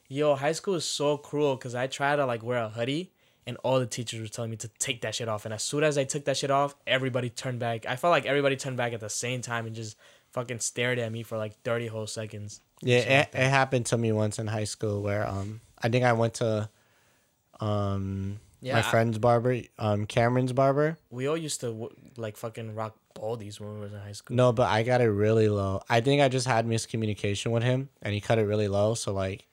yo, 0.08 0.36
high 0.36 0.52
school 0.52 0.76
is 0.76 0.86
so 0.86 1.18
cruel 1.18 1.58
cuz 1.58 1.74
I 1.76 1.88
tried 1.88 2.18
to 2.18 2.26
like 2.26 2.44
wear 2.44 2.60
a 2.60 2.70
hoodie 2.70 3.12
and 3.48 3.58
all 3.64 3.80
the 3.80 3.86
teachers 3.86 4.20
were 4.22 4.28
telling 4.28 4.52
me 4.52 4.58
to 4.58 4.68
take 4.80 5.02
that 5.02 5.14
shit 5.16 5.28
off 5.28 5.46
and 5.46 5.54
as 5.54 5.62
soon 5.64 5.84
as 5.84 5.98
I 5.98 6.04
took 6.04 6.26
that 6.26 6.38
shit 6.38 6.52
off, 6.52 6.76
everybody 6.88 7.30
turned 7.30 7.60
back. 7.60 7.86
I 7.86 7.96
felt 7.96 8.12
like 8.12 8.26
everybody 8.26 8.56
turned 8.56 8.78
back 8.78 8.94
at 8.94 9.00
the 9.00 9.10
same 9.10 9.42
time 9.42 9.66
and 9.68 9.76
just 9.76 9.98
fucking 10.32 10.60
stared 10.60 11.00
at 11.00 11.12
me 11.12 11.24
for 11.24 11.38
like 11.38 11.54
30 11.64 11.88
whole 11.88 12.08
seconds. 12.08 12.60
Yeah, 12.82 12.98
it, 12.98 13.18
like 13.34 13.44
it 13.44 13.50
happened 13.50 13.86
to 13.88 13.98
me 13.98 14.12
once 14.12 14.38
in 14.40 14.48
high 14.48 14.64
school 14.66 15.02
where 15.02 15.28
um 15.28 15.62
I 15.82 15.90
think 15.90 16.04
I 16.06 16.14
went 16.14 16.36
to 16.36 16.70
um 17.60 18.40
Yeah, 18.62 18.74
my 18.74 18.80
I- 18.80 18.84
friend's 18.84 19.18
barber, 19.18 19.62
um, 19.80 20.06
Cameron's 20.06 20.54
barber. 20.54 20.98
We 21.10 21.28
all 21.28 21.38
used 21.38 21.62
to 21.62 21.90
like 22.18 22.38
fucking 22.38 22.76
rock 22.76 22.96
baldies 23.16 23.60
when 23.60 23.76
we 23.76 23.80
was 23.80 23.94
in 23.94 24.00
high 24.00 24.12
school. 24.12 24.36
No, 24.36 24.52
but 24.52 24.68
I 24.70 24.84
got 24.84 25.02
it 25.02 25.10
really 25.10 25.48
low. 25.50 25.82
I 25.88 26.02
think 26.02 26.22
I 26.22 26.28
just 26.28 26.48
had 26.48 26.66
miscommunication 26.68 27.52
with 27.52 27.64
him, 27.64 27.90
and 28.02 28.14
he 28.14 28.20
cut 28.22 28.40
it 28.40 28.44
really 28.44 28.68
low. 28.68 28.94
So 28.96 29.14
like, 29.14 29.46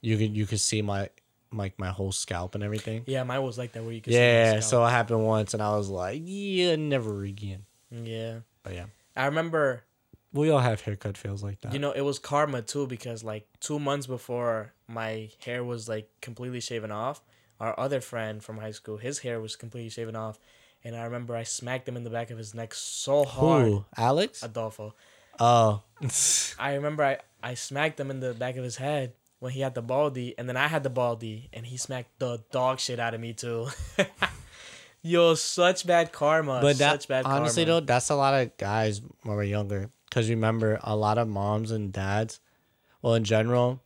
you 0.00 0.16
could 0.16 0.34
you 0.36 0.46
could 0.46 0.60
see 0.60 0.80
my 0.80 1.10
like 1.56 1.78
my 1.78 1.88
whole 1.88 2.12
scalp 2.12 2.54
and 2.54 2.62
everything. 2.64 3.02
Yeah, 3.06 3.22
mine 3.24 3.42
was 3.42 3.56
like 3.58 3.72
that 3.72 3.82
where 3.84 3.92
you 3.92 4.00
could. 4.00 4.12
see 4.12 4.18
Yeah, 4.18 4.60
so 4.60 4.84
it 4.84 4.90
happened 4.90 5.24
once, 5.24 5.54
and 5.54 5.62
I 5.62 5.76
was 5.76 5.88
like, 5.88 6.20
yeah, 6.24 6.76
never 6.76 7.22
again. 7.24 7.64
yeah, 7.90 8.40
But 8.62 8.74
yeah, 8.74 8.86
I 9.16 9.26
remember. 9.26 9.84
we 10.32 10.50
all 10.50 10.60
have 10.60 10.80
haircut 10.82 11.16
feels 11.16 11.42
like 11.42 11.60
that. 11.62 11.72
You 11.72 11.78
know, 11.78 11.92
it 11.92 12.00
was 12.02 12.18
karma 12.18 12.62
too 12.62 12.86
because 12.86 13.22
like 13.24 13.46
two 13.60 13.78
months 13.78 14.06
before 14.06 14.72
my 14.88 15.30
hair 15.44 15.62
was 15.64 15.88
like 15.88 16.10
completely 16.20 16.60
shaven 16.60 16.90
off, 16.90 17.22
our 17.60 17.78
other 17.78 18.00
friend 18.00 18.42
from 18.42 18.58
high 18.58 18.72
school, 18.72 18.96
his 18.98 19.20
hair 19.20 19.40
was 19.40 19.56
completely 19.56 19.90
shaven 19.90 20.16
off, 20.16 20.38
and 20.82 20.94
I 20.96 21.04
remember 21.04 21.36
I 21.36 21.44
smacked 21.44 21.88
him 21.88 21.96
in 21.96 22.04
the 22.04 22.10
back 22.10 22.30
of 22.30 22.38
his 22.38 22.54
neck 22.54 22.74
so 22.74 23.24
hard. 23.24 23.66
Who? 23.66 23.84
Alex? 23.96 24.42
Adolfo. 24.42 24.94
Oh, 25.40 25.82
I 26.58 26.74
remember 26.74 27.02
I, 27.04 27.18
I 27.42 27.54
smacked 27.54 27.98
him 27.98 28.10
in 28.10 28.20
the 28.20 28.34
back 28.34 28.56
of 28.56 28.62
his 28.64 28.76
head 28.76 29.14
when 29.44 29.52
he 29.52 29.60
had 29.60 29.74
the 29.74 29.82
baldy, 29.82 30.34
and 30.38 30.48
then 30.48 30.56
I 30.56 30.68
had 30.68 30.82
the 30.84 30.88
baldy, 30.90 31.50
and 31.52 31.66
he 31.66 31.76
smacked 31.76 32.18
the 32.18 32.42
dog 32.50 32.80
shit 32.80 32.98
out 32.98 33.12
of 33.12 33.20
me 33.20 33.34
too. 33.34 33.68
Yo, 35.02 35.34
such 35.34 35.86
bad 35.86 36.12
karma. 36.12 36.60
but 36.62 36.78
that 36.78 36.92
such 37.02 37.08
bad 37.08 37.26
honestly 37.26 37.66
karma. 37.66 37.80
though, 37.82 37.84
that's 37.84 38.08
a 38.08 38.14
lot 38.16 38.32
of 38.32 38.56
guys 38.56 39.02
when 39.22 39.36
we're 39.36 39.42
younger. 39.44 39.90
Because 40.08 40.30
remember, 40.30 40.78
a 40.82 40.96
lot 40.96 41.18
of 41.18 41.28
moms 41.28 41.72
and 41.72 41.92
dads, 41.92 42.40
well, 43.02 43.14
in 43.14 43.24
general, 43.24 43.82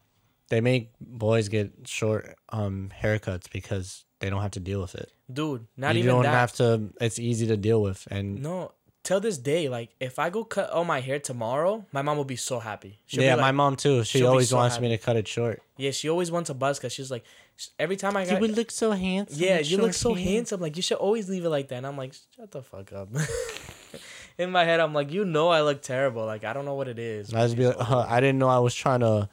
they 0.48 0.60
make 0.60 0.92
boys 1.00 1.48
get 1.48 1.72
short 1.86 2.36
um 2.50 2.90
haircuts 3.02 3.50
because 3.50 4.04
they 4.20 4.30
don't 4.30 4.42
have 4.42 4.52
to 4.52 4.60
deal 4.60 4.80
with 4.80 4.94
it. 4.94 5.10
dude, 5.32 5.66
not 5.76 5.90
even 5.90 5.96
you 5.96 6.02
even 6.04 6.14
don't 6.14 6.22
that. 6.22 6.38
have 6.38 6.52
to. 6.52 6.90
It's 7.00 7.18
easy 7.18 7.48
to 7.48 7.56
deal 7.56 7.82
with, 7.82 8.06
and 8.12 8.40
No, 8.44 8.70
till 9.08 9.20
this 9.20 9.38
day, 9.38 9.70
like 9.70 9.88
if 10.00 10.18
I 10.18 10.28
go 10.28 10.44
cut 10.44 10.68
all 10.70 10.84
my 10.84 11.00
hair 11.00 11.18
tomorrow, 11.18 11.86
my 11.92 12.02
mom 12.02 12.18
will 12.18 12.24
be 12.24 12.36
so 12.36 12.58
happy. 12.60 12.98
She'll 13.06 13.22
yeah, 13.24 13.36
be 13.36 13.40
my 13.40 13.52
mom 13.52 13.74
too. 13.74 14.04
She 14.04 14.22
always 14.22 14.50
so 14.50 14.58
wants 14.58 14.78
me 14.78 14.90
to 14.90 14.98
cut 14.98 15.16
it 15.16 15.26
short. 15.26 15.62
yeah, 15.78 15.92
she 15.92 16.10
always 16.10 16.30
wants 16.30 16.50
a 16.50 16.54
buzz 16.54 16.78
because 16.78 16.92
she's 16.92 17.10
like, 17.10 17.24
every 17.78 17.96
time 17.96 18.16
I 18.18 18.26
got, 18.26 18.34
You 18.34 18.40
would 18.40 18.54
look 18.54 18.70
so 18.70 18.92
handsome. 18.92 19.42
yeah, 19.42 19.60
you 19.60 19.78
look 19.78 19.94
so 19.94 20.12
hair. 20.12 20.24
handsome. 20.24 20.60
Like 20.60 20.76
you 20.76 20.82
should 20.82 20.98
always 20.98 21.26
leave 21.28 21.46
it 21.46 21.48
like 21.48 21.68
that. 21.68 21.76
And 21.76 21.86
I'm 21.86 21.96
like, 21.96 22.12
shut 22.36 22.50
the 22.50 22.62
fuck 22.62 22.92
up. 22.92 23.08
In 24.38 24.52
my 24.52 24.64
head, 24.64 24.78
I'm 24.78 24.92
like, 24.92 25.10
you 25.10 25.24
know, 25.24 25.48
I 25.48 25.62
look 25.62 25.80
terrible. 25.80 26.26
Like 26.26 26.44
I 26.44 26.52
don't 26.52 26.66
know 26.66 26.74
what 26.74 26.86
it 26.86 26.98
is. 26.98 27.32
I 27.32 27.44
just 27.44 27.56
be 27.56 27.66
like, 27.66 27.90
uh, 27.90 28.06
I 28.06 28.20
didn't 28.20 28.38
know 28.38 28.48
I 28.48 28.58
was 28.58 28.74
trying 28.74 29.00
to 29.00 29.28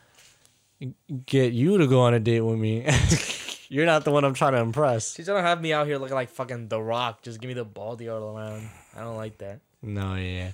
get 1.26 1.52
you 1.52 1.78
to 1.80 1.88
go 1.88 2.00
on 2.02 2.14
a 2.14 2.20
date 2.20 2.42
with 2.42 2.58
me. 2.58 2.88
You're 3.70 3.86
not 3.86 4.06
the 4.06 4.12
one 4.12 4.24
I'm 4.24 4.34
trying 4.34 4.54
to 4.54 4.60
impress. 4.60 5.16
She's 5.16 5.28
gonna 5.28 5.42
have 5.42 5.60
me 5.62 5.74
out 5.74 5.86
here 5.86 5.98
looking 5.98 6.16
like 6.16 6.30
fucking 6.30 6.70
The 6.70 6.82
Rock. 6.82 7.24
Just 7.24 7.42
give 7.42 7.48
me 7.50 7.56
the 7.56 7.66
baldy 7.66 8.08
all 8.08 8.38
around. 8.38 8.70
I 8.96 9.02
don't 9.02 9.18
like 9.18 9.40
that. 9.40 9.60
No, 9.86 10.16
yeah. 10.16 10.52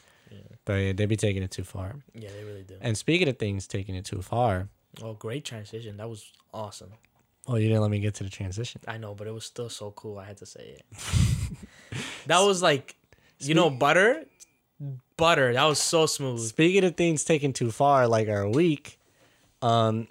But 0.63 0.73
yeah, 0.73 0.93
they 0.93 1.05
be 1.07 1.15
taking 1.15 1.41
it 1.41 1.49
too 1.51 1.63
far. 1.63 1.95
Yeah, 2.13 2.29
they 2.37 2.43
really 2.43 2.63
do. 2.63 2.75
And 2.81 2.95
speaking 2.97 3.27
of 3.27 3.37
things 3.39 3.65
taking 3.67 3.95
it 3.95 4.05
too 4.05 4.21
far, 4.21 4.67
Oh, 5.01 5.13
great 5.13 5.45
transition. 5.45 5.97
That 5.97 6.09
was 6.09 6.31
awesome. 6.53 6.91
oh, 7.47 7.55
you 7.55 7.67
didn't 7.69 7.81
let 7.81 7.89
me 7.91 7.99
get 7.99 8.13
to 8.15 8.23
the 8.23 8.29
transition. 8.29 8.81
I 8.87 8.97
know, 8.97 9.15
but 9.15 9.25
it 9.25 9.33
was 9.33 9.45
still 9.45 9.69
so 9.69 9.91
cool. 9.91 10.19
I 10.19 10.25
had 10.25 10.37
to 10.37 10.45
say 10.45 10.77
it. 10.77 10.85
that 12.27 12.39
was 12.41 12.61
like, 12.61 12.95
you 13.39 13.55
know, 13.55 13.69
butter, 13.69 14.25
butter. 15.17 15.53
That 15.53 15.63
was 15.65 15.79
so 15.79 16.05
smooth. 16.05 16.41
Speaking 16.41 16.83
of 16.83 16.95
things 16.95 17.23
taken 17.23 17.53
too 17.53 17.71
far, 17.71 18.07
like 18.07 18.27
our 18.27 18.47
week, 18.49 18.99
um, 19.61 20.07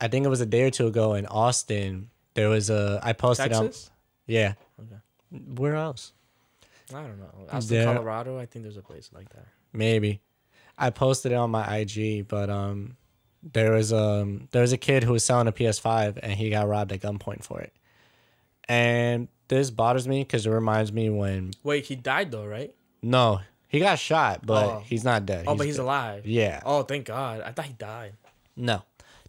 I 0.00 0.08
think 0.08 0.26
it 0.26 0.28
was 0.28 0.40
a 0.40 0.46
day 0.46 0.62
or 0.62 0.70
two 0.70 0.88
ago 0.88 1.14
in 1.14 1.26
Austin. 1.26 2.10
There 2.34 2.48
was 2.48 2.68
a 2.68 3.00
I 3.02 3.12
posted 3.12 3.52
Texas? 3.52 3.90
yeah. 4.26 4.54
Okay. 4.78 5.00
Where 5.54 5.76
else? 5.76 6.12
I 6.94 7.02
don't 7.02 7.18
know. 7.18 7.30
Austin, 7.50 7.76
There- 7.78 7.92
Colorado. 7.94 8.38
I 8.38 8.46
think 8.46 8.64
there's 8.64 8.76
a 8.76 8.82
place 8.82 9.10
like 9.12 9.28
that. 9.30 9.46
Maybe. 9.72 10.20
I 10.78 10.90
posted 10.90 11.32
it 11.32 11.34
on 11.36 11.50
my 11.50 11.78
IG, 11.78 12.26
but 12.26 12.48
um 12.50 12.96
there 13.42 13.72
was 13.72 13.92
um 13.92 14.48
there 14.50 14.62
was 14.62 14.72
a 14.72 14.78
kid 14.78 15.02
who 15.04 15.12
was 15.12 15.24
selling 15.24 15.46
a 15.48 15.52
PS5 15.52 16.18
and 16.22 16.32
he 16.32 16.50
got 16.50 16.68
robbed 16.68 16.92
at 16.92 17.00
gunpoint 17.00 17.42
for 17.44 17.60
it. 17.60 17.72
And 18.68 19.28
this 19.48 19.70
bothers 19.70 20.06
me 20.06 20.22
because 20.22 20.46
it 20.46 20.50
reminds 20.50 20.92
me 20.92 21.10
when 21.10 21.52
Wait, 21.62 21.86
he 21.86 21.96
died 21.96 22.30
though, 22.30 22.46
right? 22.46 22.74
no, 23.02 23.40
he 23.68 23.78
got 23.80 23.98
shot, 23.98 24.44
but 24.44 24.64
Oh. 24.66 24.82
he's 24.84 25.04
not 25.04 25.26
dead. 25.26 25.44
Oh, 25.46 25.54
but 25.54 25.66
he's 25.66 25.76
good. 25.76 25.82
alive. 25.84 26.26
Yeah. 26.26 26.60
Oh, 26.64 26.82
thank 26.82 27.06
God. 27.06 27.40
I 27.42 27.52
thought 27.52 27.66
he 27.66 27.72
died. 27.72 28.14
No. 28.56 28.82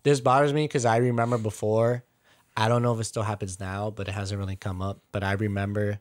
This 0.03 0.19
bothers 0.19 0.51
me 0.53 0.63
because 0.65 0.83
I 0.85 0.97
remember 0.97 1.37
before, 1.37 2.03
I 2.57 2.67
don't 2.67 2.81
know 2.81 2.93
if 2.93 2.99
it 2.99 3.03
still 3.05 3.21
happens 3.23 3.59
now, 3.59 3.91
but 3.91 4.07
it 4.07 4.11
hasn't 4.13 4.39
really 4.39 4.55
come 4.55 4.81
up. 4.81 4.99
But 5.11 5.23
I 5.23 5.33
remember 5.33 5.99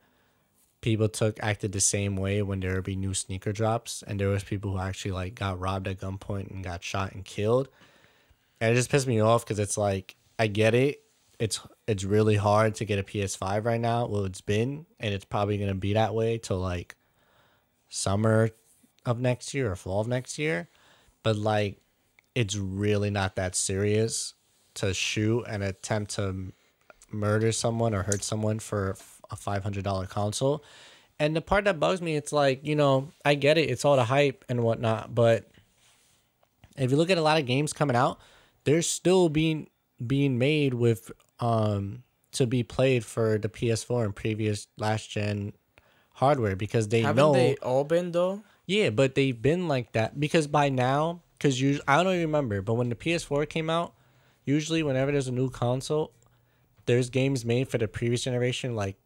people 0.81 1.09
took 1.09 1.39
acted 1.43 1.73
the 1.73 1.81
same 1.81 2.17
way 2.17 2.43
when 2.43 2.61
there 2.61 2.75
would 2.75 2.85
be 2.85 2.97
new 2.97 3.15
sneaker 3.15 3.53
drops, 3.53 4.03
and 4.07 4.19
there 4.19 4.29
was 4.29 4.45
people 4.45 4.73
who 4.73 4.79
actually 4.79 5.13
like 5.13 5.35
got 5.35 5.59
robbed 5.61 5.89
at 5.89 5.99
gunpoint 6.01 6.51
and 6.51 6.65
got 6.65 6.83
shot 6.83 7.13
and 7.13 7.25
killed. 7.25 7.69
And 8.61 8.73
it 8.73 8.75
just 8.75 8.91
pissed 8.91 9.07
me 9.07 9.21
off 9.21 9.45
because 9.45 9.59
it's 9.59 9.79
like 9.79 10.17
I 10.39 10.47
get 10.47 10.75
it. 10.75 11.03
It's 11.39 11.61
it's 11.87 12.05
really 12.05 12.37
hard 12.37 12.75
to 12.77 12.85
get 12.85 12.99
a 12.99 13.03
PS5 13.03 13.65
right 13.65 13.81
now. 13.81 14.07
Well, 14.07 14.25
it's 14.25 14.41
been, 14.41 14.87
and 14.99 15.15
it's 15.15 15.25
probably 15.25 15.59
gonna 15.59 15.75
be 15.75 15.95
that 15.95 16.15
way 16.15 16.39
till 16.39 16.59
like 16.59 16.97
summer 17.89 18.51
of 19.07 19.19
next 19.19 19.55
year 19.55 19.73
or 19.73 19.77
fall 19.77 20.01
of 20.01 20.09
next 20.09 20.39
year. 20.39 20.69
But 21.23 21.37
like 21.37 21.81
it's 22.35 22.57
really 22.57 23.11
not 23.11 23.37
that 23.37 23.55
serious 23.55 24.35
to 24.75 24.95
shoot 24.95 25.45
and 25.49 25.63
attempt 25.63 26.13
to 26.13 26.53
murder 27.11 27.53
someone 27.53 27.95
or 27.95 28.05
hurt 28.05 28.23
someone 28.23 28.59
for 28.61 28.97
a 29.31 29.37
$500 29.37 30.09
console. 30.09 30.65
And 31.19 31.37
the 31.37 31.41
part 31.43 31.65
that 31.65 31.79
bugs 31.79 32.01
me, 32.01 32.17
it's 32.17 32.33
like, 32.33 32.65
you 32.67 32.75
know, 32.75 33.11
I 33.25 33.35
get 33.35 33.59
it. 33.59 33.69
It's 33.71 33.85
all 33.85 33.97
the 33.97 34.05
hype 34.05 34.45
and 34.49 34.63
whatnot. 34.63 35.15
But 35.15 35.51
if 36.77 36.91
you 36.91 36.97
look 36.97 37.11
at 37.11 37.19
a 37.19 37.23
lot 37.23 37.39
of 37.39 37.47
games 37.47 37.73
coming 37.73 37.97
out, 37.97 38.19
they're 38.65 38.83
still 38.83 39.29
being 39.29 39.69
being 40.07 40.39
made 40.39 40.73
with 40.73 41.13
um 41.41 42.03
to 42.33 42.47
be 42.47 42.63
played 42.63 43.05
for 43.05 43.37
the 43.39 43.49
PS4 43.49 44.05
and 44.05 44.17
previous 44.17 44.67
last 44.79 45.11
gen 45.11 45.53
hardware 46.15 46.57
because 46.57 46.89
they 46.89 47.03
Haven't 47.03 47.17
know 47.17 47.33
they 47.33 47.57
all 47.57 47.85
been 47.85 48.13
though? 48.13 48.43
yeah, 48.67 48.91
but 48.91 49.15
they've 49.15 49.41
been 49.41 49.69
like 49.69 49.93
that 49.93 50.19
because 50.21 50.47
by 50.47 50.69
now, 50.69 51.23
because 51.37 51.61
you, 51.61 51.81
I 51.89 52.03
don't 52.03 52.15
even 52.15 52.27
remember, 52.29 52.63
but 52.63 52.75
when 52.75 52.89
the 52.89 52.95
PS4 52.95 53.49
came 53.49 53.69
out, 53.69 53.95
usually 54.45 54.83
whenever 54.83 55.11
there's 55.11 55.29
a 55.29 55.33
new 55.33 55.51
console, 55.51 56.13
there's 56.87 57.11
games 57.11 57.45
made 57.45 57.69
for 57.69 57.79
the 57.79 57.89
previous 57.89 58.23
generation. 58.23 58.77
Like 58.77 58.97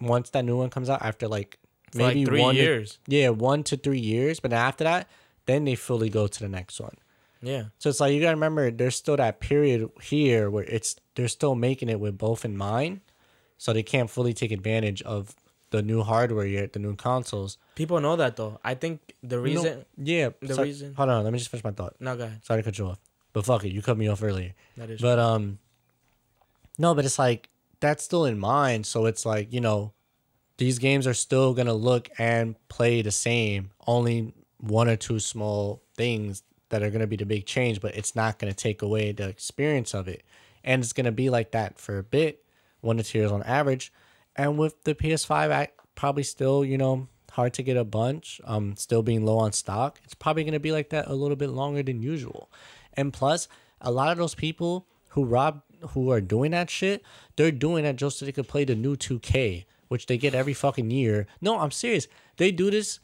once 0.00 0.30
that 0.30 0.44
new 0.44 0.56
one 0.56 0.70
comes 0.70 0.88
out, 0.90 1.02
after 1.02 1.28
like 1.28 1.58
For 1.92 2.02
like 2.02 2.24
three 2.26 2.40
one 2.40 2.54
to- 2.54 2.60
years. 2.60 2.98
yeah, 3.06 3.30
one 3.30 3.62
to 3.64 3.76
three 3.76 4.00
years. 4.00 4.40
But 4.40 4.52
after 4.52 4.84
that, 4.84 5.08
then 5.46 5.64
they 5.64 5.74
fully 5.74 6.08
go 6.10 6.26
to 6.26 6.40
the 6.40 6.48
next 6.48 6.80
one. 6.80 6.96
Yeah. 7.40 7.64
So 7.78 7.88
it's 7.88 8.00
like 8.00 8.12
you 8.12 8.20
gotta 8.20 8.36
remember, 8.36 8.70
there's 8.70 8.96
still 8.96 9.16
that 9.16 9.40
period 9.40 9.88
here 10.02 10.50
where 10.50 10.64
it's 10.64 10.96
they're 11.14 11.28
still 11.28 11.54
making 11.54 11.88
it 11.88 12.00
with 12.00 12.18
both 12.18 12.44
in 12.44 12.56
mind, 12.56 13.00
so 13.58 13.72
they 13.72 13.82
can't 13.82 14.10
fully 14.10 14.32
take 14.34 14.50
advantage 14.50 15.02
of 15.02 15.34
the 15.70 15.82
new 15.82 16.02
hardware 16.02 16.46
yet, 16.46 16.72
the 16.72 16.78
new 16.78 16.96
consoles. 16.96 17.58
People 17.74 18.00
know 18.00 18.16
that 18.16 18.36
though. 18.36 18.58
I 18.64 18.74
think 18.74 19.14
the 19.22 19.36
No, 19.36 19.42
reason. 19.42 19.84
yeah. 19.96 20.30
the 20.40 20.54
so- 20.54 20.62
reason- 20.62 20.94
Hold 20.94 21.10
on, 21.10 21.24
let 21.24 21.32
me 21.32 21.38
just 21.38 21.50
finish 21.50 21.62
my 21.64 21.70
thought. 21.72 21.94
No, 22.00 22.16
go 22.16 22.24
ahead. 22.24 22.44
Sorry 22.44 22.60
to 22.60 22.64
cut 22.64 22.78
you 22.78 22.86
off, 22.86 22.98
but 23.32 23.44
fuck 23.44 23.64
it, 23.64 23.70
you 23.72 23.82
cut 23.82 23.96
me 23.98 24.08
off 24.08 24.22
earlier. 24.22 24.54
That 24.76 24.90
is. 24.90 25.00
But 25.00 25.18
um, 25.18 25.58
no, 26.78 26.94
but 26.94 27.04
it's 27.04 27.18
like 27.18 27.48
that's 27.80 28.04
still 28.04 28.24
in 28.24 28.38
mind. 28.38 28.86
So 28.86 29.06
it's 29.06 29.24
like 29.24 29.52
you 29.52 29.60
know, 29.60 29.92
these 30.56 30.78
games 30.78 31.06
are 31.06 31.14
still 31.14 31.54
gonna 31.54 31.74
look 31.74 32.08
and 32.18 32.56
play 32.68 33.02
the 33.02 33.10
same. 33.10 33.70
Only 33.86 34.34
one 34.58 34.88
or 34.88 34.96
two 34.96 35.20
small 35.20 35.82
things 35.94 36.42
that 36.70 36.82
are 36.82 36.90
gonna 36.90 37.06
be 37.06 37.16
the 37.16 37.26
big 37.26 37.46
change, 37.46 37.80
but 37.80 37.94
it's 37.96 38.14
not 38.14 38.38
gonna 38.38 38.52
take 38.52 38.82
away 38.82 39.12
the 39.12 39.28
experience 39.28 39.94
of 39.94 40.08
it. 40.08 40.22
And 40.64 40.82
it's 40.82 40.92
gonna 40.92 41.12
be 41.12 41.30
like 41.30 41.52
that 41.52 41.78
for 41.78 41.98
a 41.98 42.02
bit, 42.02 42.44
one 42.80 42.96
to 42.96 43.02
two 43.02 43.18
years 43.18 43.32
on 43.32 43.42
average. 43.44 43.92
And 44.36 44.58
with 44.58 44.84
the 44.84 44.94
PS5, 44.94 45.50
I 45.50 45.68
probably 45.94 46.22
still 46.22 46.64
you 46.64 46.78
know 46.78 47.08
hard 47.32 47.54
to 47.54 47.62
get 47.62 47.76
a 47.76 47.84
bunch. 47.84 48.40
Um, 48.44 48.76
still 48.76 49.02
being 49.02 49.24
low 49.24 49.38
on 49.38 49.52
stock. 49.52 50.00
It's 50.04 50.14
probably 50.14 50.44
gonna 50.44 50.60
be 50.60 50.72
like 50.72 50.90
that 50.90 51.08
a 51.08 51.14
little 51.14 51.36
bit 51.36 51.50
longer 51.50 51.82
than 51.82 52.02
usual. 52.02 52.50
And 52.94 53.12
plus, 53.12 53.46
a 53.80 53.92
lot 53.92 54.10
of 54.10 54.18
those 54.18 54.34
people 54.34 54.88
who 55.10 55.24
rob 55.24 55.62
who 55.90 56.10
are 56.10 56.20
doing 56.20 56.50
that 56.52 56.70
shit, 56.70 57.02
they're 57.36 57.50
doing 57.52 57.84
that 57.84 57.96
just 57.96 58.18
so 58.18 58.26
they 58.26 58.32
could 58.32 58.48
play 58.48 58.64
the 58.64 58.74
new 58.74 58.96
2K, 58.96 59.64
which 59.88 60.06
they 60.06 60.18
get 60.18 60.34
every 60.34 60.54
fucking 60.54 60.90
year. 60.90 61.26
No, 61.40 61.58
I'm 61.58 61.70
serious. 61.70 62.06
They 62.36 62.50
do 62.50 62.70
this. 62.70 63.00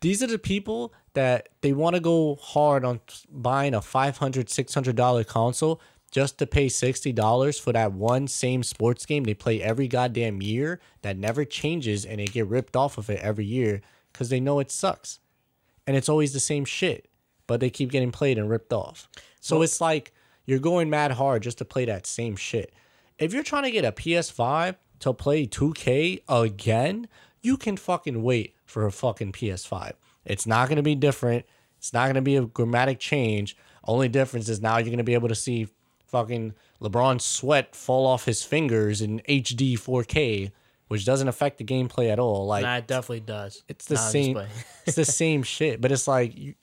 These 0.00 0.22
are 0.22 0.26
the 0.26 0.38
people 0.38 0.92
that 1.12 1.48
they 1.60 1.72
want 1.72 1.94
to 1.94 2.00
go 2.00 2.36
hard 2.36 2.84
on 2.84 3.00
buying 3.30 3.74
a 3.74 3.80
$500, 3.80 4.14
$600 4.14 5.26
console 5.26 5.80
just 6.10 6.38
to 6.38 6.46
pay 6.46 6.66
$60 6.66 7.60
for 7.60 7.72
that 7.72 7.92
one 7.92 8.26
same 8.26 8.62
sports 8.62 9.06
game 9.06 9.24
they 9.24 9.34
play 9.34 9.62
every 9.62 9.86
goddamn 9.86 10.42
year 10.42 10.80
that 11.02 11.16
never 11.16 11.44
changes 11.44 12.04
and 12.04 12.18
they 12.18 12.24
get 12.24 12.46
ripped 12.48 12.74
off 12.76 12.98
of 12.98 13.08
it 13.10 13.20
every 13.20 13.44
year 13.44 13.80
because 14.12 14.28
they 14.28 14.40
know 14.40 14.58
it 14.58 14.70
sucks. 14.72 15.20
And 15.86 15.96
it's 15.96 16.08
always 16.08 16.32
the 16.32 16.40
same 16.40 16.64
shit, 16.64 17.08
but 17.46 17.60
they 17.60 17.70
keep 17.70 17.90
getting 17.90 18.10
played 18.10 18.38
and 18.38 18.50
ripped 18.50 18.72
off. 18.72 19.08
So 19.40 19.56
Well- 19.56 19.62
it's 19.64 19.80
like 19.80 20.12
you're 20.50 20.58
going 20.58 20.90
mad 20.90 21.12
hard 21.12 21.42
just 21.44 21.58
to 21.58 21.64
play 21.64 21.84
that 21.84 22.06
same 22.06 22.34
shit. 22.34 22.72
If 23.18 23.32
you're 23.32 23.42
trying 23.44 23.62
to 23.62 23.70
get 23.70 23.84
a 23.84 23.92
PS5 23.92 24.74
to 25.00 25.12
play 25.14 25.46
2K 25.46 26.22
again, 26.28 27.06
you 27.40 27.56
can 27.56 27.76
fucking 27.76 28.22
wait 28.22 28.54
for 28.66 28.84
a 28.84 28.90
fucking 28.92 29.32
PS5. 29.32 29.92
It's 30.24 30.46
not 30.46 30.68
going 30.68 30.76
to 30.76 30.82
be 30.82 30.94
different. 30.96 31.44
It's 31.78 31.92
not 31.92 32.04
going 32.06 32.16
to 32.16 32.20
be 32.22 32.36
a 32.36 32.42
grammatic 32.42 32.98
change. 32.98 33.56
Only 33.84 34.08
difference 34.08 34.48
is 34.48 34.60
now 34.60 34.78
you're 34.78 34.86
going 34.86 34.98
to 34.98 35.04
be 35.04 35.14
able 35.14 35.28
to 35.28 35.34
see 35.34 35.68
fucking 36.08 36.54
LeBron 36.82 37.20
sweat 37.20 37.76
fall 37.76 38.04
off 38.06 38.24
his 38.24 38.42
fingers 38.42 39.00
in 39.00 39.20
HD 39.28 39.74
4K, 39.78 40.50
which 40.88 41.04
doesn't 41.06 41.28
affect 41.28 41.58
the 41.58 41.64
gameplay 41.64 42.10
at 42.10 42.18
all. 42.18 42.46
Like 42.46 42.64
Nah, 42.64 42.76
it 42.78 42.86
definitely 42.88 43.20
does. 43.20 43.62
it's 43.68 43.84
the 43.86 43.94
Nah, 43.94 44.00
same. 44.00 44.40
it's 44.86 44.96
the 44.96 45.04
same 45.04 45.42
shit. 45.54 45.80
But 45.80 45.92
it's 45.92 46.08
like, 46.08 46.36
you, 46.36 46.54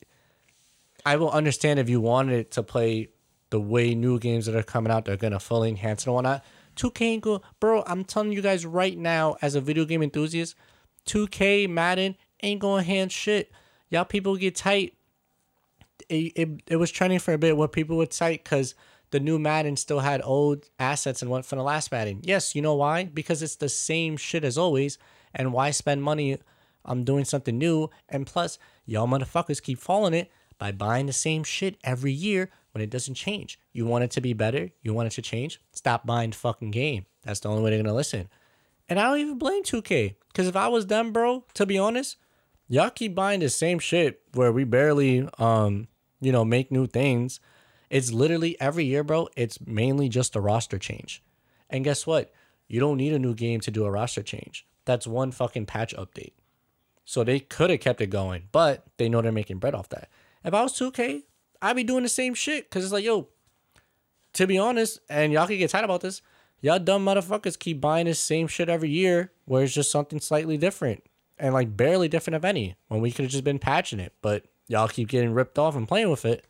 I 1.05 1.15
will 1.15 1.31
understand 1.31 1.79
if 1.79 1.87
you 1.89 2.01
wanted 2.01 2.39
it 2.39 2.51
to 2.51 2.63
play 2.63 3.09
the 3.49 3.59
way 3.59 3.95
new 3.95 4.19
games 4.19 4.45
that 4.45 4.55
are 4.55 4.63
coming 4.63 4.91
out, 4.91 5.05
they're 5.05 5.17
gonna 5.17 5.39
fully 5.39 5.69
enhance 5.69 6.05
and 6.05 6.13
whatnot. 6.13 6.43
2K 6.75 7.01
ain't 7.01 7.23
go, 7.23 7.41
bro. 7.59 7.83
I'm 7.87 8.03
telling 8.03 8.31
you 8.31 8.41
guys 8.41 8.65
right 8.65 8.97
now, 8.97 9.35
as 9.41 9.55
a 9.55 9.61
video 9.61 9.85
game 9.85 10.03
enthusiast, 10.03 10.55
2K 11.07 11.69
Madden 11.69 12.15
ain't 12.43 12.59
gonna 12.59 12.79
enhance 12.79 13.13
shit. 13.13 13.51
Y'all 13.89 14.05
people 14.05 14.35
get 14.35 14.55
tight. 14.55 14.93
It, 16.09 16.33
it, 16.35 16.49
it 16.67 16.75
was 16.75 16.91
trending 16.91 17.19
for 17.19 17.33
a 17.33 17.37
bit 17.37 17.57
where 17.57 17.67
people 17.67 17.97
would 17.97 18.13
cite 18.13 18.43
because 18.43 18.75
the 19.11 19.19
new 19.19 19.39
Madden 19.39 19.77
still 19.77 19.99
had 19.99 20.21
old 20.23 20.69
assets 20.79 21.21
and 21.21 21.31
went 21.31 21.45
from 21.45 21.57
the 21.57 21.63
last 21.63 21.91
Madden. 21.91 22.21
Yes, 22.23 22.55
you 22.55 22.61
know 22.61 22.75
why? 22.75 23.05
Because 23.05 23.41
it's 23.41 23.55
the 23.55 23.69
same 23.69 24.17
shit 24.17 24.43
as 24.43 24.57
always. 24.57 24.97
And 25.33 25.53
why 25.53 25.71
spend 25.71 26.03
money 26.03 26.37
on 26.85 27.03
doing 27.03 27.25
something 27.25 27.57
new? 27.57 27.89
And 28.09 28.27
plus, 28.27 28.59
y'all 28.85 29.07
motherfuckers 29.07 29.61
keep 29.61 29.79
following 29.79 30.13
it 30.13 30.31
by 30.57 30.71
buying 30.71 31.05
the 31.05 31.13
same 31.13 31.43
shit 31.43 31.77
every 31.83 32.11
year 32.11 32.49
when 32.77 32.83
it 32.83 32.91
doesn't 32.91 33.15
change. 33.15 33.59
You 33.73 33.87
want 33.87 34.03
it 34.03 34.11
to 34.11 34.21
be 34.21 34.33
better? 34.33 34.69
You 34.83 34.93
want 34.93 35.07
it 35.07 35.13
to 35.13 35.21
change? 35.23 35.59
Stop 35.71 36.05
buying 36.05 36.31
fucking 36.31 36.69
game. 36.69 37.07
That's 37.23 37.39
the 37.39 37.49
only 37.49 37.63
way 37.63 37.71
they're 37.71 37.81
gonna 37.81 37.95
listen. 37.95 38.29
And 38.87 38.99
I 38.99 39.05
don't 39.05 39.19
even 39.19 39.39
blame 39.39 39.63
2K. 39.63 40.13
Because 40.27 40.47
if 40.47 40.55
I 40.55 40.67
was 40.67 40.85
them, 40.85 41.11
bro, 41.11 41.43
to 41.55 41.65
be 41.65 41.79
honest, 41.79 42.17
y'all 42.67 42.91
keep 42.91 43.15
buying 43.15 43.39
the 43.39 43.49
same 43.49 43.79
shit 43.79 44.21
where 44.33 44.51
we 44.51 44.63
barely 44.63 45.27
um, 45.39 45.87
you 46.21 46.31
know, 46.31 46.45
make 46.45 46.71
new 46.71 46.85
things. 46.85 47.39
It's 47.89 48.11
literally 48.11 48.59
every 48.61 48.85
year, 48.85 49.03
bro, 49.03 49.27
it's 49.35 49.59
mainly 49.65 50.07
just 50.07 50.35
a 50.35 50.41
roster 50.41 50.77
change. 50.77 51.23
And 51.69 51.83
guess 51.83 52.05
what? 52.05 52.31
You 52.67 52.79
don't 52.79 52.97
need 52.97 53.13
a 53.13 53.19
new 53.19 53.33
game 53.33 53.59
to 53.61 53.71
do 53.71 53.85
a 53.85 53.91
roster 53.91 54.21
change. 54.21 54.67
That's 54.85 55.07
one 55.07 55.31
fucking 55.31 55.65
patch 55.65 55.95
update. 55.95 56.33
So 57.05 57.23
they 57.23 57.39
could 57.39 57.71
have 57.71 57.79
kept 57.79 58.01
it 58.01 58.07
going, 58.07 58.49
but 58.51 58.85
they 58.97 59.09
know 59.09 59.21
they're 59.21 59.31
making 59.31 59.57
bread 59.57 59.73
off 59.73 59.89
that. 59.89 60.09
If 60.43 60.53
I 60.53 60.61
was 60.61 60.73
2K, 60.73 61.23
I'd 61.61 61.75
be 61.75 61.83
doing 61.83 62.03
the 62.03 62.09
same 62.09 62.33
shit. 62.33 62.69
Cause 62.69 62.83
it's 62.83 62.93
like, 62.93 63.03
yo, 63.03 63.27
to 64.33 64.47
be 64.47 64.57
honest, 64.57 64.99
and 65.09 65.33
y'all 65.33 65.47
can 65.47 65.57
get 65.57 65.69
tired 65.69 65.85
about 65.85 66.01
this, 66.01 66.21
y'all 66.61 66.79
dumb 66.79 67.05
motherfuckers 67.05 67.57
keep 67.57 67.81
buying 67.81 68.05
the 68.05 68.13
same 68.13 68.47
shit 68.47 68.69
every 68.69 68.89
year 68.89 69.31
where 69.45 69.63
it's 69.63 69.73
just 69.73 69.91
something 69.91 70.19
slightly 70.19 70.57
different. 70.57 71.03
And 71.39 71.53
like 71.53 71.77
barely 71.77 72.07
different 72.07 72.35
if 72.35 72.45
any. 72.45 72.75
When 72.87 73.01
we 73.01 73.11
could 73.11 73.23
have 73.23 73.31
just 73.31 73.43
been 73.43 73.59
patching 73.59 73.99
it. 73.99 74.13
But 74.21 74.45
y'all 74.67 74.87
keep 74.87 75.07
getting 75.07 75.33
ripped 75.33 75.59
off 75.59 75.75
and 75.75 75.87
playing 75.87 76.09
with 76.09 76.25
it. 76.25 76.45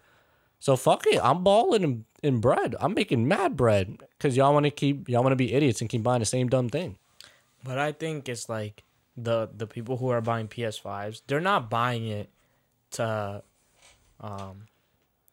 So 0.60 0.76
fuck 0.76 1.06
it. 1.08 1.20
I'm 1.24 1.44
balling 1.44 1.84
in, 1.84 2.06
in 2.24 2.40
bread. 2.40 2.76
I'm 2.80 2.94
making 2.94 3.28
mad 3.28 3.56
bread. 3.56 3.98
Cause 4.20 4.36
y'all 4.36 4.54
wanna 4.54 4.72
keep 4.72 5.08
y'all 5.08 5.24
wanna 5.24 5.36
be 5.36 5.54
idiots 5.54 5.82
and 5.82 5.90
keep 5.90 6.04
buying 6.04 6.20
the 6.20 6.26
same 6.26 6.48
dumb 6.48 6.70
thing. 6.70 6.98
But 7.64 7.78
I 7.78 7.92
think 7.92 8.28
it's 8.30 8.50
like 8.50 8.84
the 9.16 9.50
the 9.56 9.68
people 9.68 9.98
who 9.98 10.10
are 10.10 10.22
buying 10.22 10.48
PS5s, 10.48 11.22
they're 11.28 11.42
not 11.42 11.70
buying 11.70 12.08
it 12.08 12.30
to 12.92 13.44
um 14.20 14.66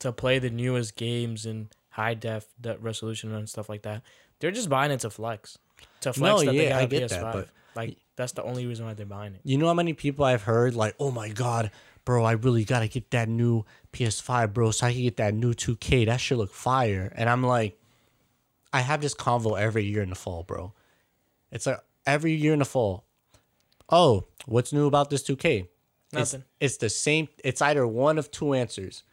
to 0.05 0.11
play 0.13 0.39
the 0.39 0.49
newest 0.49 0.95
games 0.95 1.45
in 1.45 1.69
high 1.89 2.13
def 2.13 2.47
de- 2.59 2.77
resolution 2.77 3.33
and 3.33 3.49
stuff 3.49 3.69
like 3.69 3.81
that. 3.83 4.01
They're 4.39 4.51
just 4.51 4.69
buying 4.69 4.91
it 4.91 5.01
to 5.01 5.09
flex. 5.09 5.57
To 6.01 6.13
flex 6.13 6.19
No, 6.19 6.39
that 6.45 6.51
they 6.51 6.63
yeah, 6.65 6.69
got 6.69 6.81
I 6.81 6.85
get 6.85 7.03
PS5. 7.03 7.09
that, 7.09 7.33
but- 7.33 7.49
like 7.75 7.97
that's 8.15 8.31
the 8.31 8.43
only 8.43 8.65
reason 8.65 8.85
why 8.85 8.93
they're 8.93 9.05
buying 9.05 9.33
it. 9.35 9.41
You 9.43 9.57
know 9.57 9.67
how 9.67 9.73
many 9.73 9.93
people 9.93 10.23
I've 10.23 10.43
heard 10.43 10.73
like, 10.75 10.95
oh 10.99 11.11
my 11.11 11.27
god, 11.29 11.71
bro, 12.05 12.23
I 12.23 12.31
really 12.33 12.63
gotta 12.63 12.87
get 12.87 13.11
that 13.11 13.27
new 13.27 13.65
PS5, 13.91 14.53
bro, 14.53 14.71
so 14.71 14.87
I 14.87 14.93
can 14.93 15.01
get 15.01 15.17
that 15.17 15.33
new 15.33 15.53
2K. 15.53 16.05
That 16.05 16.21
should 16.21 16.37
look 16.37 16.53
fire. 16.53 17.11
And 17.15 17.29
I'm 17.29 17.43
like, 17.43 17.77
I 18.71 18.79
have 18.81 19.01
this 19.01 19.13
convo 19.13 19.59
every 19.59 19.83
year 19.85 20.01
in 20.01 20.09
the 20.09 20.15
fall, 20.15 20.43
bro. 20.43 20.71
It's 21.51 21.65
like 21.65 21.79
every 22.05 22.33
year 22.33 22.53
in 22.53 22.59
the 22.59 22.65
fall. 22.65 23.03
Oh, 23.89 24.25
what's 24.45 24.71
new 24.73 24.87
about 24.87 25.09
this 25.09 25.23
2K? 25.23 25.67
It's, 26.13 26.33
Nothing. 26.33 26.43
it's 26.61 26.77
the 26.77 26.89
same. 26.89 27.27
It's 27.43 27.61
either 27.61 27.85
one 27.85 28.17
of 28.17 28.31
two 28.31 28.53
answers. 28.53 29.03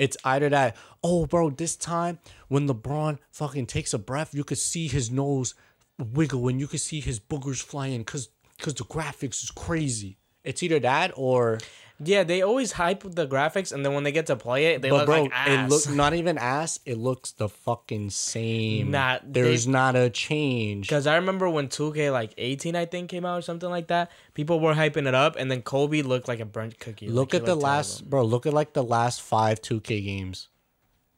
It's 0.00 0.16
either 0.24 0.48
that, 0.48 0.76
oh, 1.04 1.26
bro, 1.26 1.50
this 1.50 1.76
time 1.76 2.20
when 2.48 2.66
LeBron 2.66 3.18
fucking 3.30 3.66
takes 3.66 3.92
a 3.92 3.98
breath, 3.98 4.34
you 4.34 4.44
could 4.44 4.56
see 4.56 4.88
his 4.88 5.10
nose 5.10 5.54
wiggle 5.98 6.48
and 6.48 6.58
you 6.58 6.66
could 6.66 6.80
see 6.80 7.00
his 7.00 7.20
boogers 7.20 7.62
flying 7.62 8.00
because 8.00 8.30
because 8.56 8.74
the 8.74 8.84
graphics 8.84 9.42
is 9.42 9.50
crazy. 9.50 10.16
It's 10.42 10.62
either 10.62 10.78
that 10.80 11.12
or, 11.16 11.58
Yeah, 12.02 12.22
they 12.24 12.40
always 12.40 12.72
hype 12.72 13.02
the 13.02 13.26
graphics, 13.28 13.72
and 13.72 13.84
then 13.84 13.92
when 13.92 14.04
they 14.04 14.12
get 14.12 14.24
to 14.28 14.36
play 14.36 14.68
it, 14.72 14.80
they 14.80 14.88
but 14.88 14.96
look 15.00 15.06
bro, 15.06 15.22
like 15.24 15.32
ass. 15.34 15.48
it 15.48 15.68
look 15.68 15.90
not 15.96 16.14
even 16.14 16.38
ass. 16.38 16.80
It 16.86 16.96
looks 16.96 17.32
the 17.32 17.48
fucking 17.48 18.08
same. 18.08 18.90
Nah, 18.90 19.18
there's 19.22 19.66
they- 19.66 19.72
not 19.72 19.96
a 19.96 20.08
change. 20.08 20.86
Because 20.88 21.06
I 21.06 21.16
remember 21.16 21.50
when 21.50 21.68
2K 21.68 22.10
like 22.10 22.32
18, 22.38 22.74
I 22.74 22.86
think, 22.86 23.10
came 23.10 23.26
out 23.26 23.38
or 23.38 23.42
something 23.42 23.68
like 23.68 23.88
that. 23.88 24.10
People 24.32 24.60
were 24.60 24.72
hyping 24.74 25.06
it 25.06 25.14
up, 25.14 25.36
and 25.36 25.50
then 25.50 25.60
Kobe 25.60 26.00
looked 26.00 26.26
like 26.26 26.40
a 26.40 26.46
burnt 26.46 26.78
cookie. 26.78 27.08
Look 27.08 27.34
Like, 27.34 27.42
at 27.42 27.46
the 27.46 27.54
last, 27.54 27.98
terrible. 27.98 28.10
bro. 28.10 28.24
Look 28.24 28.46
at 28.46 28.54
like 28.54 28.72
the 28.72 28.82
last 28.84 29.20
five 29.20 29.60
2K 29.60 30.02
games, 30.02 30.48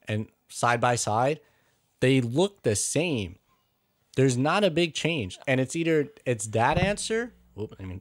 and 0.09 0.27
side 0.49 0.81
by 0.81 0.97
side, 0.97 1.39
they 2.01 2.21
look 2.21 2.63
the 2.65 2.75
same. 2.75 3.37
There's 4.17 4.37
not 4.37 4.65
a 4.65 4.71
big 4.71 4.95
change, 4.95 5.39
and 5.47 5.61
it's 5.61 5.77
either 5.77 6.09
it's 6.27 6.47
that 6.49 6.77
answer. 6.77 7.35
Whoop, 7.55 7.75
I 7.79 7.85
mean. 7.85 8.01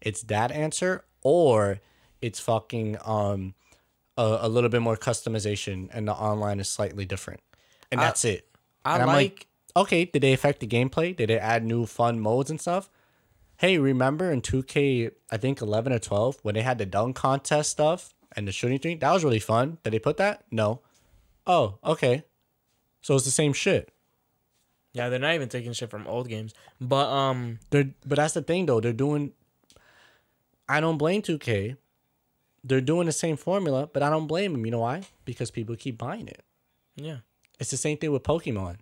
It's 0.00 0.22
that 0.24 0.52
answer, 0.52 1.04
or 1.22 1.80
it's 2.22 2.40
fucking 2.40 2.96
um 3.04 3.54
a, 4.16 4.38
a 4.42 4.48
little 4.48 4.70
bit 4.70 4.80
more 4.82 4.96
customization, 4.96 5.88
and 5.92 6.06
the 6.08 6.12
online 6.12 6.60
is 6.60 6.68
slightly 6.68 7.04
different, 7.04 7.40
and 7.90 8.00
I- 8.00 8.04
that's 8.04 8.24
it. 8.24 8.46
I 8.84 8.94
And 8.94 9.02
I'm 9.02 9.08
like, 9.08 9.46
okay, 9.76 10.04
did 10.06 10.22
they 10.22 10.32
affect 10.32 10.60
the 10.60 10.66
gameplay? 10.66 11.14
Did 11.16 11.28
they 11.30 11.38
add 11.38 11.64
new 11.64 11.86
fun 11.86 12.18
modes 12.20 12.50
and 12.50 12.60
stuff? 12.60 12.90
Hey, 13.58 13.78
remember 13.78 14.30
in 14.32 14.40
2K, 14.42 15.12
I 15.30 15.36
think 15.36 15.60
11 15.60 15.92
or 15.92 16.00
12, 16.00 16.38
when 16.42 16.54
they 16.56 16.62
had 16.62 16.78
the 16.78 16.86
dunk 16.86 17.14
contest 17.14 17.70
stuff 17.70 18.12
and 18.34 18.48
the 18.48 18.50
shooting 18.52 18.80
thing? 18.80 18.98
That 18.98 19.12
was 19.12 19.22
really 19.22 19.38
fun. 19.38 19.78
Did 19.84 19.92
they 19.92 20.00
put 20.00 20.16
that? 20.16 20.42
No. 20.50 20.80
Oh, 21.46 21.78
okay. 21.84 22.24
So 23.02 23.14
it's 23.14 23.24
the 23.24 23.30
same 23.30 23.52
shit. 23.52 23.92
yeah, 24.94 25.08
they're 25.08 25.20
not 25.20 25.34
even 25.34 25.48
taking 25.48 25.72
shit 25.72 25.90
from 25.90 26.08
old 26.08 26.28
games. 26.28 26.54
But 26.80 27.06
um, 27.08 27.60
They're, 27.70 27.90
but 28.04 28.16
that's 28.16 28.34
the 28.34 28.42
thing, 28.42 28.66
though. 28.66 28.80
They're 28.80 28.92
doing. 28.92 29.30
I 30.68 30.80
don't 30.80 30.98
blame 30.98 31.22
2K. 31.22 31.76
They're 32.64 32.80
doing 32.80 33.06
the 33.06 33.12
same 33.12 33.36
formula, 33.36 33.88
but 33.92 34.02
I 34.02 34.10
don't 34.10 34.26
blame 34.26 34.52
them. 34.52 34.64
You 34.64 34.72
know 34.72 34.80
why? 34.80 35.02
Because 35.24 35.50
people 35.50 35.74
keep 35.76 35.98
buying 35.98 36.28
it. 36.28 36.42
yeah, 36.96 37.18
It's 37.58 37.70
the 37.70 37.76
same 37.76 37.96
thing 37.98 38.12
with 38.12 38.22
Pokemon. 38.22 38.76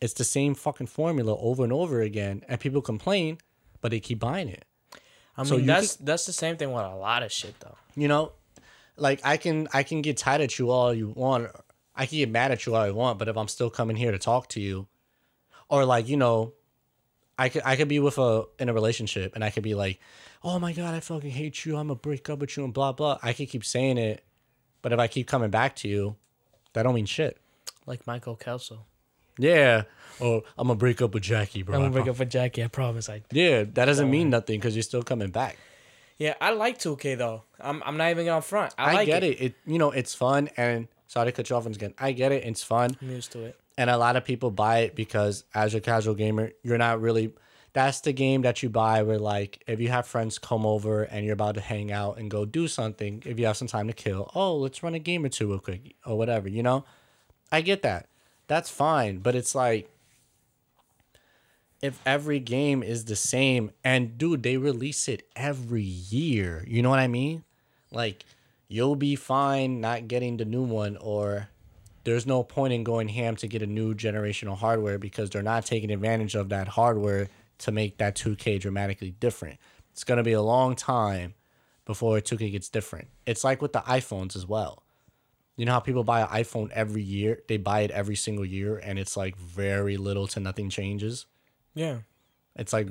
It's 0.00 0.14
the 0.14 0.24
same 0.24 0.54
fucking 0.54 0.86
formula 0.88 1.36
over 1.36 1.64
and 1.64 1.72
over 1.72 2.00
again, 2.00 2.44
and 2.48 2.60
people 2.60 2.80
complain, 2.82 3.38
but 3.80 3.90
they 3.90 4.00
keep 4.00 4.18
buying 4.20 4.48
it. 4.48 4.64
I 5.36 5.44
So 5.44 5.54
mean 5.54 5.60
you 5.60 5.66
that's 5.66 5.96
that's 5.96 6.26
the 6.26 6.32
same 6.32 6.56
thing 6.56 6.72
with 6.72 6.84
a 6.84 6.94
lot 6.96 7.22
of 7.22 7.30
shit 7.32 7.58
though. 7.60 7.76
You 7.96 8.08
know, 8.08 8.32
like 8.96 9.20
I 9.24 9.36
can 9.36 9.68
I 9.72 9.82
can 9.84 10.02
get 10.02 10.16
tired 10.16 10.40
at 10.40 10.58
you 10.58 10.70
all 10.70 10.92
you 10.94 11.08
want. 11.08 11.48
I 11.94 12.06
can 12.06 12.18
get 12.18 12.30
mad 12.30 12.50
at 12.52 12.64
you 12.66 12.74
all 12.74 12.82
I 12.82 12.90
want, 12.90 13.18
but 13.18 13.28
if 13.28 13.36
I'm 13.36 13.48
still 13.48 13.70
coming 13.70 13.96
here 13.96 14.12
to 14.12 14.18
talk 14.18 14.48
to 14.50 14.60
you, 14.60 14.86
or 15.68 15.84
like 15.84 16.08
you 16.08 16.16
know, 16.16 16.54
I 17.38 17.48
could 17.48 17.62
I 17.64 17.74
could 17.76 17.88
be 17.88 17.98
with 18.00 18.18
a 18.18 18.44
in 18.58 18.68
a 18.68 18.72
relationship 18.74 19.34
and 19.34 19.42
I 19.44 19.50
could 19.50 19.62
be 19.64 19.74
like, 19.74 20.00
oh 20.42 20.58
my 20.58 20.72
god, 20.72 20.94
I 20.94 21.00
fucking 21.00 21.30
hate 21.30 21.64
you. 21.64 21.76
I'm 21.76 21.88
gonna 21.88 21.96
break 21.96 22.28
up 22.30 22.38
with 22.38 22.56
you 22.56 22.64
and 22.64 22.72
blah 22.72 22.92
blah. 22.92 23.18
I 23.22 23.32
could 23.32 23.48
keep 23.48 23.64
saying 23.64 23.98
it, 23.98 24.24
but 24.82 24.92
if 24.92 24.98
I 24.98 25.06
keep 25.08 25.26
coming 25.26 25.50
back 25.50 25.76
to 25.76 25.88
you, 25.88 26.16
that 26.72 26.82
don't 26.84 26.94
mean 26.94 27.06
shit. 27.06 27.38
Like 27.86 28.06
Michael 28.06 28.36
Kelso. 28.36 28.84
Yeah. 29.38 29.84
Oh, 30.20 30.42
I'm 30.58 30.66
gonna 30.66 30.78
break 30.78 31.00
up 31.00 31.14
with 31.14 31.22
Jackie, 31.22 31.62
bro. 31.62 31.76
I'm 31.76 31.82
gonna 31.82 31.92
break 31.92 32.08
up 32.08 32.18
with 32.18 32.30
Jackie. 32.30 32.62
I 32.64 32.68
promise. 32.68 33.08
I 33.08 33.22
Yeah, 33.30 33.64
that 33.64 33.84
doesn't 33.84 34.10
mean 34.10 34.30
nothing 34.30 34.58
because 34.58 34.74
you're 34.74 34.82
still 34.82 35.02
coming 35.02 35.30
back. 35.30 35.58
yeah, 36.18 36.34
I 36.40 36.50
like 36.50 36.78
2K 36.78 37.16
though. 37.16 37.44
I'm 37.60 37.82
I'm 37.86 37.96
not 37.96 38.10
even 38.10 38.26
gonna 38.26 38.42
front. 38.42 38.74
I, 38.76 38.90
I, 38.90 38.94
like 38.94 39.06
get 39.06 39.22
it. 39.24 39.40
it. 39.40 39.40
it. 39.40 39.54
You 39.66 39.78
know, 39.78 39.90
it's 39.92 40.14
fun 40.14 40.50
and 40.56 40.88
sorry 41.06 41.26
to 41.26 41.32
cut 41.32 41.48
you 41.48 41.56
off 41.56 41.64
once 41.64 41.76
again. 41.76 41.94
I 41.98 42.12
get 42.12 42.32
it. 42.32 42.44
It's 42.44 42.62
fun. 42.62 42.96
I'm 43.00 43.10
used 43.10 43.32
to 43.32 43.44
it. 43.44 43.56
and 43.78 43.88
a 43.88 43.96
lot 43.96 44.16
of 44.16 44.24
people 44.24 44.50
buy 44.50 44.80
it 44.80 44.96
because 44.96 45.44
as 45.54 45.74
a 45.74 45.80
casual 45.80 46.14
gamer 46.14 46.50
you're 46.64 46.78
not 46.78 47.00
really 47.00 47.32
that's 47.72 48.00
the 48.00 48.12
game 48.12 48.42
that 48.42 48.62
you 48.62 48.68
buy 48.68 49.02
where 49.02 49.18
like 49.18 49.62
if 49.66 49.80
you 49.80 49.88
have 49.88 50.06
friends 50.06 50.38
come 50.38 50.64
over 50.64 51.02
and 51.02 51.24
you're 51.24 51.34
about 51.34 51.54
to 51.54 51.60
hang 51.60 51.92
out 51.92 52.18
and 52.18 52.30
go 52.30 52.44
do 52.44 52.66
something 52.66 53.22
if 53.26 53.38
you 53.38 53.46
have 53.46 53.56
some 53.56 53.68
time 53.68 53.86
to 53.86 53.92
kill 53.92 54.30
oh 54.34 54.56
let's 54.56 54.82
run 54.82 54.94
a 54.94 54.98
game 54.98 55.24
or 55.24 55.28
two 55.28 55.48
real 55.48 55.58
quick 55.58 55.94
or 56.06 56.16
whatever 56.16 56.48
you 56.48 56.62
know? 56.62 56.84
I 57.50 57.62
get 57.62 57.82
that. 57.82 58.08
That's 58.46 58.70
fine 58.70 59.18
but 59.18 59.34
it's 59.34 59.54
like 59.54 59.90
if 61.80 62.00
every 62.04 62.40
game 62.40 62.82
is 62.82 63.04
the 63.04 63.16
same 63.16 63.70
and 63.84 64.18
dude 64.18 64.42
they 64.42 64.56
release 64.56 65.08
it 65.08 65.22
every 65.36 65.82
year 65.82 66.64
you 66.66 66.82
know 66.82 66.90
what 66.90 66.98
i 66.98 67.08
mean? 67.08 67.44
Like 67.90 68.24
you'll 68.68 68.96
be 68.96 69.16
fine 69.16 69.80
not 69.80 70.08
getting 70.08 70.36
the 70.36 70.44
new 70.44 70.62
one 70.62 70.96
or 70.98 71.48
there's 72.04 72.26
no 72.26 72.42
point 72.42 72.72
in 72.72 72.84
going 72.84 73.08
ham 73.08 73.36
to 73.36 73.46
get 73.46 73.60
a 73.60 73.66
new 73.66 73.94
generational 73.94 74.56
hardware 74.56 74.98
because 74.98 75.28
they're 75.28 75.42
not 75.42 75.66
taking 75.66 75.90
advantage 75.90 76.34
of 76.34 76.48
that 76.48 76.68
hardware 76.68 77.28
to 77.58 77.72
make 77.72 77.98
that 77.98 78.16
2K 78.16 78.60
dramatically 78.60 79.10
different. 79.10 79.58
It's 79.92 80.04
gonna 80.04 80.22
be 80.22 80.32
a 80.32 80.42
long 80.42 80.76
time 80.76 81.34
before 81.84 82.20
2K 82.20 82.52
gets 82.52 82.68
different. 82.68 83.08
It's 83.26 83.44
like 83.44 83.62
with 83.62 83.72
the 83.72 83.80
iPhones 83.80 84.36
as 84.36 84.46
well. 84.46 84.82
You 85.56 85.64
know 85.66 85.72
how 85.72 85.80
people 85.80 86.04
buy 86.04 86.20
an 86.20 86.28
iPhone 86.28 86.70
every 86.70 87.02
year? 87.02 87.40
They 87.48 87.56
buy 87.56 87.80
it 87.80 87.90
every 87.90 88.14
single 88.14 88.44
year, 88.44 88.78
and 88.78 88.98
it's 88.98 89.16
like 89.16 89.36
very 89.36 89.96
little 89.96 90.28
to 90.28 90.40
nothing 90.40 90.70
changes. 90.70 91.26
Yeah. 91.74 91.98
It's 92.54 92.72
like 92.72 92.88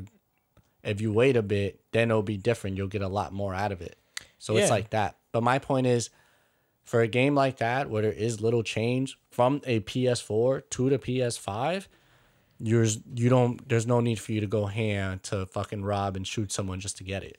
if 0.84 0.99
you 0.99 1.13
wait 1.13 1.38
a 1.38 1.41
bit, 1.41 1.80
then 1.91 2.09
it'll 2.09 2.24
be 2.24 2.38
different. 2.38 2.78
You'll 2.78 2.88
get 2.88 3.01
a 3.01 3.07
lot 3.07 3.34
more 3.34 3.53
out 3.53 3.72
of 3.72 3.82
it. 3.82 3.97
So 4.39 4.57
it's 4.57 4.70
like 4.70 4.91
that. 4.91 5.15
But 5.32 5.43
my 5.43 5.59
point 5.59 5.88
is, 5.88 6.09
for 6.84 7.01
a 7.01 7.07
game 7.07 7.36
like 7.36 7.57
that 7.57 7.89
where 7.89 8.01
there 8.01 8.11
is 8.11 8.39
little 8.39 8.63
change 8.63 9.18
from 9.30 9.61
a 9.65 9.82
PS4 9.82 10.70
to 10.70 10.89
the 10.89 10.97
PS5, 10.97 11.88
you're 12.60 12.86
you 13.16 13.30
don't. 13.30 13.68
There's 13.70 13.88
no 13.88 13.99
need 13.99 14.20
for 14.20 14.32
you 14.32 14.41
to 14.41 14.47
go 14.47 14.66
hand 14.66 15.24
to 15.24 15.45
fucking 15.47 15.84
rob 15.84 16.16
and 16.16 16.26
shoot 16.28 16.51
someone 16.51 16.80
just 16.80 16.97
to 16.97 17.03
get 17.03 17.24
it. 17.24 17.38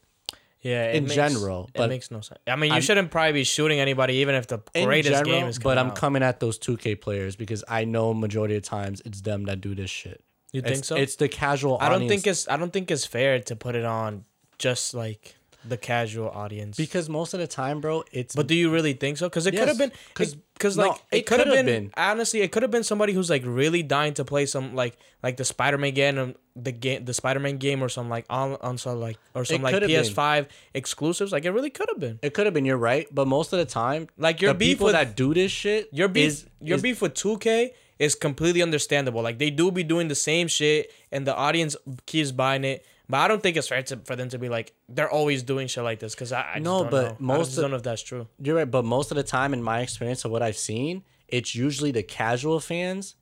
Yeah. 0.60 0.86
it 0.90 0.96
In 0.96 1.04
makes- 1.04 1.14
general, 1.14 1.70
it 1.74 1.86
makes 1.88 2.10
no 2.10 2.20
sense. 2.20 2.40
I 2.46 2.56
mean, 2.56 2.68
you 2.70 2.74
I'm- 2.74 2.82
shouldn't 2.82 3.10
probably 3.12 3.32
be 3.32 3.44
shooting 3.44 3.78
anybody, 3.78 4.14
even 4.16 4.34
if 4.34 4.48
the 4.48 4.58
greatest 4.74 5.12
general, 5.12 5.38
game 5.40 5.46
is 5.46 5.58
but 5.60 5.78
I'm 5.78 5.88
out. 5.90 5.94
coming 5.96 6.22
at 6.22 6.40
those 6.40 6.58
2K 6.58 6.96
players 7.00 7.36
because 7.36 7.62
I 7.68 7.84
know 7.84 8.12
majority 8.12 8.56
of 8.56 8.64
times 8.64 9.00
it's 9.04 9.20
them 9.20 9.44
that 9.44 9.60
do 9.60 9.74
this 9.76 9.88
shit. 9.90 10.22
You 10.52 10.60
It's, 10.60 10.70
think 10.70 10.84
so? 10.84 10.96
It's 10.96 11.14
the 11.16 11.28
casual. 11.28 11.78
I 11.80 11.88
don't 11.88 12.08
think 12.08 12.26
it's 12.26 12.48
I 12.48 12.56
don't 12.56 12.72
think 12.72 12.90
it's 12.90 13.04
fair 13.04 13.38
to 13.38 13.54
put 13.54 13.76
it 13.76 13.84
on 13.84 14.24
just 14.58 14.94
like 14.94 15.36
the 15.64 15.76
casual 15.76 16.28
audience. 16.30 16.76
because 16.76 17.08
most 17.08 17.34
of 17.34 17.40
the 17.40 17.46
time, 17.46 17.80
bro, 17.80 18.04
it's 18.12 18.34
but 18.34 18.46
do 18.46 18.54
you 18.54 18.70
really 18.70 18.92
think 18.92 19.18
so? 19.18 19.28
Because 19.28 19.46
it 19.46 19.52
could 19.56 19.68
have 19.68 19.78
been. 19.78 19.90
been 19.90 19.98
'cause- 20.14 20.36
because 20.54 20.76
no, 20.76 20.88
like 20.88 20.96
it 21.12 21.16
it 21.18 21.26
could 21.26 21.38
have 21.38 21.48
been, 21.54 21.66
been. 21.66 21.92
honestly 21.96 22.40
it 22.40 22.50
could 22.50 22.62
have 22.62 22.70
been 22.72 22.82
somebody 22.82 23.12
who's 23.12 23.30
like 23.30 23.42
really 23.46 23.80
dying 23.84 24.12
to 24.14 24.24
play 24.24 24.44
some 24.44 24.74
like 24.74 24.96
like 25.22 25.36
the 25.36 25.44
Spider 25.44 25.78
Man 25.78 25.94
game 25.94 26.18
um, 26.18 26.34
the 26.56 26.72
game 26.72 27.04
the 27.04 27.14
Spider 27.14 27.38
Man 27.38 27.58
game 27.58 27.80
or 27.80 27.88
some 27.88 28.08
like 28.08 28.24
on 28.28 28.56
on 28.60 28.76
some 28.76 28.98
like 29.00 29.18
or 29.36 29.44
some 29.44 29.62
like 29.62 29.78
been. 29.78 29.88
PS5 29.88 30.46
exclusives. 30.74 31.32
Like 31.32 31.44
it 31.44 31.50
really 31.52 31.70
could 31.70 31.86
have 31.88 32.00
been. 32.00 32.18
It 32.22 32.34
could 32.34 32.46
have 32.46 32.54
been. 32.54 32.64
You're 32.64 32.76
right, 32.76 33.06
but 33.12 33.26
most 33.28 33.52
of 33.52 33.58
the 33.60 33.64
time, 33.66 34.08
Like 34.16 34.40
your 34.40 34.52
the 34.52 34.58
beef 34.58 34.68
people 34.78 34.86
with 34.86 34.94
that 34.94 35.16
do 35.16 35.32
this 35.34 35.52
shit, 35.52 35.88
your 35.92 36.08
beef 36.08 36.26
is, 36.26 36.46
your 36.60 36.76
is- 36.76 36.82
beef 36.82 37.02
with 37.02 37.14
2K 37.14 37.70
is 37.98 38.14
completely 38.14 38.62
understandable. 38.62 39.22
Like 39.22 39.38
they 39.38 39.50
do 39.50 39.70
be 39.70 39.82
doing 39.82 40.08
the 40.08 40.14
same 40.14 40.48
shit 40.48 40.92
and 41.12 41.26
the 41.26 41.34
audience 41.34 41.76
keeps 42.06 42.32
buying 42.32 42.64
it. 42.64 42.84
But 43.10 43.18
I 43.18 43.28
don't 43.28 43.42
think 43.42 43.56
it's 43.56 43.68
fair 43.68 43.82
to, 43.84 43.96
for 44.04 44.16
them 44.16 44.28
to 44.30 44.38
be 44.38 44.48
like 44.48 44.74
they're 44.88 45.10
always 45.10 45.42
doing 45.42 45.66
shit 45.66 45.82
like 45.84 45.98
this 45.98 46.14
because 46.14 46.30
I, 46.32 46.54
I 46.54 46.58
No, 46.58 46.80
don't 46.82 46.90
but 46.90 47.20
know. 47.20 47.32
I 47.34 47.38
most 47.38 47.56
of- 47.56 47.62
don't 47.62 47.70
know 47.70 47.76
if 47.78 47.82
that's 47.82 48.02
true. 48.02 48.26
You're 48.38 48.56
right, 48.56 48.70
but 48.70 48.84
most 48.84 49.10
of 49.10 49.16
the 49.16 49.22
time, 49.22 49.52
in 49.54 49.62
my 49.62 49.80
experience 49.80 50.24
of 50.24 50.30
what 50.30 50.42
I've 50.42 50.56
seen, 50.58 51.04
it's 51.26 51.54
usually 51.54 51.90
the 51.90 52.02
casual 52.02 52.60
fans 52.60 53.14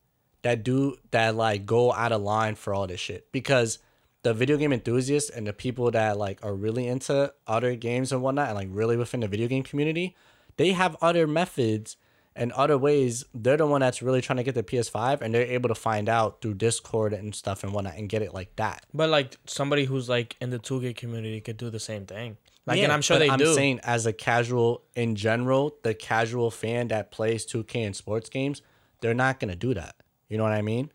that 0.42 0.62
do 0.64 0.96
that 1.12 1.34
like 1.36 1.66
go 1.66 1.92
out 1.92 2.12
of 2.12 2.22
line 2.22 2.54
for 2.56 2.74
all 2.74 2.86
this 2.86 3.00
shit 3.00 3.30
because 3.32 3.78
the 4.22 4.34
video 4.34 4.56
game 4.56 4.72
enthusiasts 4.72 5.30
and 5.30 5.46
the 5.46 5.52
people 5.52 5.90
that 5.92 6.18
like 6.18 6.44
are 6.44 6.54
really 6.54 6.88
into 6.88 7.32
other 7.46 7.76
games 7.76 8.10
and 8.12 8.22
whatnot 8.22 8.48
and 8.48 8.56
like 8.56 8.68
really 8.70 8.96
within 8.96 9.20
the 9.20 9.28
video 9.28 9.46
game 9.46 9.62
community, 9.62 10.16
they 10.56 10.72
have 10.72 10.96
other 11.00 11.26
methods 11.28 11.96
and 12.36 12.52
other 12.52 12.78
ways. 12.78 13.24
They're 13.34 13.56
the 13.56 13.66
one 13.66 13.80
that's 13.80 14.02
really 14.02 14.20
trying 14.20 14.36
to 14.36 14.42
get 14.44 14.54
the 14.54 14.62
PS5 14.62 15.20
and 15.22 15.34
they're 15.34 15.42
able 15.46 15.68
to 15.68 15.74
find 15.74 16.08
out 16.08 16.40
through 16.40 16.54
Discord 16.54 17.12
and 17.12 17.34
stuff 17.34 17.64
and 17.64 17.72
whatnot 17.72 17.94
and 17.96 18.08
get 18.08 18.22
it 18.22 18.32
like 18.34 18.54
that. 18.56 18.84
But 18.94 19.08
like 19.10 19.36
somebody 19.46 19.84
who's 19.86 20.08
like 20.08 20.36
in 20.40 20.50
the 20.50 20.58
2K 20.58 20.96
community 20.96 21.40
could 21.40 21.56
do 21.56 21.70
the 21.70 21.80
same 21.80 22.06
thing. 22.06 22.36
Like, 22.66 22.78
Yeah, 22.78 22.84
and 22.84 22.92
I'm 22.92 23.02
sure 23.02 23.18
they 23.18 23.30
I'm 23.30 23.38
do. 23.38 23.54
saying 23.54 23.80
as 23.84 24.06
a 24.06 24.12
casual 24.12 24.82
in 24.94 25.14
general, 25.16 25.76
the 25.82 25.94
casual 25.94 26.50
fan 26.50 26.88
that 26.88 27.10
plays 27.10 27.46
2K 27.46 27.76
in 27.76 27.94
sports 27.94 28.28
games, 28.28 28.60
they're 29.00 29.14
not 29.14 29.40
gonna 29.40 29.56
do 29.56 29.72
that. 29.74 29.96
You 30.28 30.36
know 30.38 30.42
what 30.44 30.52
I 30.52 30.62
mean? 30.62 30.90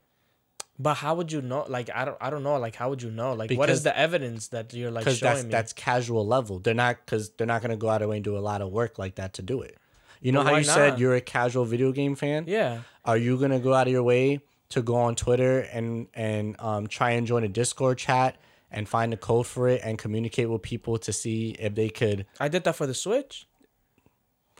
but 0.79 0.95
how 0.95 1.13
would 1.13 1.31
you 1.31 1.43
know? 1.43 1.63
Like 1.69 1.91
I 1.93 2.05
don't, 2.05 2.17
I 2.19 2.31
don't 2.31 2.41
know. 2.41 2.57
Like 2.57 2.75
how 2.75 2.89
would 2.89 3.03
you 3.03 3.11
know? 3.11 3.33
Like 3.33 3.51
what 3.51 3.67
Because- 3.67 3.79
is 3.79 3.83
the 3.83 3.95
evidence 3.95 4.47
that 4.47 4.73
you're 4.73 4.89
like 4.89 5.03
showing 5.03 5.19
that's 5.21 5.43
me? 5.43 5.49
that's 5.51 5.73
casual 5.73 6.25
level. 6.25 6.57
They're 6.57 6.73
not 6.73 6.97
because 7.05 7.29
they're 7.37 7.45
not 7.45 7.61
gonna 7.61 7.77
go 7.77 7.87
out 7.87 8.01
of 8.01 8.09
way 8.09 8.15
and 8.17 8.23
do 8.23 8.35
a 8.35 8.39
lot 8.39 8.61
of 8.63 8.71
work 8.71 8.97
like 8.97 9.15
that 9.15 9.33
to 9.33 9.43
do 9.43 9.61
it. 9.61 9.77
You 10.21 10.31
know 10.31 10.43
But 10.43 10.51
how 10.51 10.57
you 10.57 10.63
said 10.63 10.99
you're 10.99 11.15
a 11.15 11.21
casual 11.21 11.65
video 11.65 11.91
game 11.91 12.15
fan? 12.15 12.45
yeah. 12.47 12.81
Are 13.03 13.17
you 13.17 13.37
gonna 13.37 13.59
go 13.59 13.73
out 13.73 13.87
of 13.87 13.93
your 13.93 14.03
way 14.03 14.41
to 14.69 14.81
go 14.83 14.95
on 14.95 15.15
Twitter 15.15 15.61
and 15.61 16.07
and 16.13 16.55
um, 16.59 16.87
try 16.87 17.11
and 17.11 17.25
join 17.25 17.43
a 17.43 17.47
Discord 17.47 17.97
chat 17.97 18.37
and 18.69 18.87
find 18.87 19.13
a 19.13 19.17
code 19.17 19.47
for 19.47 19.67
it 19.67 19.81
and 19.83 19.97
communicate 19.97 20.49
with 20.49 20.61
people 20.61 20.97
to 20.99 21.11
see 21.11 21.55
if 21.59 21.73
they 21.75 21.89
could? 21.89 22.25
I 22.39 22.47
did 22.47 22.63
that 22.65 22.75
for 22.75 22.85
the 22.85 22.93
Switch. 22.93 23.47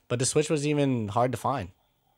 But 0.08 0.20
the 0.20 0.26
Switch 0.26 0.50
was 0.50 0.66
even 0.68 1.08
hard 1.10 1.32
to 1.32 1.38
find. 1.38 1.70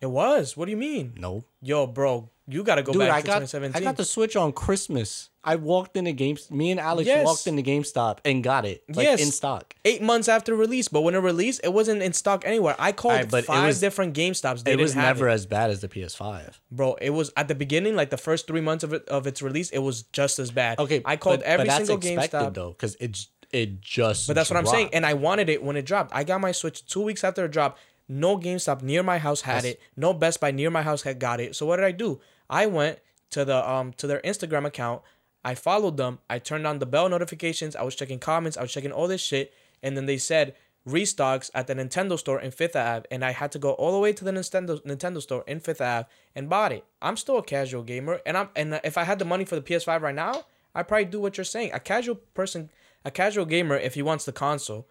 It 0.02 0.08
was. 0.08 0.58
What 0.58 0.66
do 0.66 0.72
you 0.72 0.78
mean? 0.78 1.14
No, 1.18 1.44
Yo, 1.62 1.86
bro, 1.86 2.30
you 2.48 2.64
got 2.64 2.76
to 2.76 2.84
go 2.84 2.92
Dude, 2.94 3.02
back 3.02 3.12
I 3.12 3.22
to 3.22 3.28
got 3.28 3.34
2017. 3.42 3.82
I 3.82 3.84
got 3.84 3.98
the 3.98 4.06
Switch 4.06 4.36
on 4.36 4.52
Christmas. 4.52 5.30
I 5.46 5.56
walked 5.58 5.98
into 5.98 6.14
Games. 6.14 6.50
Me 6.52 6.72
and 6.72 6.80
Alex 6.80 7.06
Yes. 7.08 7.26
walked 7.26 7.48
into 7.48 7.62
GameStop 7.64 8.20
and 8.24 8.44
got 8.44 8.66
it 8.66 8.84
like 8.94 9.04
Yes. 9.06 9.22
in 9.22 9.32
stock. 9.32 9.76
Eight 9.84 10.02
months 10.02 10.28
after 10.30 10.56
release, 10.56 10.88
but 10.88 11.02
when 11.02 11.16
it 11.16 11.20
released, 11.20 11.62
it 11.64 11.74
wasn't 11.74 12.02
in 12.02 12.14
stock 12.14 12.44
anywhere. 12.46 12.76
I 12.80 12.92
called 12.94 13.14
Alright, 13.14 13.30
but 13.32 13.46
five 13.46 13.68
was- 13.68 13.80
different 13.82 14.14
Game 14.14 14.34
Stops. 14.34 14.64
They 14.64 14.74
It 14.74 14.80
was 14.80 14.96
never 14.96 15.28
it. 15.28 15.34
as 15.34 15.46
bad 15.46 15.70
as 15.70 15.82
the 15.82 15.88
PS5. 15.90 16.60
bro. 16.72 16.94
It 17.02 17.10
was 17.10 17.32
at 17.36 17.48
the 17.50 17.56
beginning, 17.56 17.96
like 17.96 18.10
the 18.10 18.18
first 18.18 18.48
three 18.48 18.62
months 18.62 18.84
of 18.84 18.94
it 18.94 19.08
of 19.10 19.28
its 19.28 19.42
release, 19.42 19.70
it 19.72 19.80
was 19.80 20.04
just 20.14 20.40
as 20.40 20.52
bad. 20.52 20.80
Okay, 20.80 21.02
I 21.04 21.18
called 21.18 21.40
but, 21.40 21.46
every 21.48 21.66
but 21.68 21.76
single 21.78 21.98
Game 21.98 22.20
expected 22.20 22.38
Stop. 22.40 22.54
though, 22.54 22.70
because 22.70 22.96
it's 23.02 23.28
it 23.52 23.82
just. 23.82 24.28
But 24.28 24.34
that's 24.34 24.50
what 24.50 24.58
I'm 24.58 24.66
saying, 24.66 24.90
and 24.94 25.06
I 25.06 25.14
wanted 25.14 25.48
it 25.50 25.62
when 25.62 25.76
it 25.76 25.86
dropped. 25.86 26.12
I 26.16 26.24
got 26.24 26.42
my 26.42 26.52
Switch 26.54 26.86
two 26.88 27.02
weeks 27.02 27.24
after 27.24 27.46
it 27.46 27.52
dropped. 27.52 27.80
No 28.08 28.38
GameStop 28.38 28.82
near 28.82 29.04
my 29.04 29.18
house 29.18 29.42
had 29.42 29.64
That's- 29.64 29.74
it. 29.74 29.82
No 29.96 30.14
Best 30.14 30.40
Buy 30.40 30.52
near 30.52 30.70
my 30.70 30.82
house 30.82 31.04
had 31.04 31.20
got 31.20 31.40
it. 31.40 31.56
So 31.56 31.66
what 31.66 31.78
did 31.78 31.86
I 31.86 31.92
do? 31.92 32.20
I 32.50 32.66
went 32.66 33.00
to 33.32 33.46
the 33.46 33.68
um 33.70 33.94
to 33.94 34.08
their 34.08 34.22
Instagram 34.22 34.66
account. 34.66 35.02
I 35.46 35.56
followed 35.56 35.98
them. 35.98 36.20
I 36.30 36.40
turned 36.40 36.66
on 36.68 36.80
the 36.80 36.86
bell 36.86 37.10
notifications. 37.10 37.76
I 37.76 37.84
was 37.84 37.96
checking 37.96 38.20
comments. 38.20 38.58
I 38.58 38.62
was 38.62 38.72
checking 38.72 38.92
all 38.92 39.08
this 39.08 39.22
shit, 39.22 39.54
and 39.82 39.98
then 39.98 40.06
they 40.06 40.18
said 40.18 40.56
restocks 40.88 41.50
at 41.54 41.68
the 41.68 41.76
Nintendo 41.76 42.20
store 42.20 42.40
in 42.42 42.52
Fifth 42.52 42.76
Ave, 42.76 43.06
and 43.10 43.24
I 43.24 43.32
had 43.32 43.52
to 43.54 43.60
go 43.60 43.72
all 43.72 43.94
the 43.94 44.00
way 44.00 44.12
to 44.14 44.24
the 44.24 44.32
Nintendo 44.32 44.82
Nintendo 44.86 45.22
store 45.22 45.44
in 45.48 45.60
Fifth 45.60 45.82
Ave 45.82 46.08
and 46.36 46.50
bought 46.50 46.72
it. 46.74 46.86
I'm 47.02 47.18
still 47.18 47.38
a 47.38 47.44
casual 47.44 47.84
gamer, 47.84 48.20
and 48.26 48.38
I'm 48.38 48.50
and 48.56 48.80
if 48.84 48.98
I 48.98 49.04
had 49.04 49.20
the 49.20 49.26
money 49.26 49.46
for 49.46 49.56
the 49.56 49.62
PS5 49.62 50.02
right 50.02 50.16
now, 50.16 50.46
I'd 50.76 50.88
probably 50.88 51.06
do 51.06 51.20
what 51.22 51.38
you're 51.38 51.46
saying. 51.46 51.72
A 51.74 51.80
casual 51.80 52.16
person, 52.16 52.70
a 53.06 53.12
casual 53.12 53.46
gamer, 53.46 53.78
if 53.78 53.94
he 53.96 54.02
wants 54.02 54.26
the 54.26 54.34
console, 54.34 54.88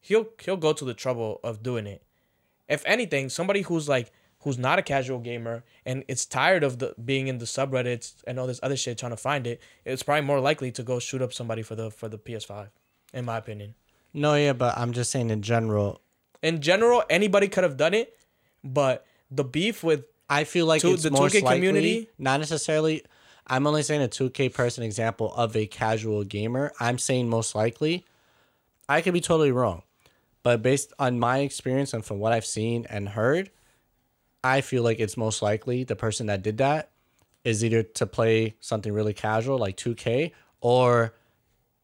he'll 0.00 0.28
he'll 0.40 0.56
go 0.56 0.72
to 0.72 0.84
the 0.84 0.94
trouble 0.94 1.40
of 1.42 1.62
doing 1.62 1.86
it. 1.86 2.02
If 2.68 2.82
anything, 2.86 3.28
somebody 3.28 3.62
who's 3.62 3.88
like 3.88 4.12
who's 4.42 4.58
not 4.58 4.78
a 4.78 4.82
casual 4.82 5.18
gamer 5.18 5.64
and 5.84 6.04
it's 6.06 6.24
tired 6.24 6.62
of 6.62 6.78
the 6.78 6.94
being 7.04 7.26
in 7.26 7.38
the 7.38 7.44
subreddits 7.44 8.14
and 8.26 8.38
all 8.38 8.46
this 8.46 8.60
other 8.62 8.76
shit 8.76 8.96
trying 8.98 9.10
to 9.10 9.16
find 9.16 9.46
it, 9.46 9.60
it's 9.84 10.02
probably 10.02 10.24
more 10.24 10.38
likely 10.40 10.70
to 10.72 10.82
go 10.82 10.98
shoot 11.00 11.20
up 11.22 11.32
somebody 11.32 11.62
for 11.62 11.74
the 11.74 11.90
for 11.90 12.08
the 12.08 12.18
PS5, 12.18 12.68
in 13.12 13.24
my 13.24 13.36
opinion. 13.38 13.74
No, 14.14 14.34
yeah, 14.34 14.52
but 14.52 14.76
I'm 14.78 14.92
just 14.92 15.10
saying 15.10 15.30
in 15.30 15.42
general. 15.42 16.00
In 16.42 16.60
general, 16.60 17.02
anybody 17.10 17.48
could 17.48 17.64
have 17.64 17.76
done 17.76 17.94
it, 17.94 18.16
but 18.62 19.04
the 19.30 19.44
beef 19.44 19.82
with 19.82 20.04
I 20.30 20.44
feel 20.44 20.66
like 20.66 20.82
To 20.82 20.92
it's 20.92 21.02
the 21.02 21.10
most 21.10 21.34
2K 21.34 21.42
likely, 21.42 21.56
community? 21.56 22.08
not 22.18 22.38
necessarily. 22.38 23.02
I'm 23.46 23.66
only 23.66 23.82
saying 23.82 24.02
a 24.02 24.08
2K 24.08 24.52
person 24.52 24.84
example 24.84 25.32
of 25.34 25.56
a 25.56 25.66
casual 25.66 26.22
gamer. 26.22 26.72
I'm 26.78 26.98
saying 26.98 27.28
most 27.30 27.54
likely. 27.54 28.04
I 28.90 29.00
could 29.00 29.14
be 29.14 29.20
totally 29.22 29.52
wrong, 29.52 29.82
but 30.42 30.62
based 30.62 30.92
on 30.98 31.18
my 31.18 31.38
experience 31.38 31.92
and 31.92 32.04
from 32.04 32.18
what 32.18 32.32
I've 32.32 32.46
seen 32.46 32.86
and 32.88 33.10
heard, 33.10 33.50
I 34.42 34.60
feel 34.60 34.82
like 34.82 35.00
it's 35.00 35.16
most 35.16 35.42
likely 35.42 35.84
the 35.84 35.96
person 35.96 36.26
that 36.26 36.42
did 36.42 36.58
that 36.58 36.90
is 37.44 37.64
either 37.64 37.82
to 37.82 38.06
play 38.06 38.56
something 38.60 38.92
really 38.92 39.14
casual 39.14 39.58
like 39.58 39.76
2K 39.76 40.32
or 40.60 41.14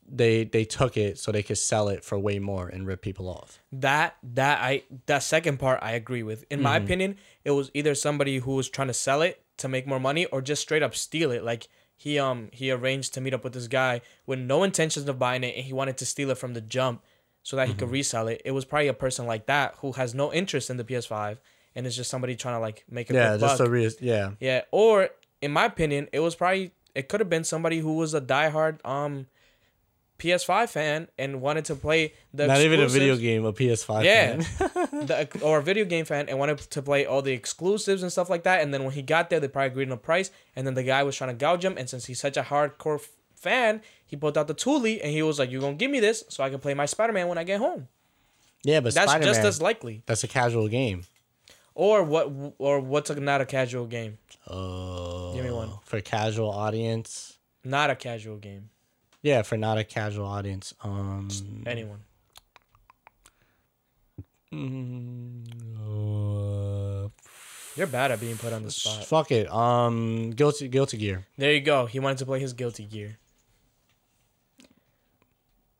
they 0.06 0.44
they 0.44 0.64
took 0.64 0.97
it 0.97 1.18
so 1.18 1.32
they 1.32 1.43
could 1.43 1.59
sell 1.59 1.89
it 1.89 2.05
for 2.05 2.18
way 2.18 2.39
more 2.39 2.68
and 2.68 2.86
rip 2.86 3.01
people 3.01 3.28
off. 3.28 3.62
that 3.72 4.16
that 4.22 4.60
I 4.60 4.82
that 5.06 5.22
second 5.22 5.59
part 5.59 5.78
I 5.82 5.93
agree 5.93 6.22
with. 6.22 6.44
In 6.51 6.60
my 6.60 6.76
opinion, 6.76 7.16
it 7.44 7.52
was 7.52 7.70
either 7.74 7.94
somebody 7.94 8.39
who 8.39 8.55
was 8.55 8.68
trying 8.68 8.89
to 8.89 8.94
sell 8.94 9.22
it 9.22 9.43
to 9.56 9.68
make 9.68 9.86
more 9.86 10.01
money 10.01 10.26
or 10.26 10.43
just 10.43 10.60
straight 10.62 10.82
up 10.82 10.94
steal 10.94 11.31
it. 11.31 11.43
Like 11.43 11.68
he 11.97 12.18
um 12.18 12.51
he 12.52 12.70
arranged 12.70 13.14
to 13.14 13.20
meet 13.20 13.32
up 13.32 13.44
with 13.44 13.55
this 13.55 13.68
guy 13.68 14.02
with 14.26 14.39
no 14.39 14.62
intentions 14.62 15.09
of 15.09 15.18
buying 15.18 15.44
it 15.44 15.56
and 15.56 15.64
he 15.64 15.72
wanted 15.72 15.97
to 15.97 16.06
steal 16.06 16.31
it 16.31 16.39
from 16.39 16.52
the 16.55 16.60
jump 16.60 17.02
so 17.44 17.54
that 17.54 17.68
he 17.68 17.74
could 17.74 17.90
resell 17.90 18.26
it. 18.26 18.42
It 18.44 18.50
was 18.50 18.64
probably 18.64 18.88
a 18.88 18.94
person 18.94 19.26
like 19.26 19.46
that 19.46 19.76
who 19.78 19.92
has 19.92 20.14
no 20.14 20.32
interest 20.32 20.68
in 20.70 20.76
the 20.76 20.84
PS5 20.84 21.38
and 21.76 21.86
it's 21.86 21.94
just 21.94 22.10
somebody 22.10 22.34
trying 22.34 22.56
to 22.56 22.60
like 22.60 22.84
make 22.90 23.10
a 23.10 23.14
Yeah, 23.14 23.36
just 23.36 23.58
buck. 23.58 23.68
a 23.68 23.70
real 23.70 23.90
yeah. 24.00 24.32
Yeah, 24.40 24.62
or 24.72 25.10
in 25.40 25.52
my 25.52 25.66
opinion, 25.66 26.08
it 26.12 26.20
was 26.20 26.34
probably 26.34 26.72
it 26.94 27.08
could 27.08 27.20
have 27.20 27.30
been 27.30 27.44
somebody 27.44 27.78
who 27.78 27.94
was 27.94 28.14
a 28.14 28.20
diehard 28.20 28.84
um 28.84 29.26
PS5 30.18 30.68
fan 30.70 31.08
and 31.18 31.40
wanted 31.42 31.64
to 31.66 31.74
play 31.74 32.14
the 32.32 32.46
Not 32.46 32.60
even 32.60 32.80
a 32.80 32.88
video 32.88 33.16
game, 33.16 33.44
a 33.44 33.52
PS5. 33.52 34.04
Yeah, 34.04 34.40
fan. 34.40 34.68
the, 35.06 35.28
or 35.42 35.58
a 35.58 35.62
video 35.62 35.84
game 35.84 36.04
fan 36.04 36.28
and 36.28 36.38
wanted 36.38 36.58
to 36.58 36.82
play 36.82 37.04
all 37.04 37.20
the 37.20 37.32
exclusives 37.32 38.02
and 38.02 38.10
stuff 38.12 38.30
like 38.30 38.44
that. 38.44 38.60
And 38.62 38.72
then 38.72 38.84
when 38.84 38.94
he 38.94 39.02
got 39.02 39.28
there, 39.28 39.40
they 39.40 39.48
probably 39.48 39.72
agreed 39.72 39.88
on 39.88 39.92
a 39.92 39.96
price. 39.96 40.30
And 40.54 40.66
then 40.66 40.74
the 40.74 40.84
guy 40.84 41.02
was 41.02 41.16
trying 41.16 41.30
to 41.30 41.34
gouge 41.34 41.64
him. 41.64 41.76
And 41.76 41.90
since 41.90 42.06
he's 42.06 42.20
such 42.20 42.36
a 42.36 42.42
hardcore 42.42 43.04
fan, 43.34 43.82
he 44.15 44.20
pulled 44.20 44.39
out 44.39 44.47
the 44.47 44.55
Thule 44.55 44.86
and 45.03 45.11
he 45.11 45.23
was 45.23 45.41
like, 45.41 45.51
"You're 45.51 45.61
gonna 45.61 45.74
give 45.74 45.91
me 45.91 45.99
this 45.99 46.23
so 46.28 46.45
I 46.45 46.51
can 46.51 46.61
play 46.61 46.73
my 46.74 46.86
Spider 46.86 47.12
Man 47.12 47.27
when 47.27 47.36
I 47.36 47.43
get 47.45 47.59
home." 47.59 47.89
yeah, 48.62 48.78
but 48.81 48.95
That's 48.95 49.11
Spider-Man, 49.11 49.35
just 49.35 49.45
as 49.45 49.61
likely. 49.61 50.03
that's 50.07 50.23
a 50.24 50.28
casual 50.28 50.69
game. 50.69 51.03
Or 51.74 52.05
what? 52.05 52.31
Or 52.59 52.78
what's 52.81 53.11
a, 53.11 53.19
not 53.19 53.41
a 53.41 53.47
casual 53.47 53.86
game? 53.86 54.19
Oh, 54.47 55.32
Give 55.35 55.45
me 55.45 55.51
one. 55.51 55.70
for 55.85 56.01
casual 56.01 56.51
audience. 56.51 57.39
Not 57.65 57.91
a 57.91 57.97
casual 57.97 58.36
game. 58.36 58.70
Yeah, 59.23 59.43
for 59.43 59.57
not 59.57 59.78
a 59.78 59.85
casual 59.85 60.27
audience. 60.27 60.73
Um, 60.85 61.28
Anyone. 61.66 62.01
mm, 64.53 65.45
uh, 65.81 67.09
You're 67.77 67.86
bad 67.89 68.12
at 68.12 68.20
being 68.20 68.36
put 68.36 68.53
on 68.53 68.62
the 68.62 68.70
spot. 68.70 69.05
fuck 69.07 69.32
it. 69.32 69.51
Um, 69.53 70.31
guilty, 70.31 70.69
guilty 70.69 70.99
gear. 70.99 71.27
There 71.36 71.53
you 71.53 71.61
go. 71.61 71.86
He 71.86 71.99
wanted 72.01 72.19
to 72.19 72.27
play 72.27 72.39
his 72.41 72.53
Guilty 72.53 72.85
Gear. 72.85 73.19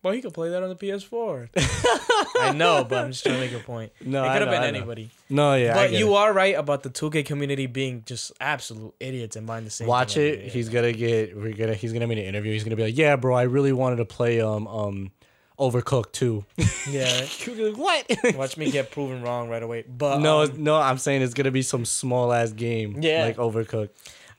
Well, 0.05 0.13
he 0.13 0.21
could 0.21 0.35
play 0.35 0.49
that 0.49 0.61
on 0.61 0.69
the 0.69 0.75
PS4. 0.75 1.49
I 2.39 2.51
know, 2.51 2.83
but 2.87 3.05
I'm 3.05 3.11
just 3.11 3.23
trying 3.23 3.37
to 3.37 3.41
make 3.41 3.59
a 3.59 3.65
point. 3.65 3.91
No, 4.01 4.23
it 4.23 4.33
could 4.33 4.41
have 4.43 4.51
been 4.51 4.61
I 4.61 4.69
know. 4.69 4.77
anybody. 4.77 5.09
No, 5.31 5.55
yeah, 5.55 5.73
but 5.73 5.93
you 5.93 6.13
it. 6.13 6.15
are 6.15 6.31
right 6.31 6.55
about 6.55 6.83
the 6.83 6.91
2K 6.91 7.25
community 7.25 7.65
being 7.65 8.03
just 8.05 8.31
absolute 8.39 8.93
idiots 8.99 9.35
and 9.35 9.47
buying 9.47 9.63
the 9.63 9.71
same. 9.71 9.87
Watch 9.87 10.15
it. 10.15 10.35
day. 10.37 10.49
He's 10.49 10.69
gonna 10.69 10.91
get. 10.91 11.35
We're 11.35 11.53
gonna. 11.53 11.73
He's 11.73 11.91
gonna 11.91 12.05
be 12.05 12.13
in 12.13 12.19
an 12.19 12.25
interview. 12.25 12.53
He's 12.53 12.63
gonna 12.63 12.75
be 12.75 12.83
like, 12.83 12.95
"Yeah, 12.95 13.15
bro, 13.15 13.33
I 13.33 13.43
really 13.43 13.73
wanted 13.73 13.95
to 13.95 14.05
play 14.05 14.41
um 14.41 14.67
um, 14.67 15.11
Overcooked 15.57 16.11
too." 16.11 16.45
yeah. 16.87 17.25
what? 17.73 18.05
Watch 18.35 18.57
me 18.57 18.69
get 18.69 18.91
proven 18.91 19.23
wrong 19.23 19.49
right 19.49 19.63
away. 19.63 19.85
But 19.87 20.19
no, 20.19 20.43
um, 20.43 20.63
no. 20.63 20.75
I'm 20.75 20.99
saying 20.99 21.23
it's 21.23 21.33
gonna 21.33 21.49
be 21.49 21.63
some 21.63 21.83
small 21.83 22.31
ass 22.31 22.51
game. 22.51 22.97
Yeah. 23.01 23.23
like 23.23 23.37
Overcooked. 23.37 23.89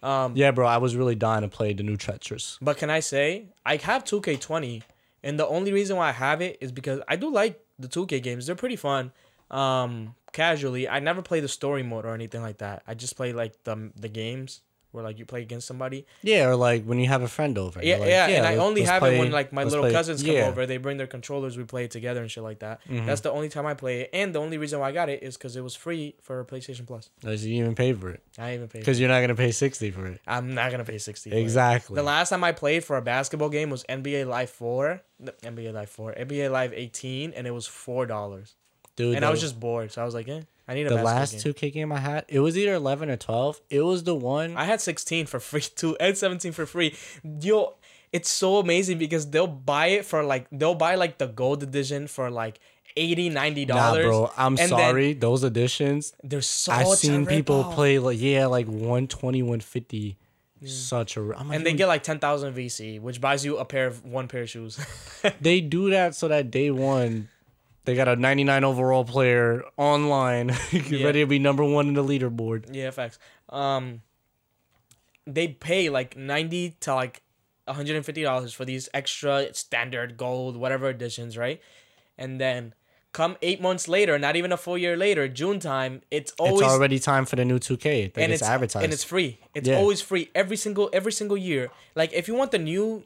um, 0.01 0.37
Yeah, 0.37 0.53
bro. 0.53 0.65
I 0.69 0.79
was 0.79 0.95
really 0.95 1.17
dying 1.17 1.43
to 1.43 1.49
play 1.49 1.73
the 1.73 1.83
new 1.83 1.97
Tetris. 1.97 2.57
But 2.63 2.77
can 2.77 2.89
I 2.89 3.01
say 3.01 3.47
I 3.65 3.79
have 3.79 4.05
2K20, 4.05 4.85
and 5.27 5.41
the 5.41 5.47
only 5.49 5.73
reason 5.73 5.97
why 5.97 6.11
I 6.11 6.13
have 6.13 6.41
it 6.41 6.57
is 6.61 6.71
because 6.71 7.01
I 7.09 7.17
do 7.17 7.29
like 7.29 7.61
the 7.81 7.89
2K 7.89 8.23
games. 8.23 8.47
They're 8.47 8.55
pretty 8.55 8.77
fun. 8.77 9.11
Um, 9.51 10.15
casually, 10.33 10.89
I 10.89 11.01
never 11.01 11.21
play 11.21 11.41
the 11.41 11.49
story 11.49 11.83
mode 11.83 12.07
or 12.07 12.15
anything 12.15 12.43
like 12.43 12.59
that. 12.59 12.85
I 12.87 12.95
just 12.95 13.17
play 13.17 13.33
like 13.33 13.65
the 13.65 13.91
the 13.97 14.09
games 14.09 14.61
where 14.97 15.05
like 15.05 15.19
you 15.19 15.25
play 15.27 15.43
against 15.43 15.67
somebody. 15.69 16.07
Yeah, 16.23 16.49
or 16.49 16.57
like 16.57 16.85
when 16.85 16.99
you 16.99 17.07
have 17.07 17.23
a 17.23 17.29
friend 17.29 17.57
over. 17.59 17.81
Yeah, 17.83 17.99
like, 17.99 18.09
yeah, 18.09 18.27
and 18.27 18.47
I 18.47 18.57
only 18.57 18.83
have 18.83 19.01
play- 19.01 19.17
it 19.17 19.21
when 19.21 19.31
like 19.31 19.53
my 19.53 19.63
little 19.65 19.85
play- 19.85 19.93
cousins 19.93 20.23
come 20.23 20.33
yeah. 20.33 20.41
Mm-hmm. 20.41 20.49
over. 20.51 20.67
They 20.67 20.79
bring 20.79 20.97
their 20.97 21.07
controllers, 21.07 21.57
we 21.57 21.65
play 21.65 21.85
it 21.85 21.91
together 21.93 22.21
and 22.23 22.31
shit 22.31 22.43
like 22.43 22.59
that. 22.61 22.81
That's 22.89 23.21
the 23.21 23.31
only 23.31 23.49
time 23.49 23.67
I 23.67 23.75
play 23.75 24.01
it, 24.01 24.11
and 24.13 24.35
the 24.35 24.41
only 24.41 24.59
reason 24.59 24.81
why 24.81 24.89
I 24.89 24.93
got 24.93 25.09
it 25.09 25.23
is 25.23 25.37
because 25.37 25.55
it 25.55 25.63
was 25.63 25.77
free 25.77 26.17
for 26.23 26.45
PlayStation 26.45 26.87
Plus. 26.87 27.11
You 27.23 27.63
even 27.63 27.75
pay 27.75 27.93
for 27.93 28.11
it, 28.11 28.23
I 28.39 28.55
even 28.55 28.69
paid. 28.69 28.81
because 28.81 28.99
you're 28.99 29.09
not 29.11 29.21
gonna 29.21 29.35
pay 29.37 29.53
sixty 29.53 29.91
for 29.91 30.07
it. 30.07 30.21
I'm 30.27 30.55
not 30.55 30.71
gonna 30.71 30.85
pay 30.85 30.99
sixty. 30.99 31.31
Exactly. 31.31 31.95
The 31.95 32.03
last 32.03 32.31
time 32.31 32.43
I 32.43 32.53
played 32.53 32.83
for 32.85 32.97
a 32.97 33.03
basketball 33.03 33.51
game 33.51 33.71
was 33.71 33.85
NBA 33.85 34.27
Live 34.27 34.51
4, 34.51 35.03
NBA 35.43 35.73
Live 35.73 35.91
4, 35.91 36.15
NBA 36.15 36.51
Live 36.51 36.73
18, 36.73 37.33
and 37.35 37.47
it 37.47 37.51
was 37.53 37.67
four 37.67 38.07
dollars. 38.07 38.55
Dude, 38.97 39.15
And 39.15 39.25
I 39.25 39.31
was 39.31 39.41
just 39.41 39.61
bored, 39.61 39.93
so 39.93 40.03
I 40.03 40.05
was 40.05 40.15
like, 40.15 40.27
eh, 40.29 40.41
I 40.67 40.75
need 40.75 40.87
a 40.87 40.91
the 40.91 41.03
last 41.03 41.33
game. 41.33 41.41
two 41.43 41.55
K 41.55 41.71
game 41.71 41.93
I 41.93 41.99
had. 41.99 42.25
It 42.29 42.41
was 42.41 42.57
either 42.59 42.75
eleven 42.75 43.09
or 43.11 43.17
twelve. 43.17 43.61
It 43.71 43.83
was 43.83 44.05
the 44.05 44.15
one. 44.15 44.57
I 44.57 44.65
had 44.65 44.81
16 44.81 45.27
for 45.27 45.39
free 45.39 45.61
too, 45.77 45.97
and 46.01 46.17
17 46.17 46.53
for 46.53 46.67
free. 46.67 46.97
Yo, 47.41 47.75
it's 48.13 48.31
so 48.31 48.57
amazing 48.59 48.99
because 48.99 49.29
they'll 49.31 49.47
buy 49.47 49.89
it 49.89 50.05
for 50.07 50.23
like 50.25 50.47
they'll 50.51 50.75
buy 50.75 50.95
like 50.95 51.19
the 51.19 51.27
gold 51.27 51.63
edition 51.63 52.07
for 52.09 52.31
like 52.31 52.59
80 52.97 53.29
90 53.29 53.67
Nah, 53.67 53.75
dollars. 53.77 54.07
bro. 54.07 54.31
I'm 54.37 54.53
and 54.53 54.59
then 54.59 54.69
sorry. 54.71 55.13
Those 55.13 55.45
editions. 55.45 56.15
They're 56.23 56.41
so 56.41 56.73
I've 56.73 56.89
seen 56.97 57.27
people 57.27 57.65
play 57.75 57.99
like 57.99 58.19
yeah, 58.21 58.47
like 58.47 58.67
120, 58.67 59.43
150. 59.43 60.17
Such 60.65 61.17
a. 61.19 61.21
Like, 61.21 61.55
and 61.55 61.67
they 61.67 61.73
"Yo, 61.73 61.77
get 61.77 61.87
like 61.87 62.03
10,000 62.03 62.55
VC, 62.55 62.99
which 62.99 63.21
buys 63.21 63.45
you 63.45 63.59
a 63.59 63.65
pair 63.67 63.87
of 63.87 64.03
one 64.07 64.27
pair 64.27 64.43
of 64.43 64.49
shoes. 64.51 64.81
they 65.43 65.61
do 65.61 65.91
that 65.91 66.15
so 66.15 66.29
that 66.29 66.51
day 66.51 66.71
one, 66.71 67.29
they 67.87 67.95
got 67.95 68.09
a 68.09 68.17
99 68.17 68.63
overall 68.65 69.05
player 69.05 69.63
online, 69.79 70.49
Yeah. 70.73 71.05
ready 71.07 71.21
to 71.21 71.27
be 71.27 71.39
number 71.39 71.65
one 71.65 71.89
in 71.89 71.95
the 71.95 72.05
leaderboard. 72.05 72.67
Yeah, 72.75 72.91
facts. 72.91 73.19
Um, 73.49 74.03
they 75.27 75.49
pay 75.49 75.89
like 75.89 76.17
ninety 76.17 76.77
to 76.81 76.95
like 76.95 77.23
one 77.65 77.75
hundred 77.77 77.97
and 77.97 78.05
fifty 78.07 78.23
dollars 78.23 78.53
for 78.53 78.65
these 78.65 78.89
extra 78.95 79.53
standard 79.55 80.17
gold 80.17 80.57
whatever 80.57 80.89
editions, 80.91 81.37
right? 81.37 81.61
And 82.19 82.41
then 82.41 82.75
come 83.13 83.37
eight 83.43 83.61
months 83.61 83.89
later, 83.89 84.19
not 84.19 84.37
even 84.37 84.53
a 84.53 84.57
full 84.57 84.79
year 84.79 84.97
later, 84.97 85.27
June 85.27 85.59
time, 85.59 86.03
it's 86.11 86.33
always 86.39 86.61
it's 86.63 86.71
already 86.71 86.99
time 86.99 87.25
for 87.25 87.37
the 87.37 87.45
new 87.45 87.59
2K. 87.59 88.13
That 88.15 88.21
and 88.23 88.33
it's, 88.33 88.43
advertised. 88.43 88.85
and 88.85 88.93
it's 88.93 89.05
free. 89.05 89.39
It's 89.55 89.69
Yeah. 89.69 89.77
always 89.79 90.01
free 90.01 90.31
every 90.35 90.57
single 90.57 90.91
every 90.93 91.13
single 91.13 91.37
year. 91.37 91.71
Like 91.95 92.13
if 92.13 92.29
you 92.29 92.35
want 92.35 92.51
the 92.53 92.59
new 92.59 93.05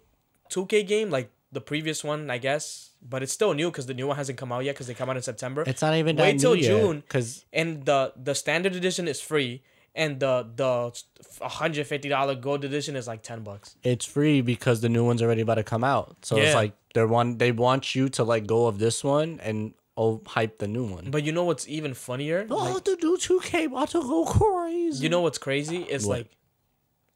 two 0.48 0.66
K 0.66 0.82
game, 0.82 1.10
like 1.10 1.30
the 1.52 1.60
previous 1.60 2.04
one, 2.04 2.30
I 2.30 2.38
guess, 2.38 2.89
but 3.02 3.22
it's 3.22 3.32
still 3.32 3.54
new 3.54 3.70
because 3.70 3.86
the 3.86 3.94
new 3.94 4.06
one 4.06 4.16
hasn't 4.16 4.38
come 4.38 4.52
out 4.52 4.64
yet 4.64 4.74
because 4.74 4.86
they 4.86 4.94
come 4.94 5.08
out 5.10 5.16
in 5.16 5.22
September. 5.22 5.64
It's 5.66 5.82
not 5.82 5.94
even 5.94 6.16
Wait 6.16 6.38
till 6.38 6.56
June. 6.56 7.00
because 7.00 7.44
and 7.52 7.84
the 7.86 8.12
the 8.16 8.34
standard 8.34 8.74
edition 8.74 9.08
is 9.08 9.20
free 9.20 9.62
and 9.94 10.20
the 10.20 10.46
the 10.54 10.92
$150 11.40 12.40
gold 12.40 12.64
edition 12.64 12.94
is 12.96 13.06
like 13.08 13.22
10 13.22 13.42
bucks 13.42 13.76
it's 13.82 14.04
free 14.06 14.40
because 14.40 14.80
the 14.80 14.88
new 14.88 15.04
one's 15.04 15.22
already 15.22 15.40
about 15.42 15.56
to 15.56 15.64
come 15.64 15.82
out. 15.84 16.16
So 16.24 16.36
Yeah. 16.36 16.42
it's 16.44 16.54
like 16.54 16.72
they're 16.94 17.06
one. 17.08 17.38
They 17.38 17.52
want 17.52 17.94
you 17.94 18.08
to 18.10 18.24
let 18.24 18.46
go 18.46 18.66
of 18.66 18.78
this 18.78 19.02
one 19.02 19.40
and 19.42 19.74
oh 19.96 20.20
hype 20.26 20.58
the 20.58 20.68
new 20.68 20.84
one. 20.84 21.10
but 21.10 21.22
you 21.24 21.32
know 21.32 21.44
what's 21.44 21.66
even 21.68 21.94
funnier 21.94 22.46
oh, 22.50 22.56
Like, 22.74 22.84
the 22.84 22.96
new 23.02 23.16
2K 23.16 23.66
about 23.66 23.90
to 23.90 24.00
go 24.00 24.24
crazy. 24.24 25.02
you 25.02 25.08
know 25.08 25.20
what's 25.20 25.38
crazy 25.38 25.78
It's 25.82 26.04
What? 26.06 26.18
like 26.18 26.30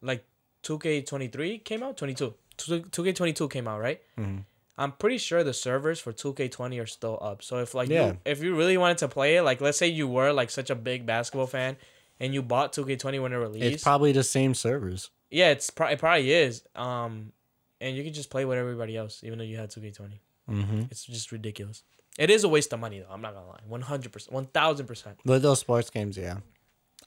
like 0.03 0.25
2k23 0.65 1.65
came 1.65 1.83
out 1.83 1.97
22 1.97 2.35
2k22 2.59 3.51
came 3.51 3.69
out 3.69 3.81
right 3.81 4.01
Mm-hmm. 4.19 4.39
I'm 4.79 4.93
pretty 4.93 5.19
sure 5.19 5.45
the 5.45 5.53
servers 5.55 6.01
for 6.01 6.13
2k20 6.13 6.83
are 6.83 6.87
still 6.87 7.19
up 7.21 7.43
so 7.43 7.59
if 7.59 7.75
like 7.75 7.89
Yeah. 7.89 8.07
you, 8.09 8.19
if 8.25 8.43
you 8.43 8.57
really 8.57 8.77
wanted 8.77 8.99
to 8.99 9.09
play 9.09 9.37
it 9.37 9.43
like 9.43 9.61
let's 9.61 9.79
say 9.79 9.87
you 9.89 10.07
were 10.09 10.33
like 10.33 10.51
such 10.51 10.71
a 10.71 10.75
big 10.75 11.07
basketball 11.07 11.47
fan 11.47 11.77
and 12.21 12.33
you 12.35 12.43
bought 12.43 12.73
2k20 12.73 13.21
when 13.23 13.33
it 13.33 13.37
released 13.37 13.65
it's 13.75 13.83
probably 13.83 14.13
the 14.13 14.25
same 14.25 14.55
servers. 14.55 15.11
yeah 15.31 15.51
it's 15.51 15.71
pro- 15.71 15.89
it 15.89 15.99
probably 15.99 16.33
is 16.33 16.63
um 16.77 17.33
and 17.81 17.97
you 17.97 18.03
can 18.05 18.13
just 18.13 18.31
play 18.31 18.45
with 18.45 18.59
everybody 18.59 18.97
else 18.97 19.21
even 19.25 19.39
though 19.39 19.45
you 19.45 19.57
had 19.57 19.71
2k20 19.71 20.19
Mm-hmm. 20.51 20.83
It's 20.91 21.05
just 21.07 21.33
ridiculous. 21.33 21.85
It 22.19 22.29
is 22.29 22.45
a 22.45 22.49
waste 22.51 22.71
of 22.75 22.79
money 22.79 23.01
though. 23.01 23.07
I'm 23.11 23.23
not 23.23 23.33
gonna 23.33 23.49
lie. 23.49 23.61
One 23.67 23.81
hundred 23.81 24.13
percent, 24.13 24.35
one 24.35 24.45
thousand 24.45 24.85
percent. 24.87 25.17
But 25.25 25.41
those 25.41 25.59
sports 25.61 25.89
games, 25.89 26.19
yeah. 26.19 26.41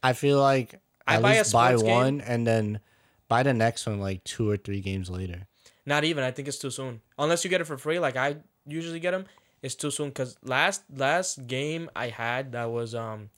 I 0.02 0.14
feel 0.14 0.40
like 0.40 0.82
I 1.06 1.18
at 1.18 1.22
buy 1.22 1.34
a 1.36 1.38
least 1.38 1.54
buy 1.54 1.68
sports 1.70 1.84
game- 1.84 1.92
one 1.94 2.22
and 2.22 2.48
then 2.48 2.80
buy 3.28 3.44
the 3.44 3.54
next 3.54 3.86
one 3.86 4.00
like 4.00 4.24
two 4.24 4.50
or 4.50 4.58
three 4.58 4.82
games 4.82 5.08
later. 5.12 5.46
Not 5.88 6.04
even. 6.04 6.24
I 6.26 6.32
think 6.32 6.50
it's 6.50 6.60
too 6.60 6.70
soon. 6.70 7.00
Unless 7.18 7.46
you 7.46 7.50
get 7.50 7.62
it 7.62 7.64
for 7.64 7.78
free, 7.78 7.98
like 7.98 8.18
I 8.18 8.36
usually 8.68 9.00
get 9.00 9.12
them. 9.12 9.26
It's 9.62 9.74
too 9.74 9.90
soon 9.90 10.10
because 10.10 10.38
last 10.44 10.84
last 10.94 11.48
game 11.48 11.90
I 11.96 12.10
had 12.10 12.52
that 12.52 12.70
was 12.70 12.94
um 12.94 13.30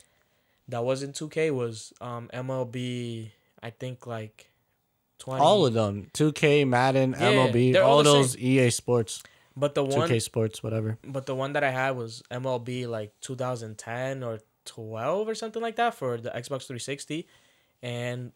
that 0.67 0.83
wasn't 0.83 1.15
two 1.15 1.29
K 1.29 1.51
was 1.51 1.93
um 2.01 2.27
MLB. 2.33 3.29
I 3.61 3.69
think 3.69 4.07
like 4.07 4.49
twenty. 5.19 5.41
All 5.41 5.65
of 5.65 5.73
them, 5.73 6.09
2K, 6.13 6.67
Madden, 6.67 7.11
Yeah, 7.11 7.33
MLB, 7.33 7.75
all 7.75 7.97
all 7.97 8.03
those 8.03 8.35
EA 8.37 8.71
Sports, 8.71 9.21
But 9.55 9.75
the 9.75 9.83
one 9.83 10.09
2K 10.09 10.19
Sports, 10.21 10.63
whatever. 10.63 10.97
but 11.03 11.27
the 11.27 11.35
one 11.35 11.53
that 11.53 11.63
I 11.63 11.69
had 11.71 11.91
was 11.91 12.23
MLB 12.31 12.87
like 12.87 13.13
2010 13.21 14.23
or 14.23 14.39
12 14.65 15.27
or 15.27 15.35
something 15.35 15.61
like 15.61 15.75
that 15.75 15.93
for 15.93 16.17
the 16.17 16.29
Xbox 16.29 16.65
360, 16.65 17.27
and 17.83 18.31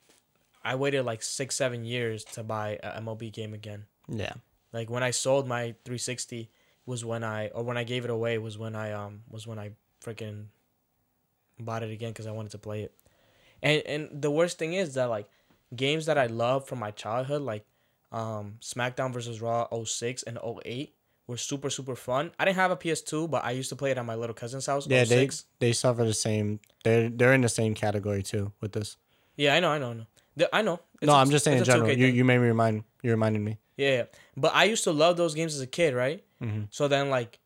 I 0.64 0.76
waited 0.76 1.04
like 1.04 1.24
six 1.24 1.56
seven 1.56 1.84
years 1.84 2.24
to 2.36 2.44
buy 2.44 2.78
a 2.84 3.02
MLB 3.02 3.32
game 3.34 3.54
again. 3.56 3.86
Yeah. 4.08 4.34
Like 4.72 4.90
when 4.90 5.04
I 5.04 5.12
sold 5.12 5.48
my 5.48 5.76
360 5.86 6.50
was 6.86 7.06
when 7.06 7.24
I 7.24 7.48
or 7.50 7.64
when 7.64 7.78
I 7.78 7.84
gave 7.84 8.04
it 8.04 8.12
away 8.12 8.38
was 8.38 8.58
when 8.58 8.76
I 8.76 8.92
um 8.92 9.22
was 9.30 9.48
when 9.48 9.60
I 9.60 9.72
freaking 10.04 10.46
bought 11.60 11.84
it 11.84 11.92
again 11.92 12.10
because 12.10 12.28
I 12.28 12.32
wanted 12.32 12.52
to 12.52 12.58
play 12.58 12.84
it. 12.84 12.94
And 13.62 13.82
and 13.86 14.22
the 14.22 14.32
worst 14.32 14.58
thing 14.58 14.74
is 14.74 14.96
that 14.96 15.06
like 15.10 15.28
games 15.76 16.06
that 16.08 16.18
I 16.18 16.28
love 16.28 16.68
from 16.68 16.80
my 16.80 16.92
childhood 16.92 17.42
like 17.42 17.66
um 18.12 18.56
SmackDown 18.62 19.14
versus 19.14 19.42
Raw 19.42 19.68
06 19.72 20.24
and 20.24 20.38
08 20.66 20.94
were 21.28 21.38
super 21.38 21.70
super 21.70 21.96
fun. 21.96 22.32
I 22.40 22.46
didn't 22.46 22.58
have 22.58 22.72
a 22.72 22.76
PS2, 22.76 23.30
but 23.30 23.46
I 23.46 23.52
used 23.52 23.70
to 23.70 23.76
play 23.76 23.92
it 23.92 23.98
at 23.98 24.06
my 24.06 24.16
little 24.16 24.36
cousin's 24.36 24.66
house. 24.66 24.88
Yeah, 24.88 25.06
they 25.06 25.30
they 25.60 25.72
suffer 25.72 26.04
the 26.04 26.14
same. 26.14 26.60
They're 26.84 27.10
they're 27.10 27.34
in 27.34 27.42
the 27.42 27.50
same 27.50 27.76
category 27.76 28.24
too 28.24 28.52
with 28.60 28.74
this. 28.74 28.98
Yeah, 29.36 29.56
I 29.56 29.60
know, 29.60 29.70
I 29.70 29.80
know, 29.80 29.92
I 29.92 29.94
know. 29.94 30.06
The- 30.36 30.54
I 30.56 30.62
know. 30.62 30.80
It's 31.02 31.08
no, 31.08 31.16
I'm 31.16 31.30
just 31.30 31.46
saying 31.46 31.60
in 31.60 31.64
general. 31.64 31.88
2K 31.90 31.98
You 31.98 32.08
thing. 32.08 32.16
you 32.16 32.26
made 32.26 32.40
me 32.40 32.48
remind 32.48 32.84
you 33.02 33.12
reminded 33.12 33.42
me. 33.42 33.58
Yeah, 33.78 33.90
yeah. 33.90 34.04
but 34.38 34.54
I 34.54 34.66
used 34.66 34.84
to 34.86 34.92
love 34.92 35.18
those 35.18 35.34
games 35.34 35.56
as 35.56 35.62
a 35.62 35.68
kid, 35.68 35.94
right? 35.96 36.24
Mhm. 36.42 36.68
So 36.70 36.88
then, 36.88 37.10
like, 37.10 37.40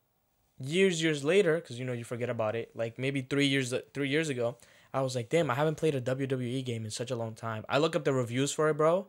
years, 0.59 1.01
years 1.01 1.23
later, 1.23 1.55
because 1.55 1.79
you 1.79 1.85
know 1.85 1.93
you 1.93 2.03
forget 2.03 2.29
about 2.29 2.55
it. 2.55 2.71
Like 2.75 2.97
maybe 2.99 3.21
three 3.21 3.47
years, 3.47 3.73
three 3.93 4.09
years 4.09 4.27
ago, 4.29 4.57
I 4.93 5.01
was 5.01 5.15
like, 5.15 5.29
damn, 5.29 5.49
I 5.51 5.55
haven't 5.55 5.75
played 5.75 5.95
a 5.95 6.01
WWE 6.01 6.63
game 6.65 6.83
in 6.85 6.91
such 6.91 7.11
a 7.11 7.15
long 7.15 7.33
time. 7.35 7.63
I 7.69 7.77
look 7.77 7.95
up 7.95 8.03
the 8.03 8.13
reviews 8.13 8.51
for 8.51 8.69
it, 8.69 8.75
bro. 8.75 9.07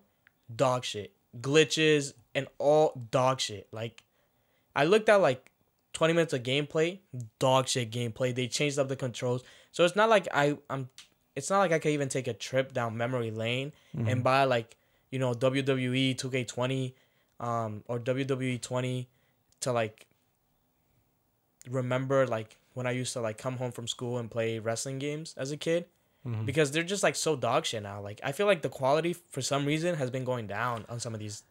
Dog 0.55 0.84
shit, 0.84 1.12
glitches, 1.40 2.12
and 2.34 2.46
all 2.59 3.00
dog 3.10 3.40
shit. 3.40 3.68
Like, 3.72 4.02
I 4.76 4.84
looked 4.84 5.09
at 5.09 5.16
like 5.20 5.50
twenty 5.92 6.14
minutes 6.14 6.32
of 6.32 6.42
gameplay, 6.42 6.98
dog 7.38 7.68
shit 7.68 7.90
gameplay. 7.90 8.34
They 8.34 8.46
changed 8.48 8.78
up 8.78 8.88
the 8.88 8.96
controls, 8.96 9.42
so 9.72 9.84
it's 9.84 9.96
not 9.96 10.09
like 10.09 10.28
I 10.32 10.56
I'm. 10.70 10.88
It's 11.39 11.51
not 11.51 11.60
like 11.60 11.73
I 11.73 11.78
could 11.78 11.93
even 11.93 12.09
take 12.09 12.27
a 12.28 12.35
trip 12.35 12.73
down 12.74 12.97
memory 12.97 13.31
lane 13.31 13.73
and 14.09 14.23
buy 14.23 14.44
like 14.44 14.77
you 15.10 15.19
know 15.19 15.32
WWE 15.32 16.16
2K20 16.16 16.93
um 17.40 17.82
or 17.89 17.98
WWE 18.01 18.60
20 18.60 19.09
to 19.60 19.73
like 19.73 20.06
remember 21.70 22.27
like 22.27 22.56
when 22.74 22.86
I 22.86 22.93
used 22.93 23.12
to 23.15 23.20
like 23.20 23.39
come 23.39 23.56
home 23.56 23.73
from 23.73 23.86
school 23.89 24.19
and 24.19 24.31
play 24.31 24.59
wrestling 24.59 24.98
games 24.98 25.35
as 25.36 25.51
a 25.52 25.56
kid 25.56 25.86
because 26.44 26.70
they're 26.73 26.82
just 26.82 27.02
like 27.02 27.16
so 27.16 27.36
dog 27.36 27.65
shit 27.65 27.82
now. 27.82 28.01
Like 28.02 28.20
I 28.23 28.32
feel 28.32 28.47
like 28.47 28.60
the 28.62 28.69
quality 28.69 29.15
for 29.31 29.40
some 29.40 29.65
reason 29.65 29.94
has 29.94 30.10
been 30.10 30.24
going 30.24 30.47
down 30.47 30.85
on 30.89 31.01
some 31.01 31.15
of 31.15 31.20
these 31.20 31.43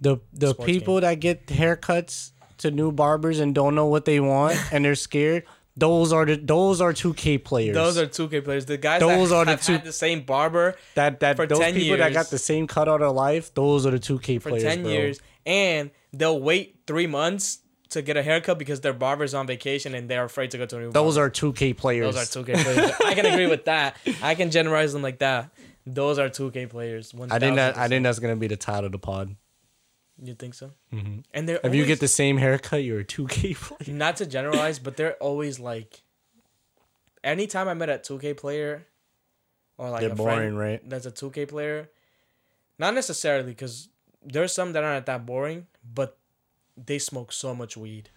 The 0.00 0.18
the 0.32 0.54
people 0.54 1.00
that 1.02 1.20
get 1.20 1.46
haircuts 1.48 2.30
to 2.58 2.70
new 2.70 2.92
barbers 2.92 3.40
and 3.40 3.54
don't 3.54 3.74
know 3.74 3.86
what 3.86 4.04
they 4.04 4.20
want 4.20 4.56
and 4.72 4.84
they're 4.84 4.94
scared. 4.94 5.44
Those 5.76 6.12
are 6.12 6.26
the 6.26 6.36
those 6.36 6.80
are 6.82 6.92
two 6.92 7.14
K 7.14 7.38
players. 7.38 7.74
Those 7.74 7.96
are 7.96 8.06
2K 8.06 8.44
players. 8.44 8.66
The 8.66 8.76
guys 8.76 9.00
Those 9.00 9.30
that 9.30 9.36
are 9.36 9.44
the 9.46 9.50
have 9.52 9.62
two- 9.62 9.72
had 9.72 9.84
the 9.84 9.92
same 9.92 10.20
barber 10.20 10.76
that 10.94 11.20
that 11.20 11.36
for 11.36 11.46
those 11.46 11.58
10 11.60 11.74
people 11.74 11.96
that 11.96 12.12
got 12.12 12.26
the 12.30 12.36
same 12.38 12.66
cut 12.66 12.88
out 12.88 13.00
of 13.00 13.14
life. 13.14 13.54
Those 13.54 13.86
are 13.86 13.90
the 13.90 13.98
two 13.98 14.18
K 14.18 14.38
players 14.38 14.62
for 14.62 14.68
10 14.68 14.82
bro. 14.82 14.90
years 14.92 15.20
and 15.46 15.90
they'll 16.12 16.38
wait 16.38 16.80
three 16.86 17.06
months 17.06 17.60
to 17.88 18.02
get 18.02 18.16
a 18.18 18.22
haircut 18.22 18.58
because 18.58 18.80
their 18.82 18.92
barber's 18.92 19.32
on 19.34 19.46
vacation 19.46 19.94
and 19.94 20.08
they're 20.10 20.24
afraid 20.24 20.50
to 20.50 20.58
go 20.58 20.66
to 20.66 20.76
a 20.76 20.80
new 20.80 20.92
Those 20.92 21.14
barber. 21.16 21.26
are 21.26 21.30
two 21.30 21.52
K 21.54 21.72
players. 21.72 22.14
Those 22.14 22.36
are 22.36 22.42
2K 22.44 22.62
players. 22.62 22.92
I 23.06 23.14
can 23.14 23.24
agree 23.26 23.46
with 23.46 23.64
that. 23.64 23.96
I 24.22 24.34
can 24.34 24.50
generalize 24.50 24.92
them 24.92 25.02
like 25.02 25.18
that. 25.20 25.50
Those 25.86 26.18
are 26.18 26.28
2K 26.28 26.68
players. 26.68 27.14
I 27.30 27.38
think 27.38 27.56
that 27.56 27.76
I 27.78 27.86
1000%. 27.86 27.88
think 27.88 28.02
that's 28.04 28.18
gonna 28.18 28.36
be 28.36 28.46
the 28.46 28.56
title 28.56 28.86
of 28.86 28.92
the 28.92 28.98
pod. 28.98 29.36
You 30.24 30.34
think 30.34 30.54
so? 30.54 30.70
Mm-hmm. 30.92 31.18
And 31.34 31.48
they're 31.48 31.58
If 31.64 31.74
you 31.74 31.84
get 31.84 31.98
the 31.98 32.06
same 32.06 32.36
haircut, 32.36 32.84
you're 32.84 33.00
a 33.00 33.04
two 33.04 33.26
K 33.26 33.54
player. 33.54 33.92
not 33.92 34.16
to 34.18 34.26
generalize, 34.26 34.78
but 34.78 34.96
they're 34.96 35.14
always 35.14 35.58
like. 35.58 36.02
Anytime 37.24 37.68
I 37.68 37.74
met 37.74 37.88
a 37.88 37.98
2K 37.98 38.36
player, 38.36 38.84
or 39.78 39.90
like 39.90 40.00
They're 40.00 40.10
a 40.10 40.14
boring, 40.14 40.36
friend 40.36 40.58
right? 40.58 40.88
that's 40.88 41.06
a 41.06 41.12
2K 41.12 41.48
player, 41.48 41.88
not 42.78 42.94
necessarily 42.94 43.48
because 43.48 43.88
there's 44.24 44.52
some 44.52 44.72
that 44.72 44.82
aren't 44.82 45.06
that 45.06 45.24
boring, 45.24 45.68
but 45.94 46.18
they 46.76 46.98
smoke 46.98 47.32
so 47.32 47.54
much 47.54 47.76
weed. 47.76 48.10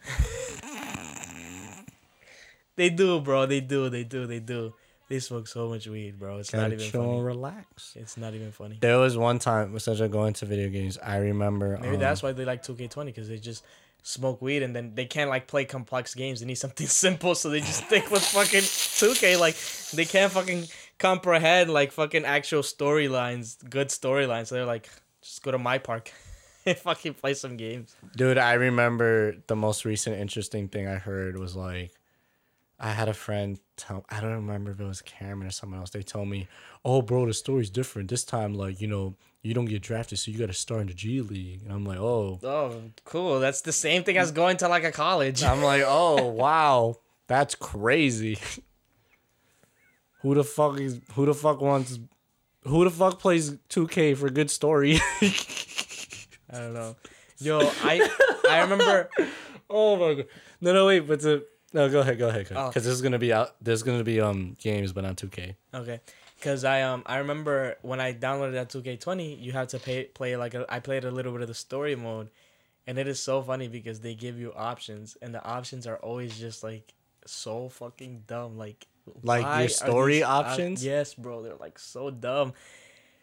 they 2.75 2.89
do, 2.89 3.19
bro. 3.21 3.45
They 3.45 3.61
do. 3.61 3.89
They 3.89 4.03
do. 4.03 4.25
They 4.25 4.39
do. 4.39 4.73
They 5.07 5.19
smoke 5.19 5.47
so 5.47 5.69
much 5.69 5.87
weed, 5.87 6.17
bro. 6.17 6.39
It's 6.39 6.51
not 6.51 6.61
Gotta 6.61 6.73
even 6.75 6.89
chill 6.91 7.03
funny. 7.03 7.21
relax. 7.21 7.93
It's 7.95 8.17
not 8.17 8.33
even 8.33 8.51
funny. 8.51 8.77
There 8.81 8.97
was 8.97 9.15
one 9.17 9.37
time, 9.37 9.77
since 9.77 10.01
I 10.01 10.07
go 10.07 10.25
into 10.25 10.45
video 10.45 10.69
games, 10.69 10.97
I 10.97 11.17
remember. 11.17 11.77
Maybe 11.79 11.95
um, 11.95 11.99
that's 11.99 12.23
why 12.23 12.31
they 12.31 12.43
like 12.45 12.63
2K20 12.63 13.05
because 13.05 13.27
they 13.29 13.37
just 13.37 13.63
smoke 14.01 14.39
weed 14.41 14.61
and 14.61 14.75
then 14.75 14.93
they 14.95 15.05
can't 15.05 15.29
like 15.29 15.47
play 15.47 15.65
complex 15.65 16.15
games. 16.15 16.39
They 16.39 16.45
need 16.47 16.55
something 16.55 16.87
simple, 17.05 17.35
so 17.35 17.49
they 17.49 17.59
just 17.59 17.85
stick 17.85 18.09
with 18.09 18.23
fucking 18.23 18.61
2K. 18.61 19.39
Like 19.39 19.55
they 19.95 20.05
can't 20.05 20.31
fucking 20.31 20.65
comprehend 20.97 21.69
like 21.71 21.91
fucking 21.91 22.25
actual 22.25 22.61
storylines, 22.61 23.57
good 23.69 23.89
storylines. 23.89 24.47
So 24.47 24.55
they're 24.55 24.65
like, 24.65 24.89
just 25.21 25.43
go 25.43 25.51
to 25.51 25.57
my 25.59 25.77
park 25.77 26.11
and 26.65 26.77
fucking 26.77 27.13
play 27.15 27.35
some 27.35 27.57
games. 27.57 27.95
Dude, 28.15 28.37
I 28.39 28.53
remember 28.53 29.35
the 29.47 29.55
most 29.55 29.85
recent 29.85 30.17
interesting 30.17 30.67
thing 30.67 30.87
I 30.87 30.95
heard 30.95 31.37
was 31.37 31.55
like, 31.55 31.91
I 32.79 32.91
had 32.91 33.07
a 33.07 33.13
friend 33.13 33.59
tell, 33.77 34.05
I 34.09 34.19
don't 34.19 34.33
remember 34.33 34.71
if 34.71 34.79
it 34.79 34.85
was 34.85 35.01
Cameron 35.01 35.47
or 35.47 35.51
someone 35.51 35.79
else. 35.79 35.91
They 35.91 36.01
told 36.01 36.27
me, 36.27 36.47
oh, 36.83 37.01
bro, 37.01 37.25
the 37.25 37.33
story's 37.33 37.69
different. 37.69 38.09
This 38.09 38.23
time, 38.23 38.53
like, 38.53 38.81
you 38.81 38.87
know, 38.87 39.15
you 39.41 39.53
don't 39.53 39.65
get 39.65 39.81
drafted, 39.81 40.19
so 40.19 40.31
you 40.31 40.37
got 40.37 40.47
to 40.47 40.53
start 40.53 40.81
in 40.81 40.87
the 40.87 40.93
G 40.93 41.21
League. 41.21 41.61
And 41.63 41.71
I'm 41.71 41.85
like, 41.85 41.99
oh. 41.99 42.39
Oh, 42.43 42.81
cool. 43.05 43.39
That's 43.39 43.61
the 43.61 43.71
same 43.71 44.03
thing 44.03 44.17
as 44.17 44.31
going 44.31 44.57
to 44.57 44.67
like 44.67 44.83
a 44.83 44.91
college. 44.91 45.43
I'm 45.43 45.61
like, 45.61 45.83
oh, 45.85 46.25
wow. 46.27 46.97
That's 47.27 47.55
crazy. 47.55 48.37
who 50.21 50.35
the 50.35 50.43
fuck 50.43 50.79
is, 50.79 50.99
who 51.13 51.25
the 51.25 51.33
fuck 51.33 51.61
wants, 51.61 51.99
who 52.63 52.83
the 52.83 52.89
fuck 52.89 53.19
plays 53.19 53.51
2K 53.69 54.17
for 54.17 54.27
a 54.27 54.31
good 54.31 54.51
story? 54.51 54.99
I 55.21 56.59
don't 56.59 56.73
know. 56.73 56.95
Yo, 57.39 57.59
I 57.83 58.09
I 58.49 58.61
remember 58.61 59.09
Oh 59.69 59.97
my 59.97 60.13
god. 60.15 60.27
No, 60.61 60.73
no, 60.73 60.85
wait, 60.87 61.01
but 61.01 61.19
to 61.21 61.43
no, 61.75 61.89
go 61.89 61.99
ahead, 61.99 62.17
go 62.17 62.29
ahead, 62.29 62.47
Oh. 62.55 62.67
because 62.69 62.83
this 62.85 62.93
is 62.93 63.01
gonna 63.03 63.19
be 63.19 63.31
out. 63.31 63.55
There's 63.61 63.83
gonna 63.83 64.03
be 64.03 64.19
um 64.19 64.55
games, 64.59 64.91
but 64.93 65.03
not 65.03 65.17
2K. 65.17 65.55
Okay, 65.73 65.99
cause 66.41 66.63
I 66.63 66.81
um 66.81 67.03
I 67.05 67.17
remember 67.17 67.75
when 67.83 67.99
I 67.99 68.13
downloaded 68.13 68.53
that 68.53 68.69
2K20, 68.69 69.39
you 69.39 69.51
had 69.51 69.69
to 69.69 69.79
pay 69.79 70.05
play 70.05 70.35
like 70.37 70.53
a, 70.55 70.65
I 70.69 70.79
played 70.79 71.03
a 71.05 71.11
little 71.11 71.31
bit 71.33 71.41
of 71.41 71.47
the 71.47 71.53
story 71.53 71.95
mode, 71.95 72.29
and 72.87 72.97
it 72.97 73.07
is 73.07 73.19
so 73.19 73.41
funny 73.43 73.67
because 73.67 73.99
they 73.99 74.15
give 74.15 74.39
you 74.39 74.53
options, 74.53 75.17
and 75.21 75.33
the 75.35 75.43
options 75.43 75.85
are 75.85 75.97
always 75.97 76.39
just 76.39 76.63
like 76.63 76.93
so 77.27 77.69
fucking 77.69 78.23
dumb. 78.27 78.57
Like 78.57 78.87
Like 79.21 79.59
your 79.59 79.69
story 79.69 80.23
op- 80.23 80.45
options? 80.47 80.83
yes, 80.83 81.13
bro, 81.13 81.43
they're 81.43 81.55
like 81.59 81.77
so 81.77 82.09
dumb. 82.09 82.53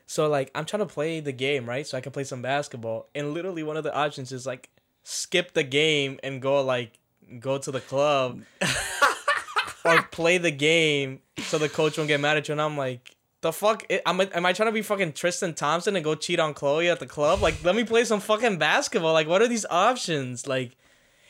So 0.06 0.28
like 0.28 0.50
I'm 0.54 0.64
trying 0.66 0.86
to 0.86 0.92
play 0.92 1.20
the 1.20 1.32
game 1.32 1.64
right, 1.66 1.86
so 1.86 1.96
I 1.96 2.00
can 2.02 2.12
play 2.12 2.24
some 2.24 2.42
basketball, 2.42 3.08
and 3.14 3.32
literally 3.32 3.62
one 3.62 3.76
of 3.76 3.84
the 3.84 3.94
options 3.94 4.30
is 4.30 4.46
like 4.46 4.68
skip 5.04 5.52
the 5.54 5.64
game 5.64 6.20
and 6.22 6.40
go 6.42 6.62
like 6.62 6.98
go 7.40 7.58
to 7.58 7.70
the 7.70 7.80
club 7.80 8.42
or 9.84 10.02
play 10.02 10.38
the 10.38 10.50
game 10.50 11.20
so 11.38 11.58
the 11.58 11.68
coach 11.68 11.98
won't 11.98 12.08
get 12.08 12.20
mad 12.20 12.36
at 12.36 12.48
you. 12.48 12.52
And 12.52 12.62
I'm 12.62 12.76
like, 12.76 13.16
the 13.40 13.52
fuck? 13.52 13.84
Am, 13.90 14.20
I, 14.20 14.30
am 14.32 14.46
I 14.46 14.52
trying 14.52 14.68
to 14.68 14.72
be 14.72 14.82
fucking 14.82 15.12
Tristan 15.12 15.54
Thompson 15.54 15.96
and 15.96 16.04
go 16.04 16.14
cheat 16.14 16.38
on 16.38 16.54
Khloé 16.54 16.90
at 16.90 17.00
the 17.00 17.06
club? 17.06 17.42
Like, 17.42 17.62
let 17.64 17.74
me 17.74 17.84
play 17.84 18.04
some 18.04 18.20
fucking 18.20 18.58
basketball. 18.58 19.12
Like, 19.12 19.28
what 19.28 19.42
are 19.42 19.48
these 19.48 19.66
options? 19.68 20.46
Like, 20.46 20.76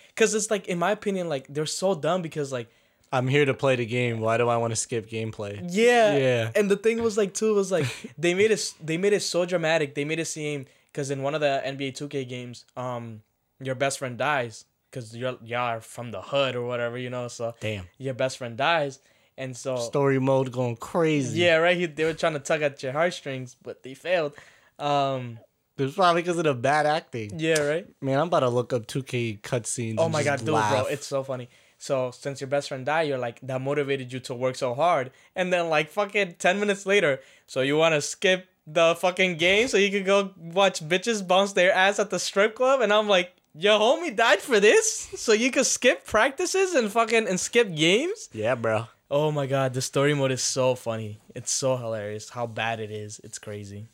because 0.08 0.34
it's 0.34 0.50
like, 0.50 0.68
in 0.68 0.78
my 0.78 0.90
opinion, 0.92 1.28
like, 1.28 1.46
they're 1.48 1.66
so 1.66 1.94
dumb 1.94 2.22
because, 2.22 2.52
like, 2.52 2.68
I'm 3.12 3.28
here 3.28 3.44
to 3.44 3.54
play 3.54 3.76
the 3.76 3.84
game. 3.84 4.20
Why 4.20 4.38
do 4.38 4.48
I 4.48 4.56
want 4.56 4.72
to 4.72 4.76
skip 4.76 5.08
gameplay? 5.08 5.60
yeah. 5.70 6.16
Yeah. 6.16 6.50
And 6.56 6.70
the 6.70 6.76
thing 6.76 7.02
was 7.02 7.18
like 7.18 7.34
too 7.34 7.54
was 7.54 7.70
like 7.70 7.84
they 8.16 8.32
made 8.32 8.50
it 8.50 8.72
they 8.82 8.96
made 8.96 9.12
it 9.12 9.20
so 9.20 9.44
dramatic. 9.44 9.94
They 9.94 10.06
made 10.06 10.18
it 10.18 10.24
seem 10.24 10.64
because 10.90 11.10
in 11.10 11.22
one 11.22 11.34
of 11.34 11.42
the 11.42 11.62
NBA 11.62 11.92
2K 11.92 12.26
games, 12.26 12.64
um, 12.74 13.20
your 13.60 13.74
best 13.74 13.98
friend 13.98 14.16
dies 14.16 14.64
because 14.92 15.16
you're 15.16 15.38
y'all 15.42 15.60
are 15.76 15.80
from 15.80 16.10
the 16.10 16.20
hood 16.20 16.54
or 16.54 16.66
whatever, 16.66 16.98
you 16.98 17.08
know. 17.10 17.28
So 17.28 17.54
Damn. 17.60 17.86
your 17.98 18.14
best 18.14 18.38
friend 18.38 18.56
dies, 18.56 19.00
and 19.38 19.56
so 19.56 19.76
Story 19.76 20.18
mode 20.20 20.52
going 20.52 20.76
crazy. 20.76 21.40
yeah, 21.40 21.56
right. 21.56 21.76
He, 21.76 21.86
they 21.86 22.04
were 22.04 22.12
trying 22.12 22.34
to 22.34 22.38
tug 22.40 22.62
at 22.62 22.82
your 22.82 22.92
heartstrings, 22.92 23.56
but 23.62 23.82
they 23.82 23.94
failed. 23.94 24.34
Um, 24.78 25.38
It's 25.78 25.94
probably 25.94 26.22
because 26.22 26.38
of 26.38 26.44
the 26.44 26.54
bad 26.54 26.86
acting. 26.86 27.32
yeah, 27.38 27.60
right. 27.60 27.86
Man, 28.00 28.18
I'm 28.20 28.26
about 28.28 28.40
to 28.40 28.50
look 28.50 28.72
up 28.72 28.86
2K 28.86 29.40
cutscenes. 29.40 29.96
Oh 29.98 30.04
and 30.04 30.12
my 30.12 30.22
god, 30.22 30.40
dude, 30.40 30.50
laugh. 30.50 30.70
bro, 30.84 30.86
it's 30.86 31.06
so 31.06 31.22
funny. 31.24 31.48
So 31.78 32.12
since 32.12 32.40
your 32.40 32.48
best 32.48 32.68
friend 32.68 32.86
died, 32.86 33.08
you're 33.08 33.18
like 33.18 33.40
that 33.42 33.60
motivated 33.60 34.12
you 34.12 34.20
to 34.20 34.34
work 34.34 34.54
so 34.56 34.74
hard, 34.74 35.10
and 35.34 35.52
then 35.52 35.68
like 35.68 35.88
fucking 35.88 36.36
ten 36.38 36.60
minutes 36.60 36.86
later, 36.86 37.20
so 37.46 37.60
you 37.62 37.76
want 37.76 37.94
to 37.94 38.00
skip 38.00 38.46
the 38.66 38.94
fucking 38.94 39.38
game 39.38 39.66
so 39.66 39.76
you 39.76 39.90
can 39.90 40.04
go 40.04 40.30
watch 40.36 40.80
bitches 40.88 41.26
bounce 41.26 41.54
their 41.54 41.72
ass 41.72 41.98
at 41.98 42.10
the 42.10 42.18
strip 42.20 42.54
club, 42.54 42.80
and 42.82 42.92
I'm 42.92 43.08
like, 43.08 43.34
your 43.54 43.78
homie 43.78 44.14
died 44.14 44.40
for 44.40 44.60
this, 44.60 45.08
so 45.16 45.32
you 45.32 45.50
could 45.50 45.66
skip 45.66 46.06
practices 46.06 46.74
and 46.74 46.90
fucking 46.90 47.28
and 47.28 47.38
skip 47.38 47.74
games. 47.74 48.28
yeah, 48.32 48.54
bro. 48.54 48.86
Oh 49.10 49.30
my 49.30 49.46
god, 49.46 49.74
the 49.74 49.82
story 49.82 50.14
mode 50.14 50.32
is 50.32 50.42
so 50.42 50.74
funny. 50.74 51.20
It's 51.34 51.52
so 51.52 51.76
hilarious 51.76 52.30
how 52.30 52.46
bad 52.46 52.80
it 52.80 52.90
is. 52.90 53.20
It's 53.22 53.38
crazy. 53.38 53.86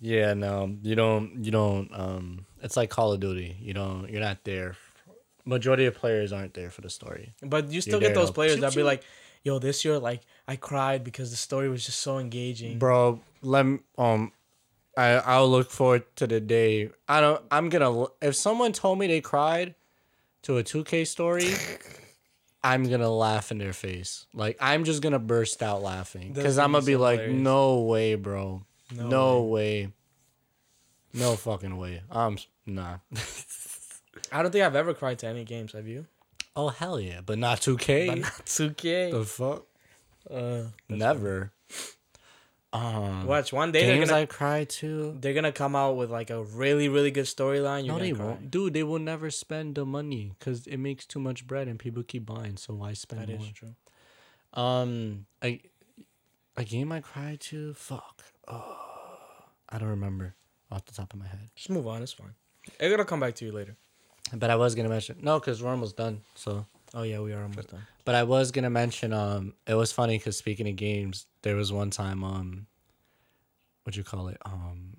Yeah, 0.00 0.34
no, 0.34 0.76
you 0.82 0.94
don't. 0.94 1.42
You 1.44 1.50
don't. 1.50 1.88
Um, 1.92 2.46
it's 2.62 2.76
like 2.76 2.90
Call 2.90 3.12
of 3.12 3.20
Duty. 3.20 3.56
You 3.58 3.72
don't. 3.72 4.10
You're 4.10 4.20
not 4.20 4.44
there. 4.44 4.76
Majority 5.46 5.86
of 5.86 5.94
players 5.94 6.32
aren't 6.32 6.52
there 6.54 6.70
for 6.70 6.82
the 6.82 6.90
story. 6.90 7.34
But 7.42 7.70
you 7.70 7.80
still 7.80 8.00
there 8.00 8.10
get 8.10 8.14
those 8.14 8.28
to 8.28 8.34
players 8.34 8.60
that 8.60 8.74
be 8.74 8.82
like, 8.82 9.02
yo, 9.44 9.58
this 9.58 9.84
year 9.84 9.98
like 9.98 10.22
I 10.48 10.56
cried 10.56 11.04
because 11.04 11.30
the 11.30 11.36
story 11.36 11.68
was 11.68 11.84
just 11.84 12.00
so 12.00 12.18
engaging. 12.18 12.78
bro 12.78 13.20
let 13.42 13.64
me 13.64 13.78
um 13.98 14.32
i 14.96 15.10
i'll 15.18 15.48
look 15.48 15.70
forward 15.70 16.04
to 16.16 16.26
the 16.26 16.40
day. 16.40 16.90
I 17.08 17.20
don't 17.20 17.42
i'm 17.50 17.68
gonna 17.68 18.06
if 18.22 18.36
someone 18.36 18.72
told 18.72 18.98
me 18.98 19.06
they 19.06 19.20
cried 19.20 19.74
to 20.42 20.58
a 20.58 20.64
2k 20.64 21.06
story 21.06 21.50
i'm 22.64 22.88
gonna 22.88 23.10
laugh 23.10 23.50
in 23.50 23.58
their 23.58 23.72
face. 23.72 24.26
Like 24.34 24.56
i'm 24.60 24.84
just 24.84 25.02
gonna 25.02 25.18
burst 25.18 25.62
out 25.62 25.82
laughing. 25.82 26.32
Because 26.32 26.58
i'm 26.58 26.72
gonna 26.72 26.84
be 26.84 26.94
so 26.94 27.00
like 27.00 27.28
no 27.28 27.80
way 27.80 28.14
bro. 28.14 28.62
No 28.94 29.08
no, 29.08 29.42
way. 29.42 29.92
no 31.12 31.36
fucking 31.36 31.76
way. 31.76 32.02
I'm 32.10 32.38
nah. 32.66 32.98
I 34.32 34.42
don't 34.42 34.50
think 34.52 34.64
I've 34.64 34.76
ever 34.76 34.94
cried 34.94 35.18
to 35.20 35.26
any 35.26 35.44
games. 35.44 35.72
Have 35.72 35.86
you? 35.88 36.06
oh 36.56 36.68
hell 36.68 37.00
yeah 37.00 37.20
but 37.24 37.36
not 37.36 37.60
2k 37.60 38.06
But 38.06 38.18
not 38.18 38.32
2K. 38.46 39.10
the 39.10 39.24
fuck? 39.24 39.64
Uh, 40.30 40.68
never 40.88 41.50
um 42.74 43.26
watch 43.26 43.52
one 43.52 43.70
day 43.70 43.86
they're 43.86 43.96
games 43.98 44.10
gonna 44.10 44.22
i 44.22 44.26
cry 44.26 44.64
to 44.64 45.16
they're 45.20 45.32
gonna 45.32 45.52
come 45.52 45.76
out 45.76 45.96
with 45.96 46.10
like 46.10 46.28
a 46.30 46.42
really 46.42 46.88
really 46.88 47.12
good 47.12 47.24
storyline. 47.26 47.86
No, 47.86 47.98
they 48.00 48.10
cry. 48.12 48.24
won't. 48.24 48.50
Dude, 48.50 48.74
they 48.74 48.82
will 48.82 48.98
never 48.98 49.30
spend 49.30 49.76
the 49.76 49.86
money 49.86 50.32
because 50.38 50.66
it 50.66 50.78
makes 50.78 51.06
too 51.06 51.20
much 51.20 51.46
bread 51.46 51.68
and 51.68 51.78
people 51.78 52.02
keep 52.02 52.26
buying. 52.26 52.56
So 52.56 52.74
why 52.74 52.92
spend 52.94 53.22
That 53.22 53.30
is 53.30 53.38
more? 53.40 53.48
true. 53.54 53.74
Um, 54.54 55.26
a, 55.42 55.60
a 56.56 56.64
game 56.64 56.90
I 56.92 57.00
cried 57.00 57.40
to. 57.50 57.74
Fuck. 57.74 58.24
Oh, 58.48 58.76
I 59.68 59.78
don't 59.78 59.88
remember 59.88 60.34
off 60.70 60.84
the 60.86 60.92
top 60.94 61.12
of 61.12 61.18
my 61.20 61.26
head. 61.26 61.48
Just 61.54 61.70
move 61.70 61.86
on. 61.86 62.02
It's 62.02 62.12
fine. 62.12 62.34
It's 62.80 62.90
gonna 62.90 63.04
come 63.04 63.20
back 63.20 63.34
to 63.36 63.44
you 63.44 63.52
later. 63.52 63.76
But 64.32 64.50
I 64.50 64.56
was 64.56 64.74
gonna 64.74 64.88
mention 64.88 65.18
no, 65.22 65.38
cause 65.38 65.62
we're 65.62 65.70
almost 65.70 65.96
done. 65.96 66.22
So, 66.34 66.66
Oh 66.94 67.02
yeah, 67.02 67.18
we 67.20 67.32
are 67.32 67.42
almost 67.42 67.68
done. 67.70 67.82
but 68.04 68.14
I 68.14 68.22
was 68.22 68.50
gonna 68.52 68.70
mention. 68.70 69.12
Um, 69.12 69.54
it 69.66 69.74
was 69.74 69.90
funny 69.92 70.16
because 70.18 70.36
speaking 70.36 70.68
of 70.68 70.76
games, 70.76 71.26
there 71.42 71.56
was 71.56 71.72
one 71.72 71.90
time. 71.90 72.22
Um, 72.24 72.66
what 73.82 73.96
you 73.96 74.04
call 74.04 74.28
it? 74.28 74.38
Um, 74.44 74.98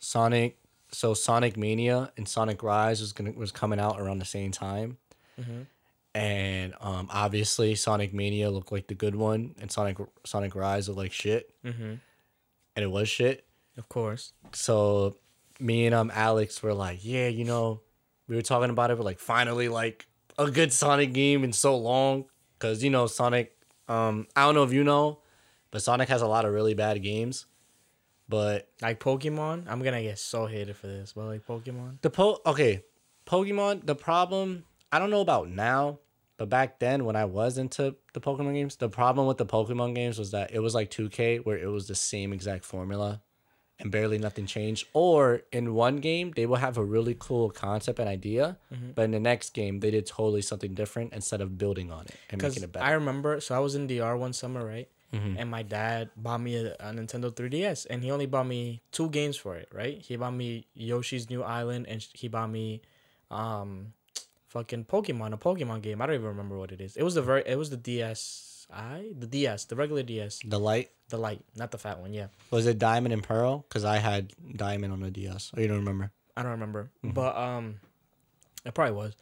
Sonic. 0.00 0.58
So 0.90 1.14
Sonic 1.14 1.56
Mania 1.56 2.12
and 2.18 2.28
Sonic 2.28 2.62
Rise 2.62 3.00
was 3.00 3.12
gonna 3.12 3.32
was 3.32 3.50
coming 3.50 3.80
out 3.80 3.98
around 4.00 4.18
the 4.18 4.24
same 4.26 4.50
time. 4.52 4.98
Mhm. 5.40 5.66
and 6.14 6.74
um, 6.82 7.08
obviously 7.10 7.74
Sonic 7.74 8.12
Mania 8.12 8.50
looked 8.50 8.70
like 8.70 8.86
the 8.86 8.94
good 8.94 9.16
one, 9.16 9.54
and 9.58 9.72
Sonic 9.72 9.96
Sonic 10.26 10.54
Rise 10.54 10.86
looked 10.88 10.98
like 10.98 11.12
shit, 11.12 11.50
Mm-hmm. 11.64 11.94
and 12.76 12.82
it 12.84 12.90
was 12.90 13.08
shit. 13.08 13.46
Of 13.78 13.88
course. 13.88 14.34
So 14.52 15.16
me 15.58 15.86
and 15.86 15.94
um 15.94 16.10
Alex 16.14 16.62
were 16.62 16.74
like, 16.74 16.98
yeah, 17.02 17.28
you 17.28 17.44
know, 17.44 17.80
we 18.28 18.36
were 18.36 18.42
talking 18.42 18.68
about 18.68 18.90
it. 18.90 18.98
We're 18.98 19.04
like, 19.04 19.18
finally, 19.20 19.68
like 19.70 20.06
a 20.38 20.50
good 20.50 20.72
Sonic 20.72 21.12
game 21.12 21.44
in 21.44 21.52
so 21.52 21.76
long, 21.76 22.26
because 22.58 22.82
you 22.82 22.90
know 22.90 23.06
Sonic. 23.06 23.56
Um, 23.88 24.26
I 24.36 24.44
don't 24.44 24.54
know 24.54 24.62
if 24.62 24.72
you 24.72 24.84
know, 24.84 25.20
but 25.70 25.82
Sonic 25.82 26.08
has 26.08 26.22
a 26.22 26.26
lot 26.26 26.44
of 26.44 26.52
really 26.52 26.74
bad 26.74 27.02
games. 27.02 27.46
But 28.28 28.68
Like 28.80 29.00
Pokemon, 29.00 29.66
I'm 29.68 29.82
gonna 29.82 30.02
get 30.02 30.18
so 30.18 30.46
hated 30.46 30.76
for 30.76 30.86
this, 30.86 31.12
but 31.12 31.24
like 31.26 31.46
Pokemon, 31.46 32.00
the 32.00 32.10
po 32.10 32.38
okay, 32.46 32.84
Pokemon. 33.26 33.84
The 33.84 33.94
problem 33.94 34.64
I 34.90 34.98
don't 34.98 35.10
know 35.10 35.20
about 35.20 35.48
now, 35.48 35.98
but 36.38 36.48
back 36.48 36.78
then 36.78 37.04
when 37.04 37.16
I 37.16 37.24
was 37.24 37.58
into 37.58 37.96
the 38.14 38.20
Pokemon 38.20 38.54
games, 38.54 38.76
the 38.76 38.88
problem 38.88 39.26
with 39.26 39.38
the 39.38 39.46
Pokemon 39.46 39.94
games 39.94 40.18
was 40.18 40.30
that 40.30 40.52
it 40.52 40.60
was 40.60 40.74
like 40.74 40.90
2K 40.90 41.44
where 41.44 41.58
it 41.58 41.66
was 41.66 41.88
the 41.88 41.94
same 41.94 42.32
exact 42.32 42.64
formula 42.64 43.20
and 43.82 43.90
barely 43.90 44.16
nothing 44.18 44.46
changed. 44.46 44.86
Or 44.94 45.42
in 45.52 45.74
one 45.74 45.96
game, 45.96 46.32
they 46.34 46.46
will 46.46 46.56
have 46.56 46.78
a 46.78 46.84
really 46.84 47.16
cool 47.18 47.50
concept 47.50 47.98
and 47.98 48.08
idea, 48.08 48.56
but 48.94 49.02
in 49.02 49.10
the 49.10 49.20
next 49.20 49.50
game, 49.52 49.80
they 49.80 49.90
did 49.90 50.06
totally 50.06 50.40
something 50.42 50.72
different 50.74 51.12
instead 51.12 51.40
of 51.40 51.58
building 51.58 51.90
on 51.92 52.04
it 52.06 52.14
and 52.30 52.40
making 52.40 52.62
it 52.62 52.72
better. 52.72 52.86
I 52.86 52.92
remember. 52.92 53.40
So 53.40 53.54
I 53.54 53.58
was 53.58 53.74
in 53.74 53.86
DR 53.88 54.16
one 54.16 54.32
summer, 54.32 54.64
right? 54.64 54.88
And 55.12 55.50
my 55.50 55.62
dad 55.62 56.08
bought 56.16 56.40
me 56.40 56.56
a, 56.56 56.72
a 56.80 56.90
Nintendo 56.90 57.30
3DS, 57.30 57.86
and 57.90 58.02
he 58.02 58.10
only 58.10 58.24
bought 58.24 58.46
me 58.46 58.80
two 58.92 59.10
games 59.10 59.36
for 59.36 59.56
it, 59.56 59.68
right? 59.70 60.00
He 60.00 60.16
bought 60.16 60.32
me 60.32 60.66
Yoshi's 60.72 61.28
New 61.28 61.42
Island, 61.42 61.84
and 61.86 62.00
he 62.14 62.28
bought 62.28 62.48
me, 62.48 62.80
um, 63.30 63.92
fucking 64.46 64.86
Pokemon, 64.86 65.34
a 65.34 65.36
Pokemon 65.36 65.82
game. 65.82 66.00
I 66.00 66.06
don't 66.06 66.14
even 66.14 66.28
remember 66.28 66.56
what 66.56 66.72
it 66.72 66.80
is. 66.80 66.96
It 66.96 67.02
was 67.02 67.14
the 67.14 67.20
very, 67.20 67.42
it 67.46 67.56
was 67.58 67.68
the 67.68 67.76
DSi, 68.72 69.20
the 69.20 69.26
DS, 69.26 69.64
the 69.66 69.76
regular 69.76 70.02
DS, 70.02 70.40
the 70.44 70.58
light 70.58 70.90
the 71.08 71.18
light, 71.18 71.44
not 71.56 71.70
the 71.70 71.78
fat 71.78 71.98
one. 72.00 72.12
Yeah, 72.12 72.28
was 72.50 72.66
it 72.66 72.78
Diamond 72.78 73.12
and 73.12 73.22
Pearl? 73.22 73.64
Because 73.68 73.84
I 73.84 73.98
had 73.98 74.32
Diamond 74.56 74.92
on 74.92 75.00
the 75.00 75.10
DS. 75.10 75.52
Oh, 75.56 75.60
you 75.60 75.68
don't 75.68 75.78
remember? 75.78 76.10
I 76.36 76.42
don't 76.42 76.52
remember, 76.52 76.90
but 77.04 77.36
um, 77.36 77.76
it 78.64 78.72
probably 78.74 78.94
was. 78.94 79.14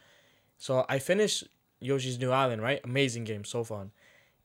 So 0.57 0.85
I 0.87 0.99
finished 0.99 1.43
Yoshi's 1.81 2.17
New 2.19 2.31
Island, 2.31 2.61
right? 2.61 2.79
Amazing 2.83 3.25
game, 3.25 3.43
so 3.43 3.63
fun, 3.65 3.91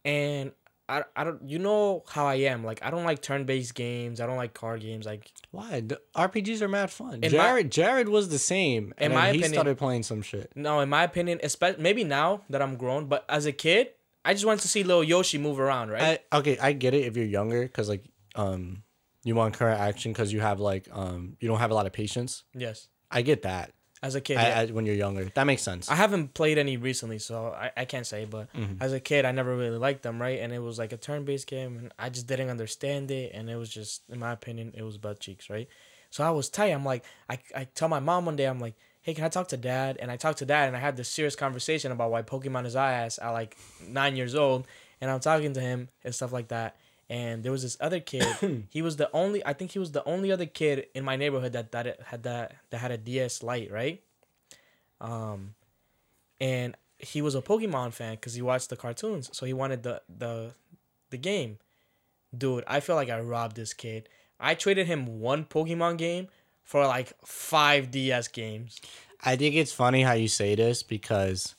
and 0.05 0.51
I, 0.89 1.05
I 1.15 1.25
don't 1.25 1.43
you 1.49 1.59
know 1.59 2.03
how 2.09 2.27
I 2.27 2.35
am 2.37 2.63
like 2.65 2.81
I 2.85 2.91
don't 2.91 3.05
like 3.05 3.21
turn 3.21 3.45
based 3.45 3.75
games 3.75 4.21
I 4.21 4.27
don't 4.27 4.37
like 4.37 4.55
card 4.55 4.81
games 4.83 5.05
like 5.05 5.33
Why? 5.51 5.81
The 5.81 6.01
RPGs 6.15 6.63
are 6.63 6.69
mad 6.69 6.91
fun. 6.93 7.15
In 7.15 7.21
my- 7.23 7.29
Jared 7.29 7.73
Jared 7.73 8.09
was 8.09 8.29
the 8.29 8.39
same. 8.39 8.95
In 8.99 9.07
And 9.07 9.15
my 9.15 9.25
he 9.27 9.31
opinion- 9.39 9.53
started 9.53 9.79
playing 9.79 10.05
some 10.05 10.23
shit. 10.23 10.53
no 10.55 10.79
in 10.79 10.89
my 10.89 11.03
opinion 11.03 11.41
especially 11.43 11.83
maybe 11.83 12.05
now 12.05 12.43
that 12.51 12.63
I'm 12.63 12.77
grown 12.77 13.07
but 13.07 13.25
as 13.29 13.47
a 13.47 13.53
kid 13.53 13.89
I 14.27 14.33
just 14.35 14.45
wanted 14.45 14.63
to 14.63 14.69
see 14.69 14.83
little 14.83 15.05
Yoshi 15.05 15.39
move 15.39 15.59
around 15.61 15.91
right 15.91 16.21
I, 16.33 16.39
okay, 16.39 16.59
I 16.59 16.73
get 16.73 16.93
it 16.95 17.05
if 17.07 17.17
you're 17.17 17.25
younger 17.41 17.63
because 17.63 17.89
like 17.89 18.05
um 18.35 18.83
you 19.25 19.35
want 19.35 19.55
current 19.55 19.81
action 19.81 20.13
because 20.13 20.33
you 20.33 20.41
have 20.41 20.61
like 20.61 20.89
um 20.93 21.37
you 21.41 21.49
don't 21.49 21.59
have 21.59 21.71
a 21.71 21.75
lot 21.75 21.87
of 21.87 21.93
patience. 21.93 22.45
yes 22.55 22.89
I 23.11 23.23
get 23.23 23.43
that. 23.43 23.73
as 24.03 24.15
a 24.15 24.21
kid 24.21 24.37
I, 24.37 24.49
yeah. 24.49 24.61
I, 24.61 24.67
when 24.67 24.85
you're 24.87 24.95
younger, 25.07 25.25
that 25.35 25.45
makes 25.45 25.63
sense. 25.63 25.89
I 25.89 25.95
haven't 25.95 26.35
played 26.35 26.59
any 26.59 26.77
recently, 26.77 27.19
so 27.19 27.35
I, 27.65 27.71
I 27.77 27.85
can't 27.87 28.07
say. 28.07 28.25
But 28.25 28.53
Mm-hmm. 28.53 28.83
as 28.83 28.93
a 28.93 29.01
kid, 29.01 29.25
I 29.25 29.33
never 29.33 29.57
really 29.57 29.79
liked 29.79 30.03
them, 30.03 30.21
right? 30.21 30.39
And 30.41 30.53
it 30.53 30.59
was 30.59 30.77
like 30.79 30.93
a 30.93 30.97
turn 30.97 31.25
based 31.25 31.47
game, 31.47 31.73
and 31.79 31.93
I 31.99 32.09
just 32.11 32.27
didn't 32.27 32.51
understand 32.51 33.11
it. 33.11 33.31
And 33.33 33.49
it 33.49 33.57
was 33.57 33.71
just, 33.71 34.03
in 34.11 34.19
my 34.19 34.33
opinion, 34.33 34.73
it 34.77 34.83
was 34.83 34.99
butt 34.99 35.21
cheeks, 35.21 35.49
right? 35.49 35.69
So 36.11 36.25
I 36.25 36.31
was 36.31 36.49
tight. 36.49 36.73
I'm 36.73 36.85
like, 36.85 37.05
I, 37.31 37.39
I 37.55 37.65
tell 37.79 37.89
my 37.89 38.01
mom 38.01 38.27
one 38.27 38.37
day, 38.37 38.47
I'm 38.47 38.61
like, 38.61 38.75
hey, 39.07 39.15
can 39.15 39.23
I 39.23 39.29
talk 39.29 39.47
to 39.49 39.57
dad? 39.57 39.99
And 40.01 40.11
I 40.11 40.17
talked 40.17 40.39
to 40.39 40.45
dad, 40.45 40.67
and 40.67 40.77
I 40.77 40.81
had 40.81 40.97
this 40.97 41.09
serious 41.09 41.37
conversation 41.37 41.93
about 41.93 42.11
why 42.11 42.23
Pokemon 42.23 42.67
is 42.67 42.75
ass 42.75 43.21
at 43.23 43.31
like 43.31 43.57
nine 43.87 44.17
years 44.17 44.35
old. 44.35 44.67
And 45.01 45.09
I'm 45.09 45.21
talking 45.21 45.53
to 45.53 45.61
him 45.61 45.91
and 46.03 46.13
stuff 46.13 46.33
like 46.33 46.49
that. 46.49 46.77
And 47.09 47.45
there 47.45 47.53
was 47.53 47.63
this 47.63 47.77
other 47.81 48.01
kid. 48.01 48.27
he 48.69 48.83
was 48.83 48.97
the 48.97 49.09
only. 49.13 49.47
I 49.47 49.53
think 49.53 49.71
he 49.71 49.79
was 49.79 49.93
the 49.93 50.05
only 50.07 50.33
other 50.33 50.45
kid 50.45 50.89
in 50.93 51.05
my 51.05 51.15
neighborhood 51.15 51.53
that 51.53 51.71
that 51.71 52.01
had 52.07 52.25
that 52.25 52.57
that 52.71 52.79
had 52.79 52.91
a 52.91 52.99
DS 52.99 53.45
Lite, 53.45 53.71
right? 53.71 54.03
Um, 55.01 55.55
and 56.41 56.77
he 56.99 57.23
was 57.23 57.37
a 57.37 57.43
Pokemon 57.43 57.93
fan 57.93 58.17
because 58.17 58.35
he 58.35 58.43
watched 58.43 58.71
the 58.71 58.77
cartoons, 58.77 59.31
so 59.33 59.47
he 59.47 59.53
wanted 59.53 59.85
the 59.85 60.03
the 60.09 60.55
the 61.11 61.17
game. 61.17 61.59
Dude, 62.37 62.65
I 62.67 62.81
feel 62.81 62.97
like 62.97 63.09
I 63.09 63.21
robbed 63.21 63.55
this 63.55 63.73
kid. 63.73 64.09
I 64.41 64.57
traded 64.57 64.89
him 64.89 65.21
one 65.21 65.45
Pokemon 65.45 65.99
game 65.99 66.27
for 66.67 66.87
like 66.87 67.13
five 67.25 67.91
DS 67.91 68.29
games. 68.29 68.79
I 69.25 69.37
think 69.37 69.55
it's 69.55 69.73
funny 69.73 70.03
how 70.03 70.13
you 70.13 70.29
say 70.29 70.55
this 70.55 70.83
because 70.83 71.55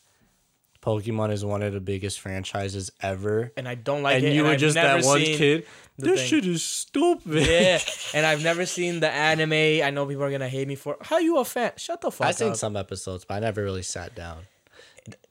Pokemon 0.81 1.31
is 1.31 1.43
one 1.43 1.63
of 1.63 1.73
the 1.73 1.79
biggest 1.81 2.19
franchises 2.19 2.91
ever. 3.01 3.51
and 3.57 3.67
I 3.67 3.75
don't 3.75 4.03
like 4.03 4.17
and 4.17 4.25
it. 4.25 4.34
you 4.34 4.43
were 4.43 4.51
I've 4.51 4.59
just 4.59 4.75
never 4.75 5.01
that 5.01 5.07
one 5.07 5.19
kid. 5.21 5.65
This 5.97 6.19
thing. 6.19 6.29
shit 6.29 6.45
is 6.45 6.61
stupid. 6.63 7.47
Yeah, 7.47 7.79
and 8.13 8.25
I've 8.25 8.43
never 8.43 8.65
seen 8.67 8.99
the 8.99 9.09
anime. 9.09 9.84
I 9.84 9.89
know 9.89 10.05
people 10.05 10.23
are 10.23 10.31
gonna 10.31 10.47
hate 10.47 10.67
me 10.67 10.75
for. 10.75 10.97
How 11.01 11.17
you 11.17 11.39
a 11.39 11.45
fan? 11.45 11.71
Shut 11.77 12.01
the 12.01 12.11
fuck 12.11 12.25
up. 12.25 12.29
I've 12.29 12.35
seen 12.35 12.53
some 12.55 12.75
episodes, 12.77 13.25
but 13.25 13.35
I 13.35 13.39
never 13.39 13.63
really 13.63 13.81
sat 13.81 14.13
down. 14.15 14.43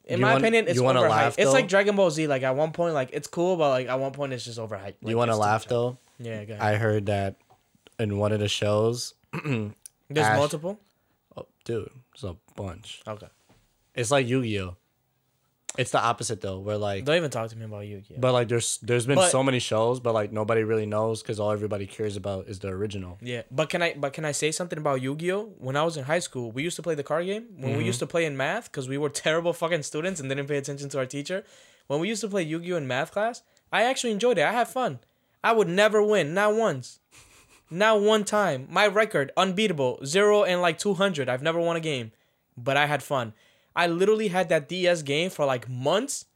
In 0.07 0.19
you 0.19 0.23
my 0.23 0.33
want- 0.33 0.43
opinion, 0.43 0.67
it's 0.69 0.75
you 0.77 0.83
overhyped. 0.83 1.09
laugh, 1.09 1.35
it's 1.39 1.53
like 1.53 1.69
Dragon 1.69 1.95
Ball 1.97 2.11
Z. 2.11 2.27
Like 2.27 2.43
at 2.43 2.57
one 2.57 2.73
point, 2.73 2.95
like 2.95 3.11
it's 3.13 3.29
cool, 3.29 3.57
but 3.57 3.71
like 3.71 3.89
at 3.89 3.99
one 4.01 4.13
point, 4.13 4.33
it's 4.33 4.45
just 4.45 4.59
overhyped. 4.59 4.81
Like, 4.85 4.97
you 5.03 5.17
want 5.17 5.31
to 5.31 5.37
laugh 5.37 5.67
though? 5.69 5.99
Yeah, 6.19 6.45
go 6.45 6.55
ahead. 6.55 6.65
I 6.65 6.77
heard 6.77 7.07
that 7.07 7.37
in 7.99 8.19
one 8.19 8.33
of 8.33 8.41
the 8.41 8.49
shows. 8.49 9.15
There's 10.09 10.27
Ash- 10.27 10.39
multiple. 10.39 10.79
Oh, 11.37 11.47
dude, 11.65 11.91
there's 12.15 12.25
a 12.33 12.37
bunch. 12.55 13.03
Okay. 13.07 13.27
It's 13.95 14.11
like 14.11 14.27
Yu 14.29 14.43
Gi 14.43 14.61
Oh. 14.61 14.77
It's 15.79 15.91
the 15.91 16.01
opposite 16.01 16.41
though, 16.41 16.59
where 16.61 16.79
like, 16.79 17.05
Don't 17.05 17.17
even 17.17 17.31
talk 17.31 17.51
to 17.51 17.57
me 17.57 17.67
about 17.67 17.87
Yu-Gi-Oh. 17.87 18.17
but 18.19 18.33
like 18.33 18.49
there's 18.49 18.79
there's 18.79 19.05
been 19.05 19.17
But- 19.17 19.31
so 19.31 19.43
many 19.43 19.59
shows, 19.59 20.01
but 20.01 20.15
like 20.15 20.33
nobody 20.33 20.63
really 20.63 20.87
knows 20.87 21.21
because 21.23 21.39
all 21.39 21.51
everybody 21.51 21.87
cares 21.87 22.17
about 22.17 22.47
is 22.49 22.61
the 22.61 22.69
original. 22.69 23.19
Yeah, 23.21 23.43
but 23.51 23.69
can 23.69 23.83
I 23.83 23.93
but 23.95 24.15
can 24.15 24.25
I 24.25 24.33
say 24.33 24.53
something 24.53 24.79
about 24.79 25.03
Yu-Gi-Oh? 25.03 25.53
When 25.59 25.77
I 25.77 25.83
was 25.83 25.99
in 25.99 26.05
high 26.05 26.21
school, 26.21 26.51
we 26.51 26.63
used 26.63 26.77
to 26.77 26.83
play 26.83 26.95
the 26.95 27.03
card 27.03 27.27
game. 27.27 27.45
When 27.59 27.71
Mm-hmm. 27.73 27.79
we 27.79 27.85
used 27.85 27.99
to 27.99 28.07
play 28.07 28.25
in 28.25 28.39
math, 28.39 28.71
because 28.73 28.89
we 28.89 28.97
were 28.97 29.11
terrible 29.27 29.53
fucking 29.53 29.83
students 29.83 30.19
and 30.19 30.31
didn't 30.31 30.47
pay 30.47 30.57
attention 30.57 30.89
to 30.91 30.99
our 30.99 31.05
teacher. 31.07 31.45
When 31.89 32.01
we 32.01 32.09
used 32.09 32.23
to 32.23 32.29
play 32.29 32.43
Yu-Gi-Oh 32.43 32.77
in 32.79 32.87
math 32.87 33.13
class, 33.13 33.43
I 33.71 33.83
actually 33.83 34.13
enjoyed 34.13 34.39
it. 34.39 34.45
I 34.47 34.53
had 34.53 34.69
fun. 34.69 35.01
I 35.45 35.53
would 35.53 35.69
never 35.69 36.03
win, 36.03 36.33
not 36.33 36.55
once, 36.57 37.01
not 37.71 38.01
one 38.01 38.25
time. 38.25 38.67
My 38.71 38.87
record 38.87 39.33
unbeatable, 39.37 40.01
zero 40.05 40.45
and 40.45 40.61
like 40.61 40.79
two 40.79 40.95
hundred. 40.95 41.29
I've 41.29 41.43
never 41.43 41.59
won 41.61 41.77
a 41.77 41.81
game, 41.81 42.13
but 42.57 42.77
I 42.77 42.87
had 42.87 43.03
fun. 43.03 43.33
I 43.75 43.87
literally 43.87 44.29
had 44.29 44.49
that 44.49 44.69
DS 44.69 45.03
game 45.03 45.31
for 45.31 45.45
like 45.45 45.69
months. 45.69 46.27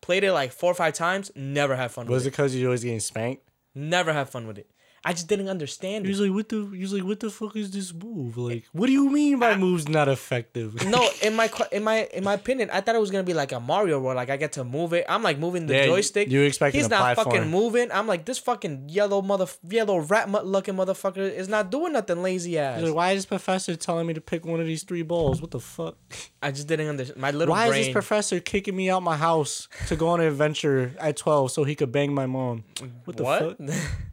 Played 0.00 0.24
it 0.24 0.32
like 0.32 0.52
four 0.52 0.70
or 0.70 0.74
five 0.74 0.94
times. 0.94 1.30
Never 1.34 1.76
had 1.76 1.90
fun 1.90 2.06
with 2.06 2.12
Was 2.14 2.24
it. 2.24 2.28
it 2.28 2.30
because 2.32 2.56
you're 2.56 2.68
always 2.68 2.82
getting 2.84 3.00
spanked? 3.00 3.42
Never 3.74 4.12
had 4.12 4.28
fun 4.30 4.46
with 4.46 4.58
it. 4.58 4.70
I 5.02 5.12
just 5.12 5.28
didn't 5.28 5.48
understand 5.48 6.04
it. 6.04 6.08
Usually, 6.08 6.28
what 6.28 6.50
the 6.50 6.70
usually 6.74 7.00
what 7.00 7.20
the 7.20 7.30
fuck 7.30 7.56
is 7.56 7.70
this 7.70 7.92
move? 7.94 8.36
Like, 8.36 8.64
what 8.72 8.86
do 8.86 8.92
you 8.92 9.08
mean 9.08 9.38
by 9.38 9.56
moves 9.56 9.88
not 9.88 10.08
effective? 10.08 10.86
no, 10.86 11.08
in 11.22 11.34
my 11.34 11.50
in 11.72 11.82
my 11.82 12.04
in 12.12 12.22
my 12.22 12.34
opinion, 12.34 12.68
I 12.70 12.82
thought 12.82 12.94
it 12.94 13.00
was 13.00 13.10
gonna 13.10 13.24
be 13.24 13.32
like 13.32 13.52
a 13.52 13.60
Mario 13.60 13.98
where 13.98 14.14
like 14.14 14.28
I 14.28 14.36
get 14.36 14.52
to 14.52 14.64
move 14.64 14.92
it. 14.92 15.06
I'm 15.08 15.22
like 15.22 15.38
moving 15.38 15.66
the 15.66 15.74
Yeah, 15.74 15.86
joystick. 15.86 16.28
you 16.30 16.42
expect 16.42 16.76
He's 16.76 16.90
not 16.90 17.00
platform. 17.14 17.34
fucking 17.36 17.50
moving. 17.50 17.90
I'm 17.90 18.06
like 18.06 18.26
this 18.26 18.38
fucking 18.38 18.90
yellow 18.90 19.22
mother 19.22 19.46
yellow 19.66 19.98
rat 20.00 20.30
looking 20.44 20.74
motherfucker 20.74 21.32
is 21.32 21.48
not 21.48 21.70
doing 21.70 21.94
nothing. 21.94 22.20
Lazy 22.22 22.58
ass. 22.58 22.82
Like, 22.82 22.94
why 22.94 23.12
is 23.12 23.18
this 23.18 23.26
professor 23.26 23.76
telling 23.76 24.06
me 24.06 24.12
to 24.14 24.20
pick 24.20 24.44
one 24.44 24.60
of 24.60 24.66
these 24.66 24.82
three 24.82 25.02
balls? 25.02 25.40
What 25.40 25.50
the 25.50 25.60
fuck? 25.60 25.96
I 26.42 26.50
just 26.50 26.68
didn't 26.68 26.88
understand. 26.88 27.20
My 27.20 27.30
little 27.30 27.52
Why 27.54 27.68
brain. 27.68 27.80
is 27.80 27.86
this 27.86 27.92
professor 27.92 28.38
kicking 28.40 28.76
me 28.76 28.90
out 28.90 29.02
my 29.02 29.16
house 29.16 29.68
to 29.88 29.96
go 29.96 30.08
on 30.08 30.20
an 30.20 30.26
adventure 30.26 30.94
at 30.98 31.16
12 31.16 31.52
so 31.52 31.64
he 31.64 31.74
could 31.74 31.90
bang 31.90 32.12
my 32.12 32.26
mom? 32.26 32.64
What 33.04 33.16
the 33.16 33.22
what? 33.22 33.58
fuck? 33.58 33.76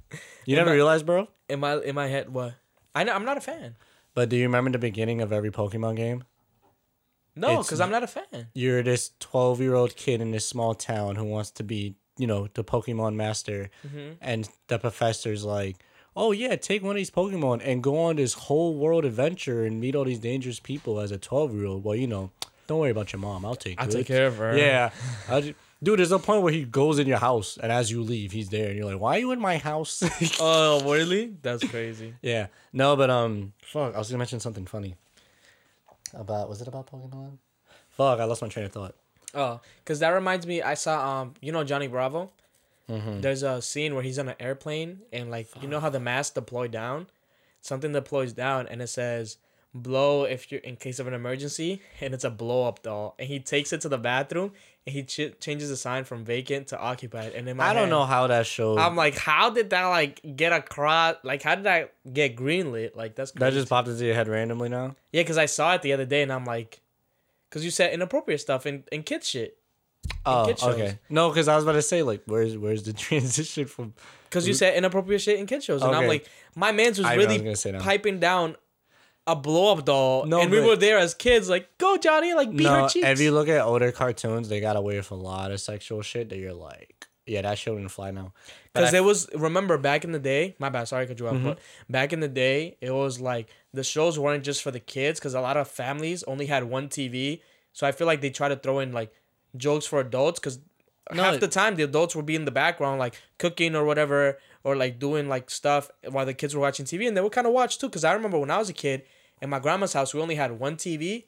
You 0.48 0.56
never 0.56 0.70
my- 0.72 0.76
realized, 0.76 1.06
bro? 1.06 1.28
in 1.50 1.60
my 1.60 1.78
in 1.78 1.96
my 1.96 2.08
head, 2.08 2.34
what? 2.34 2.56
I 2.96 3.04
know, 3.04 3.14
I'm 3.14 3.26
not 3.26 3.38
a 3.38 3.42
fan. 3.42 3.76
But 4.14 4.30
do 4.30 4.36
you 4.36 4.44
remember 4.44 4.72
the 4.72 4.80
beginning 4.80 5.22
of 5.22 5.32
every 5.32 5.52
Pokemon 5.52 5.96
game? 5.96 6.24
No, 7.36 7.62
because 7.62 7.80
I'm 7.80 7.92
not 7.92 8.02
a 8.02 8.08
fan. 8.08 8.48
You're 8.54 8.82
this 8.82 9.12
12 9.20 9.62
year 9.62 9.76
old 9.76 9.96
kid 9.96 10.22
in 10.22 10.32
this 10.32 10.48
small 10.48 10.74
town 10.74 11.16
who 11.16 11.26
wants 11.26 11.52
to 11.52 11.64
be, 11.64 11.96
you 12.18 12.26
know, 12.26 12.48
the 12.56 12.64
Pokemon 12.64 13.14
master. 13.16 13.70
Mm-hmm. 13.86 14.14
And 14.22 14.50
the 14.68 14.80
professor's 14.80 15.46
like, 15.46 15.78
oh, 16.16 16.32
yeah, 16.32 16.56
take 16.56 16.82
one 16.82 16.92
of 16.92 16.98
these 16.98 17.12
Pokemon 17.12 17.62
and 17.64 17.84
go 17.84 18.00
on 18.00 18.16
this 18.16 18.34
whole 18.34 18.74
world 18.76 19.06
adventure 19.06 19.64
and 19.66 19.80
meet 19.80 19.96
all 19.96 20.06
these 20.06 20.18
dangerous 20.18 20.60
people 20.60 21.00
as 21.00 21.12
a 21.12 21.20
12 21.20 21.54
year 21.54 21.66
old. 21.66 21.84
Well, 21.84 21.96
you 21.96 22.08
know, 22.08 22.32
don't 22.66 22.80
worry 22.80 22.90
about 22.90 23.14
your 23.14 23.20
mom. 23.20 23.46
I'll 23.46 23.56
take 23.56 23.80
I'll 23.80 23.86
good 23.86 23.98
take 23.98 24.08
care 24.08 24.26
of 24.26 24.38
her. 24.38 24.58
Yeah. 24.58 24.90
Dude, 25.82 26.00
there's 26.00 26.12
a 26.12 26.18
point 26.18 26.42
where 26.42 26.52
he 26.52 26.64
goes 26.64 26.98
in 26.98 27.06
your 27.06 27.20
house, 27.20 27.58
and 27.62 27.72
as 27.72 27.92
you 27.92 28.02
leave, 28.02 28.32
he's 28.32 28.50
there, 28.50 28.70
and 28.70 28.78
you're 28.78 28.86
like, 28.86 29.00
"Why 29.00 29.18
are 29.18 29.20
you 29.20 29.32
in 29.32 29.40
my 29.40 29.58
house?" 29.58 30.02
Oh, 30.40 30.82
really? 30.92 31.36
That's 31.42 31.64
crazy. 31.64 32.16
yeah, 32.22 32.48
no, 32.74 32.96
but 32.96 33.10
um, 33.10 33.54
fuck, 33.62 33.94
I 33.94 34.00
was 34.00 34.10
gonna 34.10 34.18
mention 34.18 34.40
something 34.40 34.66
funny 34.66 34.96
about. 36.14 36.50
Was 36.50 36.62
it 36.62 36.68
about 36.68 36.90
Pokemon? 36.92 37.38
Fuck, 37.92 38.20
I 38.20 38.24
lost 38.24 38.42
my 38.42 38.48
train 38.48 38.66
of 38.66 38.72
thought. 38.72 38.96
Oh, 39.36 39.62
because 39.84 40.00
that 40.00 40.10
reminds 40.10 40.48
me, 40.48 40.64
I 40.64 40.74
saw 40.74 41.22
um, 41.22 41.36
you 41.42 41.52
know 41.52 41.64
Johnny 41.64 41.88
Bravo. 41.88 42.32
Mm-hmm. 42.90 43.22
There's 43.22 43.44
a 43.44 43.62
scene 43.62 43.94
where 43.94 44.04
he's 44.04 44.18
on 44.18 44.30
an 44.30 44.36
airplane 44.40 45.02
and 45.12 45.30
like 45.30 45.50
you 45.62 45.68
know 45.68 45.80
how 45.80 45.90
the 45.90 46.00
mask 46.00 46.34
deploy 46.34 46.68
down, 46.70 47.08
something 47.62 47.92
deploys 47.92 48.34
down 48.34 48.68
and 48.68 48.82
it 48.82 48.88
says 48.88 49.38
blow 49.74 50.24
if 50.24 50.52
you're 50.52 50.62
in 50.62 50.76
case 50.76 51.00
of 51.00 51.08
an 51.08 51.14
emergency, 51.14 51.82
and 52.02 52.14
it's 52.14 52.24
a 52.24 52.30
blow 52.32 52.68
up 52.68 52.82
doll, 52.82 53.16
and 53.20 53.28
he 53.28 53.40
takes 53.40 53.74
it 53.74 53.82
to 53.82 53.90
the 53.90 53.98
bathroom 53.98 54.54
he 54.88 55.04
ch- 55.04 55.34
changes 55.40 55.70
the 55.70 55.76
sign 55.78 56.04
from 56.04 56.24
vacant 56.26 56.68
to 56.68 56.80
occupied. 56.80 57.34
And 57.34 57.48
in 57.48 57.58
my 57.58 57.66
I 57.68 57.74
don't 57.74 57.84
head, 57.84 57.90
know 57.90 58.06
how 58.06 58.28
that 58.28 58.46
show. 58.46 58.78
I'm 58.78 58.96
like, 58.96 59.18
how 59.18 59.50
did 59.50 59.70
that 59.72 59.86
like 59.88 60.22
get 60.36 60.54
across? 60.54 61.16
Like, 61.24 61.42
how 61.44 61.56
did 61.56 61.66
that 61.66 61.94
get 62.12 62.36
greenlit? 62.36 62.96
Like, 62.96 63.16
that's 63.16 63.32
that 63.34 63.54
just 63.54 63.70
popped 63.70 63.88
into 63.88 64.06
your 64.06 64.16
head 64.16 64.28
randomly 64.28 64.70
now. 64.70 64.96
yeah, 65.12 65.22
because 65.22 65.38
I 65.38 65.46
saw 65.46 65.74
it 65.76 65.82
the 65.82 65.94
other 65.94 66.06
day, 66.06 66.22
and 66.22 66.32
I'm 66.32 66.46
like, 66.46 66.82
because 67.50 67.64
you 67.66 67.72
said 67.72 67.94
inappropriate 67.94 68.42
stuff 68.42 68.66
in 68.66 68.84
in 68.92 69.04
kids 69.04 69.28
shit. 69.28 69.58
Oh, 70.26 70.46
kid 70.46 70.62
okay. 70.64 71.00
No, 71.10 71.30
because 71.30 71.48
I 71.48 71.56
was 71.56 71.64
about 71.66 71.74
to 71.74 71.82
say 71.82 72.02
like, 72.04 72.22
where's 72.26 72.58
where's 72.58 72.84
the 72.84 72.94
transition 73.08 73.66
from? 73.66 73.94
Because 74.30 74.46
you 74.46 74.54
said 74.54 74.76
inappropriate 74.76 75.22
shit 75.22 75.40
in 75.40 75.46
kid 75.46 75.64
shows, 75.64 75.82
and 75.82 75.96
I'm 75.96 76.06
like, 76.06 76.28
my 76.54 76.74
man's 76.74 76.98
was 76.98 77.08
I 77.08 77.16
was 77.16 77.26
really 77.28 77.38
that. 77.38 77.82
piping 77.82 78.20
down 78.20 78.58
a 79.28 79.36
blow 79.36 79.74
up 79.74 79.86
doll, 79.86 80.26
No, 80.26 80.42
and 80.42 80.50
we 80.50 80.62
were 80.62 80.78
there 80.78 80.98
as 80.98 81.14
kids, 81.14 81.50
like, 81.50 81.78
go 81.78 81.98
Johnny, 81.98 82.34
like 82.34 82.50
beat 82.50 82.66
her 82.66 82.82
No, 82.82 82.88
cheeks. 82.88 83.06
if 83.06 83.20
you 83.20 83.32
look 83.32 83.50
at 83.50 83.62
older 83.62 83.92
cartoons, 83.92 84.48
they 84.50 84.62
got 84.62 84.78
away 84.78 84.96
with 84.96 85.12
a 85.12 85.16
lot 85.16 85.52
of 85.52 85.60
sexual 85.60 86.02
shit 86.02 86.30
that 86.30 86.38
you're 86.38 86.54
like, 86.54 87.08
yeah, 87.26 87.42
that 87.42 87.58
shit 87.58 87.74
wouldn't 87.74 87.92
fly 87.92 88.12
now. 88.12 88.34
Because 88.74 88.94
it 88.94 89.04
was 89.04 89.28
remember 89.36 89.78
back 89.78 90.06
in 90.06 90.14
the 90.14 90.20
day. 90.20 90.56
My 90.60 90.70
bad, 90.70 90.88
sorry, 90.88 91.08
cut 91.08 91.20
you. 91.20 91.26
Mm-hmm. 91.26 91.44
But 91.46 91.60
back 91.90 92.14
in 92.14 92.22
the 92.22 92.28
day, 92.30 92.78
it 92.80 92.92
was 92.92 93.20
like 93.20 93.50
the 93.74 93.84
shows 93.84 94.18
weren't 94.18 94.44
just 94.44 94.62
for 94.62 94.72
the 94.72 94.80
kids 94.80 95.20
because 95.20 95.34
a 95.34 95.42
lot 95.42 95.58
of 95.58 95.68
families 95.68 96.24
only 96.24 96.46
had 96.46 96.64
one 96.64 96.88
TV. 96.88 97.42
So 97.74 97.86
I 97.86 97.92
feel 97.92 98.08
like 98.08 98.22
they 98.22 98.30
try 98.30 98.48
to 98.48 98.56
throw 98.56 98.80
in 98.80 98.94
like 98.94 99.12
jokes 99.58 99.86
for 99.86 100.00
adults 100.00 100.40
because 100.40 100.60
No, 101.14 101.24
half 101.24 101.40
the 101.40 101.48
time 101.48 101.76
the 101.76 101.84
adults 101.84 102.16
would 102.16 102.26
be 102.26 102.36
in 102.36 102.46
the 102.46 102.52
background 102.52 103.00
like 103.00 103.16
cooking 103.40 103.76
or 103.76 103.84
whatever 103.84 104.38
or 104.64 104.76
like 104.76 105.00
doing 105.00 105.28
like 105.28 105.50
stuff 105.50 105.90
while 106.10 106.26
the 106.26 106.34
kids 106.34 106.56
were 106.56 106.62
watching 106.62 106.86
TV 106.86 107.08
and 107.08 107.18
they 107.18 107.22
would 107.22 107.32
kind 107.34 107.48
of 107.48 107.54
watch 107.54 107.78
too. 107.80 107.88
Because 107.88 108.04
I 108.04 108.14
remember 108.14 108.38
when 108.40 108.52
I 108.52 108.58
was 108.60 108.70
a 108.70 108.74
kid 108.74 109.04
in 109.42 109.50
my 109.50 109.60
grandma's 109.60 109.94
house, 109.94 110.14
we 110.14 110.22
only 110.22 110.36
had 110.36 110.60
one 110.60 110.76
TV, 110.76 111.26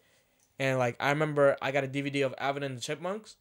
and 0.57 0.79
like 0.79 0.95
I 0.99 1.09
remember 1.09 1.57
I 1.61 1.71
got 1.71 1.83
a 1.83 1.87
DVD 1.87 2.25
of 2.25 2.33
Alvin 2.37 2.63
and 2.63 2.77
the 2.77 2.81
Chipmunks. 2.81 3.37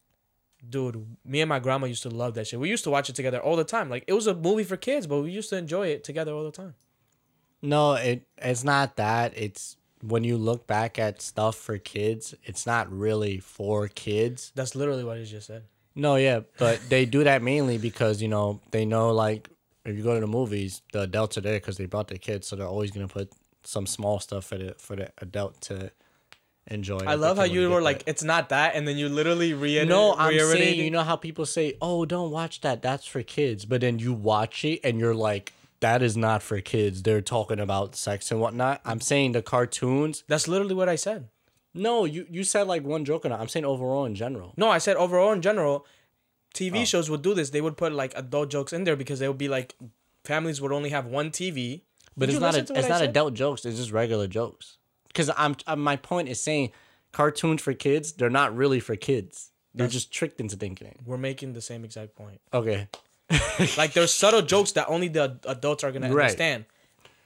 Dude, 0.69 1.07
me 1.25 1.41
and 1.41 1.49
my 1.49 1.61
grandma 1.61 1.87
used 1.87 2.03
to 2.03 2.11
love 2.11 2.35
that 2.35 2.49
shit. 2.49 2.59
We 2.59 2.69
used 2.69 2.83
to 2.85 2.91
watch 2.91 3.09
it 3.09 3.15
together 3.15 3.39
all 3.41 3.55
the 3.55 3.65
time. 3.65 3.89
Like 3.89 4.05
it 4.07 4.13
was 4.13 4.27
a 4.27 4.35
movie 4.35 4.65
for 4.65 4.77
kids, 4.77 5.07
but 5.07 5.21
we 5.23 5.31
used 5.31 5.51
to 5.51 5.57
enjoy 5.57 5.89
it 5.89 6.03
together 6.03 6.33
all 6.33 6.45
the 6.45 6.51
time. 6.51 6.75
no, 7.63 7.95
it 7.95 8.27
it's 8.39 8.65
not 8.65 8.97
that. 8.97 9.33
It's 9.37 9.77
when 10.03 10.25
you 10.25 10.37
look 10.37 10.67
back 10.67 10.99
at 10.99 11.23
stuff 11.23 11.57
for 11.57 11.79
kids, 11.79 12.35
it's 12.45 12.67
not 12.67 12.91
really 12.93 13.39
for 13.39 13.89
kids. 13.89 14.53
That's 14.55 14.75
literally 14.75 15.05
what 15.05 15.19
he 15.19 15.25
just 15.25 15.47
said. 15.47 15.65
No, 15.95 16.15
yeah, 16.17 16.41
but 16.59 16.81
they 16.89 17.05
do 17.07 17.25
that 17.25 17.43
mainly 17.43 17.79
because 17.79 18.21
you 18.23 18.29
know 18.29 18.61
they 18.71 18.85
know 18.85 19.11
like 19.13 19.49
if 19.85 19.97
you 19.97 20.03
go 20.03 20.15
to 20.15 20.21
the 20.21 20.27
movies, 20.27 20.83
the 20.93 21.03
adults 21.03 21.39
are 21.39 21.41
there 21.41 21.59
because 21.59 21.77
they 21.77 21.87
brought 21.87 22.09
their 22.09 22.19
kids, 22.19 22.47
so 22.47 22.57
they're 22.57 22.67
always 22.67 22.91
gonna 22.91 23.09
put 23.09 23.33
some 23.69 23.87
small 23.87 24.19
stuff 24.19 24.47
for 24.47 24.57
the 24.57 24.75
for 24.79 24.97
the 24.97 25.13
adult 25.19 25.61
to 25.69 25.93
enjoy. 26.67 26.99
I 27.01 27.15
love 27.15 27.37
how 27.37 27.45
you 27.45 27.69
were 27.71 27.83
like, 27.83 28.03
it's 28.07 28.23
not 28.23 28.49
that, 28.49 28.75
and 28.75 28.87
then 28.89 28.97
you 28.97 29.09
literally 29.09 29.53
reiterate. 29.55 29.89
No, 29.89 30.15
I'm 30.17 30.39
saying 30.39 30.79
you 30.81 30.91
know 30.91 31.03
how 31.03 31.17
people 31.17 31.45
say, 31.47 31.75
"Oh, 31.81 32.05
don't 32.07 32.31
watch 32.31 32.61
that. 32.63 32.83
That's 32.83 33.07
for 33.07 33.23
kids," 33.23 33.65
but 33.67 33.81
then 33.83 33.99
you 33.99 34.13
watch 34.13 34.65
it 34.65 34.81
and 34.85 34.99
you're 34.99 35.15
like, 35.15 35.53
"That 35.81 36.03
is 36.03 36.17
not 36.17 36.43
for 36.43 36.61
kids." 36.61 37.03
They're 37.03 37.21
talking 37.21 37.61
about 37.61 37.95
sex 37.95 38.31
and 38.31 38.41
whatnot. 38.41 38.81
I'm 38.85 39.01
saying 39.01 39.33
the 39.33 39.43
cartoons. 39.43 40.25
That's 40.29 40.49
literally 40.49 40.75
what 40.75 40.89
I 40.89 40.97
said. 40.97 41.29
No, 41.75 42.07
you 42.07 42.27
you 42.31 42.45
said 42.45 42.67
like 42.67 42.85
one 42.85 43.05
joke 43.05 43.25
on 43.27 43.33
it. 43.33 43.37
I'm 43.37 43.49
saying 43.49 43.67
overall 43.67 44.05
in 44.07 44.15
general. 44.15 44.55
No, 44.57 44.69
I 44.71 44.79
said 44.79 44.97
overall 44.97 45.33
in 45.33 45.43
general, 45.43 45.87
TV 46.55 46.83
Oh. 46.83 46.85
shows 46.87 47.11
would 47.11 47.23
do 47.23 47.35
this. 47.35 47.51
They 47.51 47.61
would 47.61 47.77
put 47.77 47.93
like 47.93 48.13
adult 48.17 48.51
jokes 48.51 48.73
in 48.73 48.85
there 48.85 48.97
because 48.97 49.19
they 49.21 49.29
would 49.29 49.39
be 49.39 49.49
like 49.49 49.75
families 50.25 50.61
would 50.61 50.73
only 50.73 50.91
have 50.91 51.07
one 51.07 51.31
TV. 51.31 51.83
But 52.19 52.29
it's 52.31 52.41
not 52.41 52.55
a, 52.55 52.59
it's 52.61 52.71
I 52.73 52.81
not 52.89 52.99
said? 52.99 53.11
adult 53.11 53.35
jokes. 53.35 53.65
It's 53.65 53.79
just 53.79 53.93
regular 53.93 54.27
jokes. 54.27 54.77
Because 55.07 55.31
I'm, 55.37 55.57
i 55.67 55.75
my 55.75 55.97
point 55.97 56.29
is 56.29 56.41
saying 56.41 56.73
cartoons 57.13 57.63
for 57.63 57.73
kids. 57.73 58.13
They're 58.13 58.29
not 58.31 58.55
really 58.57 58.81
for 58.81 58.97
kids. 58.97 59.51
They're 59.75 59.87
That's- 59.87 59.93
just 59.93 60.13
tricked 60.13 60.41
into 60.41 60.57
thinking. 60.57 60.97
We're 61.07 61.17
making 61.19 61.53
the 61.55 61.61
same 61.63 61.85
exact 61.85 62.15
point. 62.17 62.41
Okay. 62.53 62.89
Like 63.77 63.93
there's 63.93 64.13
subtle 64.13 64.43
jokes 64.43 64.73
that 64.73 64.89
only 64.89 65.09
the 65.09 65.39
adults 65.45 65.85
are 65.85 65.93
gonna 65.93 66.13
Right. 66.13 66.25
understand, 66.25 66.65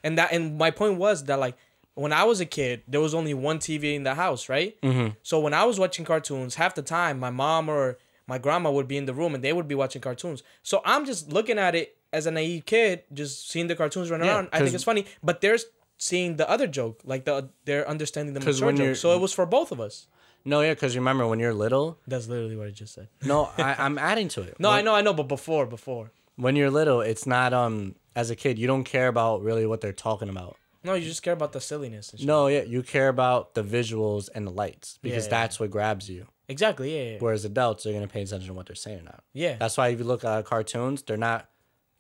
and 0.02 0.19
that 0.19 0.32
and 0.32 0.59
my 0.59 0.70
point 0.70 0.97
was 0.98 1.24
that 1.24 1.39
like 1.39 1.56
when 1.94 2.12
I 2.12 2.24
was 2.24 2.40
a 2.40 2.47
kid, 2.47 2.82
there 2.89 3.01
was 3.01 3.14
only 3.14 3.35
one 3.35 3.59
TV 3.59 3.94
in 3.94 4.02
the 4.02 4.14
house, 4.14 4.48
right? 4.48 4.81
Mm-hmm. 4.81 5.10
So 5.23 5.39
when 5.40 5.52
I 5.55 5.64
was 5.64 5.78
watching 5.78 6.05
cartoons, 6.05 6.55
half 6.56 6.74
the 6.74 6.82
time 6.82 7.20
my 7.20 7.31
mom 7.31 7.69
or 7.69 7.98
my 8.27 8.39
grandma 8.39 8.70
would 8.70 8.89
be 8.89 8.97
in 8.97 9.05
the 9.06 9.12
room 9.14 9.35
and 9.35 9.44
they 9.44 9.52
would 9.52 9.69
be 9.69 9.74
watching 9.74 10.01
cartoons. 10.02 10.43
So 10.62 10.81
I'm 10.85 11.05
just 11.05 11.31
looking 11.32 11.59
at 11.59 11.74
it 11.74 11.97
as 12.12 12.26
a 12.26 12.30
naive 12.30 12.66
kid, 12.66 13.05
just 13.12 13.51
seeing 13.51 13.66
the 13.68 13.76
cartoons 13.76 14.10
run 14.10 14.22
Yeah, 14.22 14.28
around. 14.36 14.48
I 14.52 14.60
think 14.60 14.74
it's 14.74 14.84
funny, 14.84 15.06
but 15.22 15.40
they're 15.40 15.59
seeing 15.98 16.36
the 16.36 16.48
other 16.48 16.66
joke, 16.66 17.01
like 17.05 17.24
the 17.24 17.48
they're 17.64 17.89
understanding 17.89 18.34
the 18.34 18.40
mature 18.40 18.72
joke. 18.72 18.97
So 18.97 19.14
it 19.14 19.20
was 19.20 19.32
for 19.32 19.47
both 19.47 19.72
of 19.72 19.80
us. 19.80 20.06
No, 20.44 20.60
yeah, 20.60 20.74
because 20.74 20.97
remember 20.97 21.26
when 21.26 21.39
you're 21.39 21.55
little. 21.55 21.98
That's 22.09 22.26
literally 22.26 22.56
what 22.56 22.66
I 22.66 22.70
just 22.70 22.94
said. 22.94 23.09
No, 23.24 23.51
I, 23.56 23.76
I'm 23.78 23.97
adding 23.97 24.26
to 24.28 24.43
it. 24.43 24.56
No, 24.59 24.70
When- 24.70 24.78
I 24.78 24.82
know, 24.82 24.94
I 24.94 25.01
know, 25.01 25.12
but 25.14 25.28
before, 25.28 25.66
before. 25.66 26.10
when 26.36 26.56
you're 26.56 26.70
little, 26.70 27.01
it's 27.01 27.26
not 27.26 27.52
um 27.52 27.94
as 28.16 28.30
a 28.30 28.36
kid, 28.36 28.59
you 28.59 28.66
don't 28.66 28.84
care 28.84 29.09
about 29.09 29.43
really 29.43 29.66
what 29.66 29.80
they're 29.80 29.93
talking 29.93 30.28
about. 30.28 30.56
No, 30.84 30.94
you 30.94 31.06
just 31.06 31.22
care 31.22 31.32
about 31.32 31.52
the 31.52 31.60
silliness. 31.60 32.10
And 32.10 32.18
shit. 32.18 32.26
No, 32.26 32.48
yeah, 32.48 32.62
you 32.62 32.82
care 32.82 33.09
about 33.09 33.55
the 33.55 33.62
visuals 33.62 34.28
and 34.34 34.44
the 34.44 34.51
lights 34.51 34.98
because 35.01 35.26
Yeah. 35.26 35.30
that's 35.30 35.60
what 35.60 35.70
grabs 35.70 36.10
you. 36.10 36.26
exactly. 36.48 36.89
Yeah, 36.97 37.12
yeah, 37.12 37.16
Whereas 37.20 37.44
adults 37.44 37.86
are 37.86 37.93
gonna 37.93 38.09
pay 38.09 38.22
attention 38.22 38.48
to 38.48 38.55
what 38.55 38.66
they're 38.66 38.74
saying 38.74 39.05
now. 39.05 39.20
yeah. 39.32 39.55
That's 39.60 39.76
why 39.78 39.89
if 39.90 40.01
you 40.01 40.05
look 40.05 40.24
at 40.24 40.44
cartoons, 40.44 41.02
they're 41.02 41.16
not 41.16 41.48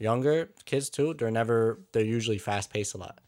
younger 0.02 0.50
kids 0.64 0.90
too. 0.90 1.14
They're 1.14 1.30
never. 1.30 1.80
They're 1.92 2.04
usually 2.04 2.38
fast 2.38 2.72
paced 2.72 2.94
a 2.94 2.98
lot 2.98 3.20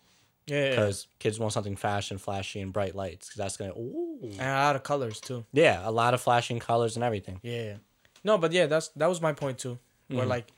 yeah, 0.47 0.57
yeah. 0.57 0.71
because 0.71 1.07
kids 1.19 1.39
want 1.39 1.53
something 1.53 1.77
fast 1.77 2.11
and 2.11 2.21
flashy 2.21 2.61
and 2.61 2.73
bright 2.73 2.95
lights. 2.95 3.29
Because 3.29 3.39
that's 3.39 3.57
gonna. 3.57 3.73
Ooh. 3.73 4.19
and 4.23 4.41
a 4.41 4.65
lot 4.65 4.77
of 4.77 4.83
colors 4.83 5.21
too. 5.21 5.45
Yeah, 5.53 5.81
a 5.85 5.91
lot 5.91 6.15
of 6.15 6.21
flashing 6.21 6.59
colors 6.59 6.97
and 6.97 7.05
everything. 7.05 7.41
Yeah. 7.43 7.75
No, 8.23 8.39
but 8.39 8.53
yeah, 8.53 8.67
that's 8.67 8.89
that 8.89 9.09
was 9.09 9.21
my 9.21 9.33
point 9.33 9.59
too. 9.59 9.79
Mm-hmm. 10.11 10.17
Where 10.17 10.27
like 10.27 10.49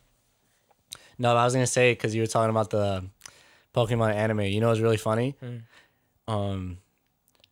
No, 1.19 1.37
I 1.37 1.45
was 1.45 1.55
gonna 1.55 1.67
say 1.67 1.93
because 1.93 2.15
you 2.15 2.23
were 2.23 2.27
talking 2.27 2.51
about 2.51 2.71
the 2.71 3.05
Pokemon 3.75 4.15
anime. 4.15 4.41
You 4.41 4.61
know, 4.61 4.69
what's 4.69 4.81
really 4.81 4.97
funny. 4.97 5.37
Um, 6.29 6.79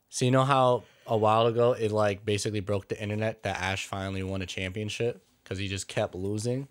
so 0.08 0.24
you 0.24 0.30
know 0.30 0.44
how 0.44 0.82
a 1.06 1.16
while 1.16 1.46
ago 1.46 1.72
it 1.72 1.92
like 1.92 2.24
basically 2.24 2.60
broke 2.60 2.88
the 2.88 3.00
internet 3.00 3.42
that 3.44 3.60
Ash 3.60 3.86
finally 3.86 4.22
won 4.22 4.42
a 4.42 4.46
championship 4.46 5.24
because 5.42 5.58
he 5.58 5.68
just 5.68 5.86
kept 5.86 6.14
losing. 6.14 6.66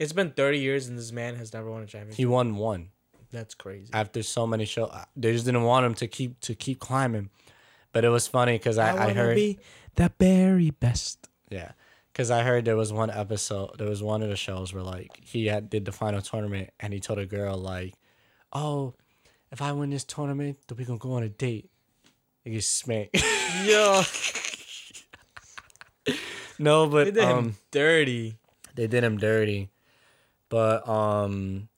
It's 0.00 0.12
been 0.12 0.32
thirty 0.32 0.58
years 0.58 0.88
and 0.88 0.98
this 0.98 1.12
man 1.12 1.36
has 1.36 1.52
never 1.52 1.70
won 1.70 1.82
a 1.82 1.86
championship. 1.86 2.16
He 2.16 2.26
won 2.26 2.56
one 2.56 2.88
That's 3.30 3.54
crazy. 3.54 3.90
after 3.92 4.24
so 4.24 4.46
many 4.46 4.64
shows. 4.64 4.90
They 5.14 5.32
just 5.32 5.44
didn't 5.44 5.62
want 5.62 5.86
him 5.86 5.94
to 5.94 6.08
keep 6.08 6.40
to 6.40 6.56
keep 6.56 6.80
climbing. 6.80 7.30
But 7.92 8.04
it 8.04 8.08
was 8.08 8.26
funny 8.26 8.52
because 8.52 8.78
I, 8.78 8.90
I, 8.90 8.94
wanna 8.94 9.14
heard 9.14 9.36
be 9.36 9.58
the 9.94 10.10
very 10.18 10.70
best. 10.70 11.28
yeah. 11.50 11.72
Because 12.12 12.30
I 12.30 12.42
heard 12.42 12.64
there 12.64 12.76
was 12.76 12.92
one 12.92 13.10
episode, 13.10 13.78
there 13.78 13.88
was 13.88 14.02
one 14.02 14.22
of 14.22 14.28
the 14.28 14.36
shows 14.36 14.74
where 14.74 14.82
like 14.82 15.20
he 15.22 15.46
had 15.46 15.70
did 15.70 15.84
the 15.84 15.92
final 15.92 16.20
tournament 16.20 16.70
and 16.80 16.92
he 16.92 16.98
told 16.98 17.18
a 17.20 17.26
girl 17.26 17.56
like, 17.56 17.94
"Oh, 18.52 18.94
if 19.52 19.62
I 19.62 19.72
win 19.72 19.90
this 19.90 20.04
tournament, 20.04 20.58
then 20.66 20.76
we 20.78 20.84
gonna 20.84 20.98
go 20.98 21.12
on 21.12 21.22
a 21.22 21.28
date." 21.28 21.70
He 22.42 22.50
gets 22.50 22.66
smacked. 22.66 23.14
Yo, 23.64 24.02
no, 26.58 26.86
they 26.86 26.92
but 26.92 27.14
did 27.14 27.22
him 27.24 27.38
um, 27.38 27.56
dirty. 27.70 28.36
they 28.74 28.86
did 28.86 29.04
him 29.04 29.18
dirty. 29.18 29.68
But 30.50 30.86
um, 30.86 31.68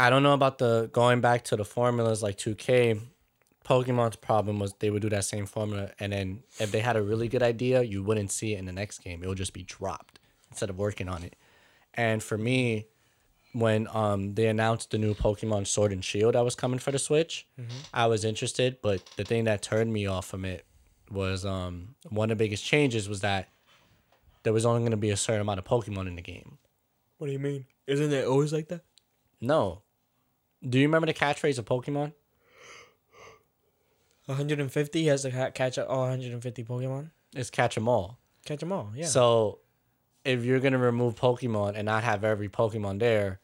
I 0.00 0.10
don't 0.10 0.24
know 0.24 0.34
about 0.34 0.58
the 0.58 0.90
going 0.92 1.20
back 1.20 1.44
to 1.44 1.56
the 1.56 1.64
formulas 1.64 2.22
like 2.22 2.36
2K. 2.36 3.00
Pokemon's 3.64 4.16
problem 4.16 4.58
was 4.58 4.74
they 4.80 4.90
would 4.90 5.02
do 5.02 5.08
that 5.10 5.24
same 5.24 5.46
formula, 5.46 5.92
and 6.00 6.12
then 6.12 6.42
if 6.58 6.72
they 6.72 6.80
had 6.80 6.96
a 6.96 7.02
really 7.02 7.28
good 7.28 7.44
idea, 7.44 7.82
you 7.82 8.02
wouldn't 8.02 8.32
see 8.32 8.54
it 8.54 8.58
in 8.58 8.66
the 8.66 8.72
next 8.72 8.98
game. 8.98 9.22
It 9.22 9.28
would 9.28 9.38
just 9.38 9.52
be 9.52 9.62
dropped 9.62 10.18
instead 10.50 10.68
of 10.68 10.76
working 10.76 11.08
on 11.08 11.22
it. 11.22 11.36
And 11.94 12.20
for 12.20 12.36
me, 12.36 12.86
when 13.52 13.86
um 13.92 14.34
they 14.34 14.46
announced 14.48 14.90
the 14.90 14.98
new 14.98 15.14
Pokemon 15.14 15.66
Sword 15.68 15.92
and 15.92 16.04
Shield 16.04 16.34
that 16.34 16.44
was 16.44 16.56
coming 16.56 16.80
for 16.80 16.90
the 16.90 16.98
Switch, 16.98 17.46
I 17.94 18.06
was 18.06 18.24
interested. 18.24 18.78
But 18.82 19.04
the 19.16 19.24
thing 19.24 19.44
that 19.44 19.62
turned 19.62 19.92
me 19.92 20.06
off 20.06 20.26
from 20.26 20.44
it 20.44 20.64
was 21.10 21.44
um 21.46 21.94
one 22.08 22.30
of 22.32 22.38
the 22.38 22.44
biggest 22.44 22.64
changes 22.64 23.08
was 23.08 23.20
that 23.20 23.48
there 24.42 24.52
was 24.52 24.66
only 24.66 24.80
going 24.80 24.90
to 24.90 24.96
be 24.96 25.10
a 25.10 25.16
certain 25.16 25.42
amount 25.42 25.60
of 25.60 25.64
Pokemon 25.64 26.08
in 26.08 26.16
the 26.16 26.22
game. 26.22 26.58
What 27.18 27.28
do 27.28 27.32
you 27.32 27.38
mean? 27.38 27.66
Isn't 27.86 28.12
it 28.12 28.26
always 28.26 28.52
like 28.52 28.68
that? 28.68 28.82
No. 29.40 29.82
Do 30.66 30.78
you 30.78 30.86
remember 30.86 31.06
the 31.06 31.14
catchphrase 31.14 31.58
of 31.58 31.64
Pokemon? 31.64 32.12
150 34.26 35.06
has 35.06 35.22
to 35.22 35.30
ca- 35.30 35.50
catch 35.50 35.78
all 35.78 36.00
150 36.02 36.64
Pokemon. 36.64 37.10
It's 37.34 37.50
catch 37.50 37.74
them 37.74 37.88
all. 37.88 38.18
Catch 38.44 38.60
them 38.60 38.72
all. 38.72 38.92
Yeah. 38.94 39.06
So 39.06 39.58
if 40.24 40.44
you're 40.44 40.60
gonna 40.60 40.78
remove 40.78 41.16
Pokemon 41.16 41.74
and 41.74 41.86
not 41.86 42.04
have 42.04 42.22
every 42.24 42.48
Pokemon 42.48 43.00
there, 43.00 43.40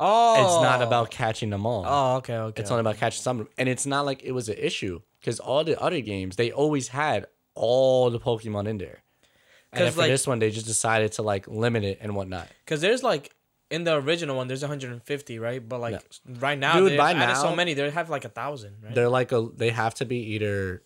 oh, 0.00 0.34
it's 0.34 0.62
not 0.62 0.82
oh. 0.82 0.86
about 0.86 1.10
catching 1.10 1.50
them 1.50 1.66
all. 1.66 1.84
Oh, 1.86 2.16
okay, 2.16 2.36
okay. 2.36 2.60
It's 2.60 2.70
only 2.70 2.80
about 2.80 2.96
catching 2.96 3.22
some. 3.22 3.48
And 3.56 3.68
it's 3.68 3.86
not 3.86 4.06
like 4.06 4.22
it 4.24 4.32
was 4.32 4.48
an 4.48 4.56
issue 4.58 5.00
because 5.20 5.38
all 5.38 5.62
the 5.62 5.80
other 5.80 6.00
games 6.00 6.36
they 6.36 6.50
always 6.50 6.88
had 6.88 7.26
all 7.54 8.10
the 8.10 8.18
Pokemon 8.18 8.66
in 8.66 8.78
there. 8.78 9.02
And 9.72 9.84
then 9.84 9.92
for 9.92 10.00
like- 10.00 10.10
this 10.10 10.26
one, 10.26 10.38
they 10.38 10.50
just 10.50 10.66
decided 10.66 11.12
to 11.12 11.22
like 11.22 11.46
limit 11.48 11.84
it 11.84 11.98
and 12.00 12.14
whatnot. 12.16 12.48
Because 12.64 12.80
there's 12.80 13.02
like 13.02 13.34
in 13.70 13.84
the 13.84 13.94
original 13.94 14.36
one, 14.36 14.48
there's 14.48 14.62
150, 14.62 15.38
right? 15.38 15.66
But 15.66 15.80
like 15.80 15.92
Yeah. 15.92 16.34
right 16.40 16.58
now, 16.58 16.74
Dude, 16.80 16.96
by 16.98 17.12
added 17.12 17.36
so 17.36 17.54
many. 17.54 17.74
They 17.74 17.88
have 17.90 18.10
like 18.10 18.24
a 18.24 18.28
thousand, 18.28 18.76
right? 18.82 18.94
They're 18.94 19.08
like 19.08 19.30
a 19.32 19.48
they 19.54 19.70
have 19.70 19.94
to 19.96 20.04
be 20.04 20.16
either 20.34 20.82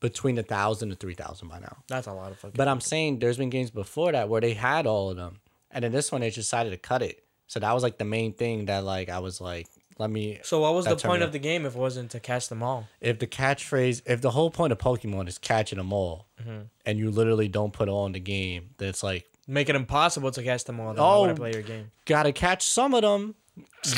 between 0.00 0.36
a 0.36 0.42
thousand 0.42 0.88
to 0.90 0.96
three 0.96 1.14
thousand 1.14 1.48
by 1.48 1.60
now. 1.60 1.76
That's 1.86 2.08
a 2.08 2.12
lot 2.12 2.32
of 2.32 2.38
fucking. 2.38 2.56
But 2.56 2.66
I'm 2.68 2.80
saying 2.80 3.20
there's 3.20 3.38
been 3.38 3.50
games 3.50 3.70
before 3.70 4.10
that 4.12 4.28
where 4.28 4.40
they 4.40 4.54
had 4.54 4.86
all 4.86 5.10
of 5.10 5.16
them, 5.16 5.40
and 5.70 5.84
then 5.84 5.92
this 5.92 6.10
one 6.10 6.22
they 6.22 6.30
decided 6.30 6.70
to 6.70 6.76
cut 6.76 7.02
it. 7.02 7.24
So 7.46 7.60
that 7.60 7.72
was 7.72 7.82
like 7.84 7.98
the 7.98 8.04
main 8.04 8.32
thing 8.32 8.64
that 8.66 8.82
like 8.84 9.08
I 9.08 9.20
was 9.20 9.40
like, 9.40 9.68
let 9.98 10.10
me. 10.10 10.40
so 10.42 10.60
what 10.60 10.74
was 10.74 10.84
the 10.86 10.96
point 10.96 11.22
of 11.22 11.32
the 11.32 11.38
game 11.38 11.64
if 11.66 11.74
it 11.74 11.78
wasn't 11.78 12.10
to 12.12 12.20
catch 12.20 12.48
them 12.48 12.62
all? 12.62 12.88
If 13.00 13.18
the 13.18 13.26
catchphrase, 13.26 14.02
if 14.06 14.20
the 14.20 14.30
whole 14.30 14.50
point 14.50 14.72
of 14.72 14.78
Pokemon 14.78 15.28
is 15.28 15.38
catching 15.38 15.78
them 15.78 15.92
all, 15.92 16.26
Mm-hmm. 16.40 16.62
and 16.86 16.98
you 16.98 17.10
literally 17.10 17.46
don't 17.48 17.72
put 17.72 17.88
all 17.88 18.06
in 18.06 18.12
the 18.12 18.20
game, 18.20 18.70
that's 18.78 19.02
like 19.02 19.26
Make 19.46 19.68
it 19.68 19.74
impossible 19.76 20.30
to 20.32 20.42
catch 20.42 20.64
them 20.64 20.78
all. 20.80 20.94
Then 20.94 21.02
Oh. 21.04 21.24
I 21.24 21.32
play 21.34 21.52
your 21.52 21.62
game? 21.62 21.90
gotta 22.04 22.32
catch 22.32 22.64
some 22.66 22.94
of 22.94 23.02
them. 23.02 23.34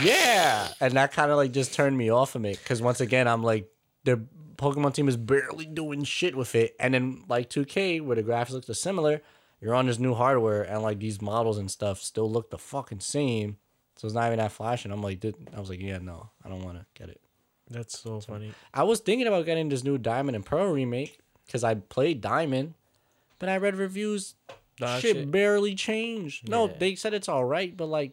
Yeah, 0.02 0.68
and 0.80 0.94
that 0.94 1.12
kind 1.12 1.30
of 1.30 1.36
like 1.36 1.52
just 1.52 1.74
turned 1.74 1.96
me 1.96 2.10
off 2.10 2.34
of 2.34 2.44
it 2.44 2.58
because 2.58 2.80
once 2.82 3.00
again 3.00 3.28
I'm 3.28 3.42
like 3.42 3.68
their 4.04 4.18
Pokemon 4.56 4.94
team 4.94 5.08
is 5.08 5.16
barely 5.16 5.66
doing 5.66 6.04
shit 6.04 6.36
with 6.36 6.54
it, 6.54 6.74
and 6.80 6.94
then 6.94 7.24
like 7.28 7.50
2K 7.50 8.00
where 8.00 8.16
the 8.16 8.22
graphics 8.22 8.52
look 8.52 8.64
similar, 8.76 9.20
you're 9.60 9.74
on 9.74 9.86
this 9.86 9.98
new 9.98 10.14
hardware 10.14 10.62
and 10.62 10.82
like 10.82 10.98
these 11.00 11.20
models 11.20 11.58
and 11.58 11.70
stuff 11.70 12.00
still 12.02 12.30
look 12.30 12.50
the 12.50 12.58
fucking 12.58 13.00
same, 13.00 13.56
so 13.96 14.06
it's 14.06 14.14
not 14.14 14.26
even 14.26 14.38
that 14.38 14.52
flash. 14.52 14.84
And 14.84 14.92
I'm 14.92 15.02
like, 15.02 15.20
dude, 15.20 15.36
I 15.56 15.60
was 15.60 15.68
like, 15.70 15.80
yeah, 15.80 15.98
no, 15.98 16.30
I 16.44 16.48
don't 16.48 16.62
want 16.64 16.78
to 16.78 16.86
get 16.94 17.08
it. 17.08 17.20
That's 17.70 17.98
so 17.98 18.20
funny. 18.20 18.52
I 18.72 18.82
was 18.82 19.00
thinking 19.00 19.26
about 19.26 19.46
getting 19.46 19.68
this 19.68 19.84
new 19.84 19.96
Diamond 19.98 20.36
and 20.36 20.44
Pearl 20.44 20.70
remake 20.72 21.18
because 21.46 21.64
I 21.64 21.74
played 21.76 22.20
Diamond, 22.20 22.74
but 23.38 23.48
I 23.48 23.56
read 23.56 23.76
reviews. 23.76 24.34
Shit, 24.78 25.00
shit. 25.00 25.30
barely 25.30 25.74
changed. 25.74 26.48
No, 26.48 26.66
they 26.66 26.94
said 26.96 27.14
it's 27.14 27.28
all 27.28 27.44
right, 27.44 27.74
but 27.76 27.86
like, 27.86 28.12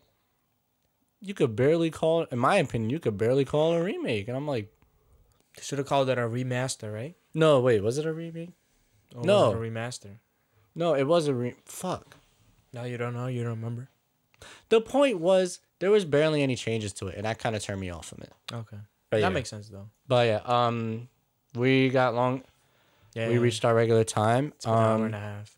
you 1.19 1.33
could 1.33 1.55
barely 1.55 1.89
call. 1.89 2.23
In 2.31 2.39
my 2.39 2.55
opinion, 2.57 2.89
you 2.91 2.99
could 2.99 3.17
barely 3.17 3.45
call 3.45 3.73
it 3.73 3.79
a 3.79 3.83
remake, 3.83 4.27
and 4.27 4.37
I'm 4.37 4.47
like, 4.47 4.71
They 5.57 5.63
should 5.63 5.79
have 5.79 5.87
called 5.87 6.09
it 6.09 6.17
a 6.17 6.21
remaster, 6.21 6.93
right? 6.93 7.15
no, 7.33 7.59
wait, 7.61 7.81
was 7.81 7.97
it 7.97 8.05
a 8.05 8.13
remake? 8.13 8.51
Oh, 9.15 9.19
or 9.21 9.25
No. 9.25 9.49
was 9.49 9.53
it 9.53 9.57
a 9.57 9.71
remaster. 9.71 10.09
No, 10.75 10.93
it 10.93 11.03
was 11.03 11.27
a 11.27 11.33
re. 11.33 11.55
Fuck. 11.65 12.15
Now 12.73 12.83
you 12.83 12.97
don't 12.97 13.13
know. 13.13 13.27
You 13.27 13.41
don't 13.41 13.51
remember. 13.59 13.89
The 14.69 14.79
point 14.81 15.19
was 15.19 15.59
there 15.81 15.91
was 15.91 16.05
barely 16.05 16.41
any 16.43 16.55
changes 16.55 16.93
to 16.93 17.07
it, 17.07 17.15
and 17.17 17.25
that 17.25 17.37
kind 17.39 17.55
of 17.55 17.61
turned 17.61 17.81
me 17.81 17.89
off 17.89 18.05
from 18.07 18.19
it. 18.21 18.31
Okay, 18.53 18.77
But 19.09 19.17
that 19.17 19.21
yeah. 19.23 19.29
makes 19.29 19.49
sense 19.49 19.67
though. 19.67 19.89
But 20.07 20.27
yeah, 20.27 20.41
um, 20.45 21.09
we 21.55 21.89
got 21.89 22.15
long. 22.15 22.43
Yeah, 23.13 23.27
We 23.27 23.37
reached 23.39 23.65
our 23.65 23.75
regular 23.75 24.05
time. 24.05 24.53
It's 24.55 24.63
been 24.65 24.73
an 24.73 24.79
hour 24.79 24.95
Um, 24.95 25.03
and 25.03 25.15
a 25.15 25.19
half. 25.19 25.57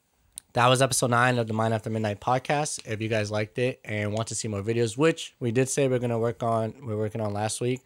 That 0.54 0.68
was 0.68 0.82
episode 0.82 1.10
nine 1.12 1.38
of 1.40 1.48
the 1.48 1.54
Mind 1.54 1.74
After 1.74 1.90
Midnight 1.90 2.20
podcast. 2.20 2.80
If 2.86 3.02
you 3.02 3.10
guys 3.10 3.30
liked 3.32 3.58
it 3.60 3.80
and 3.86 4.12
want 4.14 4.28
to 4.30 4.36
see 4.36 4.48
more 4.48 4.62
videos, 4.64 4.98
which 4.98 5.36
we 5.40 5.52
did 5.52 5.68
say 5.70 5.88
we're 5.88 6.00
gonna 6.00 6.18
work 6.20 6.41
on, 6.41 6.74
we're 6.84 6.98
working 6.98 7.22
on 7.22 7.32
last 7.34 7.60
week. 7.62 7.82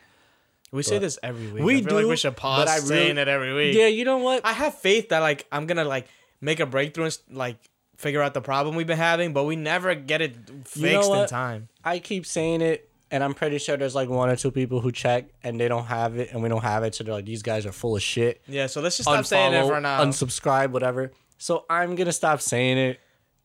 We 0.71 0.83
say 0.83 0.99
this 0.99 1.17
every 1.23 1.47
week. 1.51 1.63
We 1.63 1.81
feel 1.81 1.95
like 1.95 2.03
do, 2.03 2.09
we 2.09 2.17
should 2.17 2.35
pause 2.35 2.65
but 2.65 2.67
I 2.69 2.79
saying 2.79 3.07
really- 3.15 3.21
it 3.21 3.27
every 3.29 3.53
week. 3.53 3.75
Yeah, 3.75 3.87
you 3.87 4.03
know 4.05 4.17
what? 4.17 4.45
I 4.45 4.51
have 4.53 4.75
faith 4.75 5.09
that 5.09 5.19
like 5.19 5.47
I'm 5.51 5.65
gonna 5.65 5.85
like 5.85 6.07
make 6.41 6.59
a 6.59 6.65
breakthrough 6.65 7.05
and 7.05 7.17
like 7.31 7.57
figure 7.97 8.21
out 8.21 8.33
the 8.33 8.41
problem 8.41 8.75
we've 8.75 8.87
been 8.87 8.97
having, 8.97 9.33
but 9.33 9.43
we 9.45 9.55
never 9.55 9.93
get 9.95 10.21
it 10.21 10.35
fixed 10.65 10.77
You 10.77 10.91
know 10.93 11.21
in 11.23 11.27
time. 11.27 11.67
I 11.83 11.99
keep 11.99 12.25
saying 12.25 12.61
it, 12.61 12.89
and 13.11 13.23
I'm 13.23 13.33
pretty 13.33 13.57
sure 13.57 13.75
there's 13.77 13.95
like 13.95 14.07
one 14.09 14.29
or 14.29 14.35
two 14.35 14.51
people 14.51 14.81
who 14.81 14.91
check 14.91 15.25
and 15.43 15.59
they 15.59 15.67
don't 15.67 15.85
have 15.85 16.17
it, 16.17 16.31
and 16.31 16.41
we 16.43 16.49
don't 16.49 16.63
have 16.63 16.83
it, 16.83 16.93
so 16.95 17.03
they're 17.03 17.13
like, 17.13 17.25
these 17.25 17.41
guys 17.43 17.65
are 17.65 17.71
full 17.71 17.95
of 17.95 18.01
shit. 18.03 18.41
Yeah, 18.47 18.67
so 18.67 18.81
let's 18.81 18.97
just 18.97 19.09
stop 19.09 19.25
saying 19.25 19.53
it 19.53 19.57
Unfollow, 19.57 19.67
for 19.69 19.81
now 19.81 20.03
unsubscribe, 20.03 20.69
whatever. 20.71 21.11
So 21.37 21.65
I'm 21.69 21.95
gonna 21.95 22.11
stop 22.13 22.41
saying 22.41 22.77
it. 22.77 22.99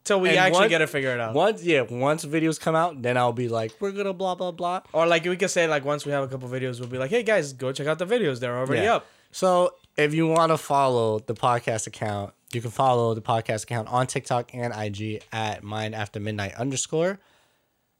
till 0.04 0.20
we 0.20 0.30
and 0.30 0.38
actually 0.38 0.60
once- 0.62 0.70
get 0.70 0.80
it 0.82 0.88
figured 0.88 1.20
out. 1.20 1.32
Once, 1.34 1.62
yeah, 1.62 1.82
once 1.82 2.24
videos 2.24 2.58
come 2.60 2.74
out, 2.74 3.00
then 3.02 3.16
I'll 3.16 3.32
be 3.32 3.48
like, 3.48 3.72
we're 3.80 3.92
gonna 3.92 4.12
blah 4.12 4.34
blah 4.34 4.50
blah. 4.50 4.80
Or 4.92 5.06
like 5.06 5.24
we 5.24 5.36
could 5.36 5.50
say 5.50 5.66
like 5.68 5.84
once 5.84 6.04
we 6.04 6.12
have 6.12 6.24
a 6.24 6.28
couple 6.28 6.48
videos, 6.48 6.80
we'll 6.80 6.88
be 6.88 6.98
like, 6.98 7.10
hey 7.10 7.22
guys, 7.22 7.52
go 7.52 7.70
check 7.72 7.86
out 7.86 7.98
the 7.98 8.06
videos. 8.06 8.40
They're 8.40 8.56
already 8.58 8.82
Yeah. 8.82 8.96
up. 8.96 9.06
So 9.30 9.74
if 9.96 10.12
you 10.12 10.26
want 10.26 10.50
to 10.50 10.58
follow 10.58 11.20
the 11.20 11.34
podcast 11.34 11.86
account, 11.86 12.32
you 12.54 12.60
can 12.60 12.70
follow 12.70 13.14
the 13.14 13.22
podcast 13.22 13.64
account 13.64 13.88
on 13.88 14.06
TikTok 14.06 14.54
and 14.54 14.72
IG 14.74 15.22
at 15.32 15.62
Mind 15.62 15.94
After 15.94 16.20
Midnight 16.20 16.54
underscore, 16.54 17.18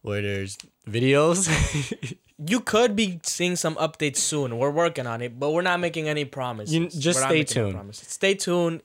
where 0.02 0.22
there's 0.22 0.58
videos. 0.88 1.48
You 2.44 2.58
could 2.58 2.96
be 2.96 3.20
seeing 3.22 3.54
some 3.54 3.76
updates 3.76 4.16
soon. 4.16 4.58
We're 4.58 4.70
working 4.72 5.06
on 5.06 5.22
it, 5.22 5.38
but 5.38 5.52
we're 5.52 5.62
not 5.62 5.78
making 5.78 6.08
any 6.08 6.24
promises. 6.24 6.74
You- 6.74 6.88
just 6.88 7.20
We're 7.20 7.26
stay 7.28 7.44
tuned. 7.44 7.94
Stay 7.94 8.34
tuned. 8.34 8.82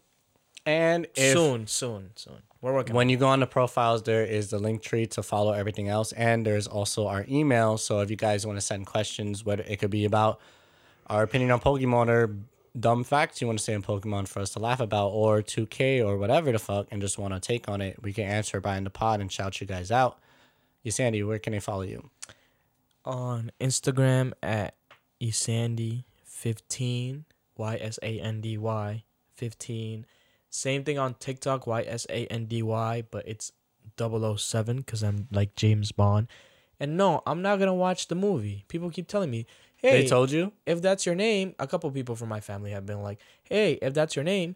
and 0.64 1.08
if, 1.16 1.34
soon, 1.34 1.66
soon, 1.66 2.12
soon. 2.16 2.44
We're 2.62 2.74
working. 2.74 2.96
when 2.96 3.10
you 3.10 3.18
go 3.18 3.28
on 3.28 3.40
the 3.40 3.48
profiles, 3.48 4.04
there 4.04 4.24
is 4.24 4.52
the 4.52 4.60
link 4.60 4.84
tree 4.84 5.08
to 5.08 5.24
follow 5.24 5.54
everything 5.54 5.90
else, 5.90 6.12
and 6.12 6.46
there's 6.46 6.68
also 6.68 7.08
our 7.08 7.26
email. 7.28 7.80
So 7.80 8.02
if 8.02 8.12
you 8.12 8.16
guys 8.16 8.46
want 8.46 8.58
to 8.58 8.62
send 8.62 8.86
questions, 8.86 9.44
whether 9.44 9.64
it 9.64 9.80
could 9.80 9.90
be 9.92 10.06
about 10.06 10.40
our 11.08 11.24
opinion 11.24 11.50
on 11.50 11.60
Pokemon 11.60 12.10
or 12.10 12.36
dumb 12.80 13.04
facts 13.04 13.42
you 13.42 13.48
want 13.48 13.60
to 13.60 13.64
say 13.64 13.74
in 13.74 13.82
Pokemon 13.82 14.28
for 14.28 14.40
us 14.40 14.52
to 14.52 14.60
laugh 14.60 14.80
about, 14.80 15.10
or 15.10 15.42
2K 15.42 16.06
or 16.06 16.18
whatever 16.18 16.52
the 16.52 16.60
fuck, 16.60 16.88
and 16.92 17.02
just 17.02 17.18
want 17.18 17.34
to 17.34 17.40
take 17.40 17.70
on 17.70 17.82
it, 17.82 18.02
we 18.02 18.14
can 18.14 18.26
answer 18.26 18.62
by 18.62 18.78
in 18.78 18.84
the 18.84 18.90
pod 18.90 19.22
and 19.22 19.32
shout 19.32 19.60
you 19.62 19.68
guys 19.68 19.92
out. 19.92 20.20
Sandy, 20.88 21.22
where 21.22 21.38
can 21.38 21.54
I 21.54 21.60
follow 21.60 21.82
you? 21.82 22.10
on 23.08 23.52
Instagram 23.60 24.34
at 24.44 24.76
Ysandy15, 25.22 27.24
Y 27.56 27.78
S 27.82 27.98
A 28.04 28.20
N 28.20 28.42
D 28.42 28.58
Y 28.58 29.04
15. 29.36 30.06
Same 30.50 30.84
thing 30.84 31.00
on 31.00 31.14
TikTok, 31.16 31.66
Y 31.66 31.84
S 31.88 32.06
A 32.10 32.28
N 32.28 32.46
D 32.46 32.62
Y, 32.62 33.04
but 33.10 33.28
it's 33.28 33.54
007 33.98 34.78
because 34.78 35.04
I'm 35.04 35.28
like 35.32 35.56
James 35.56 35.94
Bond. 35.94 36.28
And 36.80 36.96
no, 36.96 37.24
I'm 37.26 37.42
not 37.42 37.58
going 37.58 37.66
to 37.68 37.74
watch 37.74 38.08
the 38.08 38.14
movie. 38.14 38.64
People 38.68 38.92
keep 38.92 39.08
telling 39.08 39.32
me, 39.32 39.48
hey, 39.78 40.02
They 40.04 40.08
told 40.08 40.32
you? 40.32 40.52
if 40.66 40.82
that's 40.82 41.06
your 41.06 41.16
name, 41.16 41.56
a 41.60 41.68
couple 41.68 41.90
people 41.92 42.16
from 42.16 42.30
my 42.30 42.40
family 42.40 42.72
have 42.72 42.86
been 42.86 43.02
like, 43.02 43.20
hey, 43.44 43.74
if 43.82 43.94
that's 43.94 44.16
your 44.16 44.24
name, 44.26 44.56